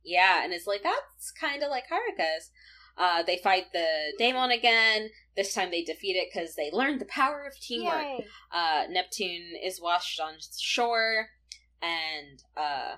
yeah, 0.04 0.42
and 0.42 0.52
it's 0.52 0.66
like 0.66 0.82
that's 0.82 1.30
kind 1.30 1.62
of 1.62 1.70
like 1.70 1.84
Haruka's. 1.84 2.50
Uh, 2.96 3.22
they 3.22 3.38
fight 3.38 3.66
the 3.72 4.12
Daemon 4.18 4.50
again. 4.50 5.08
This 5.36 5.54
time 5.54 5.70
they 5.70 5.82
defeat 5.82 6.14
it 6.16 6.28
because 6.32 6.54
they 6.54 6.70
learned 6.72 7.00
the 7.00 7.06
power 7.06 7.44
of 7.46 7.58
teamwork. 7.58 7.94
Uh, 8.52 8.84
Neptune 8.90 9.54
is 9.62 9.80
washed 9.80 10.20
on 10.20 10.34
shore, 10.58 11.28
and 11.80 12.42
uh, 12.56 12.96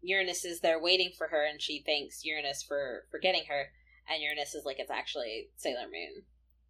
Uranus 0.00 0.44
is 0.44 0.60
there 0.60 0.80
waiting 0.80 1.10
for 1.16 1.28
her, 1.28 1.44
and 1.44 1.60
she 1.60 1.82
thanks 1.84 2.24
Uranus 2.24 2.62
for 2.62 3.04
for 3.10 3.18
getting 3.18 3.44
her. 3.48 3.66
And 4.08 4.22
Uranus 4.22 4.54
is 4.54 4.64
like, 4.64 4.78
it's 4.78 4.90
actually 4.90 5.48
Sailor 5.56 5.86
Moon. 5.86 6.24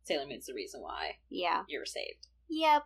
Sailor 0.05 0.27
Moon's 0.27 0.47
the 0.47 0.55
reason 0.55 0.81
why. 0.81 1.17
Yeah, 1.31 1.63
you 1.69 1.79
were 1.79 1.87
saved. 1.87 2.27
Yep. 2.49 2.83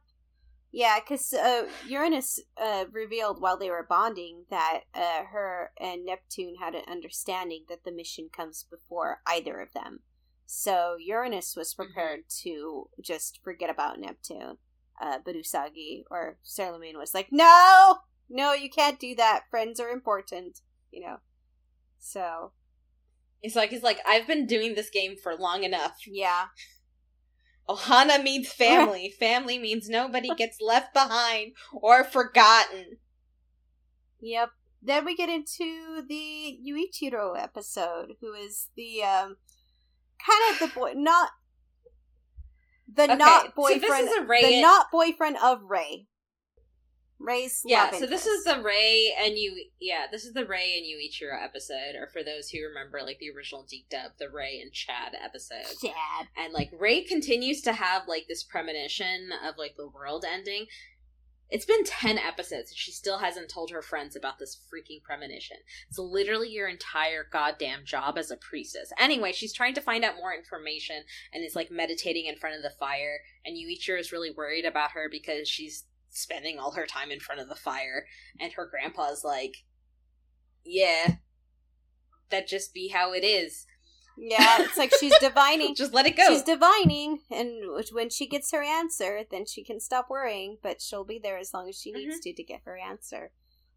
Yeah, 0.77 0.99
because 1.01 1.33
uh, 1.33 1.63
Uranus 1.89 2.39
uh, 2.63 2.85
revealed 2.93 3.41
while 3.41 3.57
they 3.57 3.71
were 3.71 3.87
bonding 3.89 4.45
that 4.51 4.81
uh, 4.95 5.25
her 5.33 5.71
and 5.81 6.05
Neptune 6.05 6.57
had 6.61 6.75
an 6.75 6.83
understanding 6.87 7.65
that 7.71 7.85
the 7.87 7.91
mission 7.91 8.29
comes 8.31 8.67
before 8.71 9.21
either 9.27 9.63
of 9.63 9.73
them. 9.73 10.01
So 10.45 10.97
Uranus 11.01 11.57
was 11.57 11.73
mm-hmm. 11.73 11.83
prepared 11.83 12.21
mm-hmm. 12.29 12.51
to 12.51 12.91
just 13.03 13.41
forget 13.43 13.71
about 13.71 13.99
Neptune. 13.99 14.59
Uh, 15.01 15.17
but 15.25 15.35
Usagi 15.35 16.03
or 16.11 16.37
Sailor 16.43 16.79
Moon 16.79 16.99
was 16.99 17.15
like, 17.15 17.29
no, 17.31 18.01
no, 18.29 18.53
you 18.53 18.69
can't 18.69 19.01
do 19.01 19.15
that. 19.15 19.45
Friends 19.51 19.81
are 19.81 19.89
important, 19.89 20.61
you 20.91 21.01
know. 21.01 21.17
So 22.01 22.53
it's 23.41 23.57
like 23.57 23.73
it's 23.73 23.83
like 23.83 24.01
I've 24.07 24.27
been 24.27 24.47
doing 24.47 24.75
this 24.75 24.91
game 24.91 25.17
for 25.17 25.35
long 25.37 25.65
enough. 25.65 25.97
Yeah. 26.07 26.49
Ohana 27.69 28.23
means 28.23 28.53
family. 28.53 29.11
family 29.19 29.59
means 29.59 29.89
nobody 29.89 30.35
gets 30.37 30.61
left 30.61 30.95
behind 30.95 31.53
or 31.73 32.05
forgotten. 32.05 32.99
Yep. 34.21 34.51
Then 34.83 35.05
we 35.05 35.17
get 35.17 35.29
into 35.29 36.03
the 36.09 36.59
Yuichiro 36.65 37.41
episode, 37.41 38.15
who 38.21 38.35
is 38.35 38.71
the 38.77 39.03
um 39.03 39.37
kind 40.25 40.53
of 40.53 40.59
the 40.61 40.79
boy 40.79 40.93
not 40.95 41.31
the 42.93 43.05
okay, 43.05 43.17
not 43.17 43.55
boyfriend 43.55 44.09
so 44.09 44.25
the 44.27 44.61
not 44.61 44.91
boyfriend 44.93 45.37
of 45.43 45.63
Rei. 45.63 46.07
Rei's 47.19 47.63
yeah. 47.65 47.91
So 47.93 48.07
this 48.07 48.27
is 48.27 48.45
the 48.45 48.61
Rei 48.63 49.15
and 49.19 49.39
you. 49.39 49.67
Yeah, 49.81 50.07
this 50.11 50.25
is 50.25 50.35
the 50.35 50.45
Rei 50.45 50.77
and 50.77 50.85
Yuichiro 50.85 51.43
episode, 51.43 51.95
or 51.99 52.09
for 52.09 52.23
those 52.23 52.51
who 52.51 52.63
remember, 52.63 53.01
like 53.03 53.19
the 53.19 53.31
original 53.31 53.67
DIC 53.69 53.89
dub, 53.89 54.13
the 54.19 54.29
Ray 54.29 54.61
and 54.61 54.73
Chad 54.73 55.15
episode. 55.23 55.81
Chad 55.81 56.29
and 56.37 56.53
like 56.53 56.71
Rei 56.79 57.03
continues 57.03 57.63
to 57.63 57.73
have 57.73 58.03
like 58.07 58.27
this 58.29 58.43
premonition 58.43 59.31
of 59.47 59.57
like 59.57 59.77
the 59.77 59.89
world 59.89 60.25
ending. 60.31 60.67
It's 61.49 61.65
been 61.65 61.85
10 61.85 62.19
episodes 62.19 62.71
and 62.71 62.77
she 62.77 62.91
still 62.91 63.19
hasn't 63.19 63.49
told 63.49 63.71
her 63.71 63.81
friends 63.81 64.17
about 64.17 64.41
this 64.41 64.59
freaking 64.67 65.01
premonition. 65.03 65.59
It's 65.89 65.99
literally 65.99 66.49
your 66.49 66.67
entire 66.67 67.25
goddamn 67.31 67.85
job 67.85 68.19
as 68.19 68.33
a 68.33 68.37
priestess. 68.37 68.91
Anyway, 68.99 69.31
she's 69.33 69.53
trying 69.53 69.75
to 69.75 69.81
find 69.81 70.05
out 70.05 70.17
more 70.17 70.35
information 70.35 71.05
and 71.33 71.45
is 71.45 71.55
like 71.55 71.71
meditating 71.71 72.27
in 72.27 72.35
front 72.35 72.57
of 72.57 72.63
the 72.63 72.77
fire. 72.81 73.21
And 73.45 73.57
Yuichiro 73.57 74.01
is 74.01 74.11
really 74.11 74.33
worried 74.37 74.65
about 74.65 74.91
her 74.93 75.09
because 75.09 75.49
she's 75.49 75.85
spending 76.17 76.59
all 76.59 76.73
her 76.73 76.87
time 76.87 77.11
in 77.11 77.21
front 77.21 77.41
of 77.41 77.49
the 77.49 77.55
fire 77.55 78.07
and 78.41 78.53
her 78.55 78.69
grandpa's 78.69 79.23
like 79.25 79.65
yeah 80.65 81.17
that 82.31 82.49
just 82.49 82.75
be 82.75 82.89
how 82.89 83.13
it 83.13 83.25
is. 83.25 83.67
Yeah 84.19 84.57
it's 84.61 84.79
like 84.79 84.93
she's 84.99 85.17
divining. 85.21 85.75
Just 85.75 85.93
let 85.93 86.07
it 86.07 86.17
go. 86.17 86.27
She's 86.29 86.43
divining 86.43 87.21
and 87.31 87.51
when 87.93 88.11
she 88.11 88.27
gets 88.27 88.51
her 88.53 88.63
answer 88.63 89.23
then 89.31 89.47
she 89.47 89.63
can 89.63 89.81
stop 89.81 90.09
worrying 90.11 90.59
but 90.63 90.81
she'll 90.81 91.05
be 91.05 91.21
there 91.23 91.39
as 91.39 91.53
long 91.53 91.69
as 91.69 91.79
she 91.79 91.93
needs 91.93 92.15
mm-hmm. 92.15 92.31
to 92.31 92.35
to 92.35 92.43
get 92.43 92.63
her 92.65 92.79
answer 92.79 93.31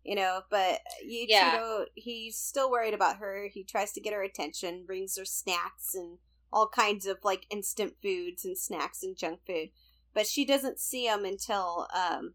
you 0.03 0.15
know 0.15 0.41
but 0.49 0.79
you 1.05 1.25
yeah. 1.27 1.57
know 1.57 1.85
he's 1.95 2.37
still 2.37 2.71
worried 2.71 2.93
about 2.93 3.17
her. 3.17 3.47
He 3.51 3.63
tries 3.63 3.91
to 3.93 4.01
get 4.01 4.13
her 4.13 4.23
attention 4.23 4.85
brings 4.85 5.17
her 5.17 5.25
snacks 5.25 5.93
and 5.93 6.17
all 6.51 6.67
kinds 6.67 7.05
of 7.05 7.17
like 7.23 7.45
instant 7.51 7.93
foods 8.01 8.43
and 8.45 8.57
snacks 8.57 9.03
and 9.03 9.17
junk 9.17 9.41
food 9.45 9.69
but 10.13 10.27
she 10.27 10.45
doesn't 10.45 10.79
see 10.79 11.05
him 11.05 11.25
until 11.25 11.87
um 11.93 12.33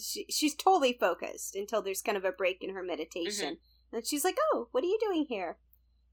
she, 0.00 0.24
she's 0.30 0.54
totally 0.54 0.96
focused 0.98 1.56
until 1.56 1.82
there's 1.82 2.02
kind 2.02 2.16
of 2.16 2.24
a 2.24 2.32
break 2.32 2.62
in 2.62 2.74
her 2.74 2.82
meditation. 2.82 3.54
Mm-hmm. 3.54 3.96
and 3.96 4.06
she's 4.06 4.24
like 4.24 4.36
oh 4.52 4.68
what 4.72 4.84
are 4.84 4.88
you 4.88 4.98
doing 5.00 5.26
here? 5.28 5.58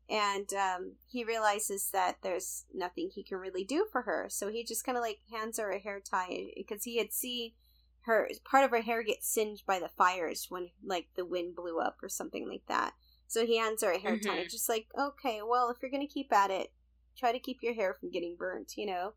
And 0.07 0.53
um, 0.53 0.93
he 1.07 1.23
realizes 1.23 1.89
that 1.91 2.17
there's 2.21 2.65
nothing 2.71 3.09
he 3.09 3.23
can 3.23 3.39
really 3.39 3.63
do 3.63 3.87
for 3.91 4.03
her. 4.03 4.27
So 4.29 4.51
he 4.51 4.63
just 4.63 4.85
kind 4.85 4.99
of 4.99 5.01
like 5.01 5.17
hands 5.31 5.57
her 5.57 5.71
a 5.71 5.79
hair 5.79 5.99
tie 5.99 6.51
because 6.55 6.83
he 6.83 6.99
had 6.99 7.11
seen 7.11 7.53
her 8.01 8.29
part 8.49 8.63
of 8.63 8.69
her 8.69 8.81
hair 8.81 9.01
get 9.01 9.23
singed 9.23 9.65
by 9.65 9.79
the 9.79 9.89
fires 9.89 10.45
when 10.49 10.69
like 10.83 11.07
the 11.15 11.25
wind 11.25 11.55
blew 11.55 11.79
up 11.79 11.97
or 12.03 12.09
something 12.09 12.47
like 12.47 12.61
that. 12.67 12.93
So 13.27 13.45
he 13.45 13.57
hands 13.57 13.83
her 13.83 13.91
a 13.91 13.99
hair 13.99 14.17
mm-hmm. 14.17 14.29
tie 14.29 14.45
just 14.45 14.69
like 14.69 14.87
okay 14.97 15.39
well 15.45 15.69
if 15.69 15.77
you're 15.81 15.91
gonna 15.91 16.07
keep 16.07 16.31
at 16.31 16.51
it 16.51 16.71
try 17.17 17.31
to 17.31 17.39
keep 17.39 17.63
your 17.63 17.73
hair 17.73 17.95
from 17.99 18.11
getting 18.11 18.35
burnt 18.37 18.73
you 18.77 18.85
know 18.85 19.13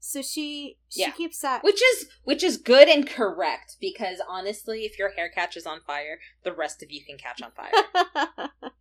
so 0.00 0.22
she 0.22 0.78
she 0.88 1.02
yeah. 1.02 1.10
keeps 1.10 1.40
that 1.40 1.62
Which 1.62 1.80
is 1.80 2.08
which 2.24 2.42
is 2.42 2.56
good 2.56 2.88
and 2.88 3.06
correct 3.06 3.76
because 3.80 4.20
honestly, 4.28 4.84
if 4.84 4.98
your 4.98 5.10
hair 5.10 5.28
catches 5.28 5.66
on 5.66 5.80
fire, 5.86 6.18
the 6.42 6.52
rest 6.52 6.82
of 6.82 6.90
you 6.90 7.04
can 7.04 7.18
catch 7.18 7.42
on 7.42 7.52
fire. 7.52 8.50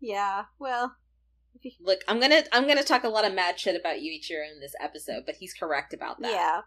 yeah, 0.00 0.44
well, 0.58 0.96
Look, 1.80 2.00
I'm 2.06 2.20
gonna 2.20 2.42
I'm 2.52 2.66
gonna 2.66 2.84
talk 2.84 3.04
a 3.04 3.08
lot 3.08 3.24
of 3.24 3.34
mad 3.34 3.58
shit 3.58 3.78
about 3.78 3.96
Yuichiro 3.96 4.50
in 4.52 4.60
this 4.60 4.74
episode, 4.80 5.24
but 5.26 5.36
he's 5.36 5.54
correct 5.54 5.92
about 5.92 6.20
that. 6.20 6.32
Yeah. 6.32 6.60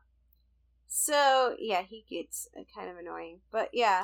So 0.88 1.56
yeah, 1.60 1.84
he 1.84 2.06
gets 2.10 2.48
uh, 2.58 2.64
kind 2.76 2.90
of 2.90 2.98
annoying, 2.98 3.40
but 3.52 3.70
yeah, 3.74 4.04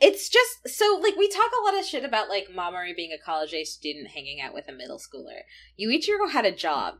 it's 0.00 0.28
just 0.28 0.68
so 0.68 1.00
like 1.02 1.16
we 1.16 1.28
talk 1.28 1.50
a 1.50 1.64
lot 1.64 1.78
of 1.78 1.84
shit 1.84 2.04
about 2.04 2.28
like 2.28 2.48
Mamoru 2.48 2.94
being 2.94 3.12
a 3.12 3.24
college 3.24 3.52
age 3.52 3.68
student 3.68 4.08
hanging 4.08 4.40
out 4.40 4.54
with 4.54 4.68
a 4.68 4.72
middle 4.72 4.98
schooler. 4.98 5.42
Yuichiro 5.80 6.30
had 6.30 6.44
a 6.44 6.54
job. 6.54 6.94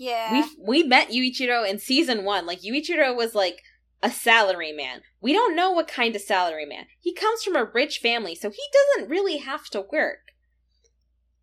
Yeah. 0.00 0.32
We 0.32 0.82
we 0.82 0.82
met 0.82 1.10
Yuichiro 1.10 1.68
in 1.68 1.78
season 1.78 2.24
one. 2.24 2.46
Like 2.46 2.62
Yuichiro 2.62 3.14
was 3.14 3.34
like 3.34 3.62
a 4.02 4.10
salary 4.10 4.72
man. 4.72 5.02
We 5.20 5.34
don't 5.34 5.54
know 5.54 5.72
what 5.72 5.88
kind 5.88 6.16
of 6.16 6.22
salary 6.22 6.64
man. 6.64 6.86
He 6.98 7.12
comes 7.12 7.44
from 7.44 7.54
a 7.54 7.66
rich 7.66 7.98
family, 7.98 8.34
so 8.34 8.48
he 8.48 8.62
doesn't 8.72 9.10
really 9.10 9.36
have 9.36 9.66
to 9.68 9.84
work. 9.92 10.32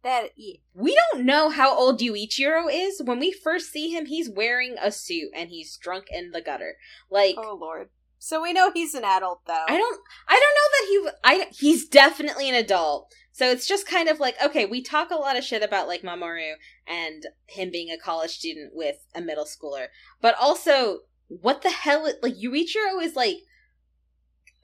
That 0.02 0.30
we 0.74 0.98
don't 1.14 1.24
know 1.24 1.50
how 1.50 1.78
old 1.78 2.00
Yuichiro 2.00 2.66
is. 2.72 3.00
When 3.04 3.20
we 3.20 3.32
first 3.32 3.72
see 3.72 3.90
him, 3.90 4.08
he's 4.08 4.28
wearing 4.28 4.76
a 4.82 4.92
suit 4.92 5.30
and 5.36 5.50
he's 5.50 5.78
drunk 5.78 6.06
in 6.10 6.32
the 6.32 6.42
gutter. 6.42 6.78
Like, 7.12 7.36
oh 7.38 7.56
lord. 7.62 7.90
So 8.18 8.42
we 8.42 8.54
know 8.54 8.72
he's 8.72 8.96
an 8.96 9.04
adult, 9.04 9.42
though. 9.46 9.66
I 9.68 9.78
don't. 9.78 10.02
I 10.28 10.42
don't 10.42 11.04
know 11.04 11.12
that 11.12 11.14
he. 11.36 11.44
I. 11.44 11.48
He's 11.52 11.88
definitely 11.88 12.50
an 12.50 12.56
adult. 12.56 13.14
So 13.38 13.52
it's 13.52 13.68
just 13.68 13.86
kind 13.86 14.10
of 14.10 14.20
like 14.20 14.36
okay, 14.44 14.66
we 14.66 14.82
talk 14.82 15.12
a 15.12 15.16
lot 15.16 15.38
of 15.38 15.44
shit 15.44 15.62
about 15.62 15.88
like 15.88 16.02
Mamoru 16.02 16.54
and 16.88 17.24
him 17.46 17.70
being 17.70 17.92
a 17.92 18.04
college 18.04 18.32
student 18.32 18.72
with 18.74 19.06
a 19.14 19.22
middle 19.22 19.46
schooler, 19.46 19.90
but 20.20 20.34
also 20.42 21.02
what 21.28 21.62
the 21.62 21.70
hell? 21.70 22.12
Like 22.24 22.34
Yuichiro 22.34 23.00
is 23.00 23.16
like 23.16 23.38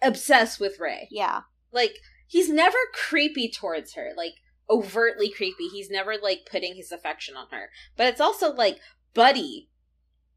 obsessed 0.02 0.60
with 0.60 0.80
Rei. 0.80 1.08
Yeah. 1.12 1.42
Like 1.72 1.98
he's 2.26 2.50
never 2.50 2.80
creepy 2.96 3.48
towards 3.48 3.94
her. 3.94 4.10
Like 4.18 4.34
overtly 4.68 5.30
creepy. 5.30 5.68
He's 5.68 5.92
never 5.92 6.16
like 6.20 6.48
putting 6.50 6.74
his 6.74 6.92
affection 6.92 7.36
on 7.36 7.50
her. 7.52 7.70
But 7.96 8.08
it's 8.08 8.22
also 8.22 8.52
like, 8.52 8.80
buddy, 9.14 9.70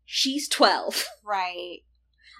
she's 0.04 0.46
12. 0.46 1.06
Right. 1.24 1.78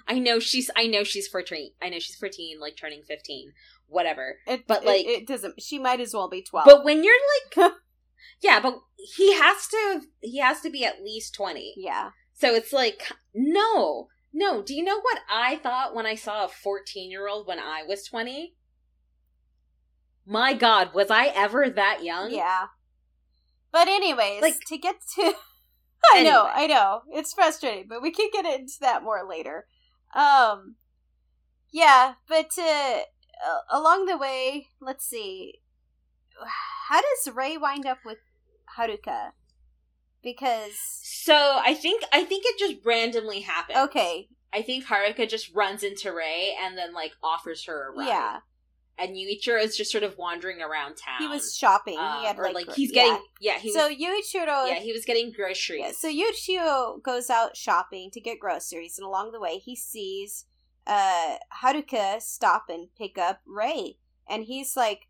I 0.07 0.19
know 0.19 0.39
she's 0.39 0.69
I 0.75 0.85
know 0.85 1.03
she's 1.03 1.27
14. 1.27 1.71
I 1.81 1.89
know 1.89 1.97
she's 1.97 2.15
14 2.15 2.59
like 2.59 2.77
turning 2.77 3.01
15. 3.01 3.51
Whatever. 3.87 4.35
It, 4.45 4.67
but 4.67 4.85
like 4.85 5.05
it, 5.05 5.21
it 5.21 5.27
doesn't 5.27 5.61
she 5.61 5.79
might 5.79 5.99
as 5.99 6.13
well 6.13 6.29
be 6.29 6.41
12. 6.41 6.65
But 6.65 6.83
when 6.83 7.03
you're 7.03 7.15
like 7.57 7.71
Yeah, 8.41 8.59
but 8.59 8.79
he 8.97 9.33
has 9.33 9.67
to 9.67 10.01
he 10.21 10.39
has 10.39 10.61
to 10.61 10.69
be 10.69 10.85
at 10.85 11.03
least 11.03 11.33
20. 11.35 11.73
Yeah. 11.77 12.11
So 12.33 12.53
it's 12.53 12.73
like 12.73 13.11
no. 13.33 14.07
No, 14.33 14.61
do 14.61 14.75
you 14.75 14.83
know 14.83 14.99
what 14.99 15.19
I 15.29 15.55
thought 15.55 15.95
when 15.95 16.05
I 16.05 16.13
saw 16.13 16.45
a 16.45 16.49
14-year-old 16.49 17.47
when 17.47 17.59
I 17.59 17.83
was 17.87 18.03
20? 18.03 18.53
My 20.27 20.53
god, 20.53 20.93
was 20.93 21.09
I 21.09 21.27
ever 21.27 21.69
that 21.69 22.03
young? 22.03 22.31
Yeah. 22.31 22.65
But 23.71 23.87
anyways, 23.87 24.41
like 24.41 24.59
to 24.67 24.77
get 24.77 24.97
to 25.15 25.33
I 26.13 26.19
anyway. 26.19 26.31
know, 26.31 26.49
I 26.53 26.67
know. 26.67 27.01
It's 27.11 27.33
frustrating, 27.33 27.87
but 27.89 28.01
we 28.01 28.11
can 28.11 28.27
get 28.31 28.45
into 28.45 28.73
that 28.81 29.03
more 29.03 29.27
later. 29.27 29.65
Um 30.13 30.75
yeah, 31.71 32.13
but 32.27 32.51
uh, 32.57 32.99
along 33.71 34.05
the 34.05 34.17
way, 34.17 34.67
let's 34.79 35.05
see. 35.05 35.59
How 36.89 37.01
does 37.01 37.33
Rei 37.33 37.57
wind 37.57 37.85
up 37.85 37.99
with 38.05 38.19
Haruka? 38.77 39.31
Because 40.23 40.73
so 41.03 41.59
I 41.63 41.73
think 41.73 42.03
I 42.11 42.23
think 42.23 42.43
it 42.45 42.59
just 42.59 42.85
randomly 42.85 43.41
happened. 43.41 43.77
Okay, 43.77 44.27
I 44.51 44.61
think 44.61 44.85
Haruka 44.85 45.29
just 45.29 45.53
runs 45.53 45.83
into 45.83 46.11
Rei 46.11 46.55
and 46.61 46.77
then 46.77 46.93
like 46.93 47.13
offers 47.23 47.65
her 47.65 47.89
a 47.89 47.95
ride. 47.95 48.07
Yeah, 48.07 48.39
and 48.97 49.15
Yuichiro 49.15 49.63
is 49.63 49.77
just 49.77 49.91
sort 49.91 50.03
of 50.03 50.17
wandering 50.17 50.61
around 50.61 50.95
town. 50.95 51.19
He 51.19 51.27
was 51.27 51.55
shopping. 51.55 51.97
Uh, 51.97 52.19
he 52.19 52.25
had 52.25 52.37
or 52.37 52.51
like, 52.51 52.67
like 52.67 52.75
he's 52.75 52.91
getting 52.91 53.21
yeah. 53.39 53.59
he 53.59 53.71
so 53.71 53.87
was, 53.87 53.97
Yuichiro 53.97 54.67
yeah 54.67 54.79
he 54.79 54.91
was 54.91 55.05
getting 55.05 55.31
groceries. 55.31 55.81
Yeah, 55.81 55.91
so 55.91 56.09
Yuichiro 56.09 57.01
goes 57.01 57.29
out 57.29 57.55
shopping 57.55 58.09
to 58.11 58.19
get 58.19 58.39
groceries, 58.39 58.97
and 58.97 59.05
along 59.05 59.31
the 59.31 59.39
way 59.39 59.57
he 59.57 59.75
sees 59.75 60.45
uh 60.87 61.35
Haruka 61.63 62.21
stop 62.21 62.65
and 62.69 62.87
pick 62.97 63.17
up 63.17 63.41
Rei. 63.45 63.97
and 64.27 64.45
he's 64.45 64.75
like, 64.75 65.07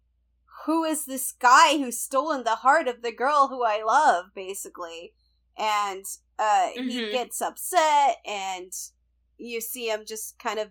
"Who 0.65 0.83
is 0.83 1.05
this 1.05 1.31
guy 1.31 1.77
who's 1.77 1.99
stolen 1.99 2.43
the 2.43 2.57
heart 2.57 2.87
of 2.87 3.01
the 3.01 3.11
girl 3.11 3.47
who 3.49 3.63
I 3.63 3.83
love?" 3.83 4.33
Basically, 4.35 5.13
and 5.57 6.03
uh 6.39 6.69
mm-hmm. 6.77 6.89
he 6.89 7.11
gets 7.11 7.41
upset, 7.41 8.17
and 8.25 8.71
you 9.37 9.61
see 9.61 9.89
him 9.89 10.03
just 10.05 10.39
kind 10.39 10.59
of 10.59 10.69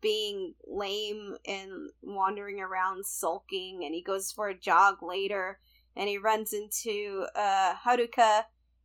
being 0.00 0.54
lame 0.66 1.36
and 1.46 1.90
wandering 2.02 2.60
around 2.60 3.06
sulking 3.06 3.84
and 3.84 3.94
he 3.94 4.02
goes 4.02 4.32
for 4.32 4.48
a 4.48 4.58
jog 4.58 4.96
later 5.00 5.60
and 5.96 6.08
he 6.08 6.18
runs 6.18 6.52
into 6.52 7.24
uh 7.36 7.74
Haruka 7.86 8.42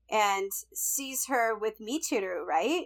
and 0.09 0.51
sees 0.73 1.25
her 1.27 1.57
with 1.57 1.81
Michiru, 1.81 2.45
right? 2.45 2.85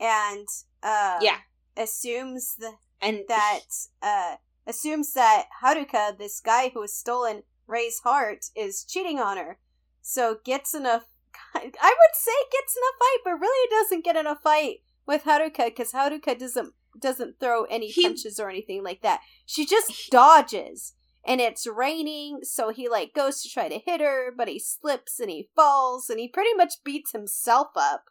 And 0.00 0.46
uh 0.82 1.18
yeah, 1.20 1.38
assumes 1.76 2.56
the 2.56 2.72
and 3.00 3.20
that 3.28 3.60
uh 4.02 4.36
assumes 4.66 5.12
that 5.12 5.46
Haruka, 5.62 6.16
this 6.18 6.40
guy 6.40 6.70
who 6.70 6.80
has 6.82 6.94
stolen 6.94 7.42
Rei's 7.66 8.00
heart, 8.00 8.46
is 8.56 8.84
cheating 8.84 9.18
on 9.18 9.36
her. 9.36 9.58
So 10.02 10.38
gets 10.44 10.74
in 10.74 10.86
a 10.86 11.02
I 11.54 11.60
would 11.62 12.14
say 12.14 12.32
gets 12.52 12.76
in 12.76 12.82
a 12.82 12.98
fight, 12.98 13.18
but 13.24 13.40
really 13.40 13.70
doesn't 13.70 14.04
get 14.04 14.16
in 14.16 14.26
a 14.26 14.36
fight 14.36 14.78
with 15.06 15.24
Haruka 15.24 15.66
because 15.66 15.92
Haruka 15.92 16.38
doesn't 16.38 16.74
doesn't 17.00 17.38
throw 17.38 17.64
any 17.64 17.88
he, 17.88 18.02
punches 18.02 18.40
or 18.40 18.48
anything 18.48 18.82
like 18.82 19.02
that. 19.02 19.20
She 19.44 19.66
just 19.66 20.10
dodges. 20.10 20.94
And 21.28 21.40
it's 21.40 21.66
raining, 21.66 22.40
so 22.44 22.70
he 22.70 22.88
like 22.88 23.12
goes 23.12 23.42
to 23.42 23.48
try 23.48 23.68
to 23.68 23.80
hit 23.84 24.00
her, 24.00 24.32
but 24.36 24.46
he 24.46 24.60
slips 24.60 25.18
and 25.18 25.28
he 25.28 25.48
falls 25.56 26.08
and 26.08 26.20
he 26.20 26.28
pretty 26.28 26.54
much 26.54 26.74
beats 26.84 27.10
himself 27.10 27.68
up. 27.74 28.04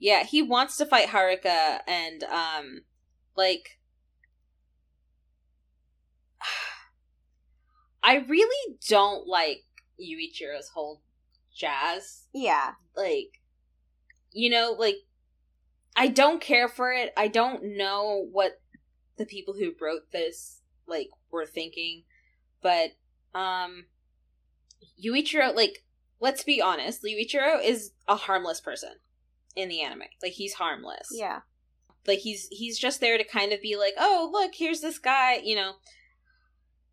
Yeah, 0.00 0.24
he 0.24 0.40
wants 0.42 0.78
to 0.78 0.86
fight 0.86 1.08
Haruka 1.08 1.80
and 1.86 2.24
um 2.24 2.80
like 3.36 3.78
I 8.02 8.16
really 8.26 8.76
don't 8.88 9.26
like 9.26 9.64
Yuichiro's 10.00 10.70
whole 10.70 11.02
jazz. 11.54 12.26
Yeah. 12.32 12.72
Like 12.96 13.42
you 14.32 14.48
know, 14.48 14.74
like 14.76 14.96
I 15.94 16.08
don't 16.08 16.40
care 16.40 16.68
for 16.68 16.92
it. 16.92 17.12
I 17.14 17.28
don't 17.28 17.76
know 17.76 18.26
what 18.32 18.58
the 19.18 19.26
people 19.26 19.52
who 19.52 19.74
wrote 19.78 20.10
this 20.12 20.62
like 20.88 21.10
were 21.30 21.44
thinking, 21.44 22.04
but 22.62 22.92
um 23.34 23.84
Yuichiro 25.04 25.54
like 25.54 25.84
let's 26.20 26.42
be 26.42 26.62
honest, 26.62 27.02
Yuichiro 27.02 27.62
is 27.62 27.92
a 28.08 28.16
harmless 28.16 28.62
person 28.62 28.92
in 29.56 29.68
the 29.68 29.80
anime. 29.82 30.02
Like 30.22 30.32
he's 30.32 30.54
harmless. 30.54 31.08
Yeah. 31.12 31.40
Like 32.06 32.20
he's 32.20 32.48
he's 32.50 32.78
just 32.78 33.00
there 33.00 33.18
to 33.18 33.24
kind 33.24 33.52
of 33.52 33.60
be 33.60 33.76
like, 33.76 33.94
"Oh, 33.98 34.30
look, 34.32 34.54
here's 34.54 34.80
this 34.80 34.98
guy, 34.98 35.36
you 35.36 35.54
know, 35.54 35.74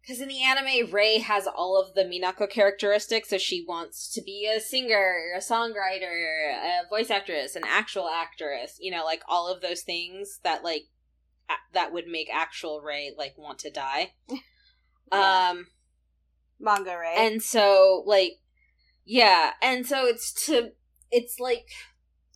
because 0.08 0.22
in 0.22 0.30
the 0.30 0.42
anime, 0.42 0.90
Rei 0.90 1.18
has 1.18 1.48
all 1.48 1.78
of 1.78 1.94
the 1.94 2.04
Minako 2.06 2.50
characteristics, 2.50 3.30
so 3.30 3.38
she 3.38 3.66
wants 3.68 4.10
to 4.14 4.22
be 4.22 4.50
a 4.50 4.62
singer, 4.62 5.34
a 5.36 5.40
songwriter, 5.40 6.54
a 6.54 6.88
voice 6.90 7.12
actress, 7.12 7.58
an 7.58 7.64
actual 7.66 8.08
actress, 8.08 8.78
you 8.80 8.90
know, 8.90 9.04
like 9.04 9.22
all 9.28 9.52
of 9.54 9.62
those 9.62 9.82
things 9.82 10.40
that, 10.44 10.64
like, 10.64 10.84
a- 11.50 11.74
that 11.74 11.92
would 11.92 12.08
make 12.08 12.30
actual 12.32 12.80
Rei, 12.80 13.14
like, 13.18 13.38
want 13.38 13.60
to 13.60 13.70
die. 13.70 14.14
yeah. 15.12 15.50
Um, 15.52 15.68
Manga 16.58 16.98
Rei. 16.98 17.16
And 17.18 17.44
so, 17.44 18.02
like, 18.06 18.40
yeah, 19.04 19.52
and 19.62 19.86
so 19.86 20.06
it's 20.06 20.32
to, 20.46 20.72
it's 21.12 21.38
like, 21.38 21.68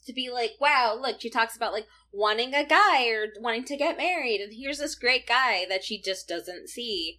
to 0.05 0.13
be 0.13 0.29
like, 0.31 0.51
wow, 0.59 0.97
look, 0.99 1.21
she 1.21 1.29
talks 1.29 1.55
about, 1.55 1.73
like, 1.73 1.87
wanting 2.11 2.53
a 2.53 2.65
guy 2.65 3.07
or 3.07 3.27
wanting 3.39 3.65
to 3.65 3.77
get 3.77 3.97
married, 3.97 4.41
and 4.41 4.53
here's 4.53 4.79
this 4.79 4.95
great 4.95 5.27
guy 5.27 5.65
that 5.69 5.83
she 5.83 6.01
just 6.01 6.27
doesn't 6.27 6.69
see 6.69 7.17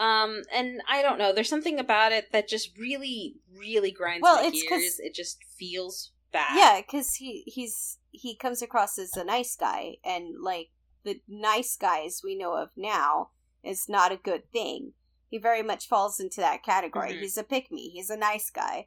um, 0.00 0.44
and 0.50 0.80
I 0.88 1.02
don't 1.02 1.18
know. 1.18 1.32
There's 1.32 1.48
something 1.50 1.78
about 1.78 2.12
it 2.12 2.32
that 2.32 2.48
just 2.48 2.76
really, 2.78 3.36
really 3.54 3.90
grinds 3.90 4.22
well, 4.22 4.42
my 4.42 4.50
gears. 4.50 4.98
It 4.98 5.14
just 5.14 5.38
feels 5.58 6.12
bad. 6.32 6.56
Yeah, 6.56 6.80
because 6.80 7.16
he 7.16 7.44
he's 7.46 7.98
he 8.10 8.34
comes 8.34 8.62
across 8.62 8.98
as 8.98 9.14
a 9.14 9.24
nice 9.24 9.54
guy, 9.54 9.96
and 10.02 10.36
like 10.42 10.70
the 11.04 11.20
nice 11.28 11.76
guys 11.76 12.22
we 12.24 12.34
know 12.34 12.54
of 12.54 12.70
now 12.78 13.30
is 13.62 13.90
not 13.90 14.10
a 14.10 14.16
good 14.16 14.50
thing. 14.50 14.92
He 15.28 15.36
very 15.36 15.62
much 15.62 15.86
falls 15.86 16.18
into 16.18 16.40
that 16.40 16.64
category. 16.64 17.10
Mm-hmm. 17.10 17.20
He's 17.20 17.36
a 17.36 17.44
pick 17.44 17.70
me. 17.70 17.90
He's 17.90 18.10
a 18.10 18.16
nice 18.16 18.50
guy. 18.50 18.86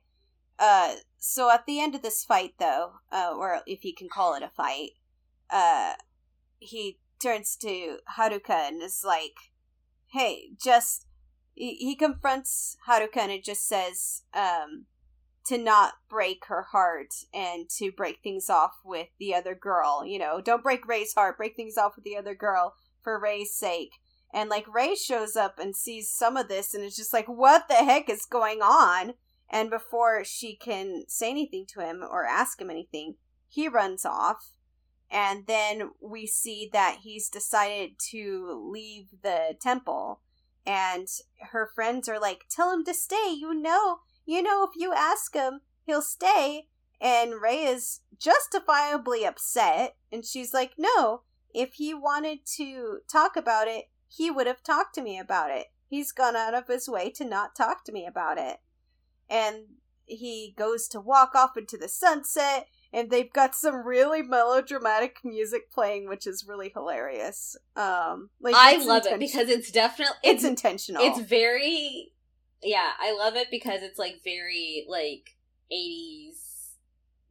Uh, 0.60 0.96
so 1.18 1.52
at 1.52 1.66
the 1.66 1.80
end 1.80 1.96
of 1.96 2.02
this 2.02 2.24
fight, 2.24 2.54
though, 2.60 2.94
uh, 3.12 3.34
or 3.36 3.62
if 3.66 3.84
you 3.84 3.94
can 3.94 4.10
call 4.10 4.36
it 4.36 4.44
a 4.44 4.50
fight, 4.50 4.92
uh, 5.50 5.94
he 6.60 7.00
turns 7.22 7.56
to 7.58 7.98
Haruka 8.18 8.68
and 8.68 8.82
is 8.82 9.04
like, 9.06 9.36
hey, 10.08 10.50
just 10.62 11.06
he, 11.54 11.76
he 11.76 11.96
confronts 11.96 12.78
Haruka 12.88 13.18
and 13.18 13.44
just 13.44 13.68
says 13.68 14.24
um, 14.34 14.86
to 15.46 15.58
not 15.58 15.94
break 16.10 16.46
her 16.48 16.64
heart 16.72 17.14
and 17.34 17.70
to 17.78 17.92
break 17.92 18.20
things 18.24 18.50
off 18.50 18.74
with 18.84 19.08
the 19.20 19.34
other 19.34 19.56
girl. 19.56 20.06
You 20.06 20.20
know, 20.20 20.42
don't 20.42 20.64
break 20.64 20.88
Rei's 20.88 21.14
heart, 21.14 21.38
break 21.38 21.56
things 21.56 21.78
off 21.78 21.96
with 21.96 22.06
the 22.06 22.18
other 22.18 22.36
girl 22.36 22.76
for 23.02 23.20
Rei's 23.20 23.56
sake. 23.56 23.92
And 24.34 24.50
like 24.50 24.66
Rei 24.74 24.96
shows 24.96 25.36
up 25.36 25.60
and 25.60 25.76
sees 25.76 26.10
some 26.10 26.38
of 26.38 26.48
this 26.48 26.74
and 26.74 26.84
is 26.84 26.96
just 26.96 27.14
like, 27.14 27.28
what 27.28 27.68
the 27.68 27.76
heck 27.76 28.10
is 28.10 28.26
going 28.26 28.62
on? 28.62 29.14
And 29.54 29.70
before 29.70 30.26
she 30.26 30.56
can 30.56 31.04
say 31.08 31.30
anything 31.30 31.66
to 31.70 31.80
him 31.80 32.04
or 32.04 32.26
ask 32.26 32.60
him 32.60 32.70
anything, 32.70 33.16
he 33.48 33.70
runs 33.70 34.04
off 34.04 34.54
and 35.12 35.46
then 35.46 35.92
we 36.02 36.26
see 36.26 36.70
that 36.74 36.98
he's 37.04 37.30
decided 37.30 37.92
to 38.10 38.70
leave 38.74 39.10
the 39.22 39.56
temple 39.62 40.22
and 40.66 41.08
her 41.52 41.70
friends 41.76 42.10
are 42.10 42.20
like 42.20 42.46
tell 42.50 42.74
him 42.74 42.84
to 42.84 42.96
stay 42.96 43.36
you 43.38 43.54
know 43.54 44.00
you 44.26 44.42
know 44.42 44.64
if 44.64 44.72
you 44.76 44.92
ask 44.92 45.36
him 45.36 45.60
he'll 45.86 46.02
stay 46.02 46.68
And 47.04 47.42
Rei 47.42 47.66
is 47.66 48.00
justifiably 48.18 49.26
upset. 49.26 49.98
And 50.10 50.26
she's 50.26 50.54
like, 50.54 50.72
no, 50.78 51.24
if 51.54 51.74
he 51.74 51.94
wanted 51.94 52.46
to 52.56 53.00
talk 53.12 53.36
about 53.36 53.68
it, 53.68 53.90
he 54.08 54.32
would 54.32 54.48
have 54.48 54.64
talked 54.64 54.96
to 54.96 55.02
me 55.02 55.20
about 55.20 55.52
it. 55.52 55.68
He's 55.90 56.14
gone 56.14 56.38
out 56.38 56.54
of 56.54 56.68
his 56.68 56.88
way 56.88 57.10
to 57.12 57.26
not 57.26 57.58
talk 57.58 57.84
to 57.86 57.92
me 57.92 58.06
about 58.08 58.38
it. 58.38 58.60
And 59.34 59.66
he 60.06 60.54
goes 60.58 60.88
to 60.90 61.00
walk 61.00 61.34
off 61.34 61.58
into 61.58 61.78
the 61.78 61.90
sunset 61.90 62.68
and 62.92 63.10
they've 63.10 63.34
got 63.34 63.56
some 63.56 63.86
really 63.86 64.22
melodramatic 64.22 65.18
music 65.24 65.72
playing 65.72 66.08
which 66.08 66.28
is 66.28 66.46
really 66.48 66.70
hilarious. 66.70 67.58
Um 67.76 68.30
like 68.40 68.54
i 68.56 68.78
love 68.78 69.06
it 69.06 69.20
because 69.20 69.50
it's 69.50 69.72
definitely 69.72 70.16
it's, 70.24 70.44
it's 70.44 70.50
intentional. 70.50 71.04
it's 71.04 71.20
very 71.20 72.12
yeah 72.62 72.92
i 73.00 73.16
love 73.18 73.36
it 73.36 73.48
because 73.50 73.82
it's 73.82 73.98
like 73.98 74.22
very 74.24 74.86
like 74.88 75.36
80s 75.72 76.43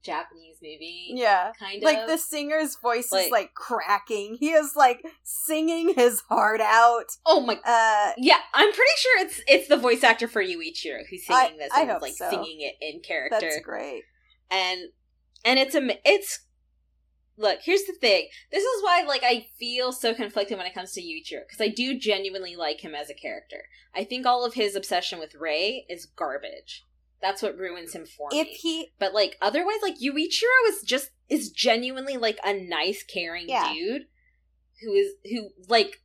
Japanese 0.02 0.56
movie. 0.62 1.12
Yeah. 1.14 1.52
Kind 1.58 1.78
of. 1.78 1.84
Like 1.84 2.06
the 2.06 2.18
singer's 2.18 2.76
voice 2.76 3.12
like, 3.12 3.26
is 3.26 3.30
like 3.30 3.54
cracking. 3.54 4.36
He 4.38 4.50
is 4.50 4.74
like 4.76 5.02
singing 5.22 5.94
his 5.94 6.20
heart 6.28 6.60
out. 6.60 7.16
Oh 7.24 7.40
my 7.40 7.54
uh 7.64 8.12
Yeah, 8.18 8.38
I'm 8.54 8.72
pretty 8.72 8.96
sure 8.96 9.26
it's 9.26 9.40
it's 9.46 9.68
the 9.68 9.76
voice 9.76 10.02
actor 10.02 10.28
for 10.28 10.42
Yuichiro 10.42 11.02
who's 11.08 11.26
singing 11.26 11.54
I, 11.54 11.56
this 11.58 11.72
I 11.74 11.82
and 11.82 12.02
like 12.02 12.14
so. 12.14 12.30
singing 12.30 12.60
it 12.60 12.74
in 12.80 13.00
character. 13.00 13.38
That's 13.40 13.60
great. 13.60 14.02
And 14.50 14.80
and 15.44 15.58
it's 15.58 15.74
a 15.74 15.90
it's 16.04 16.40
look, 17.36 17.60
here's 17.62 17.84
the 17.84 17.94
thing. 17.94 18.28
This 18.50 18.64
is 18.64 18.82
why 18.82 19.04
like 19.06 19.22
I 19.24 19.46
feel 19.58 19.92
so 19.92 20.14
conflicted 20.14 20.58
when 20.58 20.66
it 20.66 20.74
comes 20.74 20.92
to 20.92 21.00
Yuichiro 21.00 21.42
because 21.46 21.60
I 21.60 21.68
do 21.68 21.98
genuinely 21.98 22.56
like 22.56 22.80
him 22.80 22.94
as 22.94 23.10
a 23.10 23.14
character. 23.14 23.64
I 23.94 24.04
think 24.04 24.26
all 24.26 24.44
of 24.44 24.54
his 24.54 24.74
obsession 24.74 25.18
with 25.18 25.34
Rei 25.34 25.84
is 25.88 26.06
garbage. 26.06 26.84
That's 27.22 27.40
what 27.40 27.56
ruins 27.56 27.94
him 27.94 28.04
for 28.04 28.28
if 28.32 28.32
me. 28.32 28.40
If 28.40 28.48
he, 28.60 28.92
but 28.98 29.14
like 29.14 29.38
otherwise, 29.40 29.78
like 29.80 30.00
Yuichiro 30.00 30.68
is 30.68 30.82
just 30.82 31.10
is 31.28 31.50
genuinely 31.50 32.16
like 32.16 32.38
a 32.44 32.52
nice, 32.52 33.04
caring 33.04 33.48
yeah. 33.48 33.72
dude 33.72 34.02
who 34.82 34.92
is 34.92 35.12
who 35.30 35.50
like 35.68 36.02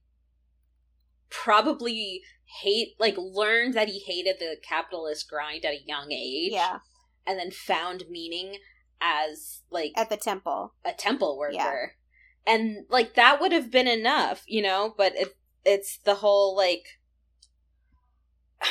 probably 1.30 2.22
hate 2.62 2.90
like 3.00 3.16
learned 3.18 3.74
that 3.74 3.90
he 3.90 4.00
hated 4.00 4.38
the 4.40 4.58
capitalist 4.62 5.28
grind 5.30 5.66
at 5.66 5.74
a 5.74 5.84
young 5.86 6.12
age. 6.12 6.52
Yeah, 6.52 6.80
and 7.26 7.40
then 7.40 7.52
found 7.52 8.06
meaning 8.10 8.58
as 9.02 9.62
like 9.72 9.94
at 9.96 10.10
the 10.10 10.18
temple, 10.18 10.74
a 10.86 10.94
temple 10.94 11.38
worker. 11.38 11.54
Yeah. 11.56 11.86
And 12.46 12.86
like 12.90 13.16
that 13.16 13.42
would 13.42 13.52
have 13.52 13.72
been 13.72 13.88
enough, 13.88 14.44
you 14.48 14.62
know, 14.62 14.94
but 14.96 15.16
it 15.16 15.36
it's 15.66 15.98
the 15.98 16.16
whole 16.16 16.56
like 16.56 16.86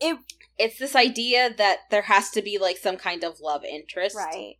it 0.00 0.18
it's 0.60 0.78
this 0.78 0.94
idea 0.94 1.52
that 1.56 1.78
there 1.90 2.02
has 2.02 2.30
to 2.30 2.42
be 2.42 2.58
like 2.58 2.76
some 2.76 2.96
kind 2.96 3.24
of 3.24 3.40
love 3.40 3.64
interest. 3.64 4.16
Right. 4.16 4.56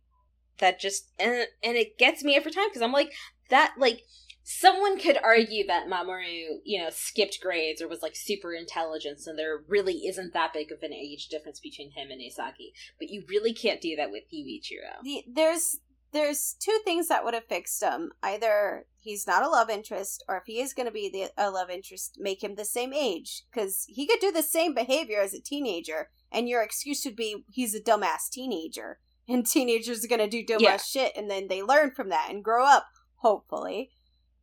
That 0.57 0.79
just 0.79 1.11
and, 1.19 1.47
and 1.63 1.77
it 1.77 1.97
gets 1.97 2.23
me 2.23 2.35
every 2.35 2.51
time 2.51 2.67
because 2.69 2.83
i'm 2.83 2.91
like 2.91 3.11
that 3.49 3.73
like 3.79 4.03
someone 4.43 4.99
could 4.99 5.17
argue 5.23 5.65
that 5.65 5.87
mamoru 5.87 6.59
you 6.63 6.81
know 6.81 6.89
skipped 6.91 7.39
grades 7.41 7.81
or 7.81 7.87
was 7.87 8.01
like 8.01 8.15
super 8.15 8.53
intelligent 8.53 9.19
and 9.25 9.39
there 9.39 9.63
really 9.67 10.05
isn't 10.07 10.33
that 10.33 10.53
big 10.53 10.71
of 10.71 10.83
an 10.83 10.93
age 10.93 11.27
difference 11.29 11.59
between 11.59 11.91
him 11.91 12.09
and 12.11 12.21
Usagi. 12.21 12.71
but 12.99 13.09
you 13.09 13.23
really 13.27 13.53
can't 13.53 13.81
do 13.81 13.95
that 13.95 14.11
with 14.11 14.23
yuichiro. 14.33 15.01
The, 15.03 15.23
there's 15.31 15.77
there's 16.13 16.55
two 16.59 16.79
things 16.83 17.07
that 17.07 17.23
would 17.23 17.33
have 17.33 17.45
fixed 17.45 17.81
him. 17.81 18.11
Either 18.21 18.85
he's 18.99 19.25
not 19.25 19.43
a 19.43 19.49
love 19.49 19.69
interest, 19.69 20.23
or 20.27 20.37
if 20.37 20.43
he 20.45 20.59
is 20.59 20.73
going 20.73 20.85
to 20.85 20.91
be 20.91 21.09
the, 21.09 21.31
a 21.41 21.49
love 21.49 21.69
interest, 21.69 22.17
make 22.19 22.43
him 22.43 22.55
the 22.55 22.65
same 22.65 22.93
age. 22.93 23.43
Because 23.51 23.85
he 23.87 24.05
could 24.05 24.19
do 24.19 24.31
the 24.31 24.43
same 24.43 24.73
behavior 24.73 25.21
as 25.21 25.33
a 25.33 25.41
teenager, 25.41 26.09
and 26.31 26.49
your 26.49 26.61
excuse 26.61 27.03
would 27.05 27.15
be 27.15 27.45
he's 27.49 27.75
a 27.75 27.81
dumbass 27.81 28.29
teenager. 28.31 28.99
And 29.29 29.45
teenagers 29.45 30.03
are 30.03 30.09
going 30.09 30.19
to 30.19 30.27
do 30.27 30.43
dumbass 30.43 30.61
yeah. 30.61 30.77
shit, 30.77 31.13
and 31.15 31.29
then 31.29 31.47
they 31.47 31.61
learn 31.61 31.91
from 31.91 32.09
that 32.09 32.29
and 32.31 32.43
grow 32.43 32.65
up, 32.65 32.87
hopefully. 33.17 33.91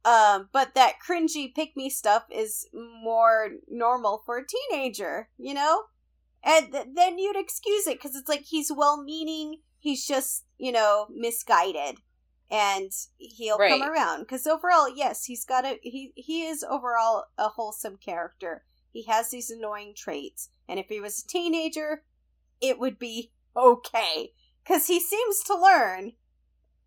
Um, 0.04 0.48
but 0.52 0.74
that 0.74 0.94
cringy 1.06 1.54
pick 1.54 1.76
me 1.76 1.90
stuff 1.90 2.22
is 2.30 2.66
more 2.72 3.50
normal 3.68 4.22
for 4.24 4.38
a 4.38 4.46
teenager, 4.46 5.28
you 5.36 5.52
know? 5.52 5.82
And 6.42 6.72
th- 6.72 6.86
then 6.94 7.18
you'd 7.18 7.36
excuse 7.36 7.86
it 7.86 8.00
because 8.00 8.16
it's 8.16 8.28
like 8.28 8.44
he's 8.44 8.72
well 8.74 9.02
meaning 9.02 9.58
he's 9.78 10.06
just 10.06 10.44
you 10.58 10.72
know 10.72 11.06
misguided. 11.14 11.98
And 12.50 12.90
he'll 13.18 13.58
right. 13.58 13.70
come 13.70 13.82
around. 13.82 14.20
Because 14.20 14.46
overall 14.46 14.88
yes 14.88 15.24
he's 15.24 15.44
got 15.44 15.64
a 15.64 15.78
he 15.82 16.12
he 16.14 16.46
is 16.46 16.64
overall 16.64 17.24
a 17.36 17.48
wholesome 17.48 17.96
character. 17.96 18.64
He 18.90 19.04
has 19.04 19.30
these 19.30 19.50
annoying 19.50 19.94
traits. 19.96 20.48
And 20.68 20.78
if 20.78 20.88
he 20.88 21.00
was 21.00 21.22
a 21.22 21.26
teenager 21.26 22.02
it 22.60 22.78
would 22.78 22.98
be 22.98 23.32
okay. 23.56 24.32
Because 24.62 24.86
he 24.86 25.00
seems 25.00 25.42
to 25.44 25.56
learn 25.56 26.12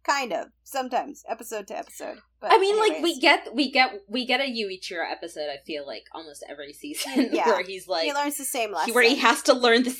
kind 0.03 0.33
of 0.33 0.47
sometimes 0.63 1.23
episode 1.29 1.67
to 1.67 1.77
episode. 1.77 2.17
But 2.39 2.51
i 2.51 2.57
mean 2.57 2.75
anyways. 2.75 2.91
like 2.91 3.03
we 3.03 3.19
get 3.19 3.53
we 3.53 3.71
get 3.71 3.91
we 4.07 4.25
get 4.25 4.41
a 4.41 4.45
yuichiro 4.45 5.03
episode 5.09 5.47
i 5.47 5.57
feel 5.63 5.85
like 5.85 6.05
almost 6.11 6.43
every 6.49 6.73
season 6.73 7.29
yeah. 7.33 7.45
where 7.45 7.63
he's 7.63 7.87
like 7.87 8.05
he 8.05 8.13
learns 8.13 8.35
the 8.37 8.43
same 8.43 8.71
lesson 8.73 8.95
where 8.95 9.07
he 9.07 9.17
has 9.17 9.43
to 9.43 9.53
learn 9.53 9.83
the 9.83 9.91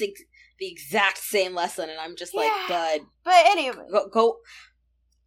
the 0.61 0.71
exact 0.71 1.17
same 1.17 1.55
lesson, 1.55 1.89
and 1.89 1.99
I'm 1.99 2.15
just 2.15 2.35
like, 2.35 2.45
yeah. 2.45 2.65
bud. 2.69 3.07
But 3.25 3.45
anyway, 3.47 3.83
go, 3.91 4.07
go. 4.07 4.37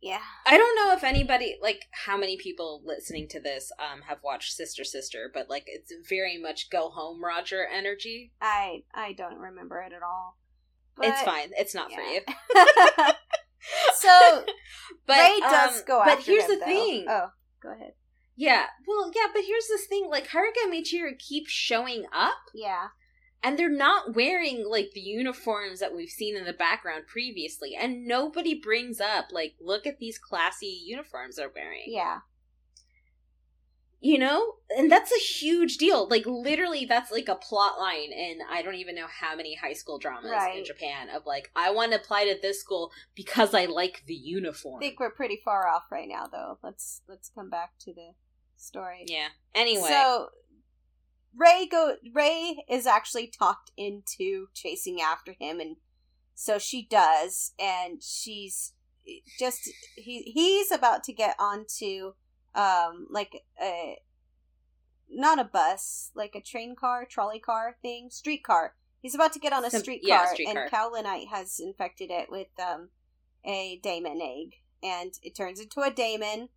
Yeah. 0.00 0.20
I 0.46 0.56
don't 0.56 0.76
know 0.76 0.94
if 0.94 1.02
anybody 1.02 1.56
like 1.60 1.86
how 1.90 2.16
many 2.16 2.36
people 2.36 2.82
listening 2.84 3.26
to 3.30 3.40
this 3.40 3.72
um 3.80 4.02
have 4.02 4.18
watched 4.22 4.52
Sister 4.52 4.84
Sister, 4.84 5.30
but 5.34 5.50
like 5.50 5.64
it's 5.66 5.92
very 6.08 6.38
much 6.38 6.70
go 6.70 6.90
home 6.90 7.22
Roger 7.24 7.66
energy. 7.66 8.32
I 8.40 8.84
I 8.94 9.12
don't 9.14 9.38
remember 9.38 9.80
it 9.80 9.92
at 9.92 10.02
all. 10.02 10.38
But, 10.96 11.06
it's 11.06 11.22
fine. 11.22 11.50
It's 11.58 11.74
not 11.74 11.90
yeah. 11.90 11.96
for 11.96 12.02
you. 12.02 12.20
so 13.96 14.44
but 15.06 15.16
Rei 15.16 15.40
does 15.40 15.78
um, 15.78 15.82
go 15.86 16.02
But 16.04 16.20
here's 16.20 16.46
the 16.46 16.58
though. 16.60 16.66
thing. 16.66 17.06
Oh, 17.08 17.28
go 17.60 17.72
ahead. 17.72 17.94
Yeah. 18.36 18.66
Well, 18.86 19.10
yeah, 19.12 19.28
but 19.32 19.42
here's 19.44 19.66
this 19.66 19.86
thing 19.86 20.06
like 20.08 20.28
Haruka 20.28 20.70
Michiru 20.70 21.18
keeps 21.18 21.50
showing 21.50 22.04
up. 22.12 22.36
Yeah 22.54 22.88
and 23.44 23.58
they're 23.58 23.68
not 23.68 24.14
wearing 24.14 24.64
like 24.66 24.92
the 24.94 25.00
uniforms 25.00 25.78
that 25.80 25.94
we've 25.94 26.08
seen 26.08 26.34
in 26.34 26.46
the 26.46 26.52
background 26.54 27.06
previously. 27.06 27.76
And 27.78 28.06
nobody 28.06 28.54
brings 28.54 29.00
up 29.00 29.26
like 29.30 29.54
look 29.60 29.86
at 29.86 29.98
these 29.98 30.18
classy 30.18 30.80
uniforms 30.84 31.36
they're 31.36 31.52
wearing. 31.54 31.84
Yeah. 31.86 32.20
You 34.00 34.18
know? 34.18 34.54
And 34.76 34.90
that's 34.90 35.12
a 35.12 35.20
huge 35.20 35.76
deal. 35.76 36.08
Like 36.08 36.24
literally 36.24 36.86
that's 36.86 37.12
like 37.12 37.28
a 37.28 37.34
plot 37.34 37.78
line 37.78 38.12
in 38.12 38.38
i 38.50 38.62
don't 38.62 38.76
even 38.76 38.94
know 38.94 39.06
how 39.20 39.36
many 39.36 39.54
high 39.54 39.72
school 39.74 39.98
dramas 39.98 40.30
right. 40.30 40.58
in 40.58 40.64
japan 40.64 41.08
of 41.14 41.26
like 41.26 41.50
i 41.54 41.70
want 41.70 41.92
to 41.92 41.98
apply 41.98 42.24
to 42.24 42.38
this 42.40 42.60
school 42.60 42.90
because 43.14 43.52
i 43.54 43.66
like 43.66 44.02
the 44.06 44.14
uniform. 44.14 44.78
I 44.78 44.86
think 44.86 45.00
we're 45.00 45.10
pretty 45.10 45.40
far 45.44 45.68
off 45.68 45.84
right 45.90 46.08
now 46.08 46.26
though. 46.30 46.58
Let's 46.62 47.02
let's 47.08 47.28
come 47.28 47.50
back 47.50 47.72
to 47.80 47.92
the 47.92 48.12
story. 48.56 49.04
Yeah. 49.06 49.28
Anyway. 49.54 49.88
So 49.88 50.30
Rei 51.36 51.66
go 51.70 51.96
Rei 52.14 52.64
is 52.68 52.86
actually 52.86 53.26
talked 53.26 53.72
into 53.76 54.48
chasing 54.54 55.00
after 55.00 55.34
him 55.38 55.60
and 55.60 55.76
so 56.34 56.58
she 56.58 56.86
does 56.86 57.52
and 57.58 58.02
she's 58.02 58.72
just 59.38 59.70
he 59.96 60.22
he's 60.22 60.72
about 60.72 61.04
to 61.04 61.12
get 61.12 61.36
onto 61.38 62.12
um 62.54 63.06
like 63.10 63.42
a 63.60 63.96
not 65.08 65.38
a 65.38 65.44
bus, 65.44 66.10
like 66.14 66.34
a 66.34 66.40
train 66.40 66.74
car, 66.74 67.06
trolley 67.08 67.38
car 67.38 67.76
thing, 67.82 68.08
streetcar. 68.10 68.74
He's 69.00 69.14
about 69.14 69.32
to 69.34 69.38
get 69.38 69.52
on 69.52 69.64
a 69.64 69.70
streetcar 69.70 70.08
yeah, 70.08 70.32
street 70.32 70.48
and 70.48 70.70
Kaolinite 70.70 71.28
has 71.28 71.60
infected 71.60 72.10
it 72.10 72.30
with 72.30 72.48
um 72.58 72.88
a 73.44 73.78
daemon 73.82 74.20
egg 74.22 74.54
and 74.82 75.12
it 75.22 75.36
turns 75.36 75.60
into 75.60 75.80
a 75.80 75.90
daemon 75.90 76.48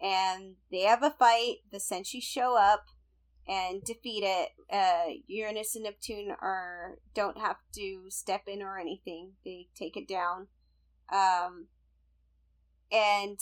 and 0.00 0.54
they 0.70 0.82
have 0.82 1.02
a 1.02 1.10
fight, 1.10 1.56
the 1.72 1.78
senshi 1.78 2.22
show 2.22 2.56
up 2.56 2.86
and 3.48 3.82
defeat 3.82 4.22
it. 4.24 4.50
Uh, 4.70 5.14
Uranus 5.26 5.74
and 5.74 5.84
Neptune 5.84 6.30
are 6.40 6.98
don't 7.14 7.38
have 7.38 7.56
to 7.74 8.04
step 8.10 8.42
in 8.46 8.62
or 8.62 8.78
anything; 8.78 9.32
they 9.44 9.68
take 9.74 9.96
it 9.96 10.06
down. 10.06 10.48
Um, 11.10 11.68
and 12.92 13.38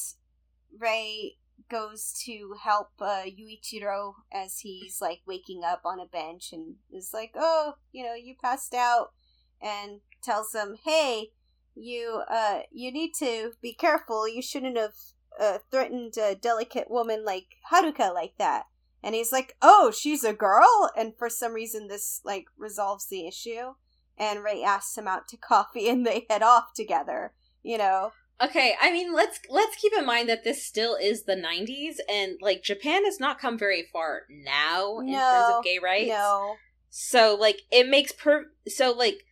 Rei 0.79 1.37
goes 1.69 2.13
to 2.25 2.55
help 2.63 2.91
uh, 3.01 3.25
Yuichiro 3.25 4.15
as 4.33 4.61
he's 4.61 5.01
like 5.01 5.21
waking 5.27 5.63
up 5.65 5.81
on 5.85 5.99
a 5.99 6.07
bench 6.07 6.53
and 6.53 6.77
is 6.93 7.11
like, 7.13 7.33
"Oh, 7.35 7.75
you 7.93 8.05
know, 8.05 8.15
you 8.15 8.37
passed 8.41 8.75
out," 8.75 9.13
and 9.61 10.01
tells 10.23 10.55
him, 10.55 10.77
"Hey, 10.85 11.33
you 11.75 12.23
uh, 12.31 12.61
you 12.71 12.93
need 12.93 13.13
to 13.19 13.53
be 13.61 13.75
careful. 13.75 14.29
You 14.29 14.43
shouldn't 14.43 14.79
have." 14.79 14.95
Uh, 15.39 15.59
threatened 15.71 16.17
a 16.17 16.35
delicate 16.35 16.91
woman 16.91 17.23
like 17.23 17.57
Haruka 17.71 18.11
like 18.15 18.33
that 18.39 18.65
and 19.07 19.15
he's 19.15 19.31
like, 19.31 19.57
"Oh, 19.63 19.93
she's 19.97 20.25
a 20.25 20.33
girl," 20.33 20.91
and 20.97 21.17
for 21.17 21.31
some 21.31 21.53
reason 21.53 21.87
this 21.87 22.21
like 22.25 22.47
resolves 22.59 23.07
the 23.07 23.29
issue. 23.29 23.75
And 24.19 24.43
Rei 24.43 24.65
asks 24.65 24.99
him 24.99 25.07
out 25.07 25.29
to 25.29 25.37
coffee, 25.37 25.89
and 25.89 26.05
they 26.05 26.27
head 26.29 26.43
off 26.43 26.75
together. 26.75 27.33
You 27.63 27.79
know. 27.79 28.13
Okay, 28.43 28.75
I 28.83 28.91
mean, 28.91 29.15
let's 29.15 29.39
let's 29.49 29.77
keep 29.77 29.93
in 29.97 30.05
mind 30.05 30.29
that 30.29 30.43
this 30.43 30.67
still 30.67 30.97
is 30.97 31.23
the 31.23 31.37
'90s, 31.37 31.99
and 32.11 32.37
like 32.43 32.65
Japan 32.65 33.05
has 33.05 33.21
not 33.21 33.39
come 33.39 33.57
very 33.57 33.87
far 33.93 34.23
now 34.29 34.99
in 34.99 35.13
no, 35.13 35.13
terms 35.13 35.55
of 35.59 35.65
gay 35.65 35.79
rights. 35.79 36.09
No. 36.09 36.57
So 36.91 37.37
like 37.39 37.63
it 37.71 37.89
makes 37.89 38.11
per 38.11 38.47
so 38.67 38.91
like 38.91 39.23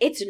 it's 0.00 0.22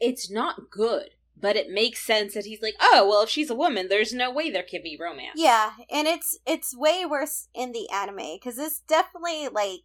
it's 0.00 0.30
not 0.30 0.70
good 0.70 1.10
but 1.40 1.56
it 1.56 1.70
makes 1.70 2.04
sense 2.04 2.34
that 2.34 2.44
he's 2.44 2.62
like, 2.62 2.74
oh, 2.80 3.06
well, 3.08 3.22
if 3.22 3.30
she's 3.30 3.50
a 3.50 3.54
woman, 3.54 3.88
there's 3.88 4.12
no 4.12 4.30
way 4.30 4.50
there 4.50 4.62
can 4.62 4.82
be 4.82 4.98
romance. 5.00 5.34
Yeah, 5.36 5.72
and 5.90 6.06
it's 6.06 6.38
it's 6.46 6.76
way 6.76 7.04
worse 7.06 7.48
in 7.54 7.72
the 7.72 7.88
anime 7.90 8.36
because 8.36 8.58
it's 8.58 8.80
definitely 8.80 9.48
like 9.48 9.80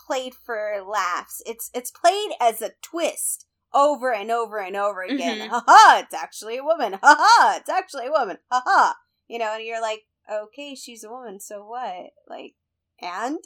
played 0.00 0.34
for 0.34 0.82
laughs. 0.86 1.42
It's 1.46 1.70
it's 1.74 1.90
played 1.90 2.30
as 2.40 2.62
a 2.62 2.72
twist 2.82 3.46
over 3.74 4.12
and 4.12 4.30
over 4.30 4.58
and 4.58 4.76
over 4.76 5.02
again. 5.02 5.38
Mm-hmm. 5.48 5.58
ha! 5.66 6.00
it's 6.02 6.14
actually 6.14 6.56
a 6.56 6.64
woman. 6.64 6.98
ha! 7.02 7.56
it's 7.60 7.68
actually 7.68 8.06
a 8.06 8.10
woman. 8.12 8.38
ha! 8.50 8.96
You 9.28 9.38
know, 9.38 9.52
and 9.54 9.64
you're 9.64 9.82
like, 9.82 10.04
okay, 10.30 10.74
she's 10.74 11.04
a 11.04 11.10
woman, 11.10 11.38
so 11.40 11.64
what? 11.64 12.10
Like, 12.28 12.54
and 13.00 13.38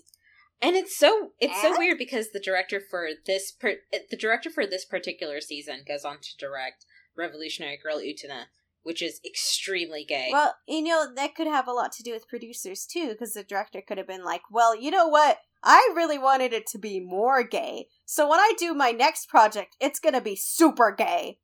and 0.60 0.77
it's 0.77 0.97
so 0.97 1.32
it's 1.40 1.64
and? 1.64 1.74
so 1.74 1.78
weird 1.78 1.98
because 1.98 2.31
the 2.31 2.40
director 2.40 2.81
for 2.81 3.09
this 3.27 3.51
per, 3.51 3.77
the 4.10 4.16
director 4.16 4.48
for 4.48 4.64
this 4.64 4.85
particular 4.85 5.40
season 5.40 5.82
goes 5.86 6.05
on 6.05 6.19
to 6.23 6.36
direct 6.39 6.86
Revolutionary 7.17 7.79
Girl 7.83 7.99
Utena, 7.99 8.45
which 8.83 9.03
is 9.03 9.21
extremely 9.25 10.05
gay. 10.05 10.29
Well, 10.33 10.55
you 10.67 10.83
know 10.83 11.07
that 11.15 11.35
could 11.35 11.47
have 11.47 11.69
a 11.69 11.73
lot 11.73 11.93
to 11.93 12.03
do 12.03 12.13
with 12.13 12.29
producers 12.29 12.87
too, 12.87 13.09
because 13.09 13.35
the 13.35 13.45
director 13.45 13.83
could 13.87 13.99
have 13.99 14.07
been 14.07 14.25
like, 14.25 14.43
"Well, 14.51 14.75
you 14.75 14.91
know 14.91 15.09
what? 15.09 15.39
I 15.63 15.93
really 15.95 16.19
wanted 16.19 16.53
it 16.53 16.67
to 16.69 16.79
be 16.79 16.99
more 16.99 17.43
gay, 17.45 17.89
so 18.05 18.29
when 18.29 18.41
I 18.41 18.53
do 18.59 18.75
my 18.75 18.91
next 18.91 19.29
project, 19.29 19.77
it's 19.81 20.01
gonna 20.01 20.21
be 20.21 20.37
super 20.37 20.93
gay." 20.93 21.39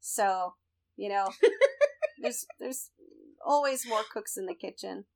So, 0.00 0.54
you 0.96 1.08
know, 1.08 1.28
there's 2.22 2.46
there's 2.60 2.90
always 3.44 3.86
more 3.86 4.02
cooks 4.12 4.36
in 4.36 4.46
the 4.46 4.54
kitchen. 4.54 5.06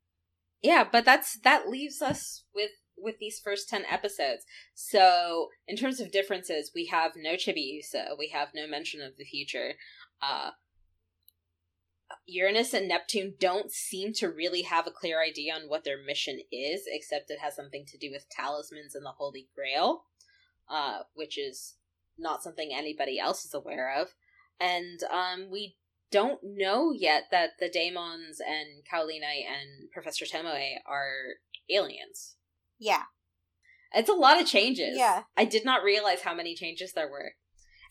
Yeah, 0.63 0.85
but 0.91 1.05
that's 1.05 1.39
that 1.41 1.69
leaves 1.69 2.03
us 2.03 2.45
with 2.55 2.71
with 3.01 3.19
these 3.19 3.41
first 3.41 3.69
10 3.69 3.85
episodes. 3.91 4.45
So, 4.75 5.49
in 5.67 5.77
terms 5.77 6.01
of 6.01 6.13
differences, 6.13 6.73
we 6.75 6.87
have 6.87 7.13
no 7.17 7.35
Chibiusa, 7.35 8.19
we 8.19 8.29
have 8.29 8.49
no 8.55 8.67
mention 8.67 9.01
of 9.01 9.17
the 9.17 9.25
future. 9.25 9.75
Uh, 10.23 10.51
Uranus 12.27 12.75
and 12.75 12.89
Neptune 12.89 13.35
don't 13.39 13.71
seem 13.71 14.13
to 14.15 14.29
really 14.29 14.63
have 14.63 14.87
a 14.87 14.93
clear 14.93 15.23
idea 15.23 15.55
on 15.55 15.69
what 15.69 15.85
their 15.85 16.03
mission 16.03 16.41
is, 16.51 16.83
except 16.87 17.31
it 17.31 17.39
has 17.41 17.55
something 17.55 17.85
to 17.87 17.99
do 17.99 18.11
with 18.11 18.29
talismans 18.29 18.95
and 18.95 19.05
the 19.05 19.11
Holy 19.11 19.49
Grail, 19.55 20.05
uh, 20.69 21.01
which 21.15 21.39
is 21.39 21.77
not 22.19 22.43
something 22.43 22.71
anybody 22.73 23.19
else 23.19 23.45
is 23.45 23.55
aware 23.55 23.95
of. 24.01 24.09
And 24.59 25.01
um, 25.11 25.49
we 25.51 25.77
don't 26.11 26.41
know 26.43 26.93
yet 26.93 27.25
that 27.31 27.51
the 27.59 27.69
Daemons 27.69 28.41
and 28.41 28.85
Kaolinite 28.85 29.47
and 29.47 29.91
Professor 29.93 30.25
Tomoe 30.25 30.75
are 30.87 31.37
aliens. 31.71 32.37
Yeah. 32.81 33.03
It's 33.95 34.09
a 34.09 34.15
lot 34.15 34.41
of 34.41 34.47
changes. 34.47 34.97
Yeah. 34.97 35.23
I 35.37 35.45
did 35.45 35.65
not 35.65 35.85
realize 35.85 36.23
how 36.23 36.35
many 36.35 36.55
changes 36.55 36.93
there 36.93 37.09
were. 37.09 37.33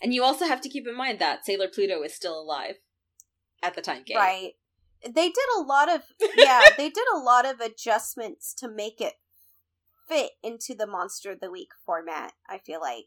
And 0.01 0.13
you 0.13 0.23
also 0.23 0.45
have 0.45 0.61
to 0.61 0.69
keep 0.69 0.87
in 0.87 0.95
mind 0.95 1.19
that 1.19 1.45
Sailor 1.45 1.67
Pluto 1.67 2.01
is 2.03 2.13
still 2.13 2.39
alive 2.39 2.75
at 3.61 3.75
the 3.75 3.81
time 3.81 4.03
game. 4.05 4.17
Right. 4.17 4.53
They 5.03 5.27
did 5.27 5.45
a 5.57 5.61
lot 5.61 5.93
of 5.93 6.03
yeah, 6.37 6.61
they 6.77 6.89
did 6.89 7.05
a 7.13 7.19
lot 7.19 7.45
of 7.45 7.59
adjustments 7.59 8.53
to 8.55 8.69
make 8.69 8.99
it 8.99 9.13
fit 10.07 10.31
into 10.43 10.73
the 10.73 10.87
Monster 10.87 11.31
of 11.31 11.39
the 11.39 11.51
Week 11.51 11.69
format, 11.85 12.33
I 12.49 12.57
feel 12.57 12.81
like. 12.81 13.05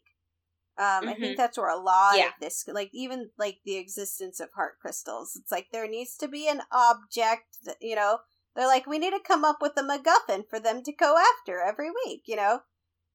Um, 0.75 0.85
mm-hmm. 0.85 1.09
I 1.09 1.13
think 1.13 1.23
mm-hmm. 1.23 1.33
that's 1.37 1.57
where 1.57 1.69
a 1.69 1.79
lot 1.79 2.17
yeah. 2.17 2.27
of 2.27 2.33
this, 2.41 2.65
like 2.67 2.89
even 2.93 3.29
like 3.37 3.59
the 3.63 3.75
existence 3.75 4.39
of 4.39 4.49
heart 4.55 4.73
crystals, 4.81 5.35
it's 5.35 5.51
like 5.51 5.67
there 5.71 5.87
needs 5.87 6.15
to 6.17 6.27
be 6.27 6.47
an 6.47 6.61
object 6.71 7.57
that 7.65 7.77
you 7.79 7.95
know 7.95 8.19
they're 8.55 8.67
like, 8.67 8.85
we 8.85 8.99
need 8.99 9.11
to 9.11 9.19
come 9.25 9.43
up 9.43 9.57
with 9.61 9.73
a 9.77 9.81
MacGuffin 9.81 10.47
for 10.49 10.59
them 10.59 10.83
to 10.83 10.91
go 10.91 11.17
after 11.17 11.59
every 11.61 11.89
week, 12.05 12.23
you 12.25 12.35
know? 12.35 12.61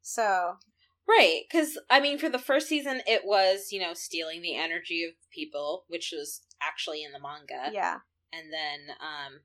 So. 0.02 0.56
Right, 1.09 1.43
because, 1.51 1.78
I 1.89 2.01
mean, 2.01 2.19
for 2.19 2.28
the 2.28 2.39
first 2.39 2.69
season, 2.69 3.01
it 3.06 3.23
was, 3.24 3.69
you 3.73 3.81
know, 3.81 3.94
stealing 3.94 4.43
the 4.43 4.56
energy 4.56 5.05
of 5.05 5.15
people, 5.32 5.85
which 5.89 6.12
was 6.12 6.43
actually 6.62 7.02
in 7.02 7.12
the 7.12 7.20
manga. 7.20 7.73
Yeah. 7.73 7.98
And 8.32 8.52
then, 8.52 8.94
um, 9.01 9.40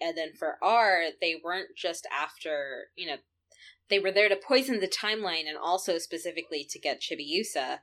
and 0.00 0.16
then 0.16 0.32
for 0.38 0.56
R, 0.62 1.08
they 1.20 1.34
weren't 1.42 1.76
just 1.76 2.06
after, 2.10 2.84
you 2.96 3.06
know, 3.06 3.16
they 3.90 3.98
were 3.98 4.12
there 4.12 4.30
to 4.30 4.36
poison 4.36 4.80
the 4.80 4.88
timeline 4.88 5.46
and 5.46 5.58
also 5.62 5.98
specifically 5.98 6.66
to 6.70 6.78
get 6.78 7.02
Chibiusa. 7.02 7.80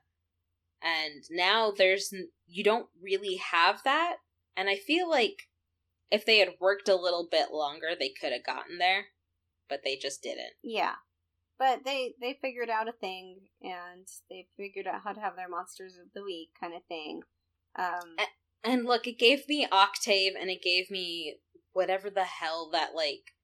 And 0.82 1.23
now 1.30 1.72
there's, 1.72 2.11
you 2.48 2.64
don't 2.64 2.88
really 2.99 3.36
have 3.36 3.84
that. 3.84 4.15
And 4.57 4.68
I 4.68 4.78
feel 4.78 5.07
like 5.07 5.44
if 6.11 6.25
they 6.25 6.39
had 6.39 6.55
worked 6.59 6.89
a 6.89 6.95
little 6.95 7.27
bit 7.29 7.47
longer, 7.51 7.89
they 7.97 8.09
could 8.09 8.33
have 8.33 8.45
gotten 8.45 8.77
there, 8.77 9.05
but 9.69 9.81
they 9.83 9.95
just 9.95 10.21
didn't. 10.21 10.53
Yeah. 10.61 10.95
But 11.57 11.85
they 11.85 12.15
they 12.19 12.38
figured 12.41 12.69
out 12.69 12.89
a 12.89 12.91
thing 12.91 13.41
and 13.61 14.07
they 14.29 14.47
figured 14.57 14.88
out 14.88 15.01
how 15.03 15.13
to 15.13 15.21
have 15.21 15.35
their 15.35 15.49
monsters 15.49 15.93
of 15.93 16.11
the 16.13 16.23
week 16.23 16.49
kind 16.59 16.73
of 16.73 16.83
thing. 16.88 17.21
Um 17.77 18.15
and, 18.17 18.27
and 18.63 18.85
look, 18.85 19.07
it 19.07 19.19
gave 19.19 19.47
me 19.47 19.67
Octave 19.71 20.33
and 20.39 20.49
it 20.49 20.61
gave 20.63 20.89
me 20.89 21.38
whatever 21.73 22.09
the 22.09 22.23
hell 22.23 22.69
that 22.73 22.95
like 22.95 23.35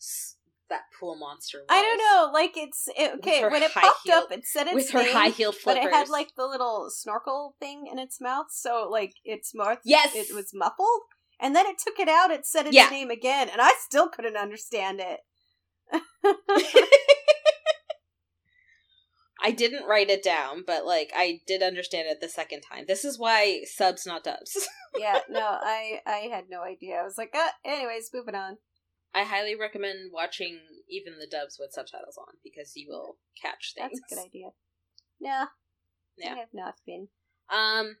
s- 0.00 0.36
that 0.70 0.82
pool 0.98 1.16
monster 1.16 1.58
was. 1.58 1.66
I 1.68 1.82
don't 1.82 1.98
know, 1.98 2.30
like 2.32 2.56
it's 2.56 2.88
it, 2.96 3.14
okay 3.18 3.42
when 3.42 3.62
it 3.62 3.72
popped 3.72 4.02
heel, 4.04 4.14
up, 4.14 4.30
it 4.30 4.46
said 4.46 4.66
its 4.68 4.74
with 4.74 4.90
her 4.90 5.10
high 5.12 5.30
heel 5.30 5.50
flippers, 5.50 5.82
but 5.82 5.88
it 5.88 5.92
had 5.92 6.08
like 6.08 6.34
the 6.36 6.46
little 6.46 6.90
snorkel 6.90 7.56
thing 7.58 7.88
in 7.90 7.98
its 7.98 8.20
mouth, 8.20 8.46
so 8.50 8.86
like 8.90 9.14
its 9.24 9.52
mouth 9.54 9.78
yes, 9.84 10.14
it 10.14 10.34
was 10.34 10.50
muffled. 10.54 11.02
And 11.40 11.54
then 11.54 11.66
it 11.66 11.76
took 11.78 11.98
it 11.98 12.08
out, 12.08 12.30
it 12.30 12.46
said 12.46 12.66
its 12.66 12.74
yeah. 12.74 12.88
name 12.88 13.10
again, 13.10 13.48
and 13.48 13.60
I 13.60 13.72
still 13.78 14.08
couldn't 14.08 14.36
understand 14.36 15.00
it. 15.00 15.20
I 19.40 19.52
didn't 19.52 19.86
write 19.86 20.10
it 20.10 20.22
down, 20.22 20.64
but 20.66 20.84
like 20.84 21.12
I 21.14 21.40
did 21.46 21.62
understand 21.62 22.08
it 22.08 22.20
the 22.20 22.28
second 22.28 22.62
time. 22.62 22.84
This 22.88 23.04
is 23.04 23.18
why 23.18 23.62
subs, 23.64 24.04
not 24.04 24.24
dubs. 24.24 24.68
yeah, 24.98 25.20
no, 25.30 25.40
I 25.40 26.00
I 26.04 26.28
had 26.30 26.46
no 26.50 26.62
idea. 26.62 26.96
I 26.96 27.04
was 27.04 27.16
like, 27.16 27.34
uh, 27.34 27.50
anyways, 27.64 28.10
moving 28.12 28.34
on. 28.34 28.58
I 29.14 29.22
highly 29.22 29.54
recommend 29.54 30.10
watching 30.12 30.58
even 30.88 31.14
the 31.18 31.28
dubs 31.30 31.56
with 31.58 31.72
subtitles 31.72 32.18
on 32.18 32.34
because 32.42 32.72
you 32.74 32.88
will 32.90 33.16
catch 33.40 33.74
things. 33.74 34.00
That's 34.00 34.12
a 34.12 34.14
good 34.14 34.26
idea. 34.26 34.48
No, 35.20 35.46
yeah, 36.18 36.34
I 36.34 36.38
have 36.38 36.52
not 36.52 36.74
been. 36.84 37.08
Um, 37.48 37.96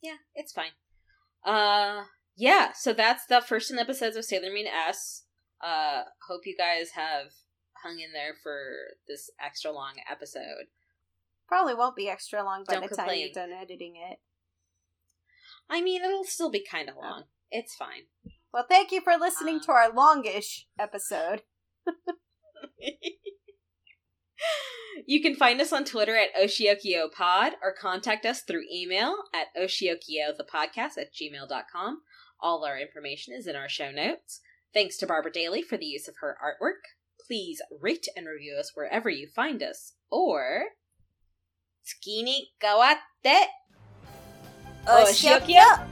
yeah, 0.00 0.16
it's 0.34 0.52
fine. 0.52 0.72
Uh, 1.44 2.04
yeah, 2.36 2.72
so 2.72 2.92
that's 2.92 3.26
the 3.26 3.40
first 3.40 3.70
10 3.70 3.78
episodes 3.78 4.16
of 4.16 4.24
Sailor 4.24 4.52
Moon 4.52 4.66
S. 4.66 5.24
Uh, 5.62 6.02
hope 6.28 6.42
you 6.44 6.56
guys 6.56 6.90
have 6.94 7.32
hung 7.82 7.98
in 8.00 8.12
there 8.12 8.34
for 8.42 8.58
this 9.08 9.30
extra 9.44 9.72
long 9.72 9.94
episode. 10.10 10.66
Probably 11.48 11.74
won't 11.74 11.96
be 11.96 12.08
extra 12.08 12.42
long 12.42 12.64
by 12.66 12.74
Don't 12.74 12.82
the 12.82 12.88
complain. 12.88 13.08
time 13.08 13.18
you're 13.18 13.46
done 13.46 13.52
editing 13.52 13.94
it. 13.96 14.18
I 15.68 15.82
mean, 15.82 16.02
it'll 16.02 16.24
still 16.24 16.50
be 16.50 16.64
kind 16.64 16.88
of 16.88 16.96
long. 16.96 17.24
It's 17.50 17.74
fine. 17.74 18.04
Well, 18.52 18.66
thank 18.68 18.92
you 18.92 19.00
for 19.00 19.16
listening 19.16 19.56
um, 19.56 19.60
to 19.62 19.72
our 19.72 19.92
longish 19.92 20.66
episode. 20.78 21.42
You 25.06 25.20
can 25.20 25.34
find 25.34 25.60
us 25.60 25.72
on 25.72 25.84
Twitter 25.84 26.16
at 26.16 26.34
OshiokiyoPod 26.34 27.52
or 27.62 27.72
contact 27.72 28.24
us 28.26 28.42
through 28.42 28.64
email 28.72 29.16
at 29.34 29.48
oshiokiyothepodcast 29.60 30.98
at 30.98 31.12
gmail.com. 31.12 32.02
All 32.40 32.64
our 32.64 32.78
information 32.78 33.34
is 33.34 33.46
in 33.46 33.56
our 33.56 33.68
show 33.68 33.90
notes. 33.90 34.40
Thanks 34.74 34.96
to 34.98 35.06
Barbara 35.06 35.32
Daly 35.32 35.62
for 35.62 35.76
the 35.76 35.86
use 35.86 36.08
of 36.08 36.16
her 36.20 36.36
artwork. 36.42 36.82
Please 37.26 37.60
rate 37.80 38.06
and 38.16 38.26
review 38.26 38.56
us 38.58 38.72
wherever 38.74 39.08
you 39.08 39.26
find 39.26 39.62
us. 39.62 39.94
Or... 40.10 40.64
Tsukini 41.84 42.50
gawatte! 42.60 43.46
Oshiokiyo! 44.86 45.88